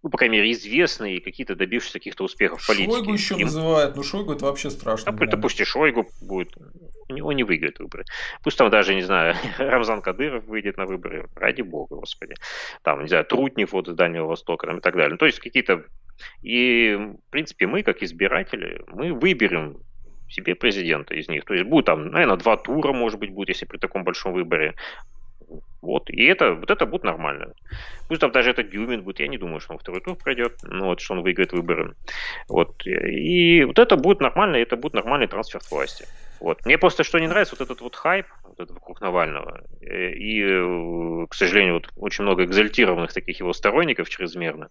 ну, 0.03 0.11
по 0.11 0.19
крайней 0.19 0.39
мере, 0.39 0.51
известные 0.51 1.19
и 1.19 1.21
какие-то 1.21 1.55
добившиеся 1.55 1.99
каких-то 1.99 2.25
успехов 2.25 2.61
в 2.61 2.67
политике. 2.67 2.93
Шойгу 2.93 3.13
еще 3.13 3.35
Им... 3.37 3.43
называют, 3.43 3.95
но 3.95 4.03
Шойгу 4.03 4.33
это 4.33 4.47
вообще 4.47 4.69
страшно. 4.71 5.13
Да, 5.13 5.37
пусть 5.37 5.61
и 5.61 5.65
Шойгу 5.65 6.09
будет, 6.21 6.57
у 7.09 7.13
него 7.13 7.33
не 7.33 7.45
выиграет 7.45 7.79
выборы. 7.79 8.05
Пусть 8.43 8.59
там 8.59 8.69
даже, 8.69 8.97
не 8.97 9.03
знаю, 9.03 9.37
Рамзан 9.59 10.03
Кадыров 10.03 10.45
выйдет 10.45 10.77
на 10.77 10.87
выборы, 10.87 11.29
ради 11.37 11.63
бога, 11.63 11.97
господи. 11.97 12.35
Там, 12.83 13.03
не 13.03 13.09
знаю, 13.09 13.25
Трутнев 13.25 13.73
вот 13.73 13.89
из 13.89 13.95
Дальнего 13.95 14.27
Востока 14.27 14.67
там, 14.67 14.79
и 14.79 14.81
так 14.81 14.95
далее. 14.95 15.11
Ну, 15.11 15.19
то 15.19 15.27
есть 15.27 15.39
какие-то... 15.39 15.85
И, 16.43 16.97
в 16.97 17.31
принципе, 17.31 17.67
мы, 17.67 17.83
как 17.83 18.03
избиратели, 18.03 18.83
мы 18.89 19.13
выберем 19.13 19.79
себе 20.29 20.55
президента 20.55 21.15
из 21.15 21.29
них. 21.29 21.45
То 21.45 21.55
есть 21.55 21.67
будет 21.67 21.87
там, 21.87 22.09
наверное, 22.09 22.37
два 22.37 22.57
тура, 22.57 22.93
может 22.93 23.21
быть, 23.21 23.31
будет, 23.31 23.51
если 23.51 23.67
при 23.67 23.79
таком 23.79 24.05
большом 24.05 24.33
выборе 24.33 24.75
Вот. 25.83 26.11
И 26.11 26.25
это, 26.25 26.55
вот 26.55 26.71
это 26.71 26.87
будет 26.87 27.05
нормально. 27.05 27.53
Пусть 28.09 28.21
там 28.21 28.33
даже 28.33 28.51
этот 28.51 28.71
Дюмин 28.71 29.03
будет, 29.03 29.21
я 29.21 29.29
не 29.29 29.39
думаю, 29.39 29.61
что 29.61 29.73
он 29.73 29.79
второй 29.79 30.01
тур 30.01 30.17
пройдет, 30.17 30.59
ну 30.63 30.87
вот, 30.87 31.01
что 31.01 31.15
он 31.15 31.23
выиграет 31.23 31.53
выборы. 31.53 31.95
Вот. 32.49 32.87
И 32.87 33.65
вот 33.65 33.79
это 33.79 33.97
будет 33.97 34.21
нормально, 34.21 34.57
это 34.57 34.77
будет 34.77 34.95
нормальный 34.95 35.27
трансфер 35.27 35.61
власти. 35.71 36.07
Вот. 36.41 36.67
Мне 36.67 36.77
просто 36.77 37.05
что 37.05 37.19
не 37.21 37.29
нравится, 37.29 37.55
вот 37.59 37.65
этот 37.65 37.81
вот 37.83 37.95
хайп, 37.95 38.27
вот 38.43 38.59
этот 38.59 38.71
вокруг 38.71 39.01
Навального. 39.01 39.63
Э, 39.81 40.11
и, 40.11 40.43
э, 40.43 41.27
к 41.29 41.35
сожалению, 41.35 41.75
вот 41.75 41.89
очень 41.97 42.25
много 42.25 42.45
экзальтированных 42.45 43.13
таких 43.13 43.41
его 43.41 43.53
сторонников 43.53 44.09
чрезмерно. 44.09 44.69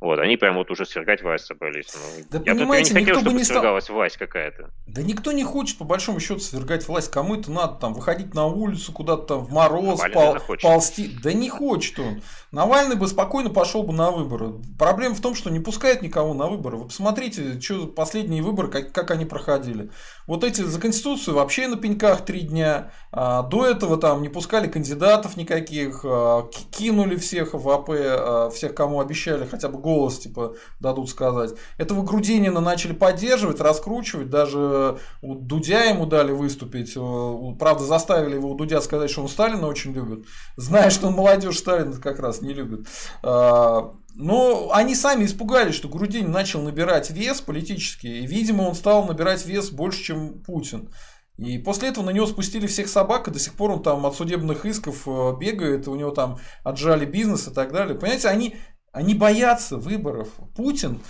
Вот, 0.00 0.20
они 0.20 0.36
прям 0.36 0.54
вот 0.54 0.70
уже 0.70 0.86
свергать 0.86 1.22
власть 1.22 1.46
собрались. 1.46 1.92
Ну, 1.92 2.24
да 2.30 2.42
я 2.44 2.54
понимаете, 2.54 2.94
не 2.94 3.00
хотел, 3.00 3.16
никто 3.16 3.30
бы 3.30 3.36
не 3.36 3.42
стал... 3.42 3.80
власть 3.88 4.16
какая-то. 4.16 4.70
Да 4.86 5.02
никто 5.02 5.32
не 5.32 5.42
хочет, 5.42 5.76
по 5.76 5.84
большому 5.84 6.20
счету, 6.20 6.38
свергать 6.38 6.86
власть. 6.86 7.10
Кому 7.10 7.34
это 7.34 7.50
надо 7.50 7.74
там 7.74 7.94
выходить 7.94 8.32
на 8.32 8.46
улицу, 8.46 8.92
куда-то 8.92 9.22
там 9.22 9.44
в 9.44 9.50
мороз, 9.50 10.00
пол... 10.12 10.36
ползти. 10.62 11.18
Да 11.20 11.32
не 11.32 11.48
хочет 11.48 11.98
он. 11.98 12.22
Навальный 12.52 12.94
бы 12.94 13.08
спокойно 13.08 13.50
пошел 13.50 13.82
бы 13.82 13.92
на 13.92 14.12
выборы. 14.12 14.54
Проблема 14.78 15.16
в 15.16 15.20
том, 15.20 15.34
что 15.34 15.50
не 15.50 15.58
пускает 15.58 16.00
никого 16.00 16.32
на 16.32 16.46
выборы. 16.46 16.76
Вы 16.76 16.86
посмотрите, 16.86 17.60
что 17.60 17.88
последние 17.88 18.42
выборы, 18.42 18.68
как, 18.68 18.92
как 18.92 19.10
они 19.10 19.24
проходили. 19.24 19.90
Вот 20.28 20.44
эти 20.44 20.60
за 20.60 20.80
Конституцию 20.80 21.34
вообще 21.34 21.66
на 21.66 21.76
пеньках 21.76 22.24
три 22.24 22.42
дня. 22.42 22.92
А, 23.10 23.42
до 23.42 23.66
этого 23.66 23.96
там 23.96 24.22
не 24.22 24.28
пускали 24.28 24.68
кандидатов 24.68 25.36
никаких, 25.36 26.02
а, 26.04 26.48
кинули 26.70 27.16
всех 27.16 27.54
в 27.54 27.68
АП, 27.68 27.90
а, 27.90 28.50
всех, 28.50 28.74
кому 28.74 29.00
обещали 29.00 29.44
хотя 29.44 29.68
бы 29.68 29.78
голос 29.88 30.18
типа 30.18 30.54
дадут 30.80 31.08
сказать. 31.08 31.54
Этого 31.78 32.02
Грудинина 32.02 32.60
начали 32.60 32.92
поддерживать, 32.92 33.60
раскручивать, 33.60 34.28
даже 34.28 34.98
у 35.22 35.34
Дудя 35.34 35.84
ему 35.84 36.04
дали 36.04 36.32
выступить. 36.32 36.92
Э, 36.96 37.56
правда, 37.58 37.84
заставили 37.84 38.34
его 38.34 38.50
у 38.50 38.54
Дудя 38.54 38.80
сказать, 38.80 39.10
что 39.10 39.22
он 39.22 39.28
Сталина 39.28 39.66
очень 39.66 39.92
любит, 39.92 40.26
зная, 40.56 40.90
что 40.90 41.08
он 41.08 41.14
молодежь 41.14 41.58
Сталина 41.58 41.92
как 41.96 42.18
раз 42.20 42.42
не 42.42 42.52
любит. 42.52 42.86
А, 43.22 43.94
но 44.14 44.70
они 44.72 44.94
сами 44.94 45.24
испугались, 45.24 45.74
что 45.74 45.88
Грудинин 45.88 46.30
начал 46.30 46.60
набирать 46.60 47.10
вес 47.10 47.40
политический, 47.40 48.20
и, 48.20 48.26
видимо, 48.26 48.62
он 48.62 48.74
стал 48.74 49.06
набирать 49.06 49.46
вес 49.46 49.70
больше, 49.70 50.02
чем 50.02 50.42
Путин. 50.42 50.90
И 51.38 51.56
после 51.58 51.90
этого 51.90 52.04
на 52.04 52.10
него 52.10 52.26
спустили 52.26 52.66
всех 52.66 52.88
собак, 52.88 53.28
и 53.28 53.30
до 53.30 53.38
сих 53.38 53.54
пор 53.54 53.70
он 53.70 53.82
там 53.82 54.04
от 54.04 54.16
судебных 54.16 54.66
исков 54.66 55.06
э, 55.06 55.36
бегает, 55.38 55.86
у 55.86 55.94
него 55.94 56.10
там 56.10 56.38
отжали 56.64 57.06
бизнес 57.06 57.46
и 57.46 57.52
так 57.52 57.72
далее. 57.72 57.96
Понимаете, 57.96 58.26
они 58.26 58.56
они 58.92 59.14
боятся 59.14 59.76
выборов. 59.76 60.28
Путин 60.56 61.00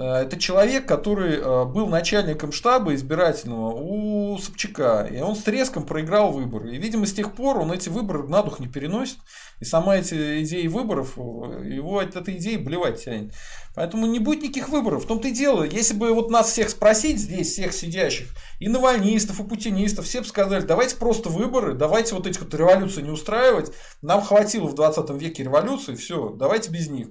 это 0.00 0.38
человек, 0.38 0.86
который 0.86 1.36
э, 1.36 1.64
был 1.66 1.86
начальником 1.86 2.50
штаба 2.50 2.94
избирательного 2.94 3.72
у 3.74 4.38
Собчака. 4.38 5.06
И 5.10 5.20
он 5.20 5.36
с 5.36 5.42
треском 5.42 5.84
проиграл 5.84 6.32
выборы. 6.32 6.74
И, 6.74 6.78
видимо, 6.78 7.06
с 7.06 7.12
тех 7.12 7.34
пор 7.34 7.58
он 7.58 7.72
эти 7.72 7.90
выборы 7.90 8.26
на 8.26 8.42
дух 8.42 8.58
не 8.58 8.68
переносит. 8.68 9.18
И 9.60 9.64
сама 9.64 9.96
эти 9.96 10.42
идеи 10.44 10.66
выборов, 10.66 11.18
его 11.18 11.98
от 11.98 12.16
этой 12.16 12.36
идеи 12.38 12.56
блевать 12.56 13.04
тянет. 13.04 13.34
Поэтому 13.74 14.06
не 14.06 14.18
будет 14.18 14.42
никаких 14.42 14.70
выборов. 14.70 15.04
В 15.04 15.06
том-то 15.06 15.28
и 15.28 15.32
дело, 15.32 15.62
если 15.62 15.94
бы 15.94 16.12
вот 16.14 16.30
нас 16.30 16.50
всех 16.50 16.70
спросить 16.70 17.18
здесь, 17.18 17.52
всех 17.52 17.72
сидящих, 17.72 18.28
и 18.60 18.68
навальнистов, 18.68 19.40
и 19.40 19.44
путинистов, 19.44 20.06
все 20.06 20.20
бы 20.20 20.26
сказали, 20.26 20.62
давайте 20.62 20.96
просто 20.96 21.28
выборы, 21.28 21.74
давайте 21.74 22.14
вот 22.14 22.26
эти 22.26 22.38
вот 22.38 22.54
революции 22.54 23.02
не 23.02 23.10
устраивать. 23.10 23.72
Нам 24.00 24.22
хватило 24.22 24.66
в 24.66 24.74
20 24.74 25.10
веке 25.10 25.44
революции, 25.44 25.94
все, 25.94 26.30
давайте 26.30 26.70
без 26.70 26.88
них. 26.88 27.08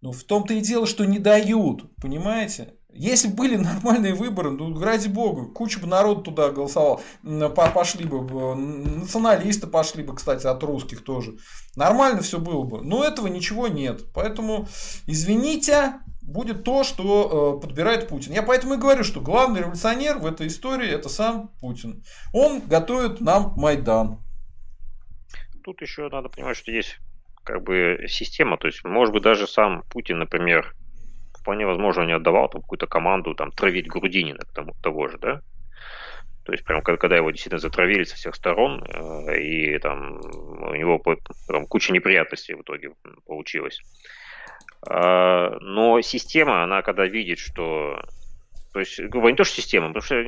Ну, 0.00 0.12
в 0.12 0.24
том-то 0.24 0.54
и 0.54 0.60
дело, 0.60 0.86
что 0.86 1.04
не 1.04 1.18
дают, 1.18 1.94
понимаете? 1.96 2.74
Если 2.92 3.28
были 3.28 3.56
нормальные 3.56 4.14
выборы, 4.14 4.50
ну, 4.50 4.78
ради 4.80 5.08
бога, 5.08 5.46
куча 5.46 5.80
бы 5.80 5.86
народу 5.86 6.22
туда 6.22 6.50
голосовал, 6.50 7.02
пошли 7.74 8.04
бы, 8.04 8.54
националисты 8.54 9.66
пошли 9.66 10.02
бы, 10.02 10.14
кстати, 10.14 10.46
от 10.46 10.62
русских 10.62 11.04
тоже. 11.04 11.36
Нормально 11.76 12.22
все 12.22 12.38
было 12.38 12.64
бы. 12.64 12.82
Но 12.82 13.04
этого 13.04 13.26
ничего 13.26 13.68
нет. 13.68 14.12
Поэтому, 14.12 14.68
извините, 15.06 15.94
будет 16.22 16.64
то, 16.64 16.82
что 16.84 17.58
э, 17.58 17.60
подбирает 17.60 18.08
Путин. 18.08 18.32
Я 18.32 18.42
поэтому 18.42 18.74
и 18.74 18.78
говорю, 18.78 19.04
что 19.04 19.20
главный 19.20 19.60
революционер 19.60 20.18
в 20.18 20.26
этой 20.26 20.48
истории 20.48 20.88
это 20.88 21.08
сам 21.08 21.48
Путин. 21.60 22.02
Он 22.32 22.60
готовит 22.60 23.20
нам 23.20 23.54
Майдан. 23.56 24.22
Тут 25.64 25.80
еще 25.82 26.08
надо 26.08 26.28
понимать, 26.28 26.56
что 26.56 26.72
есть 26.72 26.98
как 27.46 27.62
бы 27.62 28.06
система, 28.08 28.58
то 28.58 28.66
есть, 28.66 28.84
может 28.84 29.14
быть, 29.14 29.22
даже 29.22 29.46
сам 29.46 29.82
Путин, 29.88 30.18
например, 30.18 30.74
вполне 31.40 31.64
возможно, 31.64 32.02
не 32.02 32.12
отдавал 32.12 32.48
там 32.48 32.60
какую-то 32.60 32.88
команду 32.88 33.34
там 33.34 33.52
травить 33.52 33.86
Грудинина 33.86 34.40
к 34.40 34.52
тому, 34.52 34.74
того 34.82 35.06
же, 35.06 35.18
да? 35.18 35.40
То 36.44 36.52
есть, 36.52 36.64
прям 36.64 36.82
когда 36.82 37.16
его 37.16 37.30
действительно 37.30 37.60
затравили 37.60 38.04
со 38.04 38.16
всех 38.16 38.34
сторон, 38.34 38.84
э, 38.84 39.38
и 39.38 39.78
там 39.78 40.20
у 40.20 40.74
него 40.74 41.00
там, 41.48 41.66
куча 41.66 41.92
неприятностей 41.92 42.54
в 42.54 42.62
итоге 42.62 42.90
получилось. 43.26 43.80
А, 44.88 45.56
но 45.60 46.00
система, 46.02 46.62
она 46.62 46.82
когда 46.82 47.06
видит, 47.06 47.38
что 47.38 48.00
то 48.76 48.80
есть, 48.80 49.00
говорю, 49.00 49.30
не 49.30 49.36
то, 49.36 49.44
что 49.44 49.56
система, 49.56 49.90
потому 49.94 50.02
что 50.02 50.22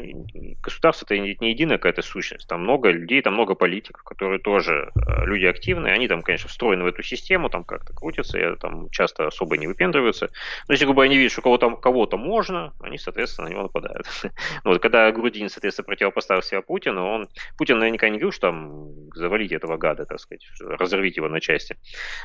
государство 0.62 1.04
это 1.04 1.18
не 1.18 1.50
единая 1.50 1.76
какая-то 1.76 2.00
сущность. 2.00 2.48
Там 2.48 2.62
много 2.62 2.88
людей, 2.88 3.20
там 3.20 3.34
много 3.34 3.54
политиков, 3.54 4.02
которые 4.04 4.38
тоже 4.38 4.90
э, 4.94 5.26
люди 5.26 5.44
активные. 5.44 5.92
Они 5.92 6.08
там, 6.08 6.22
конечно, 6.22 6.48
встроены 6.48 6.82
в 6.82 6.86
эту 6.86 7.02
систему, 7.02 7.50
там 7.50 7.62
как-то 7.62 7.92
крутятся, 7.92 8.38
и 8.38 8.56
там 8.56 8.88
часто 8.88 9.26
особо 9.26 9.58
не 9.58 9.66
выпендриваются. 9.66 10.30
Но 10.66 10.72
если, 10.72 10.86
грубо 10.86 11.04
они 11.04 11.18
видят, 11.18 11.32
что 11.32 11.42
кого-то, 11.42 11.76
кого-то 11.76 12.16
можно, 12.16 12.72
они, 12.80 12.96
соответственно, 12.96 13.48
на 13.48 13.52
него 13.52 13.62
нападают. 13.64 14.06
вот, 14.64 14.80
когда 14.80 15.12
Грудинин, 15.12 15.50
соответственно, 15.50 15.84
противопоставил 15.84 16.40
себя 16.40 16.62
Путину, 16.62 17.06
он... 17.06 17.28
Путин 17.58 17.78
наверняка 17.78 18.08
не 18.08 18.16
говорил, 18.16 18.32
что 18.32 18.48
там 18.48 19.10
завалить 19.14 19.52
этого 19.52 19.76
гада, 19.76 20.06
так 20.06 20.20
сказать, 20.20 20.48
разорвить 20.58 21.18
его 21.18 21.28
на 21.28 21.42
части. 21.42 21.76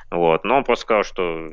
Вот. 0.09 0.45
Но 0.45 0.55
он 0.55 0.63
просто 0.63 0.83
сказал, 0.83 1.03
что 1.03 1.51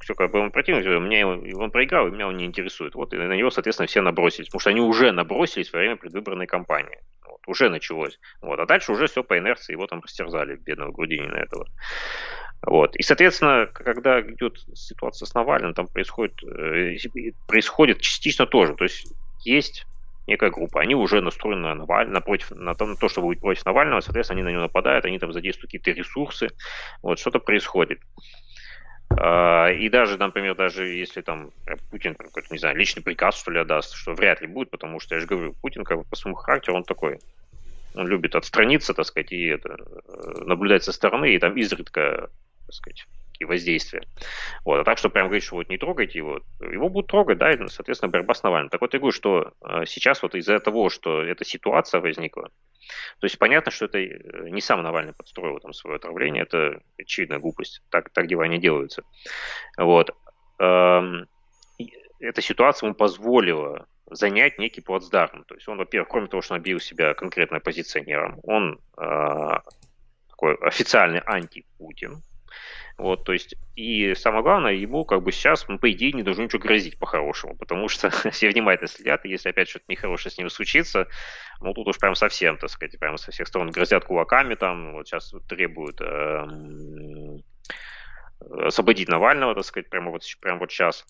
все 0.00 0.14
как 0.14 0.30
бы 0.30 0.40
он 0.40 0.50
противник, 0.50 0.86
мне 1.00 1.26
он 1.26 1.70
проиграл, 1.70 2.08
и 2.08 2.10
меня 2.10 2.28
он 2.28 2.36
не 2.36 2.44
интересует. 2.44 2.94
Вот, 2.94 3.12
и 3.12 3.16
на 3.16 3.32
него, 3.34 3.50
соответственно, 3.50 3.86
все 3.86 4.00
набросились, 4.00 4.48
потому 4.48 4.60
что 4.60 4.70
они 4.70 4.80
уже 4.80 5.12
набросились 5.12 5.72
во 5.72 5.78
время 5.78 5.96
предвыборной 5.96 6.46
кампании. 6.46 6.98
Вот, 7.26 7.40
уже 7.46 7.68
началось. 7.68 8.18
Вот, 8.42 8.58
а 8.58 8.66
дальше 8.66 8.92
уже 8.92 9.06
все 9.06 9.22
по 9.22 9.38
инерции, 9.38 9.72
его 9.72 9.86
там 9.86 10.00
растерзали, 10.00 10.56
бедного 10.56 10.92
Грудинина 10.92 11.36
этого. 11.36 11.66
Вот. 12.62 12.94
И, 12.96 13.02
соответственно, 13.02 13.66
когда 13.66 14.20
идет 14.20 14.58
ситуация 14.74 15.26
с 15.26 15.34
Навальным, 15.34 15.74
там 15.74 15.86
происходит, 15.86 16.34
э, 16.44 16.96
происходит 17.46 18.00
частично 18.00 18.46
тоже. 18.46 18.74
То 18.74 18.84
есть 18.84 19.12
есть 19.44 19.86
некая 20.26 20.50
группа, 20.50 20.80
они 20.80 20.94
уже 20.94 21.20
настроены 21.20 21.62
на 21.62 21.74
Навального, 21.74 22.14
напротив, 22.14 22.50
на 22.52 22.74
то, 22.74 22.86
на 22.86 22.96
то, 22.96 23.08
чтобы 23.08 23.28
быть 23.28 23.40
против 23.40 23.64
Навального, 23.64 24.00
соответственно, 24.00 24.40
они 24.40 24.44
на 24.44 24.52
него 24.52 24.62
нападают, 24.62 25.04
они 25.04 25.18
там 25.18 25.32
задействуют 25.32 25.72
какие-то 25.72 25.90
ресурсы, 25.90 26.48
вот, 27.02 27.18
что-то 27.18 27.38
происходит. 27.40 28.00
А, 29.16 29.68
и 29.70 29.88
даже, 29.88 30.16
например, 30.16 30.54
даже 30.54 30.86
если 30.86 31.20
там 31.20 31.50
Путин 31.90 32.14
какой-то, 32.14 32.48
не 32.52 32.58
знаю, 32.58 32.76
личный 32.76 33.02
приказ, 33.02 33.36
что 33.36 33.50
ли, 33.50 33.58
отдаст, 33.58 33.94
что 33.94 34.14
вряд 34.14 34.40
ли 34.40 34.46
будет, 34.46 34.70
потому 34.70 35.00
что, 35.00 35.14
я 35.14 35.20
же 35.20 35.26
говорю, 35.26 35.54
Путин 35.60 35.84
как 35.84 35.98
бы 35.98 36.04
по 36.04 36.16
своему 36.16 36.36
характеру, 36.36 36.76
он 36.76 36.84
такой, 36.84 37.18
он 37.94 38.06
любит 38.06 38.34
отстраниться, 38.34 38.94
так 38.94 39.06
сказать, 39.06 39.32
и 39.32 39.46
это, 39.46 39.76
э, 39.78 40.44
наблюдать 40.44 40.84
со 40.84 40.92
стороны, 40.92 41.34
и 41.34 41.38
там 41.38 41.56
изредка, 41.56 42.30
так 42.66 42.74
сказать, 42.74 43.06
такие 43.40 43.48
воздействия. 43.48 44.02
Вот. 44.64 44.80
А 44.80 44.84
так, 44.84 44.98
что 44.98 45.08
прям 45.08 45.26
говорить, 45.26 45.44
что 45.44 45.56
вот 45.56 45.68
не 45.68 45.78
трогайте 45.78 46.18
его, 46.18 46.40
его 46.60 46.88
будут 46.88 47.10
трогать, 47.10 47.38
да, 47.38 47.52
и, 47.52 47.68
соответственно, 47.68 48.10
борьба 48.10 48.34
с 48.34 48.42
Навальным. 48.42 48.68
Так 48.68 48.80
вот, 48.80 48.92
я 48.92 49.00
говорю, 49.00 49.12
что 49.12 49.52
э, 49.64 49.84
сейчас 49.86 50.22
вот 50.22 50.34
из-за 50.34 50.60
того, 50.60 50.90
что 50.90 51.22
эта 51.22 51.44
ситуация 51.44 52.00
возникла, 52.00 52.50
то 53.20 53.24
есть 53.24 53.38
понятно, 53.38 53.70
что 53.72 53.86
это 53.86 53.98
э, 53.98 54.50
не 54.50 54.60
сам 54.60 54.82
Навальный 54.82 55.14
подстроил 55.14 55.58
там 55.60 55.72
свое 55.72 55.96
отравление, 55.96 56.42
это 56.42 56.80
очевидная 56.98 57.38
глупость. 57.38 57.82
Так, 57.90 58.10
так 58.10 58.26
дела 58.26 58.46
не 58.46 58.58
делаются. 58.58 59.02
Вот. 59.78 60.10
Эм, 60.58 61.26
эта 62.18 62.42
ситуация 62.42 62.88
ему 62.88 62.94
позволила 62.94 63.86
занять 64.10 64.58
некий 64.58 64.82
плацдарм. 64.82 65.44
То 65.44 65.54
есть 65.54 65.68
он, 65.68 65.78
во-первых, 65.78 66.08
кроме 66.08 66.26
того, 66.26 66.42
что 66.42 66.56
объявил 66.56 66.80
себя 66.80 67.14
конкретно 67.14 67.58
оппозиционером, 67.58 68.40
он 68.42 68.80
э, 68.98 69.50
такой 70.28 70.56
официальный 70.56 71.20
антипутин, 71.20 72.22
вот, 72.98 73.24
то 73.24 73.32
есть, 73.32 73.54
и 73.76 74.14
самое 74.14 74.42
главное, 74.42 74.72
ему 74.72 75.04
как 75.04 75.22
бы 75.22 75.32
сейчас, 75.32 75.66
ну, 75.68 75.78
по 75.78 75.90
идее, 75.90 76.12
не 76.12 76.22
должно 76.22 76.44
ничего 76.44 76.60
грозить 76.60 76.98
по-хорошему, 76.98 77.56
потому 77.56 77.88
что 77.88 78.10
все 78.30 78.50
внимательно 78.50 78.88
следят, 78.88 79.24
и 79.24 79.30
если 79.30 79.48
опять 79.48 79.68
что-то 79.68 79.86
нехорошее 79.88 80.32
с 80.32 80.38
ним 80.38 80.50
случится, 80.50 81.08
ну, 81.60 81.72
тут 81.74 81.88
уж 81.88 81.98
прям 81.98 82.14
совсем, 82.14 82.56
так 82.58 82.70
сказать, 82.70 82.98
прямо 82.98 83.16
со 83.16 83.30
всех 83.30 83.48
сторон 83.48 83.70
грозят 83.70 84.04
кулаками, 84.04 84.54
там, 84.54 84.92
вот 84.92 85.06
сейчас 85.06 85.32
требуют 85.48 86.00
э, 86.00 86.46
освободить 88.40 89.08
Навального, 89.08 89.54
так 89.54 89.64
сказать, 89.64 89.90
прямо 89.90 90.10
вот, 90.10 90.22
прямо 90.40 90.60
вот 90.60 90.70
сейчас, 90.70 91.06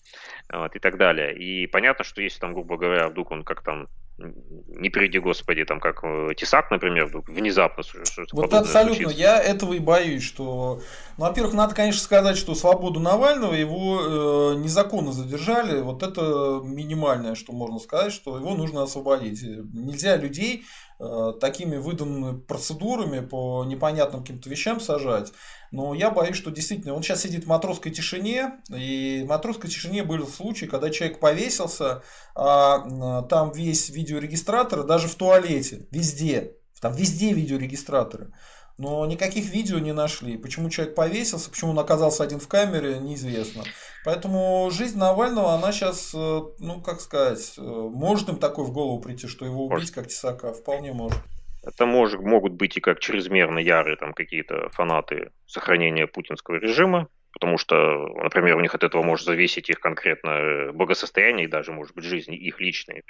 вот, 0.51 0.75
и 0.75 0.79
так 0.79 0.97
далее. 0.97 1.35
И 1.35 1.67
понятно, 1.67 2.03
что 2.03 2.21
если 2.21 2.39
там, 2.39 2.53
грубо 2.53 2.77
говоря, 2.77 3.07
вдруг 3.07 3.31
он 3.31 3.43
как 3.43 3.63
там 3.63 3.87
не 4.23 4.89
приди 4.89 5.19
господи, 5.19 5.65
там 5.65 5.79
как 5.79 6.03
э, 6.03 6.29
Тесак, 6.35 6.71
например, 6.71 7.07
вдруг 7.07 7.27
внезапно 7.29 7.83
Вот 8.33 8.53
абсолютно, 8.53 8.95
случится. 8.95 9.19
я 9.19 9.39
этого 9.41 9.73
и 9.73 9.79
боюсь, 9.79 10.23
что, 10.23 10.81
ну, 11.17 11.25
во-первых, 11.25 11.53
надо, 11.53 11.75
конечно, 11.75 12.01
сказать, 12.01 12.37
что 12.37 12.55
свободу 12.55 12.99
Навального 12.99 13.53
его 13.53 14.01
э, 14.01 14.55
незаконно 14.57 15.11
задержали, 15.11 15.81
вот 15.81 16.03
это 16.03 16.61
минимальное, 16.63 17.35
что 17.35 17.53
можно 17.53 17.79
сказать, 17.79 18.13
что 18.13 18.37
его 18.37 18.55
нужно 18.55 18.83
освободить. 18.83 19.41
Нельзя 19.43 20.17
людей 20.17 20.65
такими 21.39 21.77
выданными 21.77 22.39
процедурами 22.39 23.19
по 23.19 23.63
непонятным 23.65 24.21
каким-то 24.21 24.49
вещам 24.49 24.79
сажать. 24.79 25.31
Но 25.71 25.93
я 25.93 26.11
боюсь, 26.11 26.35
что 26.35 26.51
действительно, 26.51 26.93
он 26.93 27.01
сейчас 27.01 27.21
сидит 27.21 27.45
в 27.45 27.47
матросской 27.47 27.91
тишине, 27.91 28.61
и 28.69 29.23
в 29.25 29.29
матросской 29.29 29.69
тишине 29.69 30.03
был 30.03 30.27
случай, 30.27 30.67
когда 30.67 30.89
человек 30.89 31.19
повесился, 31.19 32.03
а 32.35 33.21
там 33.23 33.51
весь 33.51 33.89
видеорегистратор, 33.89 34.83
даже 34.83 35.07
в 35.07 35.15
туалете, 35.15 35.87
везде, 35.91 36.55
там 36.81 36.93
везде 36.93 37.33
видеорегистраторы. 37.33 38.33
Но 38.77 39.05
никаких 39.05 39.51
видео 39.51 39.79
не 39.79 39.93
нашли. 39.93 40.37
Почему 40.37 40.69
человек 40.69 40.95
повесился, 40.95 41.49
почему 41.49 41.71
он 41.71 41.79
оказался 41.79 42.23
один 42.23 42.39
в 42.39 42.47
камере, 42.47 42.99
неизвестно. 42.99 43.63
Поэтому 44.03 44.69
жизнь 44.71 44.97
Навального, 44.97 45.53
она 45.53 45.71
сейчас, 45.71 46.11
э, 46.13 46.41
ну, 46.59 46.81
как 46.81 47.01
сказать, 47.01 47.53
э, 47.57 47.61
может 47.61 48.29
им 48.29 48.37
такой 48.37 48.65
в 48.65 48.71
голову 48.71 48.99
прийти, 48.99 49.27
что 49.27 49.45
его 49.45 49.65
убить, 49.65 49.71
может. 49.71 49.91
как 49.91 50.07
Тесака, 50.07 50.53
вполне 50.53 50.93
может. 50.93 51.19
Это 51.63 51.85
может, 51.85 52.21
могут 52.21 52.53
быть 52.53 52.77
и 52.77 52.81
как 52.81 52.99
чрезмерно 52.99 53.59
ярые 53.59 53.95
там 53.95 54.13
какие-то 54.13 54.69
фанаты 54.69 55.31
сохранения 55.45 56.07
путинского 56.07 56.55
режима, 56.55 57.07
потому 57.33 57.57
что, 57.57 58.07
например, 58.23 58.57
у 58.57 58.59
них 58.59 58.75
от 58.75 58.83
этого 58.83 59.03
может 59.03 59.25
зависеть 59.25 59.69
их 59.69 59.79
конкретно 59.79 60.29
э, 60.29 60.71
благосостояние 60.71 61.45
и 61.45 61.49
даже, 61.49 61.71
может 61.71 61.95
быть, 61.95 62.05
жизнь 62.05 62.33
их 62.33 62.59
личные. 62.59 63.03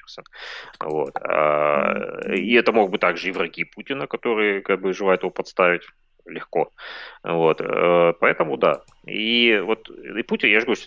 Вот. 0.80 1.16
А, 1.22 2.20
и 2.34 2.54
это 2.54 2.72
могут 2.72 2.92
быть 2.92 3.02
также 3.02 3.30
и 3.30 3.32
враги 3.32 3.64
Путина, 3.64 4.08
которые 4.08 4.62
как 4.62 4.82
бы 4.82 4.94
желают 4.94 5.22
его 5.22 5.32
подставить 5.32 5.84
легко. 6.26 6.72
Вот. 7.24 7.62
Э, 7.62 8.14
поэтому 8.20 8.58
да. 8.58 8.82
И 9.06 9.62
вот 9.64 9.90
и 9.90 10.24
Путин, 10.24 10.50
я 10.50 10.60
же 10.60 10.66
говорю, 10.66 10.82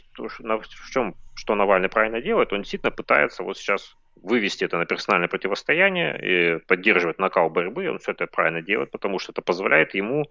в 0.68 0.90
чем, 0.90 1.14
что 1.34 1.54
Навальный 1.54 1.88
правильно 1.88 2.20
делает, 2.20 2.52
он 2.52 2.60
действительно 2.60 2.92
пытается 2.92 3.42
вот 3.42 3.58
сейчас 3.58 3.96
вывести 4.22 4.64
это 4.64 4.78
на 4.78 4.86
персональное 4.86 5.28
противостояние 5.28 6.56
и 6.56 6.58
поддерживать 6.66 7.18
накал 7.18 7.50
борьбы, 7.50 7.90
он 7.90 7.98
все 7.98 8.12
это 8.12 8.26
правильно 8.26 8.62
делает, 8.62 8.90
потому 8.90 9.18
что 9.18 9.32
это 9.32 9.42
позволяет 9.42 9.94
ему 9.94 10.24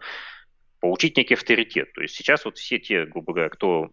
получить 0.83 1.15
некий 1.15 1.35
авторитет. 1.35 1.93
То 1.93 2.01
есть 2.01 2.13
сейчас 2.13 2.43
вот 2.43 2.57
все 2.57 2.77
те, 2.77 3.05
грубо 3.05 3.31
говоря, 3.31 3.47
кто 3.47 3.89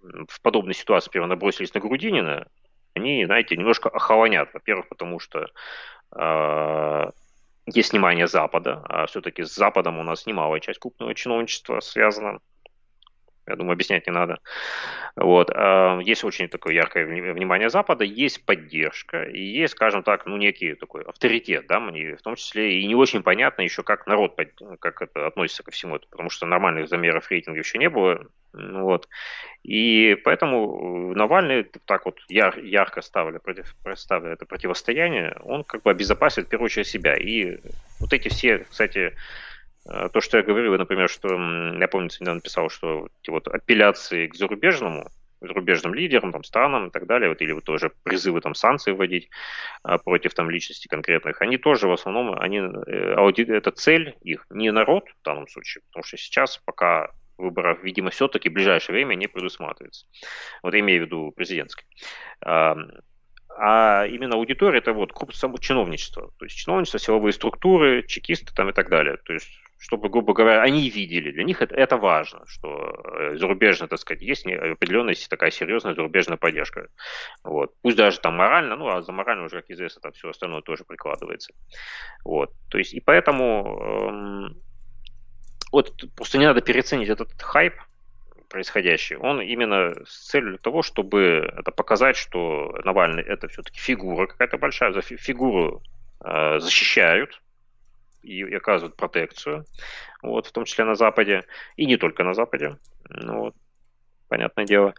в 0.00 0.40
подобной 0.40 0.72
ситуации, 0.72 1.08
например, 1.08 1.28
набросились 1.28 1.74
на 1.74 1.80
Грудинина, 1.80 2.46
они, 2.94 3.26
знаете, 3.26 3.58
немножко 3.58 3.90
охолонят. 3.90 4.48
Во-первых, 4.54 4.88
потому 4.88 5.20
что 5.20 5.50
э, 6.16 7.10
есть 7.66 7.92
внимание 7.92 8.26
Запада, 8.26 8.82
а 8.88 9.04
все-таки 9.04 9.42
с 9.42 9.54
Западом 9.54 9.98
у 9.98 10.02
нас 10.02 10.24
немалая 10.24 10.60
часть 10.60 10.78
крупного 10.78 11.14
чиновничества 11.14 11.80
связана. 11.80 12.40
Я 13.46 13.56
думаю, 13.56 13.72
объяснять 13.72 14.06
не 14.06 14.12
надо. 14.12 14.38
Вот. 15.16 15.50
А, 15.52 15.98
есть 16.00 16.24
очень 16.24 16.48
такое 16.48 16.74
яркое 16.74 17.06
внимание 17.06 17.70
Запада, 17.70 18.04
есть 18.04 18.44
поддержка, 18.46 19.24
и 19.24 19.42
есть, 19.42 19.72
скажем 19.72 20.02
так, 20.02 20.26
ну, 20.26 20.36
некий 20.36 20.74
такой 20.74 21.02
авторитет, 21.02 21.66
да, 21.66 21.80
мне 21.80 22.16
в 22.16 22.22
том 22.22 22.36
числе, 22.36 22.80
и 22.80 22.86
не 22.86 22.94
очень 22.94 23.22
понятно 23.22 23.62
еще, 23.62 23.82
как 23.82 24.06
народ, 24.06 24.38
как 24.80 25.02
это 25.02 25.26
относится 25.26 25.62
ко 25.62 25.70
всему 25.70 25.96
этому, 25.96 26.10
потому 26.10 26.30
что 26.30 26.46
нормальных 26.46 26.88
замеров 26.88 27.30
рейтинга 27.30 27.58
еще 27.58 27.78
не 27.78 27.90
было, 27.90 28.26
вот. 28.52 29.08
И 29.62 30.16
поэтому 30.24 31.14
Навальный 31.14 31.64
так 31.84 32.04
вот 32.04 32.18
яр, 32.28 32.58
ярко 32.58 33.02
ставили, 33.02 33.38
против, 33.38 33.74
ставили 33.94 34.34
это 34.34 34.46
противостояние, 34.46 35.36
он 35.42 35.64
как 35.64 35.82
бы 35.82 35.90
обезопасит 35.90 36.46
в 36.46 36.48
первую 36.48 36.66
очередь 36.66 36.86
себя. 36.86 37.14
И 37.16 37.58
вот 38.00 38.12
эти 38.12 38.28
все, 38.28 38.58
кстати, 38.58 38.98
Э, 39.08 39.16
то, 39.84 40.20
что 40.20 40.38
я 40.38 40.44
говорил, 40.44 40.76
например, 40.76 41.08
что 41.08 41.28
я 41.28 41.88
помню, 41.88 42.08
недавно 42.20 42.36
написал, 42.36 42.70
что 42.70 43.08
вот 43.26 43.48
апелляции 43.48 44.28
к 44.28 44.34
зарубежному, 44.34 45.10
зарубежным 45.40 45.94
лидерам, 45.94 46.32
там, 46.32 46.44
странам 46.44 46.88
и 46.88 46.90
так 46.90 47.06
далее, 47.06 47.28
вот, 47.28 47.40
или 47.42 47.52
вот 47.52 47.64
тоже 47.64 47.92
призывы 48.04 48.40
там 48.40 48.54
санкции 48.54 48.92
вводить 48.92 49.28
а, 49.82 49.98
против 49.98 50.34
там 50.34 50.50
личностей 50.50 50.88
конкретных, 50.88 51.42
они 51.42 51.58
тоже 51.58 51.88
в 51.88 51.92
основном, 51.92 52.38
они, 52.38 52.58
э, 52.58 53.14
аудит, 53.14 53.48
это 53.48 53.70
цель 53.70 54.16
их, 54.22 54.46
не 54.50 54.70
народ 54.70 55.08
в 55.08 55.24
данном 55.24 55.48
случае, 55.48 55.82
потому 55.88 56.04
что 56.04 56.16
сейчас 56.16 56.60
пока 56.64 57.10
выборов, 57.38 57.82
видимо, 57.82 58.10
все-таки 58.10 58.48
в 58.48 58.52
ближайшее 58.52 58.94
время 58.94 59.14
не 59.14 59.26
предусматривается. 59.26 60.06
Вот 60.62 60.74
я 60.74 60.80
имею 60.80 61.02
в 61.02 61.06
виду 61.06 61.32
президентский. 61.32 61.84
А, 62.44 62.76
а 63.58 64.06
именно 64.06 64.36
аудитория 64.36 64.78
это 64.78 64.92
вот 64.92 65.12
само 65.32 65.58
чиновничество, 65.58 66.30
то 66.38 66.44
есть 66.44 66.56
чиновничество, 66.56 67.00
силовые 67.00 67.32
структуры, 67.32 68.04
чекисты 68.06 68.54
там 68.54 68.70
и 68.70 68.72
так 68.72 68.88
далее. 68.88 69.18
То 69.24 69.32
есть 69.32 69.50
чтобы, 69.82 70.08
грубо 70.08 70.32
говоря, 70.32 70.62
они 70.62 70.88
видели. 70.88 71.32
Для 71.32 71.42
них 71.42 71.60
это, 71.60 71.74
это 71.74 71.96
важно, 71.96 72.44
что 72.46 72.94
э, 73.18 73.36
зарубежная, 73.36 73.88
так 73.88 73.98
сказать, 73.98 74.22
есть 74.22 74.46
определенная 74.46 75.16
такая 75.28 75.50
серьезная 75.50 75.94
зарубежная 75.94 76.36
поддержка. 76.36 76.88
Вот. 77.42 77.74
Пусть 77.82 77.96
даже 77.96 78.20
там 78.20 78.36
морально, 78.36 78.76
ну, 78.76 78.86
а 78.86 79.02
за 79.02 79.10
морально 79.10 79.46
уже, 79.46 79.56
как 79.56 79.70
известно, 79.70 80.00
там 80.00 80.12
все 80.12 80.28
остальное 80.28 80.62
тоже 80.62 80.84
прикладывается. 80.84 81.52
Вот. 82.24 82.52
То 82.68 82.78
есть, 82.78 82.94
и 82.94 83.00
поэтому 83.00 83.80
эм, 83.82 84.62
вот 85.72 85.92
просто 86.14 86.38
не 86.38 86.46
надо 86.46 86.60
переоценить 86.60 87.08
этот 87.08 87.42
хайп, 87.42 87.74
происходящий, 88.48 89.16
он 89.16 89.40
именно 89.40 89.96
с 90.06 90.28
целью 90.28 90.58
того, 90.58 90.82
чтобы 90.82 91.52
это 91.58 91.72
показать, 91.72 92.16
что 92.16 92.78
Навальный 92.84 93.24
это 93.24 93.48
все-таки 93.48 93.80
фигура 93.80 94.28
какая-то 94.28 94.58
большая, 94.58 94.92
за 94.92 95.00
фигуру 95.00 95.82
э, 96.24 96.60
защищают, 96.60 97.41
и, 98.22 98.38
и 98.40 98.54
оказывают 98.54 98.96
протекцию, 98.96 99.64
вот, 100.22 100.46
в 100.46 100.52
том 100.52 100.64
числе 100.64 100.84
на 100.84 100.94
Западе, 100.94 101.44
и 101.76 101.86
не 101.86 101.96
только 101.96 102.24
на 102.24 102.34
Западе, 102.34 102.78
ну, 103.08 103.40
вот, 103.40 103.54
понятное 104.28 104.64
дело. 104.64 104.94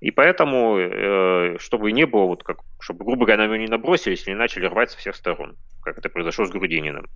И 0.00 0.10
поэтому, 0.10 0.76
э, 0.78 1.56
чтобы 1.58 1.92
не 1.92 2.04
было, 2.04 2.26
вот 2.26 2.42
как, 2.42 2.58
чтобы, 2.80 3.04
грубо 3.04 3.24
говоря, 3.24 3.44
на 3.44 3.46
него 3.46 3.56
не 3.56 3.68
набросились, 3.68 4.26
не 4.26 4.34
начали 4.34 4.66
рвать 4.66 4.90
со 4.90 4.98
всех 4.98 5.16
сторон, 5.16 5.56
как 5.82 5.98
это 5.98 6.08
произошло 6.08 6.44
с 6.44 6.50
Грудининым. 6.50 7.06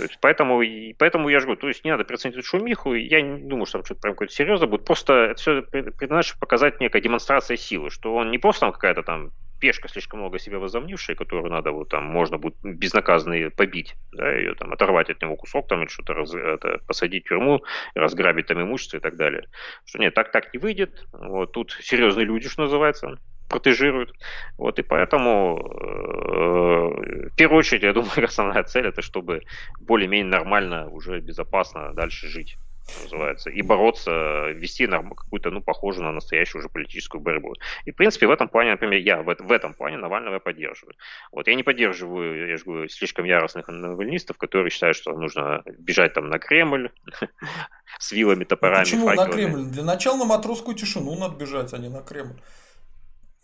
То 0.00 0.04
есть, 0.04 0.18
поэтому, 0.22 0.62
и, 0.62 0.94
поэтому 0.94 1.28
я 1.28 1.40
говорю, 1.40 1.56
то 1.56 1.68
есть 1.68 1.84
не 1.84 1.90
надо 1.90 2.04
переоценить 2.04 2.42
шумиху, 2.42 2.94
я 2.94 3.20
не 3.20 3.46
думаю, 3.46 3.66
что 3.66 3.78
там 3.78 3.84
что-то 3.84 4.00
прям 4.00 4.14
какое-то 4.14 4.32
серьезное 4.32 4.66
будет, 4.66 4.86
просто 4.86 5.12
это 5.12 5.34
все 5.34 5.62
предназначено 5.62 6.40
показать 6.40 6.80
некая 6.80 7.02
демонстрация 7.02 7.58
силы, 7.58 7.90
что 7.90 8.14
он 8.14 8.30
не 8.30 8.38
просто 8.38 8.60
там 8.60 8.72
какая-то 8.72 9.02
там 9.02 9.32
пешка 9.60 9.88
слишком 9.88 10.20
много 10.20 10.38
себя 10.38 10.58
возомнившая, 10.58 11.16
которую 11.16 11.50
надо 11.50 11.70
вот 11.70 11.88
там, 11.90 12.04
можно 12.04 12.38
будет 12.38 12.56
безнаказанно 12.62 13.50
побить, 13.50 13.94
да, 14.12 14.32
ее 14.32 14.54
там 14.54 14.72
оторвать 14.72 15.10
от 15.10 15.22
него 15.22 15.36
кусок 15.36 15.68
там 15.68 15.82
или 15.82 15.88
что-то 15.88 16.14
раз, 16.14 16.34
это, 16.34 16.80
посадить 16.86 17.26
в 17.26 17.28
тюрьму, 17.28 17.62
разграбить 17.94 18.46
там 18.46 18.60
имущество 18.62 18.96
и 18.96 19.00
так 19.00 19.16
далее. 19.16 19.46
Что 19.84 19.98
нет, 19.98 20.14
так 20.14 20.32
так 20.32 20.52
не 20.54 20.58
выйдет. 20.58 21.06
Вот 21.12 21.52
тут 21.52 21.76
серьезные 21.80 22.26
люди, 22.26 22.48
что 22.48 22.62
называется, 22.62 23.18
протежируют. 23.48 24.12
Вот, 24.56 24.78
и 24.78 24.82
поэтому, 24.82 25.58
э, 25.60 27.28
в 27.28 27.36
первую 27.36 27.58
очередь, 27.58 27.82
я 27.82 27.92
думаю, 27.92 28.10
основная 28.24 28.62
цель 28.64 28.86
это 28.86 29.02
чтобы 29.02 29.42
более-менее 29.80 30.30
нормально, 30.30 30.88
уже 30.88 31.20
безопасно 31.20 31.92
дальше 31.92 32.28
жить 32.28 32.56
называется, 33.02 33.50
и 33.50 33.62
бороться, 33.62 34.50
вести 34.50 34.86
какую-то, 34.86 35.50
ну, 35.50 35.60
похожую 35.60 36.04
на 36.04 36.12
настоящую 36.12 36.60
уже 36.60 36.68
политическую 36.68 37.20
борьбу. 37.20 37.54
И, 37.84 37.90
в 37.90 37.96
принципе, 37.96 38.26
в 38.26 38.30
этом 38.30 38.48
плане, 38.48 38.72
например, 38.72 39.00
я 39.00 39.22
в, 39.22 39.34
в 39.38 39.52
этом 39.52 39.74
плане 39.74 39.96
Навального 39.96 40.34
я 40.34 40.40
поддерживаю. 40.40 40.94
Вот 41.32 41.48
я 41.48 41.54
не 41.54 41.62
поддерживаю, 41.62 42.48
я 42.48 42.56
же 42.56 42.64
говорю, 42.64 42.88
слишком 42.88 43.24
яростных 43.24 43.68
навальнистов, 43.68 44.36
которые 44.36 44.70
считают, 44.70 44.96
что 44.96 45.12
нужно 45.12 45.62
бежать 45.78 46.14
там 46.14 46.28
на 46.28 46.38
Кремль 46.38 46.90
с 47.98 48.12
вилами, 48.12 48.44
топорами, 48.44 48.84
Почему 48.84 49.06
факелами. 49.06 49.28
на 49.28 49.34
Кремль? 49.34 49.64
Для 49.70 49.84
начала 49.84 50.16
на 50.18 50.24
матросскую 50.24 50.76
тишину 50.76 51.16
надо 51.18 51.36
бежать, 51.36 51.72
а 51.74 51.78
не 51.78 51.88
на 51.88 52.02
Кремль. 52.02 52.36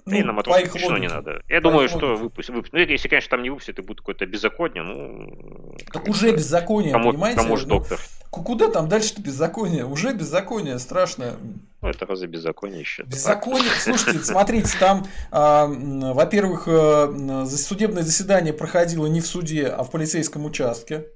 Ну, 0.07 0.15
и 0.15 0.23
на 0.23 0.33
матросскую 0.33 0.73
тишину 0.73 0.99
не 0.99 1.09
надо. 1.09 1.43
Я 1.49 1.61
по 1.61 1.69
думаю, 1.69 1.89
что 1.89 2.15
выпустят. 2.15 2.55
Выпуск... 2.55 2.73
Ну, 2.73 2.79
если, 2.79 3.09
конечно, 3.09 3.31
там 3.31 3.43
не 3.43 3.51
выпустят, 3.51 3.77
это 3.77 3.83
будет 3.83 3.99
какое-то 3.99 4.25
беззаконие, 4.25 4.85
ну... 4.85 5.77
Так 5.93 6.09
уже 6.09 6.31
беззаконие, 6.31 6.93
кому, 6.93 7.11
понимаете? 7.11 7.41
Кому 7.41 7.57
же 7.57 7.67
ну, 7.67 7.79
доктор? 7.79 7.99
Куда 8.31 8.71
там 8.71 8.89
дальше-то 8.89 9.21
беззаконие? 9.21 9.85
Уже 9.85 10.13
беззаконие 10.13 10.79
страшное. 10.79 11.35
Ну, 11.83 11.89
это 11.89 12.07
разве 12.07 12.29
беззаконие 12.29 12.81
еще? 12.81 13.03
Беззаконие, 13.03 13.73
слушайте, 13.81 14.21
смотрите, 14.21 14.71
там, 14.79 15.07
а, 15.33 15.67
во-первых, 15.67 16.69
э, 16.69 17.45
судебное 17.47 18.05
заседание 18.05 18.53
проходило 18.53 19.07
не 19.07 19.21
в 19.21 19.27
суде, 19.27 19.67
а 19.67 19.83
в 19.83 19.91
полицейском 19.91 20.45
участке. 20.45 21.07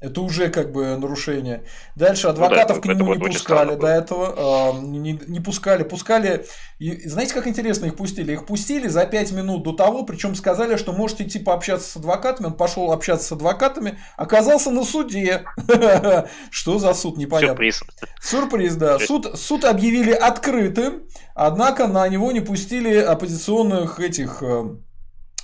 Это 0.00 0.20
уже 0.20 0.48
как 0.48 0.70
бы 0.70 0.96
нарушение. 0.96 1.64
Дальше 1.96 2.28
адвокатов 2.28 2.76
ну, 2.76 2.82
да, 2.82 2.94
к 2.94 2.96
нему 2.96 3.14
не 3.14 3.20
пускали 3.20 3.74
до 3.74 3.86
этого. 3.88 4.72
Э, 4.72 4.80
не, 4.80 5.20
не 5.26 5.40
пускали. 5.40 5.82
Пускали. 5.82 6.46
И, 6.78 7.08
знаете, 7.08 7.34
как 7.34 7.48
интересно 7.48 7.86
их 7.86 7.96
пустили? 7.96 8.32
Их 8.32 8.46
пустили 8.46 8.86
за 8.86 9.06
5 9.06 9.32
минут 9.32 9.64
до 9.64 9.72
того, 9.72 10.04
причем 10.04 10.36
сказали, 10.36 10.76
что 10.76 10.92
можете 10.92 11.24
идти 11.24 11.40
пообщаться 11.40 11.90
с 11.90 11.96
адвокатами. 11.96 12.46
Он 12.46 12.54
пошел 12.54 12.92
общаться 12.92 13.26
с 13.26 13.32
адвокатами, 13.32 13.98
оказался 14.16 14.70
на 14.70 14.84
суде. 14.84 15.44
Что 16.50 16.78
за 16.78 16.94
суд, 16.94 17.16
непонятно. 17.16 17.48
Сюрприз. 17.48 17.82
Сюрприз, 18.20 18.76
да. 18.76 18.98
Суд, 19.00 19.38
суд 19.38 19.64
объявили 19.64 20.12
открытым, 20.12 21.08
однако 21.34 21.88
на 21.88 22.06
него 22.06 22.30
не 22.30 22.40
пустили 22.40 22.96
оппозиционных 22.96 23.98
этих 23.98 24.42
э, 24.42 24.76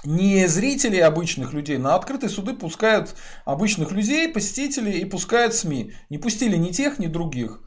не 0.06 0.46
зрителей 0.46 1.00
обычных 1.00 1.52
людей, 1.52 1.78
на 1.78 1.94
открытые 1.94 2.30
суды 2.30 2.54
пускают 2.54 3.14
обычных 3.44 3.92
людей, 3.92 4.28
посетителей 4.28 4.98
и 5.00 5.04
пускают 5.04 5.54
СМИ. 5.54 5.92
Не 6.10 6.18
пустили 6.18 6.56
ни 6.56 6.70
тех, 6.70 6.98
ни 6.98 7.06
других. 7.06 7.60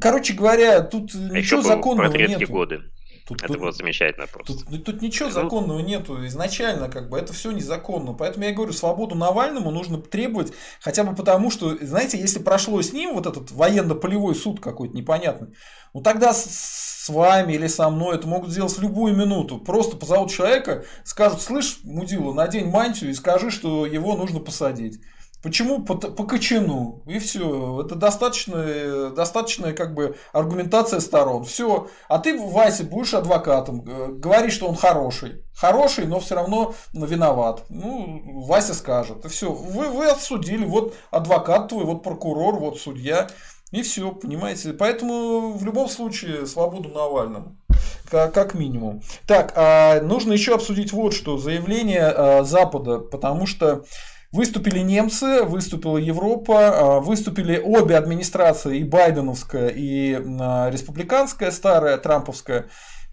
Короче 0.00 0.34
говоря, 0.34 0.80
тут 0.82 1.14
а 1.14 1.18
ничего 1.18 1.62
законного 1.62 2.12
нет. 2.16 2.48
годы. 2.48 2.82
Тут, 3.26 3.42
это 3.42 3.54
тут, 3.54 3.60
было 3.60 3.72
замечательно 3.72 4.28
просто. 4.28 4.52
Тут, 4.64 4.84
тут 4.84 5.02
ничего 5.02 5.28
ну, 5.28 5.34
законного 5.34 5.80
нету 5.80 6.24
изначально, 6.26 6.88
как 6.88 7.10
бы 7.10 7.18
это 7.18 7.32
все 7.32 7.50
незаконно. 7.50 8.12
Поэтому 8.12 8.44
я 8.44 8.52
говорю, 8.52 8.72
свободу 8.72 9.16
Навальному 9.16 9.72
нужно 9.72 10.00
требовать 10.00 10.52
хотя 10.80 11.02
бы 11.02 11.12
потому, 11.12 11.50
что, 11.50 11.76
знаете, 11.84 12.18
если 12.18 12.38
прошло 12.38 12.80
с 12.80 12.92
ним 12.92 13.14
вот 13.14 13.26
этот 13.26 13.50
военно-полевой 13.50 14.36
суд 14.36 14.60
какой-то 14.60 14.96
непонятный, 14.96 15.56
ну 15.92 16.02
тогда 16.02 16.32
с, 16.32 16.44
с 17.06 17.08
вами 17.08 17.52
или 17.52 17.68
со 17.68 17.88
мной 17.88 18.16
это 18.16 18.26
могут 18.26 18.50
сделать 18.50 18.76
в 18.76 18.82
любую 18.82 19.14
минуту. 19.14 19.58
Просто 19.58 19.96
позовут 19.96 20.32
человека, 20.32 20.84
скажут, 21.04 21.40
слышь, 21.40 21.78
мудила, 21.84 22.32
надень 22.32 22.68
мантию 22.68 23.10
и 23.10 23.14
скажи, 23.14 23.52
что 23.52 23.86
его 23.86 24.16
нужно 24.16 24.40
посадить. 24.40 24.98
Почему 25.40 25.84
по, 25.84 25.94
по 25.94 26.24
кочану? 26.24 27.02
И 27.06 27.20
все. 27.20 27.84
Это 27.84 27.94
достаточная, 27.94 29.10
достаточная 29.10 29.72
как 29.72 29.94
бы 29.94 30.16
аргументация 30.32 30.98
сторон. 30.98 31.44
Все. 31.44 31.88
А 32.08 32.18
ты, 32.18 32.36
Вася, 32.36 32.82
будешь 32.82 33.14
адвокатом. 33.14 33.82
Говори, 34.18 34.50
что 34.50 34.66
он 34.66 34.74
хороший. 34.74 35.44
Хороший, 35.54 36.06
но 36.06 36.18
все 36.18 36.34
равно 36.34 36.74
виноват. 36.92 37.62
Ну, 37.68 38.42
Вася 38.46 38.74
скажет. 38.74 39.24
И 39.24 39.28
все. 39.28 39.52
Вы, 39.52 39.90
вы 39.90 40.06
отсудили. 40.10 40.64
Вот 40.64 40.94
адвокат 41.12 41.68
твой, 41.68 41.84
вот 41.84 42.02
прокурор, 42.02 42.56
вот 42.56 42.80
судья. 42.80 43.28
И 43.76 43.82
все, 43.82 44.10
понимаете. 44.10 44.72
Поэтому 44.72 45.52
в 45.52 45.62
любом 45.62 45.90
случае 45.90 46.46
свободу 46.46 46.88
Навальному. 46.88 47.58
Как, 48.10 48.54
минимум. 48.54 49.02
Так, 49.26 49.52
а 49.54 50.00
нужно 50.00 50.32
еще 50.32 50.54
обсудить 50.54 50.92
вот 50.92 51.12
что. 51.12 51.36
Заявление 51.36 52.06
а, 52.06 52.42
Запада. 52.42 52.98
Потому 53.00 53.46
что 53.46 53.84
Выступили 54.32 54.80
немцы, 54.80 55.44
выступила 55.44 55.98
Европа, 55.98 56.96
а, 56.96 57.00
выступили 57.00 57.62
обе 57.64 57.96
администрации, 57.96 58.78
и 58.78 58.84
Байденовская, 58.84 59.68
и 59.68 60.14
республиканская, 60.14 61.50
старая, 61.52 61.96
трамповская. 61.96 62.66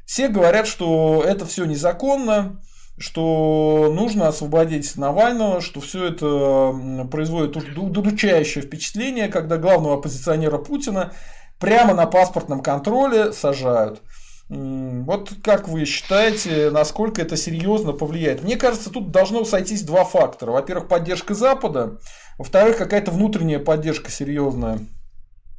Все 0.06 0.28
говорят, 0.28 0.66
что 0.66 1.24
это 1.26 1.46
все 1.46 1.66
незаконно, 1.66 2.62
что 2.98 3.92
нужно 3.94 4.28
освободить 4.28 4.96
Навального, 4.98 5.62
что 5.62 5.82
все 5.82 6.06
это 6.06 7.06
производит 7.12 7.56
удручающее 7.56 8.64
впечатление, 8.64 9.28
когда 9.28 9.58
главного 9.58 9.96
оппозиционера 9.96 10.58
Путина 10.58 11.14
прямо 11.60 11.94
на 11.94 12.06
паспортном 12.06 12.62
контроле 12.62 13.34
сажают. 13.34 14.02
Вот 14.50 15.32
как 15.44 15.68
вы 15.68 15.86
считаете, 15.86 16.70
насколько 16.70 17.22
это 17.22 17.38
серьезно 17.38 17.94
повлияет? 17.94 18.44
Мне 18.44 18.58
кажется, 18.58 18.92
тут 18.92 19.10
должно 19.10 19.46
сойтись 19.46 19.84
два 19.84 20.04
фактора. 20.04 20.52
Во-первых, 20.52 20.88
поддержка 20.88 21.34
Запада, 21.34 21.98
во-вторых, 22.38 22.78
какая-то 22.78 23.10
внутренняя 23.12 23.60
поддержка 23.60 24.12
серьезная. 24.12 24.80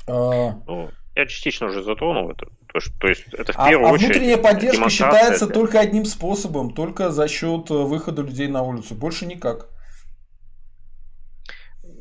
А. 0.07 0.61
Ну, 0.67 0.91
я 1.17 1.27
частично 1.27 1.67
уже 1.69 1.83
затронул 1.83 2.31
это. 2.31 2.49
То, 2.73 2.81
что, 2.81 2.99
то 2.99 3.09
есть 3.09 3.25
это 3.33 3.53
в 3.53 3.59
а, 3.59 3.69
первую 3.69 3.89
а, 3.89 3.93
очередь. 3.93 4.11
А 4.11 4.15
внутренняя 4.15 4.37
поддержка 4.39 4.91
считается 4.91 5.45
это... 5.45 5.55
только 5.55 5.81
одним 5.81 6.05
способом, 6.05 6.75
только 6.75 7.11
за 7.11 7.29
счет 7.29 7.71
э, 7.71 7.75
выхода 7.75 8.23
людей 8.23 8.49
на 8.49 8.63
улицу, 8.63 8.95
больше 8.95 9.27
никак. 9.27 9.69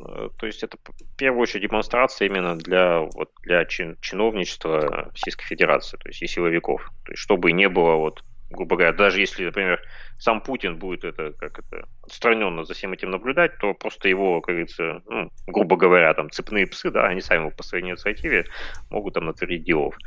Э, 0.05 0.29
то 0.37 0.45
есть 0.47 0.63
это 0.63 0.77
в 0.77 1.15
первую 1.15 1.41
очередь 1.43 1.69
демонстрация 1.69 2.27
именно 2.27 2.55
для, 2.55 3.01
вот, 3.01 3.29
для 3.43 3.65
чин, 3.65 3.97
чиновничества 4.01 5.11
Российской 5.11 5.45
Федерации, 5.45 5.97
то 5.97 6.09
есть 6.09 6.21
и 6.21 6.27
силовиков. 6.27 6.91
То 7.05 7.11
есть 7.11 7.21
чтобы 7.21 7.51
не 7.51 7.69
было, 7.69 7.95
вот, 7.95 8.23
грубо 8.49 8.75
говоря, 8.75 8.93
даже 8.93 9.19
если, 9.19 9.45
например, 9.45 9.79
сам 10.23 10.39
Путин 10.39 10.77
будет 10.77 11.03
это 11.03 11.33
как 11.33 11.59
это 11.59 11.85
отстраненно 12.01 12.63
за 12.63 12.73
всем 12.73 12.93
этим 12.93 13.11
наблюдать, 13.11 13.57
то 13.57 13.73
просто 13.73 14.07
его, 14.07 14.39
как 14.39 14.55
говорится, 14.55 15.01
ну, 15.09 15.29
грубо 15.47 15.75
говоря, 15.75 16.13
там 16.13 16.31
цепные 16.31 16.65
псы, 16.65 16.91
да, 16.91 17.07
они 17.07 17.19
сами 17.19 17.49
по 17.49 17.61
своей 17.61 17.83
инициативе 17.83 18.45
могут 18.89 19.15
там 19.15 19.25
натворить 19.25 19.65
делов. 19.65 19.97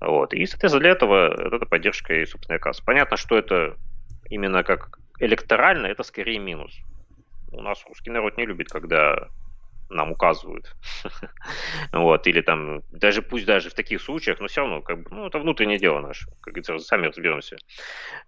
Вот. 0.00 0.32
И, 0.34 0.46
соответственно, 0.46 0.82
для 0.82 0.90
этого 0.90 1.34
эта 1.52 1.66
поддержка 1.66 2.14
и 2.14 2.26
собственная 2.26 2.60
касса. 2.60 2.84
Понятно, 2.84 3.16
что 3.16 3.36
это 3.36 3.76
именно 4.30 4.62
как 4.62 5.00
электорально, 5.18 5.86
это 5.88 6.04
скорее 6.04 6.38
минус 6.38 6.72
у 7.52 7.62
нас 7.62 7.84
русский 7.88 8.10
народ 8.10 8.36
не 8.36 8.46
любит, 8.46 8.68
когда 8.68 9.28
нам 9.88 10.12
указывают. 10.12 10.76
вот, 11.92 12.26
или 12.26 12.40
там, 12.40 12.82
даже 12.90 13.22
пусть 13.22 13.46
даже 13.46 13.70
в 13.70 13.74
таких 13.74 14.00
случаях, 14.00 14.40
но 14.40 14.48
все 14.48 14.62
равно, 14.62 14.82
как 14.82 14.98
бы, 15.02 15.04
ну, 15.10 15.26
это 15.26 15.38
внутреннее 15.38 15.78
дело 15.78 16.00
наше, 16.00 16.26
как 16.40 16.54
говорится, 16.54 16.78
сами 16.78 17.06
разберемся. 17.06 17.56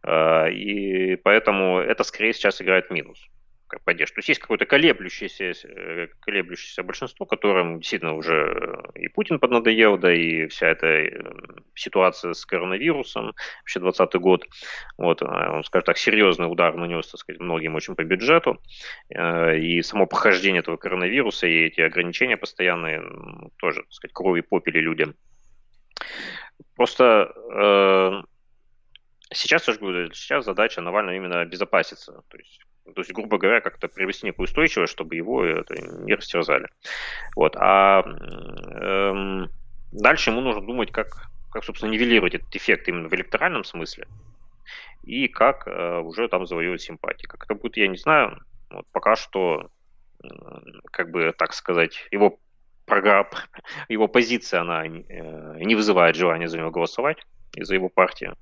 А, 0.03 0.47
и 0.49 1.17
поэтому 1.17 1.79
это 1.79 2.05
скорее 2.05 2.33
сейчас 2.33 2.63
играет 2.63 2.91
минус 2.91 3.29
как 3.69 3.83
поддержку. 3.85 4.17
То 4.17 4.19
есть 4.21 4.29
есть 4.31 4.41
какое-то 4.41 4.67
колеблющееся, 4.67 5.53
э, 5.69 6.09
колеблющееся 6.21 6.83
большинство, 6.83 7.27
которым 7.27 7.79
действительно 7.81 8.15
уже 8.15 8.83
и 8.95 9.09
Путин 9.09 9.39
поднадоел, 9.39 9.99
да 9.99 10.13
и 10.13 10.47
вся 10.49 10.69
эта 10.69 10.87
э, 10.87 11.23
ситуация 11.75 12.33
с 12.33 12.45
коронавирусом, 12.45 13.35
вообще 13.61 13.81
2020 13.81 14.15
год, 14.21 14.47
вот, 14.97 15.23
э, 15.23 15.27
он, 15.27 15.63
скажем 15.65 15.85
так, 15.85 15.99
серьезный 15.99 16.51
удар 16.51 16.75
нанес, 16.75 17.07
так 17.07 17.21
сказать, 17.21 17.41
многим 17.41 17.75
очень 17.77 17.95
по 17.95 18.05
бюджету, 18.05 18.61
и 19.11 19.83
само 19.83 20.07
похождение 20.07 20.61
этого 20.61 20.77
коронавируса 20.77 21.47
и 21.47 21.67
эти 21.67 21.81
ограничения 21.81 22.37
постоянные 22.37 23.03
тоже, 23.59 23.83
так 23.83 23.93
сказать, 23.93 24.13
крови 24.13 24.41
попили 24.41 24.81
людям. 24.81 25.15
Просто 26.75 27.33
э, 27.53 28.23
сейчас, 29.33 29.67
я 29.69 29.75
же 29.75 29.81
говорю, 29.81 30.13
сейчас 30.13 30.45
задача 30.45 30.81
Навального 30.81 31.17
именно 31.17 31.41
обезопаситься, 31.41 32.23
то 32.29 32.39
есть 32.39 32.61
то 32.95 33.01
есть, 33.01 33.13
грубо 33.13 33.39
говоря, 33.39 33.61
как-то 33.61 33.89
привести 33.89 34.27
некую 34.27 34.45
устойчивость, 34.45 34.93
чтобы 34.93 35.17
его 35.17 35.45
это 35.45 35.75
не 35.81 36.15
растерзали. 36.15 36.69
Вот. 37.37 37.57
А 37.57 38.03
эм, 38.03 39.51
дальше 39.93 40.31
ему 40.31 40.41
нужно 40.41 40.63
думать, 40.63 40.91
как, 40.91 41.29
как, 41.51 41.65
собственно, 41.65 41.91
нивелировать 41.91 42.35
этот 42.35 42.55
эффект 42.55 42.89
именно 42.89 43.09
в 43.09 43.15
электоральном 43.15 43.65
смысле 43.65 44.07
и 45.03 45.29
как 45.29 45.67
э, 45.67 46.01
уже 46.01 46.29
там 46.29 46.47
завоевывать 46.47 46.83
симпатии. 46.83 47.27
Как 47.27 47.45
это 47.45 47.55
будет, 47.55 47.77
я 47.77 47.89
не 47.89 47.97
знаю. 47.97 48.41
Вот 48.71 48.87
пока 48.93 49.17
что, 49.17 49.71
э, 50.23 50.29
как 50.91 51.11
бы 51.11 51.33
так 51.37 51.55
сказать, 51.55 52.07
его 52.11 52.39
программа, 52.85 53.31
его 53.89 54.09
позиция, 54.09 54.61
она 54.61 54.87
э, 54.87 55.65
не 55.65 55.75
вызывает 55.75 56.17
желания 56.17 56.49
за 56.49 56.59
него 56.59 56.71
голосовать 56.71 57.25
из-за 57.59 57.75
его 57.75 57.89
партии. 57.89 58.33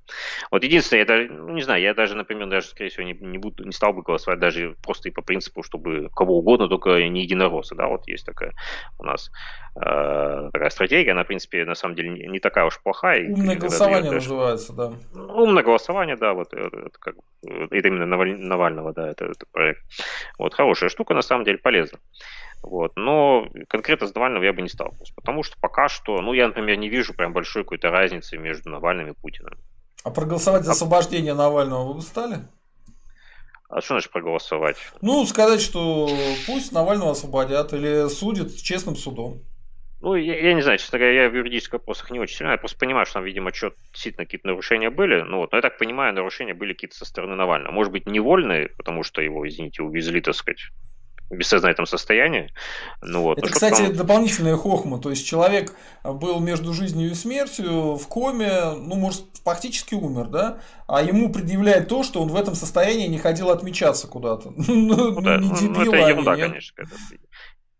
Вот 0.51 0.63
единственное, 0.63 1.01
я 1.01 1.05
даже, 1.05 1.29
ну, 1.29 1.53
не 1.53 1.61
знаю, 1.61 1.81
я 1.81 1.93
даже, 1.93 2.15
например, 2.15 2.47
даже, 2.47 2.67
скорее 2.67 2.89
всего, 2.89 3.03
не, 3.03 3.13
не, 3.13 3.37
буду, 3.37 3.63
не 3.63 3.71
стал 3.71 3.93
бы 3.93 4.01
голосовать 4.01 4.39
даже 4.39 4.75
просто 4.83 5.09
и 5.09 5.11
по 5.11 5.21
принципу, 5.21 5.63
чтобы 5.63 6.09
кого 6.15 6.37
угодно, 6.37 6.67
только 6.67 7.01
не 7.07 7.23
единороссы, 7.23 7.75
да, 7.75 7.87
вот 7.87 8.07
есть 8.07 8.25
такая 8.25 8.53
у 8.99 9.03
нас 9.03 9.31
э, 9.75 10.49
такая 10.53 10.69
стратегия, 10.69 11.11
она, 11.11 11.23
в 11.23 11.27
принципе, 11.27 11.65
на 11.65 11.75
самом 11.75 11.95
деле 11.95 12.09
не, 12.09 12.27
не 12.27 12.39
такая 12.39 12.65
уж 12.65 12.81
плохая. 12.81 13.27
Умное 13.29 13.55
голосование 13.55 14.11
даже, 14.11 14.29
называется, 14.29 14.73
да. 14.73 14.93
Умное 15.13 15.63
голосование, 15.63 16.15
да, 16.15 16.33
вот 16.33 16.53
это, 16.53 16.77
это, 16.77 16.99
как, 16.99 17.15
это 17.43 17.87
именно 17.87 18.05
Навального, 18.05 18.93
да, 18.93 19.09
это, 19.09 19.25
это 19.25 19.45
проект. 19.51 19.81
Вот, 20.37 20.53
хорошая 20.53 20.89
штука, 20.89 21.13
на 21.13 21.21
самом 21.21 21.43
деле, 21.43 21.57
полезна. 21.57 21.99
Вот. 22.63 22.93
Но 22.95 23.47
конкретно 23.69 24.07
с 24.07 24.15
Навальным 24.15 24.43
я 24.43 24.53
бы 24.53 24.61
не 24.61 24.69
сталкивался, 24.69 25.13
потому 25.15 25.43
что 25.43 25.55
пока 25.59 25.87
что, 25.87 26.21
ну, 26.21 26.33
я, 26.33 26.47
например, 26.47 26.77
не 26.77 26.89
вижу 26.89 27.13
прям 27.13 27.33
большой 27.33 27.63
какой-то 27.63 27.89
разницы 27.89 28.37
между 28.37 28.69
Навальным 28.69 29.09
и 29.09 29.13
Путиным. 29.13 29.57
А 30.03 30.09
проголосовать 30.09 30.63
за 30.63 30.71
а 30.71 30.73
освобождение 30.73 31.33
Навального 31.33 31.87
вы 31.87 31.93
бы 31.95 32.01
стали? 32.01 32.39
А 33.69 33.81
что 33.81 33.95
значит 33.95 34.11
проголосовать? 34.11 34.77
Ну, 35.01 35.25
сказать, 35.25 35.61
что 35.61 36.09
пусть 36.45 36.71
Навального 36.71 37.11
освободят 37.11 37.73
или 37.73 38.07
судят 38.07 38.55
честным 38.55 38.95
судом. 38.95 39.41
Ну, 39.99 40.15
я, 40.15 40.39
я 40.39 40.53
не 40.53 40.61
знаю, 40.61 40.77
честно 40.77 40.99
говоря, 40.99 41.23
я 41.23 41.29
в 41.29 41.35
юридических 41.35 41.73
вопросах 41.73 42.11
не 42.11 42.19
очень 42.19 42.37
сильно. 42.37 42.51
Я 42.51 42.57
просто 42.57 42.77
понимаю, 42.77 43.05
что 43.05 43.15
там, 43.15 43.23
видимо, 43.23 43.51
что 43.51 43.73
действительно 43.91 44.25
какие-то 44.25 44.47
нарушения 44.47 44.89
были. 44.89 45.21
Ну, 45.21 45.37
вот, 45.37 45.51
но 45.51 45.57
я 45.57 45.61
так 45.61 45.77
понимаю, 45.77 46.13
нарушения 46.13 46.53
были 46.53 46.73
какие-то 46.73 46.95
со 46.95 47.05
стороны 47.05 47.35
Навального. 47.35 47.73
Может 47.73 47.91
быть, 47.91 48.05
невольные, 48.05 48.69
потому 48.77 49.03
что 49.03 49.21
его, 49.21 49.47
извините, 49.47 49.81
увезли, 49.81 50.21
так 50.21 50.35
сказать, 50.35 50.61
бессознательном 51.29 51.87
состоянии. 51.87 52.51
Ну, 53.01 53.23
вот. 53.23 53.37
Это, 53.37 53.47
ну, 53.47 53.53
кстати, 53.53 53.87
там... 53.87 53.95
дополнительная 53.95 54.55
хохма. 54.55 54.99
То 54.99 55.09
есть 55.09 55.25
человек 55.25 55.73
был 56.03 56.39
между 56.39 56.73
жизнью 56.73 57.11
и 57.11 57.13
смертью, 57.13 57.95
в 57.95 58.07
коме, 58.07 58.71
ну, 58.77 58.95
может, 58.95 59.23
фактически 59.43 59.93
умер, 59.93 60.27
да? 60.27 60.61
А 60.87 61.01
ему 61.01 61.31
предъявляет 61.31 61.89
то, 61.89 62.03
что 62.03 62.21
он 62.21 62.29
в 62.29 62.35
этом 62.35 62.55
состоянии 62.55 63.07
не 63.07 63.17
ходил 63.17 63.49
отмечаться 63.49 64.07
куда-то. 64.07 64.53
Ну, 64.67 65.21
да, 65.21 65.37
ну, 65.37 65.53
не 65.59 65.67
ну, 65.67 65.75
дебил, 65.75 65.93
это 65.93 66.09
ерунда, 66.09 66.35
конечно. 66.35 66.85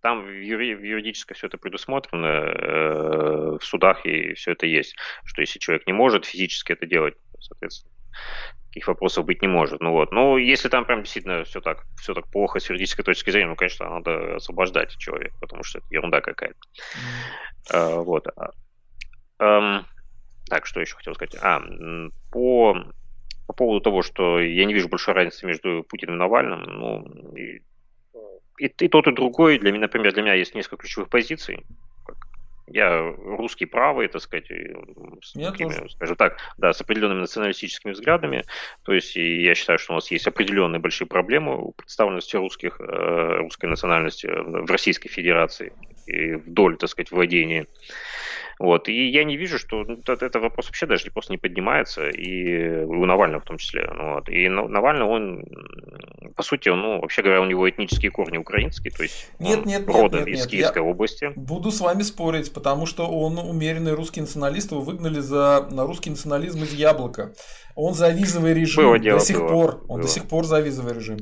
там 0.01 0.23
в 0.23 0.29
юридически 0.29 1.33
все 1.33 1.47
это 1.47 1.57
предусмотрено, 1.57 2.27
э, 2.27 3.57
в 3.59 3.63
судах 3.63 4.05
и 4.05 4.33
все 4.33 4.51
это 4.51 4.65
есть, 4.65 4.95
что 5.23 5.41
если 5.41 5.59
человек 5.59 5.87
не 5.87 5.93
может 5.93 6.25
физически 6.25 6.73
это 6.73 6.85
делать, 6.85 7.15
соответственно, 7.39 7.93
таких 8.77 8.87
вопросов 8.87 9.25
быть 9.25 9.41
не 9.41 9.47
может. 9.47 9.81
Ну 9.81 9.91
вот. 9.91 10.11
Но 10.11 10.37
если 10.37 10.69
там 10.69 10.85
прям 10.85 11.01
действительно 11.01 11.43
все 11.43 11.61
так, 11.61 11.83
все 11.99 12.13
так 12.13 12.27
плохо 12.29 12.59
с 12.59 12.69
юридической 12.69 13.03
точки 13.03 13.31
зрения, 13.31 13.49
ну, 13.49 13.55
конечно, 13.55 13.89
надо 13.89 14.35
освобождать 14.35 14.95
человека, 14.97 15.35
потому 15.39 15.63
что 15.63 15.79
это 15.79 15.87
ерунда 15.89 16.21
какая-то. 16.21 16.59
Mm. 16.75 17.73
А, 17.73 17.95
вот. 18.01 18.27
Um, 19.39 19.83
так, 20.49 20.65
что 20.67 20.79
еще 20.79 20.95
хотел 20.95 21.15
сказать? 21.15 21.35
А, 21.41 21.61
по, 22.31 22.77
по 23.47 23.53
поводу 23.53 23.81
того, 23.81 24.03
что 24.03 24.39
я 24.39 24.65
не 24.65 24.73
вижу 24.73 24.89
большой 24.89 25.15
разницы 25.15 25.47
между 25.47 25.83
Путиным 25.89 26.15
и 26.15 26.19
Навальным, 26.19 26.61
ну, 26.61 27.35
и, 27.35 27.61
и, 28.59 28.67
и 28.67 28.87
тот, 28.87 29.07
и 29.07 29.11
другой, 29.11 29.57
для 29.59 29.71
меня, 29.71 29.81
например, 29.81 30.13
для 30.13 30.21
меня 30.21 30.33
есть 30.33 30.55
несколько 30.55 30.77
ключевых 30.77 31.09
позиций. 31.09 31.65
Я 32.67 32.99
русский 32.99 33.65
правый, 33.65 34.07
так 34.07 34.21
сказать, 34.21 34.47
с 35.23 35.33
такими, 35.33 35.89
скажем 35.89 36.15
так, 36.15 36.37
да, 36.57 36.73
с 36.73 36.81
определенными 36.81 37.21
националистическими 37.21 37.93
взглядами. 37.93 38.43
То 38.83 38.93
есть 38.93 39.15
я 39.15 39.55
считаю, 39.55 39.79
что 39.79 39.93
у 39.93 39.95
нас 39.95 40.11
есть 40.11 40.27
определенные 40.27 40.79
большие 40.79 41.07
проблемы 41.07 41.57
у 41.57 41.71
представленности 41.71 42.35
русских, 42.35 42.79
э, 42.79 43.37
русской 43.37 43.67
национальности 43.67 44.27
в 44.27 44.69
Российской 44.69 45.09
Федерации 45.09 45.73
и 46.07 46.35
вдоль, 46.35 46.77
так 46.77 46.89
сказать, 46.89 47.11
владения. 47.11 47.67
Вот. 48.59 48.89
И 48.89 49.09
я 49.09 49.23
не 49.23 49.37
вижу, 49.37 49.59
что 49.59 49.83
ну, 49.83 49.99
этот 50.07 50.35
вопрос 50.35 50.67
вообще 50.67 50.87
даже 50.87 51.11
просто 51.11 51.31
не 51.31 51.37
поднимается, 51.37 52.09
и 52.09 52.83
у 52.85 53.05
Навального 53.05 53.41
в 53.41 53.45
том 53.45 53.57
числе. 53.57 53.89
Ну 53.93 54.15
вот. 54.15 54.29
И 54.29 54.49
Навальный, 54.49 55.05
он, 55.05 55.43
по 56.35 56.41
сути, 56.41 56.69
ну, 56.69 57.01
вообще 57.01 57.21
говоря, 57.21 57.41
у 57.41 57.45
него 57.45 57.69
этнические 57.69 58.09
корни 58.09 58.37
украинские, 58.37 58.91
то 58.91 59.03
есть 59.03 59.31
нет, 59.39 59.65
нет, 59.65 59.87
нет, 59.87 59.87
родом 59.87 60.19
нет, 60.21 60.27
нет, 60.27 60.37
из 60.39 60.47
Киевской 60.47 60.79
я 60.79 60.83
области. 60.83 61.31
Буду 61.35 61.71
с 61.71 61.81
вами 61.81 62.01
спорить, 62.01 62.51
потому 62.51 62.85
что 62.87 63.07
он 63.07 63.37
умеренный 63.37 63.93
русский 63.93 64.21
националист, 64.21 64.71
его 64.71 64.81
выгнали 64.81 65.19
за 65.19 65.67
на 65.69 65.85
русский 65.85 66.09
национализм 66.09 66.63
из 66.63 66.73
яблока. 66.73 67.33
Он 67.75 67.93
за 67.93 68.09
визовый 68.09 68.55
режим 68.55 68.85
было 68.85 68.99
дело, 68.99 69.19
до 69.19 69.25
сих 69.25 69.37
было, 69.37 69.47
пор. 69.47 69.75
Он 69.81 69.87
было. 69.87 70.01
до 70.01 70.07
сих 70.07 70.27
пор 70.27 70.45
за 70.45 70.61
визовый 70.61 70.95
режим. 70.95 71.19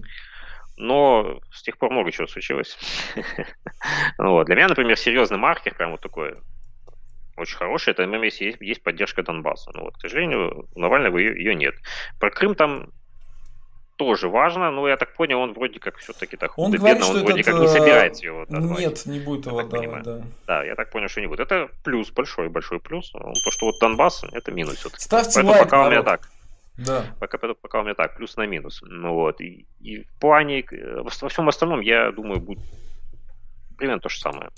Но 0.77 1.39
с 1.51 1.61
тех 1.63 1.77
пор 1.77 1.91
много 1.91 2.11
чего 2.11 2.27
случилось. 2.27 2.77
вот. 4.17 4.45
Для 4.45 4.55
меня, 4.55 4.67
например, 4.67 4.97
серьезный 4.97 5.37
маркер, 5.37 5.73
прям 5.75 5.91
вот 5.91 6.01
такой 6.01 6.35
очень 7.37 7.57
хороший, 7.57 7.91
это 7.91 8.05
ММС 8.07 8.37
есть, 8.37 8.57
есть 8.61 8.83
поддержка 8.83 9.23
Донбасса. 9.23 9.71
Но 9.73 9.83
вот, 9.83 9.97
к 9.97 10.01
сожалению, 10.01 10.67
у 10.73 10.79
Навального 10.79 11.17
ее, 11.17 11.37
ее 11.37 11.55
нет. 11.55 11.75
Про 12.19 12.31
Крым 12.31 12.55
там 12.55 12.89
тоже 13.97 14.27
важно, 14.27 14.71
но 14.71 14.87
я 14.87 14.97
так 14.97 15.13
понял, 15.13 15.39
он 15.39 15.53
вроде 15.53 15.79
как 15.79 15.97
все-таки 15.97 16.35
так 16.35 16.57
он 16.57 16.71
говорит, 16.71 17.01
он 17.01 17.23
вроде 17.23 17.41
этот, 17.41 17.45
как 17.45 17.61
не 17.61 17.67
собирается 17.67 18.25
его 18.25 18.41
отдавать. 18.41 18.79
Нет, 18.79 19.05
не 19.05 19.19
будет 19.19 19.45
его 19.45 19.59
отдавать, 19.59 20.03
да. 20.03 20.21
Да, 20.47 20.63
я 20.63 20.75
так 20.75 20.89
понял, 20.89 21.07
что 21.07 21.21
не 21.21 21.27
будет. 21.27 21.39
Это 21.39 21.69
плюс, 21.83 22.11
большой, 22.11 22.49
большой 22.49 22.79
плюс. 22.79 23.11
То, 23.11 23.51
что 23.51 23.67
вот 23.67 23.79
Донбасс, 23.79 24.23
это 24.31 24.51
минус 24.51 24.75
все-таки. 24.75 25.01
Ставьте 25.01 25.35
Поэтому 25.35 25.51
лайк, 25.51 25.63
пока 25.63 25.77
народ. 25.77 25.87
у 25.87 25.91
меня 25.91 26.03
так. 26.03 26.29
Да. 26.77 27.05
Пока, 27.19 27.37
пока 27.37 27.79
у 27.79 27.83
меня 27.83 27.93
так, 27.93 28.17
плюс 28.17 28.35
на 28.37 28.45
минус. 28.45 28.81
Ну 28.85 29.13
вот. 29.13 29.39
И, 29.41 29.65
и 29.79 30.03
в 30.03 30.19
плане, 30.19 30.65
во 30.71 31.29
всем 31.29 31.47
остальном, 31.47 31.81
я 31.81 32.11
думаю, 32.11 32.39
будет 32.39 32.63
примерно 33.77 34.01
то 34.01 34.09
же 34.09 34.19
самое. 34.19 34.49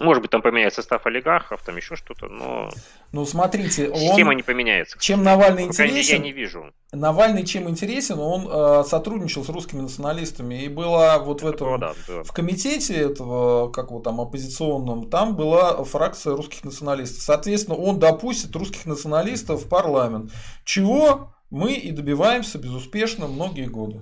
Может 0.00 0.22
быть, 0.22 0.30
там 0.30 0.40
поменяется 0.40 0.80
состав 0.80 1.06
олигархов, 1.06 1.62
там 1.62 1.76
еще 1.76 1.96
что-то, 1.96 2.26
но... 2.26 2.70
Ну, 3.12 3.26
смотрите, 3.26 3.90
он... 3.90 3.96
Система 3.96 4.34
не 4.34 4.42
поменяется. 4.42 4.98
Чем 4.98 5.22
Навальный 5.22 5.64
интересен... 5.64 6.16
Я 6.16 6.22
не 6.22 6.32
вижу. 6.32 6.72
Навальный 6.92 7.44
чем 7.44 7.68
интересен, 7.68 8.18
он 8.18 8.48
э, 8.50 8.84
сотрудничал 8.84 9.44
с 9.44 9.50
русскими 9.50 9.82
националистами. 9.82 10.62
И 10.62 10.68
было 10.68 11.22
вот 11.22 11.42
в 11.42 11.46
этом... 11.46 11.78
Да, 11.78 11.92
да. 12.08 12.22
В 12.24 12.32
комитете 12.32 12.94
этого, 12.94 13.70
как 13.70 13.90
вот 13.90 14.02
там, 14.02 14.20
оппозиционном, 14.20 15.10
там 15.10 15.36
была 15.36 15.84
фракция 15.84 16.34
русских 16.36 16.64
националистов. 16.64 17.22
Соответственно, 17.22 17.76
он 17.76 17.98
допустит 17.98 18.56
русских 18.56 18.86
националистов 18.86 19.64
в 19.64 19.68
парламент. 19.68 20.32
Чего 20.64 21.34
мы 21.52 21.74
и 21.74 21.92
добиваемся 21.92 22.58
безуспешно 22.58 23.28
многие 23.28 23.66
годы. 23.66 24.00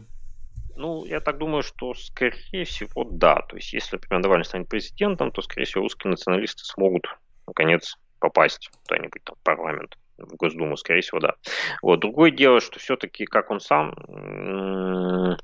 Ну, 0.77 1.05
я 1.05 1.21
так 1.21 1.37
думаю, 1.37 1.63
что, 1.63 1.95
скорее 1.95 2.65
всего, 2.65 3.05
да. 3.05 3.43
То 3.49 3.57
есть, 3.57 3.73
если, 3.73 3.97
например, 3.97 4.23
Навальный 4.23 4.45
станет 4.45 4.69
президентом, 4.69 5.33
то, 5.33 5.43
скорее 5.43 5.67
всего, 5.67 5.83
русские 5.83 6.13
националисты 6.13 6.65
смогут, 6.65 7.09
наконец, 7.49 7.99
попасть 8.21 8.71
куда-нибудь 8.87 9.25
там 9.25 9.35
в 9.35 9.43
парламент, 9.43 9.99
в 10.17 10.37
Госдуму, 10.37 10.77
скорее 10.77 11.01
всего, 11.01 11.19
да. 11.19 11.35
Вот. 11.83 11.99
Другое 11.99 12.31
дело, 12.31 12.61
что 12.61 12.79
все-таки, 12.79 13.25
как 13.25 13.51
он 13.51 13.59
сам 13.59 13.95
э, 13.99 15.37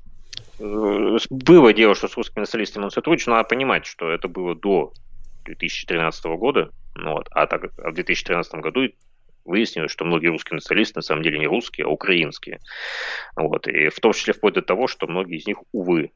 было 1.29 1.73
дело, 1.73 1.93
что 1.93 2.07
с 2.07 2.15
русскими 2.15 2.39
националистами 2.39 2.85
он 2.85 2.91
сотрудничал, 2.91 3.33
надо 3.33 3.49
понимать, 3.49 3.85
что 3.85 4.09
это 4.09 4.29
было 4.29 4.55
до 4.55 4.93
2013 5.43 6.25
года, 6.37 6.71
ну 6.95 7.13
вот, 7.13 7.27
а 7.31 7.47
так 7.47 7.65
а 7.77 7.91
в 7.91 7.93
2013 7.93 8.53
году 8.55 8.87
выяснилось, 9.47 9.91
что 9.91 10.05
многие 10.05 10.27
русские 10.27 10.55
националисты 10.55 10.99
на 10.99 11.01
самом 11.01 11.23
деле 11.23 11.39
не 11.39 11.47
русские, 11.47 11.85
а 11.85 11.89
украинские. 11.89 12.59
Вот. 13.35 13.67
И 13.67 13.89
в 13.89 13.99
том 13.99 14.13
числе 14.13 14.33
вплоть 14.33 14.53
до 14.53 14.61
того, 14.61 14.87
что 14.87 15.07
многие 15.07 15.37
из 15.37 15.47
них, 15.47 15.57
увы, 15.71 16.11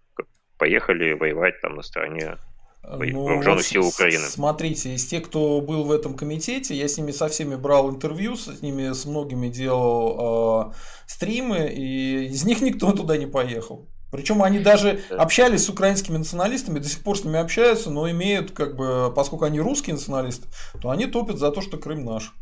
поехали 0.58 1.14
воевать 1.14 1.60
там 1.62 1.76
на 1.76 1.82
стороне 1.82 2.38
ну, 2.84 3.24
вооруженных 3.24 3.66
сил 3.66 3.88
Украины. 3.88 4.26
Смотрите, 4.26 4.94
из 4.94 5.06
тех, 5.06 5.24
кто 5.24 5.62
был 5.62 5.84
в 5.84 5.92
этом 5.92 6.16
комитете, 6.16 6.76
я 6.76 6.88
с 6.88 6.98
ними 6.98 7.12
со 7.12 7.28
всеми 7.28 7.56
брал 7.56 7.90
интервью, 7.90 8.36
с 8.36 8.62
ними 8.62 8.94
с 8.94 9.06
многими 9.06 9.48
делал 9.50 10.72
э, 10.72 10.74
стримы, 11.08 11.68
и 11.68 12.26
из 12.26 12.44
них 12.44 12.62
никто 12.62 12.92
туда 12.92 13.18
не 13.18 13.28
поехал. 13.28 13.88
Причем 14.12 14.44
они 14.44 14.60
даже 14.60 15.00
общались 15.10 15.66
с 15.66 15.70
украинскими 15.70 16.18
националистами, 16.18 16.80
до 16.80 16.90
сих 16.90 17.02
пор 17.02 17.18
с 17.18 17.24
ними 17.24 17.40
общаются, 17.40 17.90
но 17.90 18.10
имеют, 18.12 18.52
как 18.52 18.76
бы, 18.76 19.12
поскольку 19.16 19.46
они 19.46 19.62
русские 19.62 19.94
националисты, 19.94 20.50
то 20.82 20.90
они 20.90 21.06
топят 21.06 21.38
за 21.38 21.50
то, 21.52 21.62
что 21.62 21.78
Крым 21.78 22.04
наш. 22.04 22.34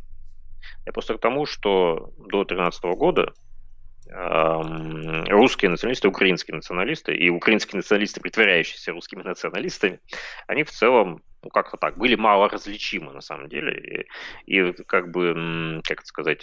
Я 0.86 0.94
просто 0.94 1.18
к 1.18 1.22
тому, 1.22 1.46
что 1.46 2.14
до 2.18 2.44
2013 2.44 2.84
года 2.98 3.34
русские 4.12 5.70
националисты, 5.70 6.08
украинские 6.08 6.56
националисты 6.56 7.14
и 7.14 7.30
украинские 7.30 7.78
националисты, 7.78 8.20
притворяющиеся 8.22 8.92
русскими 8.92 9.22
националистами, 9.22 10.00
они 10.48 10.64
в 10.64 10.72
целом, 10.72 11.22
ну 11.44 11.50
как-то 11.50 11.78
так, 11.78 11.98
были 11.98 12.16
мало 12.16 12.50
различимы 12.50 13.14
на 13.14 13.22
самом 13.22 13.50
деле. 13.50 14.08
И, 14.48 14.60
и 14.60 14.74
как 14.84 15.12
бы, 15.12 15.82
как 15.84 16.00
это 16.00 16.08
сказать, 16.08 16.42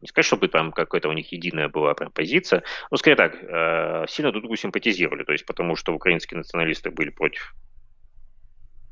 не 0.00 0.08
сказать, 0.08 0.26
чтобы 0.26 0.48
там 0.48 0.72
какая-то 0.72 1.08
у 1.08 1.12
них 1.12 1.32
единая 1.32 1.68
была 1.68 1.94
прям 1.94 2.12
позиция, 2.12 2.62
но 2.90 2.96
скорее 2.96 3.16
так, 3.16 3.36
э, 3.40 4.04
сильно 4.08 4.30
друг 4.30 4.42
другу 4.42 4.56
симпатизировали, 4.56 5.24
то 5.24 5.32
есть 5.32 5.46
потому 5.46 5.76
что 5.76 5.92
украинские 5.92 6.38
националисты 6.38 6.90
были 6.90 7.10
против 7.10 7.54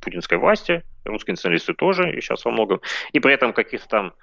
путинской 0.00 0.38
власти, 0.38 0.82
русские 1.04 1.32
националисты 1.32 1.74
тоже, 1.74 2.12
и 2.12 2.20
сейчас 2.20 2.44
во 2.44 2.50
многом, 2.52 2.80
и 3.12 3.20
при 3.20 3.34
этом 3.34 3.52
каких-то 3.52 3.88
там 3.88 4.14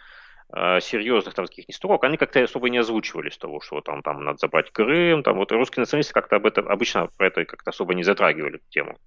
серьезных 0.53 1.33
там 1.33 1.45
нестыковок, 1.67 2.03
они 2.05 2.15
как-то 2.15 2.41
особо 2.41 2.69
не 2.69 2.77
озвучивали 2.77 3.29
с 3.29 3.37
того, 3.37 3.59
что 3.59 3.81
там, 3.81 4.01
там 4.01 4.23
надо 4.23 4.37
забрать 4.37 4.71
Крым, 4.71 5.21
там 5.21 5.37
вот 5.37 5.51
русские 5.51 5.81
националисты 5.81 6.13
как-то 6.13 6.37
об 6.37 6.45
этом, 6.45 6.69
обычно 6.69 7.07
про 7.17 7.27
это 7.27 7.43
как-то 7.43 7.71
особо 7.71 7.93
не 7.93 8.03
затрагивали 8.03 8.55
эту 8.55 8.69
тему. 8.69 8.97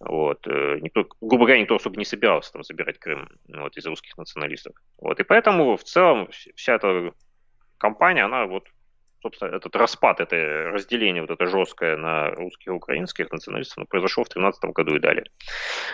Вот. 0.00 0.46
Э, 0.46 0.78
никто, 0.80 1.06
грубо 1.20 1.44
говоря, 1.44 1.60
никто 1.60 1.74
особо 1.74 1.98
не 1.98 2.06
собирался 2.06 2.52
там 2.52 2.62
забирать 2.62 2.98
Крым 2.98 3.28
вот, 3.48 3.76
из 3.76 3.84
русских 3.84 4.16
националистов. 4.16 4.74
Вот. 4.98 5.20
И 5.20 5.22
поэтому 5.22 5.76
в 5.76 5.84
целом 5.84 6.30
вся 6.56 6.76
эта 6.76 7.12
компания, 7.76 8.24
она 8.24 8.46
вот 8.46 8.66
собственно, 9.22 9.54
этот 9.54 9.76
распад, 9.76 10.20
это 10.20 10.36
разделение 10.72 11.22
вот 11.22 11.30
это 11.30 11.46
жесткое 11.46 11.96
на 11.96 12.30
русских 12.30 12.68
и 12.68 12.70
украинских 12.70 13.30
националистов 13.30 13.78
ну, 13.78 13.86
произошло 13.86 14.24
в 14.24 14.28
2013 14.28 14.64
году 14.74 14.96
и 14.96 14.98
далее. 14.98 15.24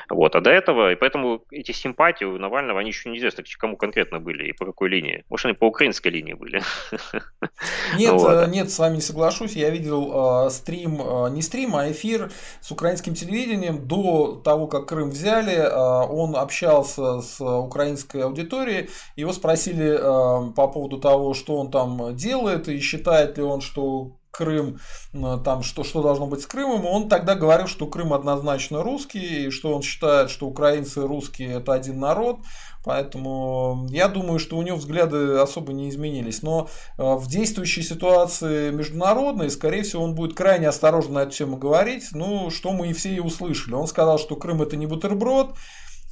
Вот. 0.09 0.37
А 0.37 0.41
до 0.41 0.51
этого, 0.51 0.93
и 0.93 0.95
поэтому 0.95 1.45
эти 1.51 1.73
симпатии 1.73 2.25
у 2.25 2.39
Навального, 2.39 2.81
они 2.81 2.91
еще 2.91 3.11
неизвестно, 3.11 3.45
кому 3.59 3.77
конкретно 3.77 4.21
были 4.21 4.49
и 4.49 4.53
по 4.53 4.67
какой 4.67 4.89
линии. 4.89 5.25
Может, 5.29 5.47
они 5.47 5.55
по 5.55 5.67
украинской 5.67 6.09
линии 6.09 6.35
были. 6.35 6.63
Нет, 7.97 8.13
вот. 8.13 8.31
Э, 8.31 8.47
нет, 8.49 8.71
с 8.71 8.79
вами 8.79 8.97
не 8.97 9.01
соглашусь. 9.01 9.57
Я 9.57 9.71
видел 9.71 10.47
э, 10.47 10.51
стрим, 10.51 11.01
э, 11.01 11.31
не 11.31 11.43
стрим, 11.43 11.77
а 11.77 11.91
эфир 11.91 12.31
с 12.61 12.71
украинским 12.71 13.15
телевидением 13.15 13.87
до 13.87 14.41
того, 14.45 14.67
как 14.67 14.87
Крым 14.87 15.11
взяли. 15.11 15.55
Э, 15.55 16.07
он 16.07 16.37
общался 16.37 17.21
с 17.21 17.41
украинской 17.41 18.23
аудиторией. 18.23 18.91
Его 19.17 19.33
спросили 19.33 19.95
э, 19.95 20.53
по 20.53 20.69
поводу 20.69 20.99
того, 20.99 21.35
что 21.35 21.57
он 21.57 21.71
там 21.71 22.15
делает 22.15 22.69
и 22.69 22.79
считает 22.81 23.16
считает 23.17 23.39
ли 23.39 23.45
он, 23.45 23.61
что 23.61 24.19
Крым, 24.31 24.79
там, 25.13 25.63
что, 25.63 25.83
что 25.83 26.03
должно 26.03 26.27
быть 26.27 26.43
с 26.43 26.47
Крымом, 26.47 26.85
он 26.85 27.09
тогда 27.09 27.35
говорил, 27.35 27.67
что 27.67 27.87
Крым 27.87 28.13
однозначно 28.13 28.83
русский, 28.83 29.47
и 29.47 29.51
что 29.51 29.75
он 29.75 29.81
считает, 29.81 30.29
что 30.29 30.47
украинцы 30.47 31.01
и 31.01 31.07
русские 31.07 31.55
это 31.55 31.73
один 31.73 32.01
народ, 32.01 32.41
поэтому 32.85 33.87
я 33.89 34.09
думаю, 34.09 34.39
что 34.39 34.59
у 34.59 34.63
него 34.63 34.77
взгляды 34.77 35.39
особо 35.39 35.73
не 35.73 35.89
изменились. 35.89 36.43
Но 36.43 36.69
э, 36.99 37.03
в 37.03 37.27
действующей 37.29 37.83
ситуации 37.83 38.71
международной, 38.73 39.49
скорее 39.49 39.85
всего, 39.85 40.05
он 40.05 40.15
будет 40.15 40.37
крайне 40.37 40.69
осторожно 40.69 41.15
на 41.15 41.19
эту 41.21 41.33
тему 41.33 41.57
говорить, 41.57 42.09
ну, 42.13 42.51
что 42.51 42.73
мы 42.73 42.91
и 42.91 42.93
все 42.93 43.15
и 43.15 43.21
услышали. 43.21 43.73
Он 43.73 43.87
сказал, 43.87 44.19
что 44.19 44.37
Крым 44.37 44.61
это 44.61 44.77
не 44.77 44.87
бутерброд, 44.87 45.55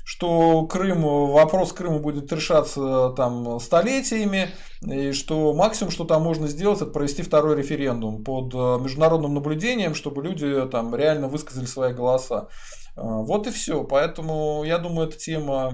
что 0.04 0.66
Крым, 0.66 1.02
вопрос 1.02 1.72
Крыма 1.72 1.98
будет 1.98 2.32
решаться 2.32 3.10
там 3.16 3.58
столетиями, 3.58 4.50
и 4.82 5.12
что 5.12 5.54
максимум, 5.54 5.90
что 5.90 6.04
там 6.04 6.22
можно 6.22 6.46
сделать, 6.46 6.82
это 6.82 6.90
провести 6.90 7.22
второй 7.22 7.56
референдум 7.56 8.22
под 8.22 8.54
э, 8.54 8.82
международным 8.82 9.34
наблюдением, 9.34 9.94
чтобы 9.94 10.22
люди 10.22 10.66
там 10.70 10.94
реально 10.94 11.28
высказали 11.28 11.64
свои 11.64 11.94
голоса. 11.94 12.48
Э, 12.96 13.00
вот 13.02 13.46
и 13.46 13.50
все. 13.50 13.82
Поэтому 13.84 14.62
я 14.64 14.78
думаю, 14.78 15.08
эта 15.08 15.16
тема 15.16 15.72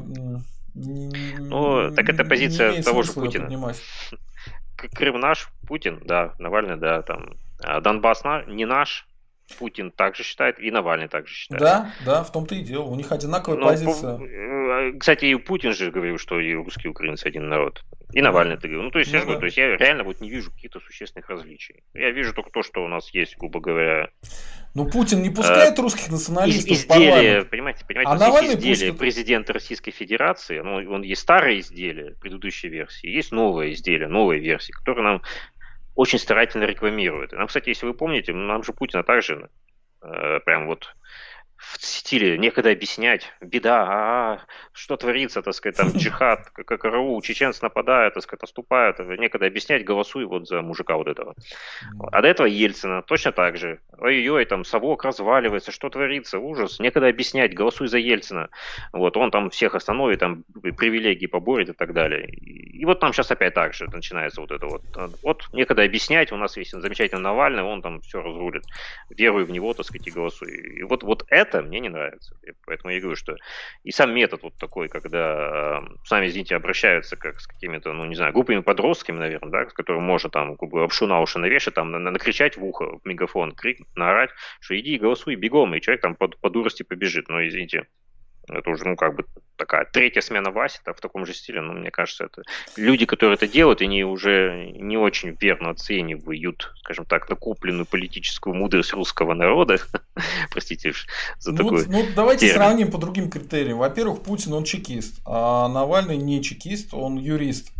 ну, 0.75 1.93
так 1.95 2.09
это 2.09 2.25
позиция 2.25 2.83
того 2.83 3.03
же 3.03 3.13
Путина. 3.13 3.45
Поднимать. 3.45 3.77
Крым 4.95 5.21
наш, 5.21 5.51
Путин, 5.67 6.01
да, 6.05 6.35
Навальный, 6.39 6.77
да, 6.77 7.03
там. 7.03 7.35
А 7.63 7.81
Донбасс 7.81 8.23
не 8.47 8.65
наш, 8.65 9.07
Путин 9.59 9.91
также 9.91 10.23
считает, 10.23 10.59
и 10.59 10.71
Навальный 10.71 11.09
также 11.09 11.35
считает. 11.35 11.61
Да, 11.61 11.93
да, 12.05 12.25
в 12.25 12.33
том-то 12.33 12.55
и 12.55 12.63
дело. 12.63 12.85
У 12.85 12.97
них 12.97 13.13
одинаковая 13.13 13.59
Но, 13.59 13.69
позиция. 13.69 14.19
Э, 14.19 14.93
кстати, 14.99 15.27
и 15.27 15.35
Путин 15.35 15.73
же 15.73 15.91
говорил, 15.91 16.19
что 16.19 16.41
и 16.41 16.53
русские, 16.55 16.87
и 16.87 16.89
украинцы 16.89 17.27
один 17.27 17.49
народ. 17.49 17.85
И 18.13 18.23
Навальный 18.23 18.55
это 18.55 18.67
говорил. 18.67 18.85
Ну, 18.85 18.91
то 18.91 18.99
есть, 18.99 19.11
ну, 19.13 19.17
я 19.17 19.21
же 19.21 19.27
да. 19.27 19.33
говорю, 19.33 19.41
то 19.41 19.47
есть 19.47 19.57
я 19.57 19.77
реально 19.77 20.05
вот 20.05 20.21
не 20.21 20.31
вижу 20.31 20.51
каких-то 20.51 20.81
существенных 20.81 21.29
различий. 21.29 21.83
Я 21.95 22.11
вижу 22.11 22.35
только 22.35 22.51
то, 22.51 22.63
что 22.63 22.85
у 22.85 22.89
нас 22.89 23.11
есть, 23.15 23.37
грубо 23.37 23.61
говоря. 23.61 24.11
Ну, 24.75 24.87
Путин 24.87 25.23
не 25.23 25.31
пускает 25.31 25.79
э, 25.79 25.83
русских 25.83 26.11
националистов 26.11 26.77
изделия, 26.77 27.43
в 27.43 27.49
понимаете, 27.49 27.85
понимаете, 27.87 28.11
а 28.11 28.17
Навальный 28.17 28.55
есть 28.55 28.61
изделие 28.61 28.93
пусть... 28.93 29.01
президента 29.01 29.53
Российской 29.53 29.91
Федерации, 29.91 30.61
ну, 30.61 30.77
он 30.93 31.03
есть 31.03 31.23
старое 31.23 31.59
изделие 31.61 32.15
предыдущей 32.21 32.69
версии, 32.69 33.09
есть 33.09 33.33
новое 33.33 33.73
изделие, 33.73 34.09
новая 34.09 34.39
версия, 34.39 34.73
которое 34.73 35.03
нам 35.03 35.23
очень 35.95 36.19
старательно 36.19 36.65
рекламирует. 36.65 37.33
Нам, 37.33 37.47
кстати, 37.47 37.69
если 37.69 37.87
вы 37.87 37.95
помните, 37.95 38.33
нам 38.33 38.63
же 38.63 38.73
Путина 38.73 39.03
также 39.03 39.51
э, 40.03 40.41
прям 40.41 40.67
вот 40.67 40.95
в 41.61 41.85
стиле 41.85 42.39
некогда 42.39 42.71
объяснять, 42.71 43.33
беда, 43.43 43.85
а, 43.87 44.35
-а, 44.37 44.39
что 44.73 44.97
творится, 44.97 45.43
так 45.43 45.55
сказать, 45.55 45.77
там 45.77 45.89
джихад, 45.95 46.51
как 46.51 46.85
РУ, 46.85 47.21
чеченцы 47.21 47.63
нападают, 47.63 48.15
так 48.15 48.23
сказать, 48.23 48.43
наступают, 48.43 48.99
некогда 48.99 49.47
объяснять, 49.47 49.85
голосуй 49.85 50.25
вот 50.25 50.49
за 50.49 50.63
мужика 50.63 50.97
вот 50.97 51.07
этого. 51.07 51.35
А 52.13 52.23
до 52.23 52.29
этого 52.29 52.47
Ельцина 52.47 53.03
точно 53.03 53.33
так 53.33 53.59
же. 53.59 53.81
Ой-ой, 53.99 54.47
там 54.47 54.65
совок 54.65 55.05
разваливается, 55.05 55.71
что 55.71 55.91
творится, 55.91 56.39
ужас, 56.39 56.81
некогда 56.81 57.09
объяснять, 57.09 57.55
голосуй 57.55 57.89
за 57.89 57.99
Ельцина. 57.99 58.49
Вот, 58.93 59.19
он 59.19 59.31
там 59.31 59.51
всех 59.51 59.75
остановит, 59.75 60.21
там 60.21 60.45
привилегии 60.79 61.27
поборет 61.27 61.69
и 61.69 61.73
так 61.75 61.93
далее. 61.93 62.27
И 62.27 62.85
вот 62.87 63.01
там 63.01 63.13
сейчас 63.13 63.31
опять 63.31 63.53
так 63.53 63.75
же 63.75 63.87
начинается 63.87 64.41
вот 64.41 64.51
это 64.51 64.67
вот. 64.67 64.83
Вот 65.23 65.49
некогда 65.53 65.83
объяснять, 65.83 66.33
у 66.33 66.37
нас 66.37 66.57
есть 66.57 66.71
замечательный 66.71 67.21
Навальный, 67.21 67.63
он 67.63 67.83
там 67.83 68.01
все 68.01 68.23
разрулит. 68.23 68.65
Веруй 69.11 69.45
в 69.45 69.51
него, 69.51 69.75
так 69.75 69.85
сказать, 69.85 70.07
и 70.07 70.11
голосуй. 70.11 70.51
И 70.79 70.83
вот, 70.85 71.03
вот 71.03 71.27
это 71.29 71.50
это 71.51 71.63
мне 71.63 71.81
не 71.81 71.89
нравится. 71.89 72.35
Поэтому 72.67 72.93
я 72.93 73.01
говорю, 73.01 73.17
что 73.17 73.37
и 73.83 73.91
сам 73.91 74.15
метод 74.15 74.43
вот 74.43 74.57
такой, 74.57 74.89
когда 74.89 75.83
с 76.05 76.11
нами, 76.11 76.27
извините, 76.27 76.57
обращаются 76.57 77.17
как 77.17 77.41
с 77.41 77.47
какими-то, 77.47 77.93
ну, 77.93 78.05
не 78.05 78.15
знаю, 78.15 78.33
глупыми 78.33 78.61
подростками, 78.61 79.19
наверное, 79.19 79.51
да, 79.51 79.69
с 79.69 79.73
которым 79.73 80.03
можно 80.03 80.31
там 80.31 80.57
обшу 80.61 81.07
на 81.07 81.21
уши 81.21 81.39
навешать, 81.39 81.75
там, 81.75 81.91
накричать 81.91 82.57
в 82.57 82.65
ухо, 82.65 82.99
в 82.99 83.01
мегафон, 83.05 83.53
крик, 83.53 83.81
наорать, 83.97 84.31
что 84.61 84.79
иди 84.79 84.99
голосуй 84.99 85.35
бегом, 85.35 85.75
и 85.75 85.81
человек 85.81 86.03
там 86.03 86.15
по, 86.15 86.29
по 86.29 86.51
дурости 86.51 86.83
побежит. 86.83 87.29
Но, 87.29 87.47
извините, 87.47 87.87
это 88.59 88.71
уже, 88.71 88.85
ну, 88.85 88.97
как 88.97 89.15
бы 89.15 89.25
такая 89.57 89.85
третья 89.85 90.23
смена 90.23 90.51
Васи 90.51 90.79
в 90.85 91.01
таком 91.01 91.27
же 91.27 91.35
стиле. 91.35 91.61
Но 91.61 91.73
мне 91.75 91.91
кажется, 91.91 92.25
это 92.25 92.43
люди, 92.77 93.05
которые 93.05 93.35
это 93.35 93.47
делают, 93.47 93.83
они 93.83 94.05
уже 94.05 94.71
не 94.75 94.97
очень 94.97 95.37
верно 95.41 95.71
оценивают, 95.71 96.73
скажем 96.81 97.05
так, 97.05 97.29
накопленную 97.29 97.87
политическую 97.87 98.55
мудрость 98.55 98.93
русского 98.95 99.35
народа. 99.35 99.79
Простите 100.51 100.93
за 101.39 101.53
ну, 101.53 101.59
такое. 101.59 101.85
Ну, 101.87 102.07
давайте 102.17 102.47
термин. 102.47 102.57
сравним 102.57 102.91
по 102.91 102.99
другим 102.99 103.31
критериям. 103.31 103.79
Во-первых, 103.79 104.23
Путин, 104.23 104.55
он 104.55 104.65
чекист, 104.65 105.21
а 105.27 105.69
Навальный 105.69 106.17
не 106.17 106.43
чекист, 106.43 106.95
он 106.95 107.17
юрист. 107.19 107.71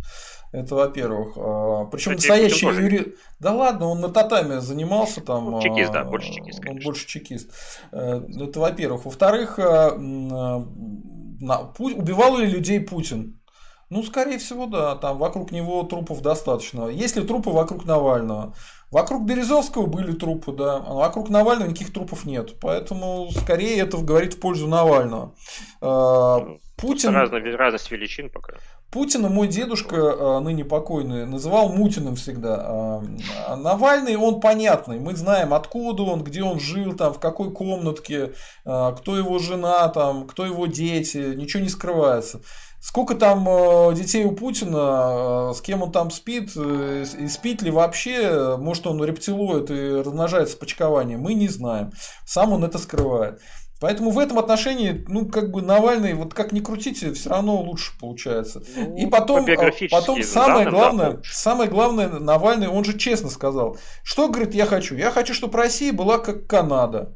Это 0.51 0.75
во-первых. 0.75 1.37
А, 1.37 1.85
Причем 1.85 2.13
настоящий 2.13 2.65
юрист. 2.65 3.09
Да 3.39 3.53
ладно, 3.53 3.87
он 3.87 4.01
на 4.01 4.09
татами 4.09 4.59
занимался 4.59 5.21
там. 5.21 5.49
Ну, 5.51 5.61
чекист, 5.61 5.93
да, 5.93 6.03
больше 6.03 6.33
чекист. 6.33 6.59
Конечно. 6.59 6.71
Он 6.71 6.83
больше 6.83 7.07
чекист. 7.07 7.51
Э, 7.91 8.21
это 8.39 8.59
во-первых. 8.59 9.05
Во-вторых, 9.05 9.59
э, 9.59 9.91
убивал 11.79 12.37
ли 12.37 12.47
людей 12.47 12.81
Путин? 12.81 13.39
Ну, 13.89 14.03
скорее 14.03 14.39
всего, 14.39 14.65
да. 14.67 14.95
Там 14.95 15.17
вокруг 15.17 15.51
него 15.51 15.83
трупов 15.83 16.21
достаточно. 16.21 16.87
Есть 16.87 17.15
ли 17.15 17.25
трупы 17.25 17.49
вокруг 17.49 17.85
Навального? 17.85 18.53
Вокруг 18.89 19.23
Березовского 19.23 19.85
были 19.85 20.11
трупы, 20.11 20.51
да. 20.51 20.83
А 20.85 20.93
вокруг 20.93 21.29
Навального 21.29 21.69
никаких 21.69 21.93
трупов 21.93 22.25
нет. 22.25 22.59
Поэтому, 22.59 23.29
скорее, 23.31 23.79
это 23.79 23.97
говорит 23.97 24.33
в 24.33 24.39
пользу 24.41 24.67
Навального. 24.67 25.33
Э, 25.81 25.85
ну, 25.85 26.59
Путин... 26.75 27.13
Разность, 27.13 27.55
разность 27.55 27.89
величин 27.91 28.29
пока. 28.29 28.55
Путина 28.91 29.29
мой 29.29 29.47
дедушка, 29.47 29.95
а, 29.97 30.39
ныне 30.41 30.65
покойный, 30.65 31.25
называл 31.25 31.69
Мутиным 31.69 32.15
всегда. 32.15 32.57
А, 32.59 33.03
а 33.47 33.55
Навальный, 33.55 34.17
он 34.17 34.41
понятный. 34.41 34.99
Мы 34.99 35.15
знаем, 35.15 35.53
откуда 35.53 36.03
он, 36.03 36.23
где 36.23 36.43
он 36.43 36.59
жил, 36.59 36.93
там, 36.95 37.13
в 37.13 37.19
какой 37.19 37.51
комнатке, 37.51 38.33
кто 38.63 39.17
его 39.17 39.39
жена, 39.39 39.87
там, 39.89 40.27
кто 40.27 40.45
его 40.45 40.65
дети. 40.65 41.35
Ничего 41.35 41.63
не 41.63 41.69
скрывается. 41.69 42.41
Сколько 42.81 43.13
там 43.13 43.45
детей 43.93 44.25
у 44.25 44.31
Путина, 44.31 45.53
с 45.53 45.61
кем 45.61 45.83
он 45.83 45.91
там 45.91 46.09
спит, 46.09 46.51
э, 46.55 47.05
и 47.19 47.27
спит 47.27 47.61
ли 47.61 47.69
вообще, 47.69 48.57
может 48.57 48.87
он 48.87 49.03
рептилоид 49.03 49.69
и 49.69 50.01
размножается 50.01 50.57
почкованием, 50.57 51.21
мы 51.21 51.35
не 51.35 51.47
знаем. 51.47 51.91
Сам 52.25 52.53
он 52.53 52.63
это 52.63 52.79
скрывает. 52.79 53.39
Поэтому 53.81 54.11
в 54.11 54.19
этом 54.19 54.37
отношении, 54.37 55.03
ну, 55.07 55.27
как 55.27 55.49
бы 55.49 55.63
Навальный, 55.63 56.13
вот 56.13 56.35
как 56.35 56.51
ни 56.51 56.59
крутите, 56.59 57.13
все 57.13 57.31
равно 57.31 57.59
лучше 57.59 57.93
получается. 57.99 58.61
Ну, 58.75 58.95
и 58.95 59.07
потом, 59.07 59.43
а, 59.49 59.71
потом 59.89 60.21
самое 60.21 60.69
главное, 60.69 61.13
да, 61.13 61.19
самое 61.23 61.67
главное, 61.67 62.07
Навальный, 62.07 62.67
он 62.67 62.85
же 62.85 62.95
честно 62.95 63.31
сказал, 63.31 63.77
что, 64.03 64.29
говорит, 64.29 64.53
я 64.53 64.67
хочу? 64.67 64.95
Я 64.95 65.09
хочу, 65.09 65.33
чтобы 65.33 65.57
Россия 65.57 65.91
была 65.91 66.19
как 66.19 66.45
Канада. 66.45 67.15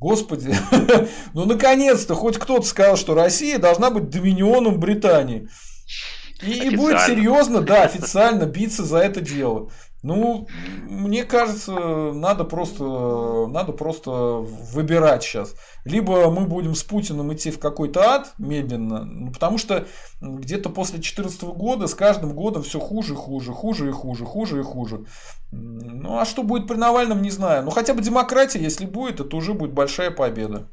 Господи, 0.00 0.56
ну 1.34 1.44
наконец-то 1.44 2.14
хоть 2.14 2.38
кто-то 2.38 2.66
сказал, 2.66 2.96
что 2.96 3.14
Россия 3.14 3.58
должна 3.58 3.90
быть 3.90 4.08
доминионом 4.08 4.80
Британии. 4.80 5.50
И, 6.40 6.52
и 6.52 6.76
будет 6.76 7.02
серьезно, 7.02 7.60
да, 7.60 7.82
официально 7.82 8.44
биться 8.44 8.82
за 8.82 8.98
это 8.98 9.20
дело. 9.20 9.70
Ну, 10.08 10.48
мне 10.88 11.24
кажется, 11.24 11.72
надо 11.72 12.44
просто, 12.44 13.46
надо 13.48 13.72
просто 13.72 14.10
выбирать 14.10 15.22
сейчас. 15.22 15.54
Либо 15.84 16.30
мы 16.30 16.46
будем 16.46 16.74
с 16.74 16.82
Путиным 16.82 17.34
идти 17.34 17.50
в 17.50 17.58
какой-то 17.58 18.00
ад 18.00 18.32
медленно, 18.38 19.04
ну, 19.04 19.32
потому 19.32 19.58
что 19.58 19.86
где-то 20.22 20.70
после 20.70 20.94
2014 20.94 21.42
года 21.42 21.86
с 21.86 21.94
каждым 21.94 22.32
годом 22.32 22.62
все 22.62 22.80
хуже 22.80 23.12
и 23.12 23.16
хуже, 23.16 23.52
хуже 23.52 23.88
и 23.90 23.92
хуже, 23.92 24.24
хуже 24.24 24.60
и 24.60 24.62
хуже. 24.62 25.04
Ну, 25.52 26.18
а 26.18 26.24
что 26.24 26.42
будет 26.42 26.66
при 26.66 26.76
Навальном, 26.76 27.20
не 27.20 27.30
знаю. 27.30 27.64
Ну, 27.64 27.70
хотя 27.70 27.92
бы 27.92 28.00
демократия, 28.00 28.60
если 28.60 28.86
будет, 28.86 29.20
это 29.20 29.36
уже 29.36 29.52
будет 29.52 29.74
большая 29.74 30.10
победа. 30.10 30.70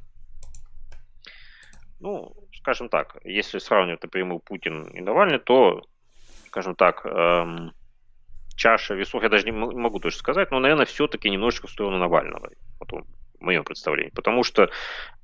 Ну, 2.00 2.34
скажем 2.54 2.88
так, 2.88 3.18
если 3.26 3.60
сравнивать 3.60 4.02
напрямую 4.02 4.40
Путин 4.40 4.84
и 4.84 5.02
Навальный, 5.02 5.40
то, 5.40 5.82
скажем 6.48 6.76
так, 6.76 7.06
эм 7.06 7.74
чаша 8.56 8.94
весов, 8.94 9.24
я 9.24 9.30
даже 9.30 9.46
не 9.46 9.52
могу 9.52 10.00
точно 10.00 10.20
сказать, 10.20 10.52
но, 10.52 10.60
наверное, 10.60 10.86
все-таки 10.86 11.30
немножечко 11.30 11.68
в 11.68 11.72
сторону 11.72 11.98
Навального, 11.98 12.50
вот 12.80 13.06
в 13.40 13.42
моем 13.42 13.64
представлении. 13.64 14.12
Потому 14.12 14.44
что 14.44 14.70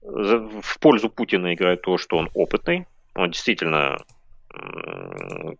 в 0.01 0.79
пользу 0.79 1.09
Путина 1.09 1.53
играет 1.53 1.81
то, 1.81 1.97
что 1.97 2.17
он 2.17 2.29
опытный, 2.33 2.87
он 3.15 3.31
действительно 3.31 3.97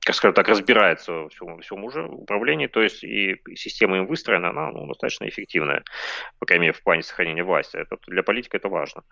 как 0.04 0.16
скажем 0.16 0.34
так, 0.34 0.48
разбирается 0.48 1.12
во 1.12 1.30
всем, 1.30 1.60
всем 1.60 1.84
уже 1.84 2.04
управлении, 2.04 2.68
то 2.68 2.82
есть 2.82 3.04
и 3.04 3.38
система 3.56 3.98
им 3.98 4.08
выстроена, 4.08 4.50
она 4.50 4.72
ну, 4.72 4.88
достаточно 4.88 5.28
эффективная, 5.28 5.84
по 6.40 6.46
крайней 6.46 6.68
мере, 6.68 6.74
в 6.74 6.84
плане 6.84 7.04
сохранения 7.04 7.44
власти. 7.44 7.78
Это, 7.78 7.98
для 8.08 8.24
политика 8.24 8.58
это 8.58 8.70
важно. 8.70 9.04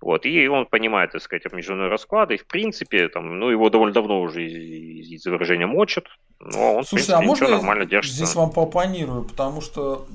Вот. 0.00 0.26
И 0.26 0.48
он 0.48 0.66
понимает, 0.66 1.12
так 1.12 1.22
сказать, 1.22 1.50
международные 1.52 1.90
расклады, 1.90 2.34
и 2.34 2.38
в 2.38 2.46
принципе, 2.46 3.08
там, 3.08 3.38
ну, 3.38 3.50
его 3.50 3.70
довольно 3.70 3.94
давно 3.94 4.20
уже, 4.20 4.44
из-за 4.44 5.30
выражения, 5.30 5.66
мочат, 5.66 6.06
но 6.40 6.76
он, 6.76 6.84
Слушай, 6.84 7.02
в 7.02 7.06
принципе, 7.06 7.14
а 7.14 7.22
можно 7.22 7.48
нормально 7.48 7.86
держится. 7.86 8.16
здесь 8.16 8.34
вам 8.34 8.50
поопонирую, 8.52 9.24
потому 9.24 9.60
что 9.60 10.06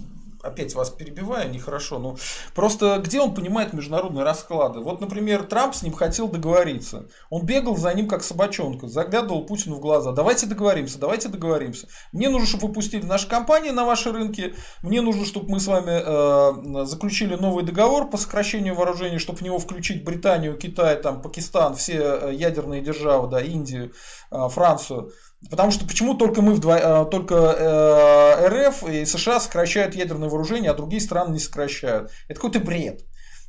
опять 0.41 0.75
вас 0.75 0.89
перебиваю, 0.89 1.49
нехорошо, 1.51 1.99
но 1.99 2.17
просто 2.53 3.01
где 3.03 3.19
он 3.19 3.33
понимает 3.33 3.73
международные 3.73 4.23
расклады? 4.23 4.79
Вот, 4.79 5.01
например, 5.01 5.43
Трамп 5.43 5.75
с 5.75 5.83
ним 5.83 5.93
хотел 5.93 6.27
договориться. 6.27 7.07
Он 7.29 7.45
бегал 7.45 7.75
за 7.75 7.93
ним 7.93 8.07
как 8.07 8.23
собачонка, 8.23 8.87
заглядывал 8.87 9.45
Путину 9.45 9.75
в 9.75 9.79
глаза. 9.79 10.11
Давайте 10.11 10.45
договоримся, 10.45 10.99
давайте 10.99 11.29
договоримся. 11.29 11.87
Мне 12.11 12.29
нужно, 12.29 12.47
чтобы 12.47 12.67
вы 12.67 12.73
пустили 12.73 13.05
наши 13.05 13.27
компании 13.27 13.71
на 13.71 13.85
ваши 13.85 14.11
рынки. 14.11 14.55
Мне 14.81 15.01
нужно, 15.01 15.25
чтобы 15.25 15.49
мы 15.49 15.59
с 15.59 15.67
вами 15.67 16.81
э, 16.81 16.85
заключили 16.85 17.35
новый 17.35 17.63
договор 17.63 18.09
по 18.09 18.17
сокращению 18.17 18.75
вооружений, 18.75 19.19
чтобы 19.19 19.39
в 19.39 19.41
него 19.41 19.59
включить 19.59 20.03
Британию, 20.03 20.57
Китай, 20.57 21.01
там, 21.01 21.21
Пакистан, 21.21 21.75
все 21.75 21.99
э, 21.99 22.33
ядерные 22.33 22.81
державы, 22.81 23.29
да, 23.29 23.41
Индию, 23.41 23.93
э, 24.31 24.49
Францию. 24.49 25.11
Потому 25.49 25.71
что 25.71 25.85
почему 25.85 26.15
только 26.15 26.41
мы 26.41 26.53
вдво... 26.53 26.75
Э, 26.75 27.05
только 27.09 27.35
э, 27.35 28.47
РФ 28.47 28.83
и 28.89 29.05
США 29.05 29.39
сокращают 29.39 29.95
ядерное 29.95 30.29
вооружение, 30.29 30.71
а 30.71 30.73
другие 30.73 31.01
страны 31.01 31.33
не 31.33 31.39
сокращают. 31.39 32.11
Это 32.27 32.35
какой-то 32.35 32.59
бред. 32.59 33.05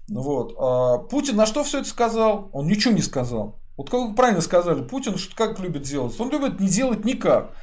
Вот. 0.08 0.54
А 0.58 0.98
Путин 0.98 1.36
на 1.36 1.46
что 1.46 1.64
все 1.64 1.80
это 1.80 1.88
сказал? 1.88 2.48
Он 2.52 2.66
ничего 2.66 2.94
не 2.94 3.02
сказал. 3.02 3.60
Вот 3.76 3.90
как 3.90 4.00
вы 4.00 4.14
правильно 4.14 4.40
сказали, 4.40 4.82
Путин 4.82 5.16
что 5.16 5.34
как 5.34 5.58
любит 5.58 5.82
делать? 5.82 6.18
Он 6.20 6.30
любит 6.30 6.60
не 6.60 6.68
делать 6.68 7.04
никак. 7.04 7.54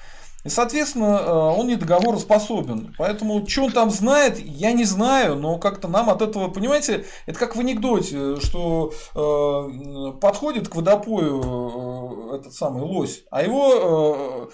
И, 0.48 0.50
соответственно, 0.50 1.20
э, 1.20 1.30
он 1.30 1.68
не 1.68 1.76
договороспособен. 1.76 2.96
Поэтому, 2.98 3.46
что 3.48 3.66
он 3.66 3.72
там 3.72 3.90
знает, 3.92 4.40
я 4.40 4.72
не 4.72 4.86
знаю, 4.86 5.36
но 5.36 5.58
как-то 5.58 5.88
нам 5.90 6.10
от 6.10 6.22
этого, 6.22 6.48
понимаете, 6.48 7.06
это 7.26 7.38
как 7.38 7.56
в 7.56 7.60
анекдоте, 7.60 8.40
что 8.40 8.94
э, 9.14 10.20
подходит 10.20 10.70
к 10.70 10.76
водопою 10.76 11.42
э, 11.42 11.87
этот 12.34 12.54
самый 12.54 12.84
лось, 12.84 13.24
а 13.32 13.44
его 13.44 14.50
э, 14.50 14.54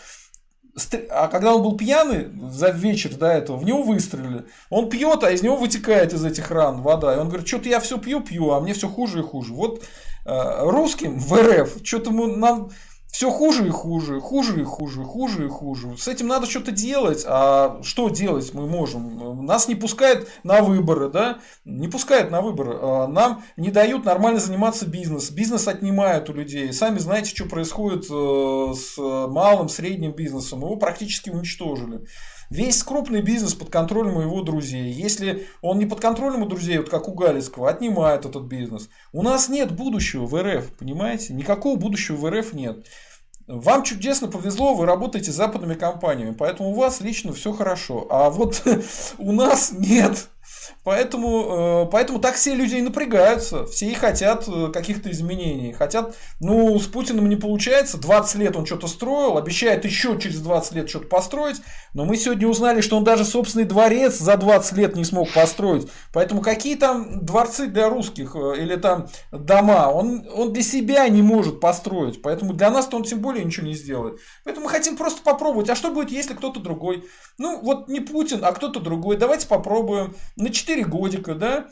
а 1.10 1.28
когда 1.28 1.56
он 1.56 1.62
был 1.62 1.78
пьяный 1.78 2.30
за 2.50 2.70
вечер 2.70 3.16
до 3.16 3.28
этого, 3.28 3.58
в 3.58 3.64
него 3.64 3.84
выстрелили. 3.84 4.46
Он 4.70 4.90
пьет, 4.90 5.24
а 5.24 5.32
из 5.32 5.44
него 5.44 5.56
вытекает 5.56 6.14
из 6.14 6.26
этих 6.26 6.50
ран 6.50 6.82
вода. 6.82 7.14
И 7.14 7.20
он 7.20 7.28
говорит, 7.28 7.48
что-то 7.48 7.70
я 7.70 7.80
все 7.80 8.00
пью, 8.00 8.22
пью, 8.22 8.52
а 8.52 8.60
мне 8.60 8.74
все 8.74 8.90
хуже 8.90 9.20
и 9.20 9.24
хуже. 9.24 9.54
Вот 9.54 9.84
э, 10.26 10.64
русским 10.64 11.20
в 11.20 11.34
РФ, 11.34 11.78
что-то 11.84 12.12
нам 12.12 12.72
все 13.14 13.30
хуже 13.30 13.68
и 13.68 13.70
хуже, 13.70 14.20
хуже 14.20 14.62
и 14.62 14.64
хуже, 14.64 15.04
хуже 15.04 15.46
и 15.46 15.48
хуже. 15.48 15.96
С 16.00 16.08
этим 16.08 16.26
надо 16.26 16.48
что-то 16.48 16.72
делать. 16.72 17.24
А 17.28 17.80
что 17.84 18.10
делать 18.10 18.52
мы 18.56 18.66
можем? 18.66 19.46
Нас 19.46 19.68
не 19.68 19.76
пускают 19.76 20.28
на 20.42 20.64
выборы, 20.64 21.10
да? 21.10 21.38
Не 21.64 21.88
пускают 21.88 22.32
на 22.32 22.42
выборы. 22.42 22.76
А 22.82 23.08
нам 23.08 23.44
не 23.56 23.70
дают 23.70 24.04
нормально 24.04 24.40
заниматься 24.40 24.88
бизнесом. 24.88 25.36
Бизнес 25.36 25.68
отнимают 25.68 26.28
у 26.32 26.34
людей. 26.34 26.74
Сами 26.74 26.98
знаете, 26.98 27.30
что 27.36 27.46
происходит 27.46 28.06
э, 28.10 28.74
с 28.74 28.98
малым, 28.98 29.70
средним 29.70 30.14
бизнесом. 30.14 30.62
Его 30.62 30.78
практически 30.78 31.30
уничтожили. 31.30 32.08
Весь 32.54 32.84
крупный 32.84 33.24
бизнес 33.24 33.56
под 33.56 33.72
контролем 33.72 34.22
его 34.22 34.44
друзей. 34.44 34.92
Если 34.92 35.48
он 35.64 35.80
не 35.80 35.88
под 35.88 36.00
контролем 36.00 36.44
у 36.44 36.46
друзей, 36.46 36.78
вот 36.78 36.88
как 36.88 37.08
у 37.08 37.14
Галицкого, 37.16 37.68
отнимает 37.68 38.28
этот 38.28 38.44
бизнес. 38.44 38.90
У 39.12 39.24
нас 39.24 39.50
нет 39.50 39.72
будущего 39.72 40.28
в 40.28 40.40
РФ, 40.40 40.72
понимаете? 40.78 41.34
Никакого 41.34 41.78
будущего 41.78 42.16
в 42.16 42.30
РФ 42.30 42.54
нет. 42.54 42.86
Вам 43.48 43.82
чудесно 43.82 44.28
повезло, 44.28 44.76
вы 44.76 44.86
работаете 44.86 45.32
с 45.32 45.36
западными 45.36 45.74
компаниями, 45.74 46.36
поэтому 46.38 46.70
у 46.70 46.76
вас 46.76 47.02
лично 47.02 47.34
все 47.34 47.54
хорошо. 47.54 48.06
А 48.12 48.30
вот 48.30 48.62
у 49.18 49.32
нас 49.32 49.72
нет. 49.72 50.30
Поэтому, 50.84 51.86
э, 51.86 51.92
поэтому 51.92 52.20
так 52.20 52.36
все 52.36 52.56
люди 52.56 52.76
и 52.76 52.82
напрягаются. 52.82 53.66
Все 53.66 53.88
и 53.88 53.94
хотят 53.94 54.48
э, 54.48 54.72
каких-то 54.72 55.10
изменений. 55.12 55.74
Хотят, 55.74 56.16
ну, 56.40 56.78
с 56.80 56.88
Путиным 56.88 57.30
не 57.30 57.36
получается. 57.36 57.98
20 57.98 58.36
лет 58.36 58.56
он 58.56 58.66
что-то 58.66 58.88
строил, 58.88 59.38
обещает 59.38 59.86
еще 59.86 60.20
через 60.20 60.42
20 60.42 60.74
лет 60.74 60.90
что-то 60.90 61.08
построить. 61.08 61.62
Но 61.94 62.06
мы 62.06 62.18
сегодня 62.18 62.48
узнали, 62.48 62.82
что 62.82 62.98
он 62.98 63.04
даже 63.04 63.24
собственный 63.24 63.66
дворец 63.66 64.18
за 64.18 64.36
20 64.38 64.74
лет 64.78 64.96
не 64.96 65.06
смог 65.06 65.32
построить. 65.32 65.88
Поэтому 66.12 66.42
какие 66.42 66.76
там 66.76 67.26
дворцы 67.26 67.68
для 67.68 67.90
русских 67.90 68.36
э, 68.36 68.62
или 68.62 68.76
там 68.76 69.08
дома, 69.32 69.90
он, 69.92 70.28
он 70.36 70.54
для 70.54 70.64
себя 70.64 71.08
не 71.08 71.22
может 71.22 71.60
построить. 71.60 72.22
Поэтому 72.22 72.54
для 72.54 72.70
нас-то 72.70 72.98
он 72.98 73.04
тем 73.04 73.20
более 73.20 73.46
ничего 73.46 73.68
не 73.68 73.74
сделает. 73.74 74.20
Поэтому 74.44 74.66
мы 74.66 74.72
хотим 74.72 74.98
просто 74.98 75.22
попробовать. 75.22 75.70
А 75.70 75.76
что 75.76 75.92
будет, 75.92 76.12
если 76.12 76.34
кто-то 76.34 76.60
другой? 76.60 77.06
Ну, 77.38 77.62
вот 77.62 77.88
не 77.88 78.00
Путин, 78.00 78.44
а 78.44 78.52
кто-то 78.52 78.80
другой. 78.80 79.18
Давайте 79.18 79.48
попробуем. 79.48 80.16
На 80.54 80.58
4 80.58 80.86
годика, 80.86 81.34
да, 81.34 81.66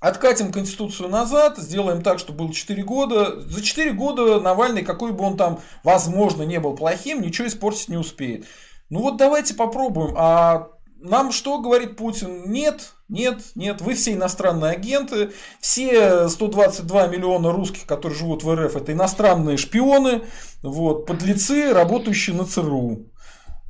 Откатим 0.00 0.50
Конституцию 0.50 1.10
назад, 1.10 1.58
сделаем 1.58 2.00
так, 2.00 2.18
чтобы 2.18 2.38
было 2.38 2.54
4 2.54 2.82
года. 2.82 3.38
За 3.42 3.62
4 3.62 3.92
года 3.92 4.40
Навальный, 4.40 4.82
какой 4.82 5.12
бы 5.12 5.22
он 5.24 5.36
там, 5.36 5.60
возможно, 5.84 6.44
не 6.44 6.58
был 6.58 6.74
плохим, 6.74 7.20
ничего 7.20 7.46
испортить 7.46 7.90
не 7.90 7.98
успеет. 7.98 8.46
Ну 8.88 9.00
вот 9.00 9.18
давайте 9.18 9.52
попробуем. 9.52 10.14
А 10.16 10.68
нам 11.02 11.32
что 11.32 11.60
говорит 11.60 11.98
Путин? 11.98 12.50
Нет, 12.50 12.94
нет, 13.10 13.42
нет, 13.54 13.82
вы 13.82 13.92
все 13.92 14.14
иностранные 14.14 14.72
агенты, 14.72 15.32
все 15.60 16.30
122 16.30 17.08
миллиона 17.08 17.52
русских, 17.52 17.84
которые 17.84 18.18
живут 18.18 18.42
в 18.42 18.54
РФ, 18.54 18.76
это 18.76 18.92
иностранные 18.92 19.58
шпионы, 19.58 20.22
вот, 20.62 21.04
подлецы, 21.04 21.74
работающие 21.74 22.34
на 22.34 22.46
ЦРУ. 22.46 23.10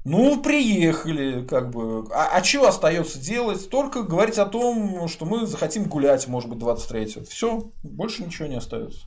Ну, 0.05 0.43
приехали, 0.43 1.47
как 1.47 1.71
бы. 1.71 2.07
А, 2.13 2.31
а 2.33 2.41
чего 2.41 2.67
остается 2.67 3.19
делать? 3.19 3.69
Только 3.69 4.03
говорить 4.03 4.39
о 4.39 4.47
том, 4.47 5.09
что 5.09 5.27
мы 5.27 5.47
захотим 5.47 5.85
гулять, 5.85 6.27
может 6.27 6.49
быть, 6.49 6.59
23-го. 6.59 7.25
Все, 7.27 7.71
больше 7.83 8.25
ничего 8.25 8.49
не 8.49 8.57
остается. 8.57 9.07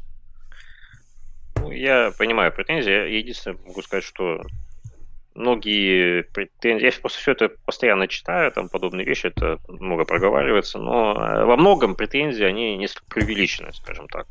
Ну, 1.55 1.71
я 1.71 2.11
понимаю 2.17 2.53
претензии. 2.53 2.91
Я 2.91 3.05
единственное 3.05 3.57
могу 3.65 3.81
сказать, 3.81 4.03
что 4.03 4.41
многие 5.35 6.23
претензии, 6.23 6.85
я 6.85 6.91
просто 6.91 7.19
все 7.19 7.31
это 7.31 7.49
постоянно 7.65 8.07
читаю, 8.07 8.51
там 8.51 8.69
подобные 8.69 9.05
вещи, 9.05 9.27
это 9.27 9.57
много 9.67 10.05
проговаривается, 10.05 10.77
но 10.77 11.13
э, 11.13 11.45
во 11.45 11.57
многом 11.57 11.95
претензии, 11.95 12.43
они 12.43 12.77
несколько 12.77 13.07
преувеличены, 13.07 13.73
скажем 13.73 14.07
так. 14.07 14.27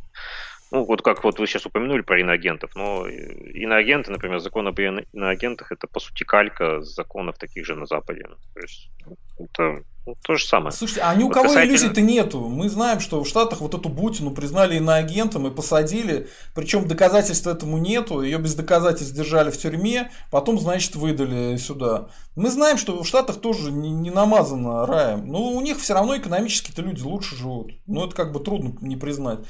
Ну, 0.72 0.84
вот 0.84 1.02
как 1.02 1.22
вот 1.22 1.38
вы 1.38 1.46
сейчас 1.46 1.66
упомянули 1.66 2.00
про 2.00 2.18
иноагентов, 2.18 2.70
но 2.74 3.06
иноагенты, 3.06 4.10
например, 4.10 4.38
закон 4.38 4.66
об 4.66 4.80
иноагентах, 4.80 5.70
это 5.70 5.86
по 5.86 6.00
сути 6.00 6.24
калька 6.24 6.80
законов 6.80 7.36
таких 7.36 7.66
же 7.66 7.76
на 7.76 7.84
Западе. 7.84 8.24
То 8.54 8.60
есть 8.60 8.90
это 9.38 9.84
ну, 10.06 10.16
то 10.24 10.34
же 10.34 10.46
самое. 10.46 10.72
Слушайте, 10.72 11.02
а 11.02 11.14
ни 11.14 11.22
у 11.22 11.26
вот 11.26 11.34
кого 11.34 11.48
касательно... 11.48 11.70
иллюзий-то 11.70 12.00
нету. 12.00 12.40
Мы 12.48 12.70
знаем, 12.70 13.00
что 13.00 13.22
в 13.22 13.28
Штатах 13.28 13.60
вот 13.60 13.74
эту 13.74 13.90
Бутину 13.90 14.30
признали 14.30 14.76
иноагентом 14.76 15.46
и 15.46 15.54
посадили, 15.54 16.28
причем 16.54 16.88
доказательств 16.88 17.46
этому 17.46 17.76
нету, 17.76 18.22
ее 18.22 18.38
без 18.38 18.54
доказательств 18.54 19.14
держали 19.14 19.50
в 19.50 19.58
тюрьме, 19.58 20.10
потом, 20.30 20.58
значит, 20.58 20.96
выдали 20.96 21.56
сюда. 21.56 22.08
Мы 22.34 22.50
знаем, 22.50 22.78
что 22.78 23.00
в 23.00 23.06
Штатах 23.06 23.42
тоже 23.42 23.70
не, 23.70 23.90
не 23.90 24.10
намазано 24.10 24.86
раем, 24.86 25.28
но 25.28 25.50
у 25.50 25.60
них 25.60 25.78
все 25.78 25.92
равно 25.92 26.16
экономически-то 26.16 26.80
люди 26.80 27.02
лучше 27.02 27.36
живут. 27.36 27.72
Ну, 27.86 28.06
это 28.06 28.16
как 28.16 28.32
бы 28.32 28.40
трудно 28.40 28.74
не 28.80 28.96
признать. 28.96 29.40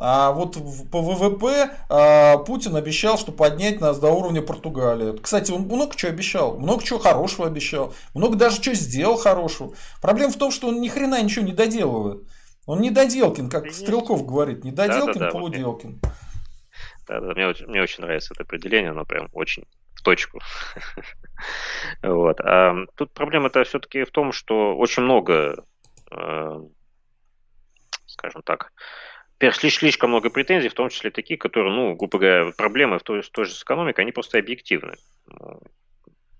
А 0.00 0.30
вот 0.30 0.56
по 0.92 1.02
ВВП 1.02 1.70
а, 1.88 2.38
Путин 2.38 2.76
обещал, 2.76 3.18
что 3.18 3.32
поднять 3.32 3.80
нас 3.80 3.98
до 3.98 4.10
уровня 4.10 4.42
Португалии. 4.42 5.18
Кстати, 5.20 5.50
он 5.50 5.62
много 5.62 5.96
чего 5.96 6.12
обещал, 6.12 6.56
много 6.56 6.84
чего 6.84 7.00
хорошего 7.00 7.48
обещал, 7.48 7.92
много 8.14 8.36
даже 8.36 8.60
чего 8.60 8.76
сделал 8.76 9.16
хорошего. 9.16 9.74
Проблема 10.00 10.30
в 10.30 10.38
том, 10.38 10.52
что 10.52 10.68
он 10.68 10.80
ни 10.80 10.86
хрена 10.88 11.20
ничего 11.20 11.44
не 11.44 11.52
доделывает. 11.52 12.22
Он 12.66 12.80
не 12.80 12.90
доделкин, 12.90 13.50
как 13.50 13.72
Стрелков 13.72 14.24
говорит, 14.24 14.62
не 14.62 14.70
доделкин, 14.70 15.14
да, 15.14 15.18
да, 15.18 15.26
да, 15.26 15.30
полуделкин. 15.32 16.00
Да, 17.08 17.20
да, 17.20 17.32
мне, 17.34 17.52
мне 17.66 17.82
очень 17.82 18.04
нравится 18.04 18.34
это 18.34 18.44
определение, 18.44 18.90
оно 18.90 19.04
прям 19.04 19.28
очень 19.32 19.64
в 19.94 20.02
точку. 20.02 20.40
вот. 22.02 22.40
А 22.40 22.74
тут 22.94 23.12
проблема-то 23.12 23.64
все-таки 23.64 24.04
в 24.04 24.10
том, 24.10 24.32
что 24.32 24.76
очень 24.76 25.02
много, 25.02 25.64
э, 26.12 26.62
скажем 28.06 28.42
так, 28.42 28.72
слишком 29.40 30.10
много 30.10 30.30
претензий, 30.30 30.68
в 30.68 30.74
том 30.74 30.88
числе 30.88 31.10
такие, 31.10 31.38
которые, 31.38 31.74
ну, 31.74 31.94
грубо 31.94 32.18
говоря, 32.18 32.52
проблемы 32.56 32.98
в 32.98 33.02
той, 33.02 33.22
той 33.22 33.44
же 33.44 33.52
с 33.52 33.62
экономикой, 33.62 34.00
они 34.00 34.12
просто 34.12 34.38
объективны. 34.38 34.94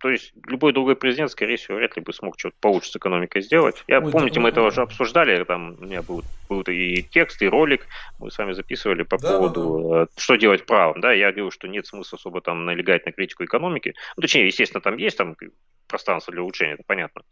То 0.00 0.10
есть 0.10 0.32
любой 0.46 0.72
другой 0.72 0.94
президент, 0.94 1.30
скорее 1.30 1.56
всего, 1.56 1.76
вряд 1.76 1.96
ли 1.96 2.02
бы 2.02 2.12
смог 2.12 2.38
что-то 2.38 2.56
получше 2.60 2.90
с 2.90 2.96
экономикой 2.96 3.42
сделать. 3.42 3.82
Я 3.88 3.98
Ой, 3.98 4.12
помните, 4.12 4.36
да, 4.36 4.40
мы 4.40 4.52
да, 4.52 4.60
это 4.60 4.62
уже 4.68 4.82
обсуждали, 4.82 5.42
там 5.42 5.76
у 5.80 5.84
меня 5.84 6.02
был, 6.02 6.22
был 6.48 6.62
и 6.62 7.02
текст, 7.02 7.42
и 7.42 7.48
ролик, 7.48 7.86
мы 8.20 8.30
с 8.30 8.38
вами 8.38 8.52
записывали 8.52 9.02
по 9.02 9.18
да, 9.18 9.28
поводу, 9.28 9.88
да, 9.90 10.04
да. 10.04 10.10
что 10.16 10.36
делать 10.36 10.66
правым. 10.66 11.00
Да, 11.00 11.12
я 11.12 11.32
говорю, 11.32 11.50
что 11.50 11.66
нет 11.66 11.86
смысла 11.86 12.16
особо 12.16 12.40
там 12.40 12.64
налегать 12.64 13.06
на 13.06 13.12
критику 13.12 13.44
экономики. 13.44 13.94
Ну, 14.16 14.20
точнее, 14.20 14.46
естественно, 14.46 14.80
там 14.80 14.96
есть 14.98 15.18
там 15.18 15.36
пространство 15.88 16.32
для 16.32 16.42
улучшения, 16.42 16.74
это 16.74 16.82
понятно. 16.86 17.22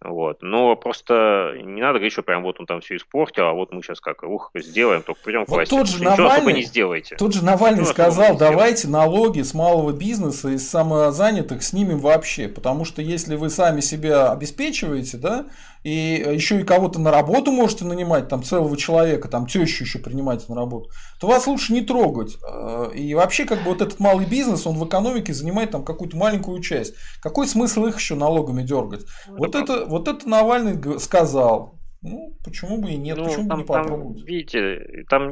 Вот. 0.00 0.42
Но 0.42 0.74
просто 0.76 1.54
не 1.62 1.80
надо 1.80 1.94
говорить, 1.94 2.12
что 2.12 2.22
прям 2.22 2.42
вот 2.42 2.58
он 2.60 2.66
там 2.66 2.80
все 2.80 2.96
испортил, 2.96 3.44
а 3.44 3.52
вот 3.52 3.72
мы 3.72 3.82
сейчас 3.82 4.00
как, 4.00 4.22
ух, 4.24 4.50
сделаем, 4.54 5.02
только 5.02 5.22
придем 5.22 5.44
к 5.44 5.48
вот 5.48 5.56
власти. 5.56 5.70
Тот 5.70 5.88
же 5.88 6.02
Навальный, 6.02 6.34
особо 6.34 6.52
не 6.52 6.62
сделаете. 6.62 7.16
Тот 7.16 7.34
же 7.34 7.44
Навальный 7.44 7.86
сказал, 7.86 8.36
давайте 8.36 8.88
налоги 8.88 9.42
с 9.42 9.54
малого 9.54 9.92
бизнеса 9.92 10.48
и 10.48 10.58
с 10.58 10.68
самозанятых 10.68 11.62
снимем 11.62 11.98
вообще, 11.98 12.48
потому 12.48 12.84
что 12.84 13.00
если 13.00 13.36
вы 13.36 13.48
сами 13.48 13.80
себя 13.80 14.32
обеспечиваете, 14.32 15.16
да, 15.18 15.46
и 15.82 16.24
еще 16.34 16.60
и 16.60 16.64
кого-то 16.64 17.00
на 17.00 17.10
работу 17.10 17.50
можете 17.50 17.84
нанимать, 17.84 18.28
там 18.28 18.42
целого 18.42 18.76
человека, 18.76 19.28
там 19.28 19.46
тещу 19.46 19.84
еще 19.84 19.98
принимаете 19.98 20.44
на 20.48 20.54
работу, 20.54 20.90
то 21.20 21.26
вас 21.26 21.46
лучше 21.46 21.72
не 21.72 21.80
трогать. 21.80 22.36
Э, 22.48 22.90
и 22.94 23.14
вообще, 23.14 23.44
как 23.44 23.58
бы 23.64 23.70
вот 23.70 23.82
этот 23.82 23.98
малый 23.98 24.26
бизнес, 24.26 24.66
он 24.66 24.78
в 24.78 24.86
экономике 24.86 25.32
занимает 25.32 25.72
там 25.72 25.84
какую-то 25.84 26.16
маленькую 26.16 26.60
часть. 26.62 26.94
Какой 27.20 27.48
смысл 27.48 27.86
их 27.86 27.98
еще 27.98 28.14
налогами 28.14 28.62
дергать? 28.62 29.02
Ну, 29.26 29.38
вот, 29.38 29.54
это, 29.54 29.86
вот 29.86 30.08
это 30.08 30.28
Навальный 30.28 31.00
сказал. 31.00 31.78
Ну, 32.02 32.36
почему 32.44 32.78
бы 32.78 32.90
и 32.90 32.96
нет, 32.96 33.16
ну, 33.16 33.24
почему 33.24 33.48
там, 33.48 33.58
бы 33.58 33.62
не 33.62 33.66
попробовать? 33.66 34.18
Там, 34.18 34.26
видите, 34.26 35.04
там 35.08 35.30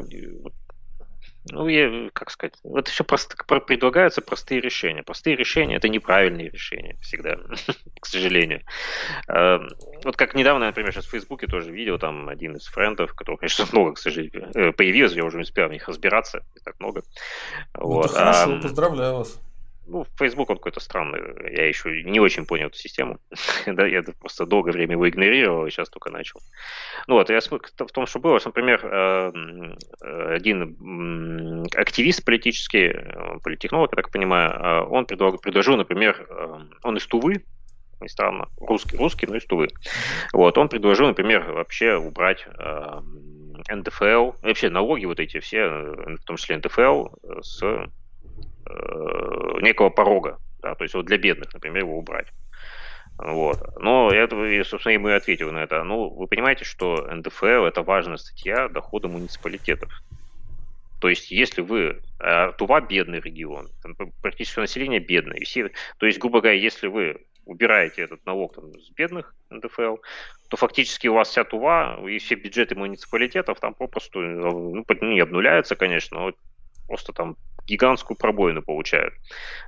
ну, 1.48 1.68
я, 1.68 2.10
как 2.12 2.30
сказать, 2.30 2.54
это 2.64 2.90
все 2.90 3.02
просто 3.02 3.36
предлагаются 3.60 4.20
простые 4.20 4.60
решения. 4.60 5.02
Простые 5.02 5.36
решения 5.36 5.76
это 5.76 5.88
неправильные 5.88 6.50
решения 6.50 6.96
всегда, 7.00 7.38
к 8.00 8.06
сожалению. 8.06 8.62
Эм, 9.28 9.68
вот 10.04 10.16
как 10.16 10.34
недавно, 10.34 10.66
например, 10.66 10.92
сейчас 10.92 11.06
в 11.06 11.10
Фейсбуке 11.10 11.46
тоже 11.46 11.70
видел 11.70 11.98
там 11.98 12.28
один 12.28 12.56
из 12.56 12.66
френдов, 12.66 13.14
которых, 13.14 13.40
конечно, 13.40 13.66
много, 13.72 13.94
к 13.94 13.98
сожалению, 13.98 14.50
э, 14.54 14.72
появилось, 14.72 15.12
я 15.12 15.24
уже 15.24 15.38
не 15.38 15.42
успел 15.42 15.68
в 15.68 15.72
них 15.72 15.88
разбираться, 15.88 16.44
не 16.54 16.60
так 16.62 16.78
много. 16.78 17.02
Ну, 17.74 17.86
вот. 17.86 18.06
Это 18.06 18.14
хорошо, 18.14 18.56
а, 18.56 18.60
поздравляю 18.60 19.14
вас. 19.16 19.40
Ну, 19.90 20.06
Facebook 20.18 20.50
он 20.50 20.56
какой-то 20.56 20.80
странный. 20.80 21.20
Я 21.52 21.66
еще 21.66 22.02
не 22.04 22.20
очень 22.20 22.46
понял 22.46 22.68
эту 22.68 22.76
систему. 22.76 23.18
да, 23.66 23.86
я 23.86 24.02
просто 24.02 24.46
долгое 24.46 24.72
время 24.72 24.92
его 24.92 25.08
игнорировал, 25.08 25.66
и 25.66 25.70
сейчас 25.70 25.88
только 25.90 26.10
начал. 26.10 26.40
Ну 27.08 27.14
вот, 27.14 27.28
я 27.28 27.40
в 27.40 27.92
том, 27.92 28.06
что 28.06 28.20
было, 28.20 28.40
например, 28.44 28.80
э, 28.84 30.34
один 30.34 31.66
активист 31.74 32.24
политический, 32.24 32.92
э, 32.94 33.38
политтехнолог, 33.42 33.90
я 33.92 33.96
так 33.96 34.12
понимаю, 34.12 34.52
э, 34.52 34.82
он 34.88 35.06
предложил, 35.06 35.76
например, 35.76 36.26
он 36.82 36.96
из 36.96 37.06
Тувы, 37.06 37.44
не 38.00 38.08
странно, 38.08 38.48
русский, 38.58 38.96
русский, 38.96 39.26
но 39.26 39.36
из 39.36 39.44
Тувы. 39.46 39.68
Вот, 40.32 40.56
он 40.56 40.68
предложил, 40.68 41.08
например, 41.08 41.52
вообще 41.52 41.96
убрать 41.96 42.46
НДФЛ, 43.68 44.32
вообще 44.42 44.70
налоги 44.70 45.04
вот 45.04 45.18
эти 45.18 45.40
все, 45.40 45.68
в 45.68 46.24
том 46.24 46.36
числе 46.36 46.58
НДФЛ, 46.58 47.08
с 47.42 47.90
некого 49.60 49.90
порога, 49.90 50.38
да, 50.62 50.74
то 50.74 50.84
есть 50.84 50.94
вот 50.94 51.06
для 51.06 51.18
бедных, 51.18 51.52
например, 51.52 51.84
его 51.84 51.98
убрать. 51.98 52.28
Вот. 53.18 53.58
Но 53.78 54.10
я, 54.12 54.26
собственно, 54.64 54.94
ему 54.94 55.08
и 55.08 55.12
ответил 55.12 55.52
на 55.52 55.58
это. 55.58 55.84
Ну, 55.84 56.08
вы 56.08 56.26
понимаете, 56.26 56.64
что 56.64 57.06
НДФЛ– 57.10 57.64
это 57.66 57.82
важная 57.82 58.16
статья 58.16 58.68
дохода 58.68 59.08
муниципалитетов. 59.08 59.92
То 61.00 61.08
есть, 61.08 61.30
если 61.30 61.60
вы... 61.60 62.00
А 62.18 62.52
Тува– 62.52 62.80
бедный 62.82 63.20
регион, 63.20 63.68
там 63.82 63.94
практически 64.22 64.60
население 64.60 65.00
бедное. 65.00 65.40
Все, 65.40 65.70
то 65.98 66.06
есть, 66.06 66.18
грубо 66.18 66.40
говоря, 66.40 66.58
если 66.58 66.86
вы 66.86 67.26
убираете 67.44 68.02
этот 68.02 68.24
налог 68.26 68.54
там, 68.54 68.72
с 68.80 68.90
бедных 68.90 69.34
НДФЛ, 69.50 69.96
то 70.48 70.56
фактически 70.56 71.08
у 71.08 71.14
вас 71.14 71.28
вся 71.28 71.44
Тува 71.44 71.98
и 72.08 72.18
все 72.18 72.36
бюджеты 72.36 72.74
муниципалитетов 72.74 73.58
там 73.60 73.74
попросту 73.74 74.20
ну, 74.20 74.84
не 75.02 75.20
обнуляются, 75.20 75.74
конечно, 75.74 76.20
но 76.20 76.32
просто 76.86 77.12
там 77.12 77.36
гигантскую 77.70 78.16
пробоину 78.16 78.62
получают. 78.62 79.14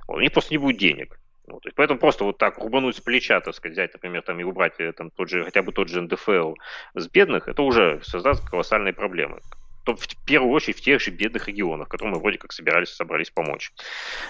У 0.07 0.19
них 0.19 0.31
просто 0.31 0.53
не 0.53 0.57
будет 0.57 0.77
денег. 0.77 1.19
Вот, 1.47 1.63
поэтому 1.75 1.99
просто 1.99 2.23
вот 2.23 2.37
так 2.37 2.57
рубануть 2.57 2.95
с 2.95 3.01
плеча, 3.01 3.41
так 3.41 3.53
сказать, 3.53 3.73
взять, 3.73 3.93
например, 3.93 4.21
там, 4.21 4.39
и 4.39 4.43
убрать 4.43 4.79
э, 4.79 4.93
там, 4.93 5.11
тот 5.11 5.29
же, 5.29 5.43
хотя 5.43 5.61
бы 5.61 5.73
тот 5.73 5.89
же 5.89 6.01
НДФЛ 6.01 6.53
с 6.95 7.09
бедных, 7.09 7.49
это 7.49 7.63
уже 7.63 7.99
создаст 8.01 8.47
колоссальные 8.47 8.93
проблемы. 8.93 9.39
То 9.83 9.95
в 9.97 10.07
первую 10.25 10.53
очередь 10.53 10.77
в 10.77 10.81
тех 10.81 11.01
же 11.01 11.11
бедных 11.11 11.49
регионах, 11.49 11.89
которым 11.89 12.13
мы 12.13 12.19
вроде 12.21 12.37
как 12.37 12.53
собирались, 12.53 12.95
собрались 12.95 13.29
помочь. 13.29 13.73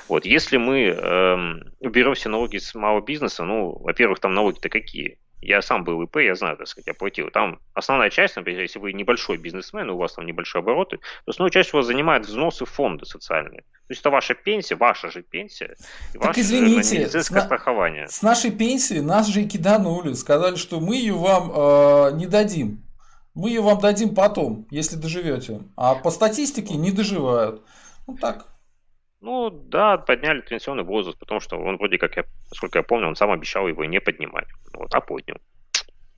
Вот, 0.10 0.26
если 0.26 0.58
мы 0.58 0.86
эм, 0.86 1.62
уберем 1.80 2.16
все 2.16 2.30
налоги 2.30 2.58
с 2.58 2.74
малого 2.74 3.06
бизнеса, 3.06 3.44
ну, 3.44 3.78
во-первых, 3.78 4.20
там 4.20 4.34
налоги-то 4.34 4.70
какие? 4.70 5.20
Я 5.44 5.62
сам 5.62 5.84
был 5.84 6.02
ИП, 6.04 6.18
я 6.18 6.36
знаю, 6.36 6.58
так 6.58 6.68
сказать, 6.68 6.88
я 6.88 6.94
платил. 6.94 7.30
Там 7.30 7.60
основная 7.74 8.10
часть, 8.10 8.36
например, 8.36 8.62
если 8.62 8.80
вы 8.80 8.94
небольшой 8.94 9.38
бизнесмен, 9.38 9.90
у 9.90 9.98
вас 9.98 10.14
там 10.14 10.26
небольшие 10.26 10.60
обороты, 10.60 10.98
то 10.98 11.32
основную 11.32 11.52
часть 11.52 11.74
у 11.74 11.78
вас 11.78 11.86
занимает 11.86 12.26
взносы 12.26 12.66
в 12.66 12.70
фонды 12.70 13.06
социальные. 13.06 13.62
То 13.62 13.90
есть 13.90 14.02
это 14.02 14.10
ваша 14.10 14.34
пенсия, 14.34 14.76
ваша 14.76 15.12
же 15.12 15.22
пенсия, 15.22 15.76
и 16.14 16.18
так 16.18 16.28
ваше 16.28 16.40
извините, 16.40 17.00
медицинское 17.00 17.42
с 17.42 17.46
страхование. 17.46 18.08
С 18.08 18.22
нашей 18.22 18.52
пенсии 18.52 19.00
нас 19.00 19.28
же 19.28 19.42
и 19.42 19.48
киданули, 19.48 20.14
сказали, 20.14 20.56
что 20.56 20.80
мы 20.80 20.96
ее 20.96 21.16
вам 21.16 21.52
э, 21.54 22.12
не 22.16 22.28
дадим. 22.28 22.84
Мы 23.34 23.50
ее 23.50 23.62
вам 23.62 23.80
дадим 23.80 24.14
потом, 24.16 24.68
если 24.70 24.96
доживете. 24.96 25.62
А 25.76 25.96
по 25.96 26.12
статистике 26.12 26.76
не 26.76 26.92
доживают. 26.92 27.64
Ну 28.08 28.16
так. 28.16 28.53
Ну 29.24 29.50
да, 29.50 29.98
подняли 29.98 30.42
пенсионный 30.42 30.84
возраст, 30.84 31.18
потому 31.18 31.40
что 31.40 31.56
он 31.56 31.78
вроде 31.78 31.98
как, 31.98 32.18
я, 32.18 32.26
насколько 32.50 32.80
я 32.80 32.84
помню, 32.84 33.08
он 33.08 33.16
сам 33.16 33.32
обещал 33.32 33.70
его 33.70 33.86
не 33.86 34.02
поднимать. 34.02 34.50
Вот, 34.74 34.94
а 34.94 35.00
поднял. 35.00 35.38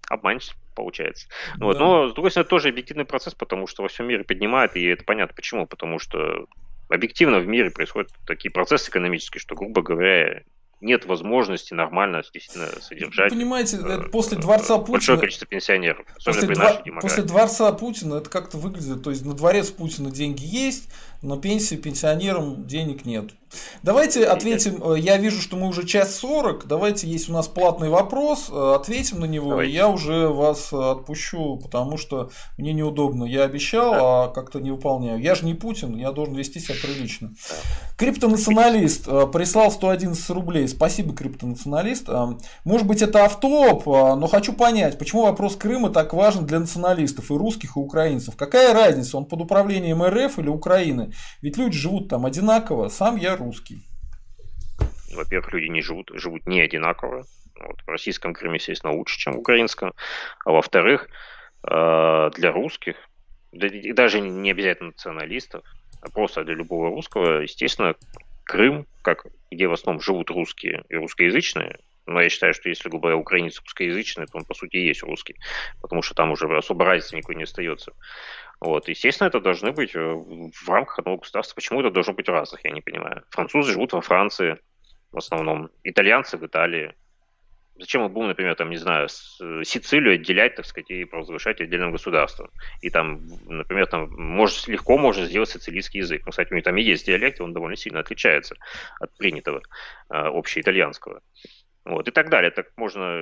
Обманщик 0.09 0.55
получается. 0.75 1.27
Да. 1.57 1.67
Вот, 1.67 1.79
но, 1.79 2.09
с 2.09 2.13
другой 2.13 2.31
стороны, 2.31 2.49
тоже 2.49 2.69
объективный 2.69 3.05
процесс, 3.05 3.35
потому 3.35 3.67
что 3.67 3.83
во 3.83 3.89
всем 3.89 4.07
мире 4.07 4.23
поднимают, 4.23 4.75
и 4.75 4.83
это 4.85 5.03
понятно 5.03 5.35
почему. 5.35 5.67
Потому 5.67 5.99
что 5.99 6.47
объективно 6.89 7.37
в 7.37 7.45
мире 7.45 7.69
происходят 7.69 8.09
такие 8.25 8.51
процессы 8.51 8.89
экономические, 8.89 9.39
что, 9.39 9.53
грубо 9.53 9.83
говоря, 9.83 10.41
нет 10.81 11.05
возможности 11.05 11.73
нормально 11.73 12.21
действительно 12.21 12.67
содержать. 12.81 13.31
Вы 13.31 13.37
понимаете, 13.37 13.77
э, 13.77 14.09
после 14.09 14.37
дворца 14.37 14.77
Путина... 14.77 14.93
Большое 14.93 15.19
количество 15.19 15.47
пенсионеров, 15.47 16.05
после, 16.23 16.47
дво... 16.47 16.99
после 17.01 17.23
дворца 17.23 17.71
Путина 17.71 18.15
это 18.15 18.29
как-то 18.29 18.57
выглядит, 18.57 19.03
то 19.03 19.09
есть 19.09 19.25
на 19.25 19.33
дворец 19.33 19.71
Путина 19.71 20.11
деньги 20.11 20.43
есть, 20.43 20.89
но 21.25 21.37
пенсии 21.37 21.75
пенсионерам 21.75 22.65
денег 22.67 23.05
нет. 23.05 23.31
Давайте 23.83 24.25
ответим, 24.25 24.81
э, 24.83 24.99
я 24.99 25.17
вижу, 25.17 25.41
что 25.41 25.55
мы 25.57 25.67
уже 25.67 25.85
час 25.85 26.15
сорок, 26.15 26.65
давайте, 26.67 27.07
есть 27.07 27.29
у 27.29 27.33
нас 27.33 27.47
платный 27.47 27.89
вопрос, 27.89 28.49
э, 28.51 28.73
ответим 28.75 29.19
на 29.19 29.25
него, 29.25 29.51
давайте. 29.51 29.73
я 29.73 29.87
уже 29.87 30.27
вас 30.27 30.73
отпущу, 30.73 31.57
потому 31.57 31.97
что 31.97 32.29
мне 32.57 32.73
неудобно. 32.73 33.25
Я 33.25 33.43
обещал, 33.43 33.91
да. 33.93 34.23
а 34.23 34.27
как-то 34.29 34.59
не 34.59 34.71
выполняю. 34.71 35.21
Я 35.21 35.35
же 35.35 35.45
не 35.45 35.53
Путин, 35.53 35.95
я 35.95 36.11
должен 36.11 36.35
вести 36.35 36.59
себя 36.59 36.75
прилично. 36.81 37.29
Да. 37.29 37.55
Криптонационалист 37.97 39.07
э, 39.07 39.27
прислал 39.31 39.71
111 39.71 40.29
рублей. 40.31 40.67
Спасибо, 40.67 41.15
криптонационалист. 41.15 42.09
Может 42.63 42.87
быть, 42.87 43.01
это 43.01 43.25
автоп, 43.25 43.85
но 43.85 44.27
хочу 44.27 44.53
понять, 44.53 44.97
почему 44.97 45.23
вопрос 45.23 45.55
Крыма 45.55 45.89
так 45.89 46.13
важен 46.13 46.45
для 46.45 46.59
националистов 46.59 47.31
и 47.31 47.33
русских, 47.33 47.77
и 47.77 47.79
украинцев. 47.79 48.35
Какая 48.35 48.73
разница, 48.73 49.17
он 49.17 49.25
под 49.25 49.41
управлением 49.41 50.03
РФ 50.03 50.39
или 50.39 50.49
Украины? 50.49 51.11
Ведь 51.41 51.57
люди 51.57 51.77
живут 51.77 52.09
там 52.09 52.25
одинаково, 52.25 52.89
сам 52.89 53.15
я 53.15 53.35
русский. 53.35 53.83
Во-первых, 55.13 55.53
люди 55.53 55.67
не 55.67 55.81
живут, 55.81 56.11
живут 56.13 56.45
не 56.47 56.61
одинаково. 56.61 57.25
Вот, 57.59 57.81
в 57.85 57.87
российском 57.87 58.33
Крыме, 58.33 58.55
естественно, 58.55 58.93
лучше, 58.93 59.17
чем 59.17 59.33
в 59.33 59.39
украинском. 59.39 59.93
А 60.43 60.51
во-вторых, 60.51 61.07
э, 61.63 62.31
для 62.35 62.51
русских, 62.51 62.95
даже 63.51 64.19
не 64.19 64.51
обязательно 64.51 64.89
националистов, 64.89 65.63
а 66.01 66.09
просто 66.09 66.43
для 66.43 66.53
любого 66.53 66.89
русского, 66.89 67.41
естественно, 67.41 67.95
Крым, 68.43 68.85
как, 69.01 69.25
где 69.49 69.67
в 69.67 69.73
основном 69.73 70.01
живут 70.01 70.29
русские 70.29 70.83
и 70.89 70.95
русскоязычные, 70.95 71.79
но 72.05 72.21
я 72.21 72.29
считаю, 72.29 72.53
что 72.53 72.69
если, 72.69 72.89
грубо 72.89 73.03
говоря, 73.03 73.17
украинец 73.17 73.59
русскоязычный, 73.59 74.27
то 74.27 74.37
он, 74.37 74.45
по 74.45 74.53
сути, 74.53 74.77
и 74.77 74.87
есть 74.87 75.03
русский, 75.03 75.35
потому 75.81 76.01
что 76.01 76.13
там 76.13 76.31
уже 76.31 76.45
особо 76.57 76.85
разницы 76.85 77.15
никакой 77.15 77.35
не 77.35 77.43
остается. 77.43 77.93
Вот. 78.59 78.87
Естественно, 78.87 79.27
это 79.27 79.39
должны 79.39 79.71
быть 79.71 79.95
э, 79.95 79.99
в 79.99 80.69
рамках 80.69 80.99
одного 80.99 81.17
государства. 81.17 81.55
Почему 81.55 81.81
это 81.81 81.91
должно 81.91 82.13
быть 82.13 82.29
разных, 82.29 82.63
я 82.63 82.71
не 82.71 82.81
понимаю. 82.81 83.23
Французы 83.29 83.73
живут 83.73 83.93
во 83.93 84.01
Франции 84.01 84.59
в 85.15 85.17
основном, 85.17 85.69
итальянцы 85.83 86.37
в 86.37 86.45
Италии. 86.45 86.93
Зачем 87.77 88.03
мы 88.03 88.09
будем, 88.09 88.29
например, 88.29 88.55
там, 88.55 88.69
не 88.69 88.77
знаю, 88.77 89.09
Сицилию 89.09 90.15
отделять, 90.15 90.55
так 90.55 90.65
сказать, 90.65 90.89
и 90.91 91.05
провозглашать 91.05 91.59
отдельным 91.59 91.91
государством? 91.91 92.49
И 92.81 92.89
там, 92.89 93.25
например, 93.45 93.87
там 93.87 94.09
может, 94.11 94.67
легко 94.67 94.97
можно 94.97 95.25
сделать 95.25 95.49
сицилийский 95.49 95.99
язык. 95.99 96.21
Ну, 96.25 96.31
кстати, 96.31 96.51
у 96.51 96.55
них 96.55 96.63
там 96.63 96.77
и 96.77 96.83
есть 96.83 97.05
диалект, 97.05 97.39
и 97.39 97.43
он 97.43 97.53
довольно 97.53 97.75
сильно 97.75 97.99
отличается 97.99 98.55
от 98.99 99.15
принятого 99.17 99.61
э, 100.09 100.15
общеитальянского. 100.15 101.21
Вот, 101.85 102.07
и 102.07 102.11
так 102.11 102.29
далее. 102.29 102.49
Так 102.49 102.71
можно, 102.77 103.21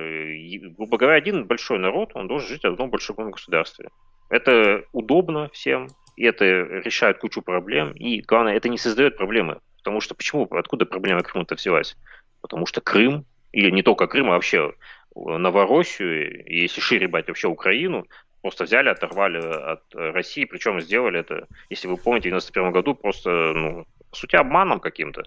грубо 0.76 0.96
говоря, 0.96 1.16
один 1.16 1.46
большой 1.46 1.78
народ, 1.78 2.12
он 2.14 2.26
должен 2.26 2.48
жить 2.48 2.62
в 2.62 2.66
одном 2.66 2.90
большом 2.90 3.30
государстве. 3.30 3.90
Это 4.30 4.84
удобно 4.92 5.50
всем, 5.52 5.88
и 6.16 6.24
это 6.24 6.44
решает 6.44 7.18
кучу 7.18 7.42
проблем, 7.42 7.92
и 7.92 8.22
главное, 8.22 8.54
это 8.54 8.70
не 8.70 8.78
создает 8.78 9.16
проблемы. 9.16 9.60
Потому 9.78 10.00
что 10.00 10.14
почему, 10.14 10.44
откуда 10.50 10.86
проблема 10.86 11.22
Крыма-то 11.22 11.56
взялась? 11.56 11.94
Потому 12.40 12.64
что 12.64 12.80
Крым, 12.80 13.26
или 13.52 13.70
не 13.70 13.82
только 13.82 14.06
Крым, 14.06 14.30
а 14.30 14.34
вообще 14.34 14.72
Новороссию, 15.14 16.44
и 16.46 16.62
если 16.62 16.80
шире 16.80 17.06
брать 17.06 17.28
вообще 17.28 17.48
Украину, 17.48 18.06
просто 18.40 18.64
взяли, 18.64 18.88
оторвали 18.88 19.38
от 19.38 19.82
России, 19.94 20.46
причем 20.46 20.80
сделали 20.80 21.20
это, 21.20 21.46
если 21.68 21.86
вы 21.86 21.98
помните, 21.98 22.28
в 22.28 22.32
91 22.32 22.72
году 22.72 22.94
просто, 22.94 23.30
ну, 23.30 23.86
по 24.10 24.16
сути, 24.16 24.36
обманом 24.36 24.80
каким-то. 24.80 25.22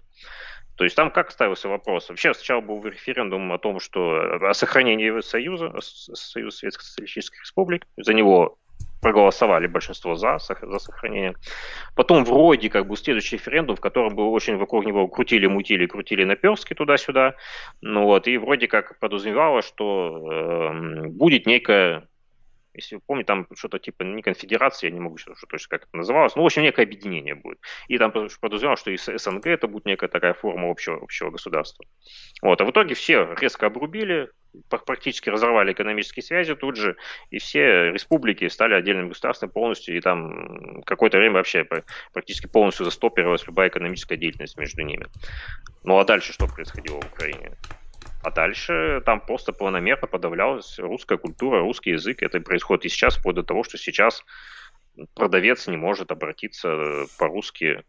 То 0.77 0.83
есть 0.83 0.95
там 0.95 1.09
как 1.09 1.31
ставился 1.31 1.67
вопрос? 1.67 2.09
Вообще 2.09 2.33
сначала 2.33 2.61
был 2.61 2.83
референдум 2.83 3.51
о 3.51 3.57
том, 3.57 3.79
что 3.79 4.37
о 4.47 4.53
сохранении 4.53 5.21
Союза, 5.21 5.73
Союза 5.81 6.57
Советских 6.57 6.83
Социалистических 6.83 7.41
Республик. 7.41 7.87
За 7.97 8.13
него 8.13 8.57
проголосовали 9.01 9.65
большинство 9.67 10.15
за, 10.15 10.37
за 10.39 10.79
сохранение. 10.79 11.33
Потом 11.95 12.23
вроде 12.23 12.69
как 12.69 12.87
был 12.87 12.95
следующий 12.95 13.37
референдум, 13.37 13.75
в 13.75 13.81
котором 13.81 14.15
было 14.15 14.27
очень 14.27 14.57
вокруг 14.57 14.85
него 14.85 15.07
крутили-мутили, 15.07 15.87
крутили 15.87 16.23
наперски 16.23 16.75
туда-сюда. 16.75 17.35
Ну 17.81 18.03
вот, 18.03 18.27
и 18.27 18.37
вроде 18.37 18.67
как 18.67 18.99
подразумевало, 18.99 19.63
что 19.63 20.29
э, 20.31 21.07
будет 21.07 21.47
некая 21.47 22.07
если 22.77 22.95
вы 22.95 23.01
помните, 23.05 23.27
там 23.27 23.47
что-то 23.55 23.79
типа 23.79 24.03
не 24.03 24.21
конфедерация, 24.21 24.89
я 24.89 24.93
не 24.93 24.99
могу 24.99 25.17
сейчас 25.17 25.39
точно 25.49 25.69
как 25.69 25.87
это 25.87 25.97
называлось, 25.97 26.35
но, 26.35 26.43
в 26.43 26.45
общем, 26.45 26.61
некое 26.61 26.83
объединение 26.83 27.35
будет. 27.35 27.59
И 27.87 27.97
там 27.97 28.11
подразумевалось, 28.11 28.79
что 28.79 28.91
и 28.91 28.97
СНГ 28.97 29.47
это 29.47 29.67
будет 29.67 29.85
некая 29.85 30.07
такая 30.07 30.33
форма 30.33 30.69
общего, 30.69 30.97
общего 31.01 31.31
государства. 31.31 31.85
Вот. 32.41 32.61
А 32.61 32.65
в 32.65 32.71
итоге 32.71 32.93
все 32.93 33.33
резко 33.39 33.65
обрубили, 33.65 34.29
практически 34.69 35.29
разорвали 35.29 35.73
экономические 35.73 36.23
связи 36.23 36.55
тут 36.55 36.77
же, 36.77 36.95
и 37.31 37.39
все 37.39 37.91
республики 37.91 38.47
стали 38.47 38.75
отдельным 38.75 39.09
государством 39.09 39.49
полностью, 39.49 39.97
и 39.97 40.01
там 40.01 40.83
какое-то 40.83 41.17
время 41.17 41.35
вообще 41.35 41.67
практически 42.13 42.47
полностью 42.47 42.85
застопировалась 42.85 43.45
любая 43.47 43.69
экономическая 43.69 44.17
деятельность 44.17 44.57
между 44.57 44.81
ними. 44.83 45.07
Ну 45.83 45.97
а 45.97 46.05
дальше 46.05 46.33
что 46.33 46.47
происходило 46.47 47.01
в 47.01 47.05
Украине? 47.05 47.51
А 48.23 48.31
дальше 48.31 49.01
там 49.05 49.21
просто 49.21 49.53
планомерно 49.53 50.07
подавлялась 50.07 50.79
русская 50.79 51.17
культура, 51.17 51.59
русский 51.59 51.91
язык. 51.91 52.23
Это 52.23 52.39
происходит 52.39 52.85
и 52.85 52.89
сейчас, 52.89 53.17
вплоть 53.17 53.35
до 53.35 53.43
того, 53.43 53.63
что 53.63 53.77
сейчас 53.77 54.23
продавец 55.13 55.67
не 55.67 55.77
может 55.77 56.11
обратиться 56.11 57.05
по-русски 57.17 57.83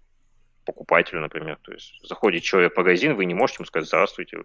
покупателю, 0.65 1.23
например. 1.23 1.59
То 1.63 1.73
есть 1.73 1.95
заходит 2.07 2.43
человек 2.43 2.75
в 2.75 2.77
магазин, 2.77 3.15
вы 3.15 3.25
не 3.25 3.35
можете 3.35 3.59
ему 3.61 3.67
сказать 3.67 3.89
«Здравствуйте», 3.89 4.39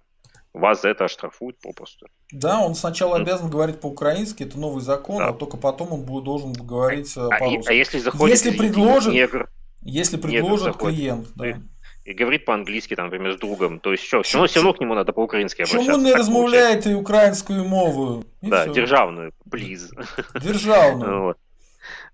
вас 0.53 0.81
за 0.81 0.89
это 0.89 1.05
оштрафуют 1.05 1.59
попросту. 1.59 2.07
Да, 2.31 2.61
он 2.61 2.75
сначала 2.75 3.17
обязан 3.17 3.49
говорить 3.49 3.81
по-украински, 3.81 4.43
это 4.43 4.59
новый 4.59 4.81
закон, 4.81 5.17
да. 5.17 5.29
а 5.29 5.33
только 5.33 5.57
потом 5.57 5.91
он 5.91 6.03
будет 6.03 6.23
должен 6.23 6.53
говорить 6.53 7.11
а, 7.17 7.29
по-русски. 7.29 7.69
А, 7.69 7.73
если 7.73 7.99
заходит 7.99 8.37
если 8.37 8.57
предложит, 8.57 9.13
негр, 9.13 9.49
если 9.81 10.17
предложит 10.17 10.67
негр 10.67 10.77
клиент, 10.77 11.27
да. 11.35 11.59
И 12.05 12.13
говорит 12.13 12.45
по-английски, 12.45 12.95
там, 12.95 13.05
например, 13.05 13.33
с 13.33 13.37
другом. 13.37 13.79
То 13.79 13.91
есть, 13.91 14.03
что, 14.03 14.21
все 14.23 14.37
равно, 14.37 14.47
все 14.47 14.59
равно 14.59 14.73
к 14.73 14.81
нему 14.81 14.93
надо 14.93 15.13
по-украински 15.13 15.61
обращаться. 15.61 15.91
Чому 15.91 16.03
не 16.03 16.13
розмовляєте 16.13 16.95
українською 16.95 17.63
мовою? 17.63 18.23
Да, 18.41 18.63
все. 18.63 18.73
державную, 18.73 19.31
please. 19.51 19.89
Державную. 20.43 21.21
вот. 21.21 21.37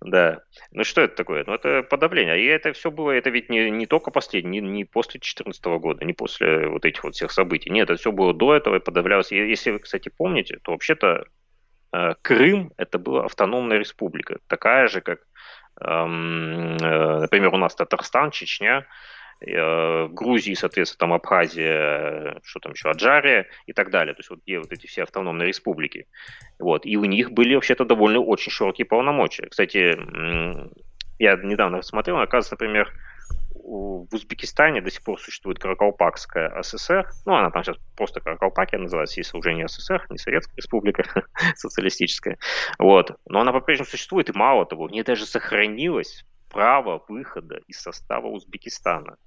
Да. 0.01 0.41
Ну 0.71 0.83
что 0.83 1.01
это 1.01 1.15
такое? 1.15 1.43
Ну 1.47 1.53
это 1.53 1.81
подавление. 1.81 2.39
И 2.39 2.45
это 2.45 2.71
все 2.71 2.91
было, 2.91 3.11
это 3.11 3.31
ведь 3.31 3.49
не, 3.49 3.71
не 3.71 3.85
только 3.87 4.11
последнее, 4.11 4.61
не, 4.61 4.69
не 4.69 4.85
после 4.85 5.19
2014 5.19 5.65
года, 5.65 6.05
не 6.05 6.13
после 6.13 6.67
вот 6.67 6.85
этих 6.85 7.03
вот 7.03 7.15
всех 7.15 7.31
событий. 7.31 7.71
Нет, 7.71 7.89
это 7.89 7.99
все 7.99 8.11
было 8.11 8.33
до 8.33 8.53
этого 8.53 8.75
и 8.75 8.79
подавлялось. 8.79 9.31
И 9.31 9.37
если 9.37 9.71
вы, 9.71 9.79
кстати, 9.79 10.11
помните, 10.17 10.59
то 10.61 10.71
вообще-то 10.71 11.25
э, 11.93 12.13
Крым 12.21 12.71
это 12.77 12.99
была 12.99 13.25
автономная 13.25 13.79
республика, 13.79 14.37
такая 14.47 14.87
же, 14.87 15.01
как, 15.01 15.19
эм, 15.81 16.77
э, 16.77 17.19
например, 17.21 17.53
у 17.53 17.57
нас 17.57 17.75
Татарстан, 17.75 18.31
Чечня, 18.31 18.79
Э, 18.79 18.85
Грузии, 19.41 20.53
соответственно, 20.53 20.99
там 20.99 21.13
Абхазия, 21.13 22.39
что 22.43 22.59
там 22.59 22.73
еще, 22.73 22.89
Аджария 22.89 23.47
и 23.67 23.73
так 23.73 23.89
далее. 23.89 24.13
То 24.13 24.19
есть 24.19 24.29
вот 24.29 24.39
где 24.43 24.59
вот 24.59 24.71
эти 24.71 24.87
все 24.87 25.03
автономные 25.03 25.47
республики. 25.47 26.07
Вот. 26.59 26.85
И 26.85 26.97
у 26.97 27.05
них 27.05 27.31
были 27.31 27.55
вообще-то 27.55 27.85
довольно 27.85 28.19
очень 28.19 28.51
широкие 28.51 28.85
полномочия. 28.85 29.47
Кстати, 29.47 29.97
я 31.19 31.35
недавно 31.35 31.81
смотрел, 31.81 32.17
оказывается, 32.17 32.55
например, 32.55 32.91
в 33.69 34.07
Узбекистане 34.11 34.81
до 34.81 34.89
сих 34.89 35.03
пор 35.03 35.19
существует 35.19 35.59
Каракалпакская 35.59 36.61
ССР. 36.63 37.07
Ну, 37.25 37.35
она 37.35 37.51
там 37.51 37.63
сейчас 37.63 37.77
просто 37.95 38.19
Каракалпакия 38.19 38.79
называется, 38.79 39.19
если 39.19 39.37
уже 39.37 39.53
не 39.53 39.67
СССР, 39.67 40.07
не 40.09 40.17
Советская 40.17 40.55
Республика 40.57 41.03
социалистическая. 41.55 42.37
Вот. 42.79 43.15
Но 43.27 43.41
она 43.41 43.51
по-прежнему 43.53 43.87
существует, 43.87 44.29
и 44.29 44.37
мало 44.37 44.65
того, 44.65 44.87
в 44.87 44.91
ней 44.91 45.03
даже 45.03 45.25
сохранилось 45.25 46.25
право 46.49 47.03
выхода 47.07 47.61
из 47.67 47.79
состава 47.79 48.27
Узбекистана. 48.27 49.17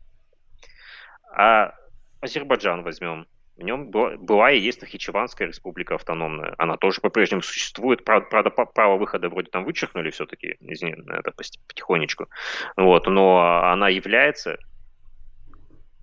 А 1.35 1.75
Азербайджан 2.21 2.83
возьмем. 2.83 3.27
В 3.57 3.63
нем 3.63 3.91
была, 3.91 4.51
и 4.51 4.59
есть 4.59 4.81
Нахичеванская 4.81 5.47
республика 5.47 5.95
автономная. 5.95 6.55
Она 6.57 6.79
тоже 6.79 7.01
по-прежнему 7.03 7.43
существует. 7.43 8.03
Правда, 8.03 8.51
право 8.51 8.97
выхода 8.97 9.29
вроде 9.29 9.51
там 9.51 9.65
вычеркнули 9.65 10.11
все-таки, 10.11 10.57
извини, 10.61 10.95
это 11.07 11.33
потихонечку. 11.33 12.29
Вот, 12.77 13.07
но 13.07 13.63
она 13.71 13.91
является, 13.91 14.57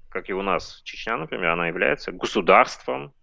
как 0.09 0.29
и 0.29 0.33
у 0.33 0.43
нас 0.43 0.81
Чечня, 0.83 1.17
например, 1.17 1.49
она 1.49 1.67
является 1.67 2.11
государством 2.11 3.13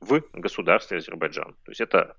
в 0.00 0.20
государстве 0.32 0.98
Азербайджан. 0.98 1.54
То 1.64 1.70
есть 1.70 1.80
это 1.80 2.16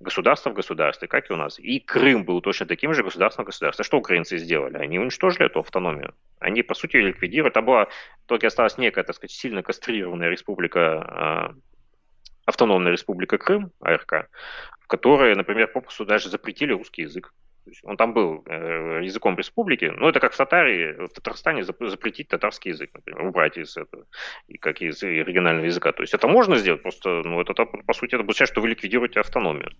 государство 0.00 0.50
в 0.50 0.54
государстве, 0.54 1.08
как 1.08 1.30
и 1.30 1.32
у 1.32 1.36
нас. 1.36 1.58
И 1.58 1.80
Крым 1.80 2.24
был 2.24 2.40
точно 2.40 2.66
таким 2.66 2.94
же 2.94 3.02
государством 3.02 3.44
в. 3.44 3.82
Что 3.82 3.98
украинцы 3.98 4.38
сделали? 4.38 4.76
Они 4.76 4.98
уничтожили 4.98 5.46
эту 5.46 5.60
автономию. 5.60 6.14
Они, 6.38 6.62
по 6.62 6.74
сути, 6.74 6.96
ликвидируют. 6.96 7.56
Это 7.56 7.62
была, 7.62 7.88
только 8.26 8.46
осталась 8.46 8.78
некая, 8.78 9.04
так 9.04 9.16
сказать, 9.16 9.32
сильно 9.32 9.62
кастрированная 9.62 10.28
республика, 10.28 11.54
э, 11.54 11.60
автономная 12.46 12.92
республика 12.92 13.38
Крым, 13.38 13.72
АРК, 13.80 14.28
в 14.80 14.86
которой, 14.86 15.34
например, 15.34 15.68
попросту 15.68 16.04
даже 16.04 16.28
запретили 16.28 16.72
русский 16.72 17.02
язык 17.02 17.32
он 17.82 17.96
там 17.96 18.12
был 18.12 18.42
э, 18.46 19.00
языком 19.02 19.36
республики, 19.36 19.92
но 19.96 20.08
это 20.08 20.20
как 20.20 20.32
в 20.32 20.36
Татарии, 20.36 21.06
в 21.06 21.08
Татарстане 21.08 21.64
запретить 21.64 22.28
татарский 22.28 22.70
язык, 22.70 22.90
например, 22.94 23.22
убрать 23.22 23.56
из 23.56 23.76
этого, 23.76 24.04
и 24.48 24.58
как 24.58 24.82
из 24.82 25.02
оригинального 25.02 25.66
языка. 25.66 25.92
То 25.92 26.02
есть 26.02 26.14
это 26.14 26.28
можно 26.28 26.56
сделать, 26.56 26.82
просто, 26.82 27.22
ну, 27.24 27.40
это, 27.40 27.54
по 27.54 27.92
сути, 27.92 28.14
это 28.14 28.22
означает, 28.22 28.50
что 28.50 28.60
вы 28.60 28.68
ликвидируете 28.68 29.20
автономию. 29.20 29.72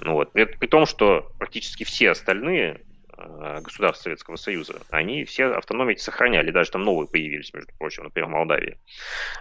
Ну, 0.00 0.14
вот. 0.14 0.32
при, 0.32 0.44
при 0.44 0.66
том, 0.66 0.86
что 0.86 1.30
практически 1.38 1.84
все 1.84 2.10
остальные 2.10 2.80
государств 3.62 4.04
Советского 4.04 4.36
Союза, 4.36 4.80
они 4.90 5.24
все 5.24 5.46
автономии 5.46 5.94
сохраняли, 5.94 6.50
даже 6.50 6.70
там 6.70 6.82
новые 6.82 7.08
появились, 7.08 7.52
между 7.52 7.72
прочим, 7.78 8.04
например, 8.04 8.28
Молдавия. 8.28 8.78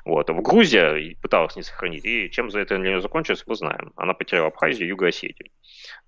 Вот. 0.06 0.30
А 0.30 0.34
в 0.34 0.42
Грузия 0.42 1.16
пыталась 1.22 1.56
не 1.56 1.64
сохранить, 1.64 2.06
и 2.06 2.30
чем 2.30 2.50
за 2.50 2.60
это 2.60 2.78
для 2.78 2.92
нее 2.92 3.02
закончилось, 3.02 3.44
мы 3.46 3.56
знаем. 3.56 3.94
Она 3.96 4.14
потеряла 4.14 4.48
Абхазию 4.48 4.88
Юго-Осетию. 4.88 5.50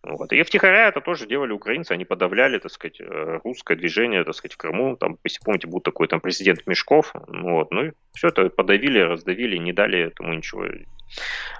Вот. 0.03 0.33
И 0.33 0.43
втихаря 0.43 0.89
это 0.89 1.01
тоже 1.01 1.27
делали 1.27 1.51
украинцы, 1.51 1.91
они 1.91 2.05
подавляли, 2.05 2.59
так 2.59 2.71
сказать, 2.71 2.99
э, 2.99 3.39
русское 3.43 3.75
движение, 3.75 4.23
так 4.23 4.35
сказать, 4.35 4.53
в 4.53 4.57
Крыму, 4.57 4.97
там, 4.97 5.17
если 5.23 5.39
помните, 5.43 5.67
был 5.67 5.79
такой 5.79 6.07
там 6.07 6.19
президент 6.19 6.65
Мешков, 6.67 7.13
вот, 7.13 7.71
ну 7.71 7.85
и 7.85 7.91
все 8.13 8.27
это 8.27 8.49
подавили, 8.49 8.99
раздавили, 8.99 9.57
не 9.57 9.73
дали 9.73 9.99
этому 9.99 10.33
ничего 10.33 10.65
Э, 10.65 10.75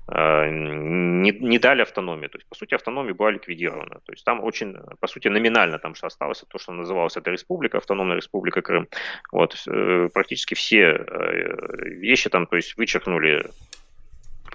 не, 0.08 1.32
не 1.32 1.60
дали 1.60 1.82
автономию. 1.82 2.30
То 2.30 2.38
есть, 2.38 2.50
по 2.50 2.56
сути, 2.56 2.76
автономия 2.76 3.14
была 3.14 3.32
ликвидирована. 3.32 4.00
То 4.06 4.12
есть, 4.12 4.26
там 4.26 4.44
очень, 4.44 4.76
по 5.00 5.08
сути, 5.08 5.30
номинально 5.30 5.80
там 5.80 5.96
что 5.96 6.08
осталось, 6.08 6.44
то, 6.48 6.60
что 6.60 6.74
называлось 6.74 7.18
это 7.18 7.32
республика, 7.32 7.78
автономная 7.78 8.18
республика 8.18 8.62
Крым. 8.62 8.88
Вот, 9.32 9.56
э, 9.68 10.10
практически 10.14 10.56
все 10.56 10.80
э, 10.80 11.90
вещи 11.90 12.30
там, 12.30 12.48
то 12.48 12.56
есть, 12.58 12.78
вычеркнули 12.78 13.46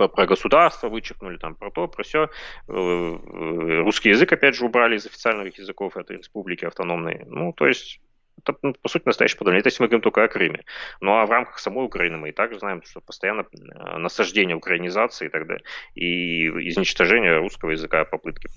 про 0.06 0.26
государство 0.26 0.88
вычеркнули, 0.88 1.38
там, 1.38 1.56
про 1.56 1.70
то, 1.70 1.88
про 1.88 2.04
все. 2.04 2.30
Русский 2.68 4.10
язык, 4.10 4.32
опять 4.32 4.54
же, 4.54 4.64
убрали 4.64 4.96
из 4.96 5.06
официальных 5.06 5.58
языков 5.58 5.96
этой 5.96 6.18
республики 6.18 6.64
автономной. 6.64 7.24
Ну, 7.26 7.52
то 7.52 7.66
есть, 7.66 8.00
это, 8.38 8.58
ну, 8.62 8.74
по 8.74 8.88
сути, 8.88 9.02
настоящее 9.06 9.38
подавление. 9.38 9.60
Это 9.60 9.68
если 9.68 9.82
мы 9.82 9.88
говорим 9.88 10.02
только 10.02 10.24
о 10.24 10.28
Крыме. 10.28 10.64
Ну, 11.00 11.12
а 11.12 11.26
в 11.26 11.30
рамках 11.30 11.58
самой 11.58 11.84
Украины 11.84 12.16
мы 12.16 12.30
и 12.30 12.32
также 12.32 12.58
знаем, 12.58 12.82
что 12.82 13.00
постоянно 13.00 13.46
э, 13.52 13.98
насаждение 13.98 14.56
украинизации 14.56 15.26
и 15.26 15.30
так 15.30 15.46
далее, 15.46 15.64
и 15.94 16.48
изничтожение 16.68 17.38
русского 17.38 17.70
языка, 17.70 18.04
попытки 18.04 18.48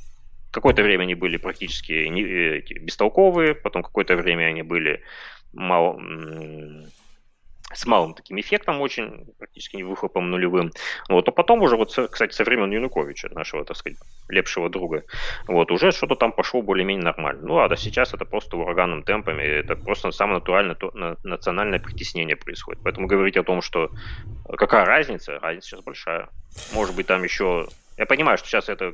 какое-то 0.51 0.83
время 0.83 1.03
они 1.03 1.15
были 1.15 1.37
практически 1.37 1.93
не, 2.07 2.23
эти, 2.23 2.73
бестолковые, 2.73 3.55
потом 3.55 3.83
какое-то 3.83 4.15
время 4.15 4.45
они 4.45 4.63
были 4.63 5.01
мало, 5.53 5.99
с 7.73 7.85
малым 7.85 8.13
таким 8.13 8.39
эффектом 8.39 8.81
очень, 8.81 9.25
практически 9.37 9.75
не 9.77 9.83
выхлопом 9.83 10.29
нулевым. 10.29 10.71
Вот, 11.09 11.27
а 11.27 11.31
потом 11.31 11.61
уже, 11.61 11.75
вот, 11.75 11.97
кстати, 12.11 12.33
со 12.33 12.43
времен 12.43 12.71
Януковича, 12.71 13.29
нашего, 13.29 13.65
так 13.65 13.77
сказать, 13.77 13.97
лепшего 14.29 14.69
друга, 14.69 15.03
вот, 15.47 15.71
уже 15.71 15.91
что-то 15.91 16.15
там 16.15 16.31
пошло 16.31 16.61
более-менее 16.61 17.03
нормально. 17.03 17.41
Ну, 17.43 17.59
а 17.59 17.69
до 17.69 17.75
сейчас 17.75 18.13
это 18.13 18.25
просто 18.25 18.57
ураганным 18.57 19.03
темпами, 19.03 19.43
это 19.43 19.75
просто 19.75 20.11
самое 20.11 20.39
натуральное 20.39 20.75
то, 20.75 20.91
национальное 21.23 21.79
притеснение 21.79 22.35
происходит. 22.35 22.81
Поэтому 22.83 23.07
говорить 23.07 23.37
о 23.37 23.43
том, 23.43 23.61
что 23.61 23.89
какая 24.57 24.85
разница, 24.85 25.39
разница 25.39 25.69
сейчас 25.69 25.81
большая. 25.81 26.29
Может 26.73 26.95
быть, 26.95 27.07
там 27.07 27.23
еще... 27.23 27.67
Я 27.97 28.05
понимаю, 28.05 28.37
что 28.37 28.47
сейчас 28.47 28.69
это 28.69 28.93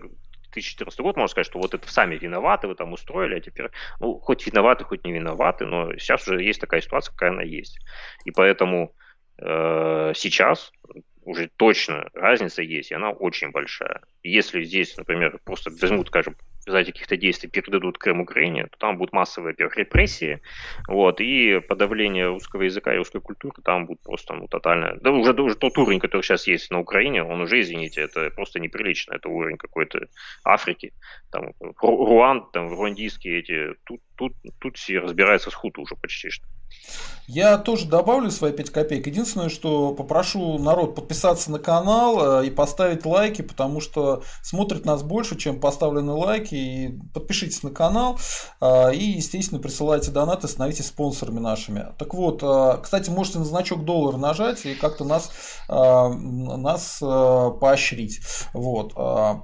2014 0.62 1.00
год, 1.00 1.18
можно 1.18 1.32
сказать, 1.32 1.48
что 1.48 1.60
вот 1.60 1.74
это 1.74 1.90
сами 1.90 2.16
виноваты, 2.16 2.68
вы 2.68 2.76
там 2.76 2.94
устроили, 2.94 3.36
а 3.36 3.40
теперь, 3.40 3.70
ну, 4.00 4.20
хоть 4.20 4.46
виноваты, 4.46 4.84
хоть 4.84 5.06
не 5.06 5.14
виноваты, 5.14 5.66
но 5.66 5.94
сейчас 5.98 6.28
уже 6.28 6.44
есть 6.44 6.62
такая 6.62 6.82
ситуация, 6.82 7.12
какая 7.12 7.32
она 7.32 7.44
есть. 7.44 7.80
И 8.26 8.32
поэтому 8.32 8.94
э, 9.40 10.14
сейчас 10.16 10.72
уже 11.24 11.50
точно 11.58 12.10
разница 12.14 12.62
есть, 12.62 12.92
и 12.92 12.96
она 12.96 13.12
очень 13.12 13.52
большая. 13.52 14.02
Если 14.24 14.64
здесь, 14.64 14.96
например, 14.98 15.40
просто 15.44 15.70
возьмут, 15.70 16.08
скажем, 16.08 16.36
результате 16.68 16.91
каких-то 16.91 17.18
действий 17.18 17.49
передадут 17.49 17.98
Крым 17.98 18.22
Украине, 18.22 18.68
то 18.68 18.77
там 18.77 18.98
будут 18.98 19.14
массовые, 19.14 19.53
во-первых, 19.53 19.77
репрессии, 19.77 20.41
вот, 20.88 21.22
и 21.22 21.60
подавление 21.60 22.27
русского 22.27 22.64
языка 22.64 22.94
и 22.94 22.98
русской 22.98 23.22
культуры 23.22 23.61
там 23.64 23.85
будет 23.85 24.02
просто 24.02 24.34
ну, 24.34 24.48
тотальное. 24.48 24.98
Да 25.02 25.11
уже, 25.11 25.34
уже 25.34 25.56
тот 25.56 25.77
уровень, 25.77 25.99
который 25.99 26.22
сейчас 26.22 26.48
есть 26.48 26.72
на 26.72 26.80
Украине, 26.80 27.23
он 27.23 27.41
уже, 27.41 27.61
извините, 27.61 28.02
это 28.02 28.30
просто 28.31 28.60
неприлично, 28.60 29.14
это 29.14 29.30
уровень 29.30 29.57
какой-то 29.57 30.07
Африки, 30.44 30.94
там, 31.31 31.52
Руанд, 31.81 32.52
там, 32.52 32.69
руандийские 32.69 33.39
эти, 33.39 33.76
тут, 33.85 34.02
тут, 34.15 34.34
тут 34.60 34.77
все 34.77 34.99
разбираются 34.99 35.52
с 35.52 35.53
хуту 35.53 35.81
уже 35.81 35.95
почти 35.95 36.30
что. 36.30 36.45
Я 37.27 37.57
тоже 37.57 37.88
добавлю 37.88 38.31
свои 38.31 38.53
5 38.53 38.69
копеек. 38.69 39.06
Единственное, 39.06 39.49
что 39.49 39.94
попрошу 39.94 40.57
народ 40.60 40.95
подписаться 40.95 41.52
на 41.52 41.60
канал 41.60 42.41
э, 42.41 42.48
и 42.48 42.49
поставить 42.49 43.06
лайки, 43.06 43.41
потому 43.41 43.81
что 43.81 44.23
смотрит 44.41 44.85
нас 44.85 45.03
больше, 45.03 45.38
чем 45.38 45.60
поставлены 45.60 46.14
лайки. 46.14 46.56
И 46.58 47.00
подпишитесь 47.14 47.64
на 47.64 47.70
канал 47.70 48.20
э, 48.62 48.96
и, 48.96 49.04
естественно, 49.18 49.62
присылайте 49.62 50.12
донаты, 50.12 50.48
становитесь 50.48 50.88
спонсорами 50.88 51.40
нашими. 51.40 51.88
Так 51.98 52.14
вот, 52.14 52.42
э, 52.42 52.78
кстати, 52.82 53.10
можете 53.10 53.40
на 53.40 53.46
значок 53.46 53.86
доллар 53.86 54.18
нажать 54.18 54.66
и 54.66 54.74
как-то 54.74 55.04
нас, 55.06 55.30
нас 55.70 56.98
поощрить. 57.00 58.22
Вот. 58.54 58.94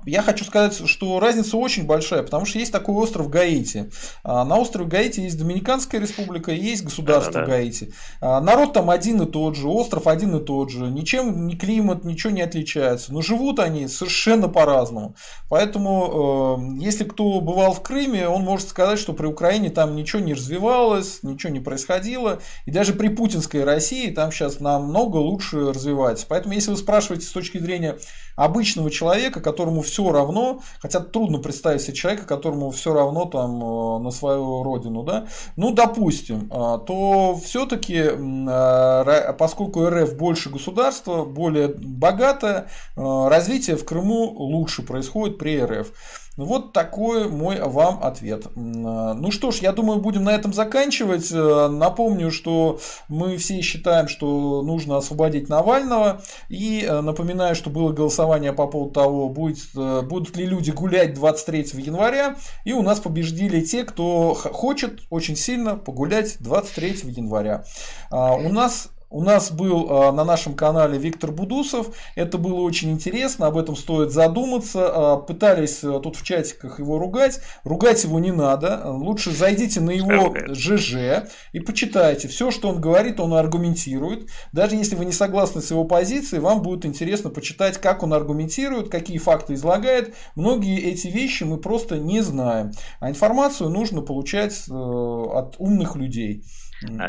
Я 0.05 0.21
хочу 0.21 0.45
сказать, 0.45 0.87
что 0.87 1.19
разница 1.19 1.57
очень 1.57 1.85
большая, 1.85 2.23
потому 2.23 2.45
что 2.45 2.59
есть 2.59 2.71
такой 2.71 2.95
остров 2.95 3.29
Гаити. 3.29 3.91
На 4.23 4.57
острове 4.57 4.87
Гаити 4.87 5.21
есть 5.21 5.37
Доминиканская 5.37 5.99
республика 6.01 6.51
есть 6.51 6.83
государство 6.83 7.33
да, 7.33 7.41
да. 7.41 7.45
Гаити. 7.47 7.93
А, 8.21 8.41
народ 8.41 8.73
там 8.73 8.89
один 8.89 9.21
и 9.21 9.25
тот 9.25 9.55
же, 9.55 9.67
остров 9.67 10.07
один 10.07 10.35
и 10.35 10.43
тот 10.43 10.71
же, 10.71 10.85
ничем 10.85 11.47
ни 11.47 11.55
климат, 11.55 12.03
ничего 12.03 12.31
не 12.31 12.41
отличается. 12.41 13.13
Но 13.13 13.21
живут 13.21 13.59
они 13.59 13.87
совершенно 13.87 14.47
по-разному. 14.47 15.15
Поэтому, 15.49 16.77
э, 16.79 16.83
если 16.83 17.02
если 17.03 17.09
кто 17.09 17.41
бывал 17.41 17.73
в 17.73 17.81
Крыме, 17.81 18.27
он 18.27 18.43
может 18.43 18.69
сказать, 18.69 18.99
что 18.99 19.13
при 19.13 19.25
Украине 19.25 19.69
там 19.69 19.95
ничего 19.95 20.21
не 20.21 20.33
развивалось, 20.33 21.19
ничего 21.23 21.51
не 21.51 21.59
происходило. 21.59 22.39
И 22.65 22.71
даже 22.71 22.93
при 22.93 23.09
путинской 23.09 23.63
России 23.63 24.09
там 24.09 24.31
сейчас 24.31 24.59
намного 24.59 25.17
лучше 25.17 25.71
развивается. 25.71 26.25
Поэтому, 26.27 26.53
если 26.53 26.71
вы 26.71 26.77
спрашиваете 26.77 27.25
с 27.25 27.31
точки 27.31 27.57
зрения 27.57 27.97
обычного 28.35 28.89
человека, 28.89 29.41
которому 29.41 29.81
все 29.81 30.11
равно, 30.11 30.61
хотя 30.79 30.99
трудно 30.99 31.39
представить 31.39 31.81
себе 31.81 31.93
человека, 31.93 32.25
которому 32.25 32.71
все 32.71 32.93
равно 32.93 33.25
там 33.25 33.63
э, 33.63 33.99
на 33.99 34.11
свою 34.11 34.63
родину, 34.63 35.03
да, 35.03 35.27
ну, 35.55 35.71
допустим, 35.71 36.49
э, 36.51 36.79
то 36.87 37.39
все-таки, 37.43 37.95
э, 37.97 39.33
поскольку 39.37 39.87
РФ 39.87 40.15
больше 40.15 40.49
государства, 40.49 41.25
более 41.25 41.67
богатое, 41.67 42.67
развитие 42.95 43.75
в 43.75 43.85
Крыму 43.85 44.31
лучше 44.31 44.81
происходит 44.81 45.37
при 45.37 45.61
РФ. 45.61 45.91
Вот 46.35 46.73
такой 46.73 47.29
мой 47.29 47.59
вам 47.61 48.03
ответ. 48.03 48.47
Ну 48.55 49.31
что 49.31 49.51
ж, 49.51 49.57
я 49.57 49.71
думаю, 49.71 49.99
будем 49.99 50.23
на 50.23 50.31
этом 50.31 50.51
заканчивать. 50.51 51.31
Э, 51.31 51.67
напомню, 51.67 52.31
что 52.31 52.79
мы 53.07 53.37
все 53.37 53.61
считаем, 53.61 54.07
что 54.07 54.63
нужно 54.63 54.97
освободить 54.97 55.47
Навального. 55.47 56.21
И 56.49 56.83
э, 56.87 57.01
напоминаю, 57.01 57.55
что 57.55 57.69
было 57.69 57.91
голосование 57.91 58.51
по 58.51 58.65
поводу 58.67 58.91
того, 58.91 59.29
будет, 59.29 59.59
э, 59.77 60.01
будут 60.01 60.35
ли 60.35 60.45
люди 60.45 60.71
гулять 60.71 61.13
23 61.13 61.81
января. 61.81 62.35
И 62.65 62.73
у 62.73 62.81
нас 62.81 62.99
побеждили 62.99 63.61
те, 63.61 63.83
кто 63.83 64.33
хочет 64.33 65.01
очень 65.11 65.35
сильно 65.35 65.75
погулять 65.75 66.37
23 66.39 67.11
января. 67.11 67.63
А, 68.09 68.33
у 68.33 68.49
нас 68.49 68.89
у 69.13 69.21
нас 69.21 69.51
был 69.51 69.87
а, 69.89 70.11
на 70.11 70.25
нашем 70.25 70.55
канале 70.55 70.97
Виктор 70.97 71.31
Будусов. 71.31 71.95
Это 72.15 72.39
было 72.39 72.61
очень 72.61 72.89
интересно, 72.91 73.45
об 73.45 73.57
этом 73.57 73.75
стоит 73.75 74.11
задуматься. 74.11 74.91
А, 74.91 75.17
пытались 75.17 75.83
а, 75.83 75.99
тут 75.99 76.15
в 76.15 76.23
чатиках 76.23 76.79
его 76.79 76.97
ругать. 76.97 77.39
Ругать 77.63 78.03
его 78.03 78.19
не 78.19 78.31
надо. 78.31 78.81
Лучше 78.85 79.29
зайдите 79.29 79.81
на 79.81 79.91
его 79.91 80.35
ЖЖ 80.49 81.29
и 81.51 81.59
почитайте. 81.59 82.27
Все, 82.27 82.49
что 82.49 82.69
он 82.69 82.81
говорит, 82.81 83.19
он 83.19 83.35
аргументирует. 83.35 84.29
Даже 84.51 84.75
если 84.75 84.95
вы 84.95 85.05
не 85.05 85.11
согласны 85.11 85.61
с 85.61 85.69
его 85.69 85.83
позицией, 85.83 86.41
вам 86.41 86.63
будет 86.63 86.83
интересно 86.83 87.29
почитать, 87.29 87.77
как 87.77 88.01
он 88.01 88.15
аргументирует, 88.15 88.89
какие 88.89 89.19
факты 89.19 89.53
излагает. 89.53 90.15
Многие 90.35 90.81
эти 90.81 91.07
вещи 91.07 91.43
мы 91.43 91.57
просто 91.57 91.99
не 91.99 92.21
знаем. 92.21 92.71
А 92.99 93.11
информацию 93.11 93.69
нужно 93.69 94.01
получать 94.01 94.63
э, 94.67 94.73
от 94.73 95.55
умных 95.59 95.95
людей. 95.95 96.43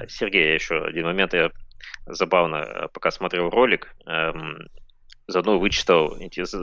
Сергей, 0.09 0.55
еще 0.55 0.85
один 0.85 1.07
момент 1.07 1.33
я 1.35 1.51
забавно, 2.07 2.57
э, 2.57 2.89
пока 2.93 3.11
смотрел 3.11 3.51
ролик, 3.51 3.95
эм, 4.07 4.69
заодно 5.29 5.59
вычитал 5.59 6.17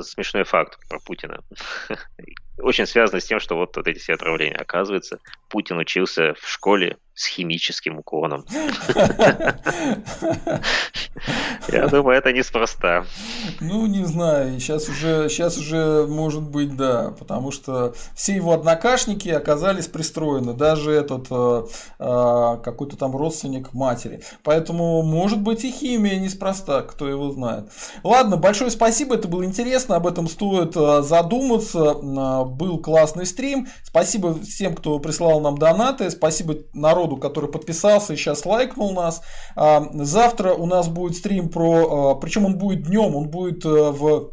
смешной 0.03 0.43
факт 0.43 0.77
про 0.89 0.99
Путина. 0.99 1.41
Очень 2.57 2.85
связано 2.85 3.19
с 3.19 3.25
тем, 3.25 3.39
что 3.39 3.55
вот, 3.55 3.75
вот 3.75 3.87
эти 3.87 3.99
все 3.99 4.13
отравления. 4.13 4.57
Оказывается, 4.57 5.19
Путин 5.49 5.77
учился 5.77 6.33
в 6.39 6.47
школе 6.47 6.97
с 7.13 7.27
химическим 7.27 7.99
уклоном. 7.99 8.45
Я 11.71 11.87
думаю, 11.87 12.17
это 12.17 12.31
неспроста. 12.33 13.05
Ну, 13.59 13.85
не 13.85 14.05
знаю, 14.05 14.59
сейчас 14.59 14.89
уже, 14.89 15.29
сейчас 15.29 15.57
уже 15.57 16.07
может 16.07 16.41
быть, 16.41 16.75
да, 16.75 17.13
потому 17.19 17.51
что 17.51 17.93
все 18.15 18.35
его 18.35 18.53
однокашники 18.53 19.29
оказались 19.29 19.87
пристроены, 19.87 20.53
даже 20.53 20.91
этот 20.91 21.27
э, 21.29 21.63
э, 21.99 22.57
какой-то 22.63 22.97
там 22.97 23.15
родственник 23.15 23.73
матери. 23.73 24.23
Поэтому, 24.43 25.03
может 25.03 25.41
быть, 25.41 25.63
и 25.63 25.71
химия 25.71 26.17
неспроста, 26.19 26.81
кто 26.81 27.07
его 27.07 27.31
знает. 27.31 27.65
Ладно, 28.03 28.37
большое 28.37 28.71
спасибо, 28.71 29.15
это 29.15 29.27
было 29.27 29.45
интересно, 29.45 29.97
об 29.97 30.07
этом 30.07 30.27
стоит 30.27 30.75
э, 30.75 31.01
задуматься. 31.03 31.95
Был 32.43 32.79
классный 32.79 33.25
стрим. 33.25 33.67
Спасибо 33.83 34.39
всем, 34.41 34.75
кто 34.75 34.99
прислал 34.99 35.39
нам 35.39 35.57
донаты. 35.57 36.09
Спасибо 36.09 36.55
народу 36.73 37.17
который 37.17 37.49
подписался 37.49 38.13
и 38.13 38.15
сейчас 38.17 38.45
лайкнул 38.45 38.93
нас. 38.93 39.21
А, 39.55 39.87
завтра 39.93 40.53
у 40.53 40.65
нас 40.65 40.87
будет 40.87 41.15
стрим 41.15 41.49
про, 41.49 42.11
а, 42.11 42.15
причем 42.15 42.45
он 42.45 42.57
будет 42.57 42.83
днем, 42.83 43.15
он 43.15 43.29
будет 43.29 43.63
э, 43.65 43.69
в 43.69 44.31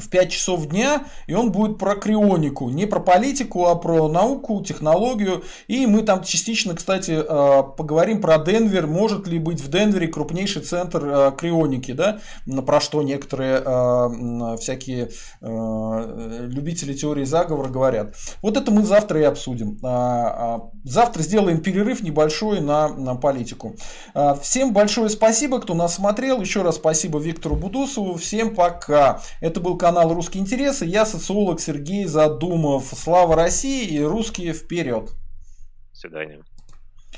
в 0.00 0.08
5 0.08 0.30
часов 0.30 0.66
дня, 0.66 1.04
и 1.26 1.34
он 1.34 1.52
будет 1.52 1.78
про 1.78 1.94
крионику, 1.94 2.68
не 2.68 2.86
про 2.86 3.00
политику, 3.00 3.66
а 3.66 3.74
про 3.74 4.08
науку, 4.08 4.62
технологию. 4.62 5.44
И 5.66 5.86
мы 5.86 6.02
там 6.02 6.22
частично, 6.22 6.74
кстати, 6.74 7.12
э, 7.12 7.62
поговорим 7.76 8.20
про 8.20 8.38
Денвер, 8.38 8.86
может 8.86 9.26
ли 9.26 9.38
быть 9.38 9.60
в 9.60 9.70
Денвере 9.70 10.08
крупнейший 10.08 10.62
центр 10.62 11.04
э, 11.04 11.32
крионики, 11.36 11.92
да, 11.92 12.20
про 12.66 12.80
что 12.80 13.02
некоторые 13.02 13.62
э, 13.64 14.56
всякие 14.60 15.10
любители 15.40 16.94
теории 16.94 17.24
заговора 17.24 17.68
говорят. 17.68 18.14
Вот 18.42 18.56
это 18.56 18.70
мы 18.70 18.82
завтра 18.82 19.20
и 19.20 19.24
обсудим. 19.24 19.78
А, 19.82 20.56
а, 20.56 20.70
завтра 20.84 21.22
сделаем 21.22 21.60
перерыв 21.60 22.02
небольшой 22.02 22.60
на, 22.60 22.88
на 22.88 23.14
политику. 23.14 23.76
Всем 24.42 24.72
большое 24.72 25.08
спасибо, 25.08 25.60
кто 25.60 25.74
нас 25.74 25.94
смотрел. 25.94 26.40
Еще 26.40 26.62
раз 26.62 26.76
спасибо 26.76 27.18
Виктору 27.18 27.56
Будусову. 27.56 28.16
Всем 28.16 28.54
пока. 28.54 29.20
Это 29.40 29.60
был 29.60 29.76
канал 29.76 29.87
«Русские 29.92 30.42
интересы». 30.42 30.84
Я 30.84 31.06
социолог 31.06 31.60
Сергей 31.60 32.04
Задумов. 32.04 32.86
Слава 32.86 33.36
России 33.36 33.86
и 33.86 34.00
русские 34.00 34.52
вперед. 34.52 35.10
До 35.92 35.96
свидания. 35.98 36.42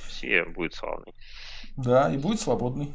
Все 0.08 0.44
будет 0.44 0.74
славный. 0.74 1.12
Да, 1.76 2.12
и 2.12 2.16
будет 2.16 2.40
свободный. 2.40 2.94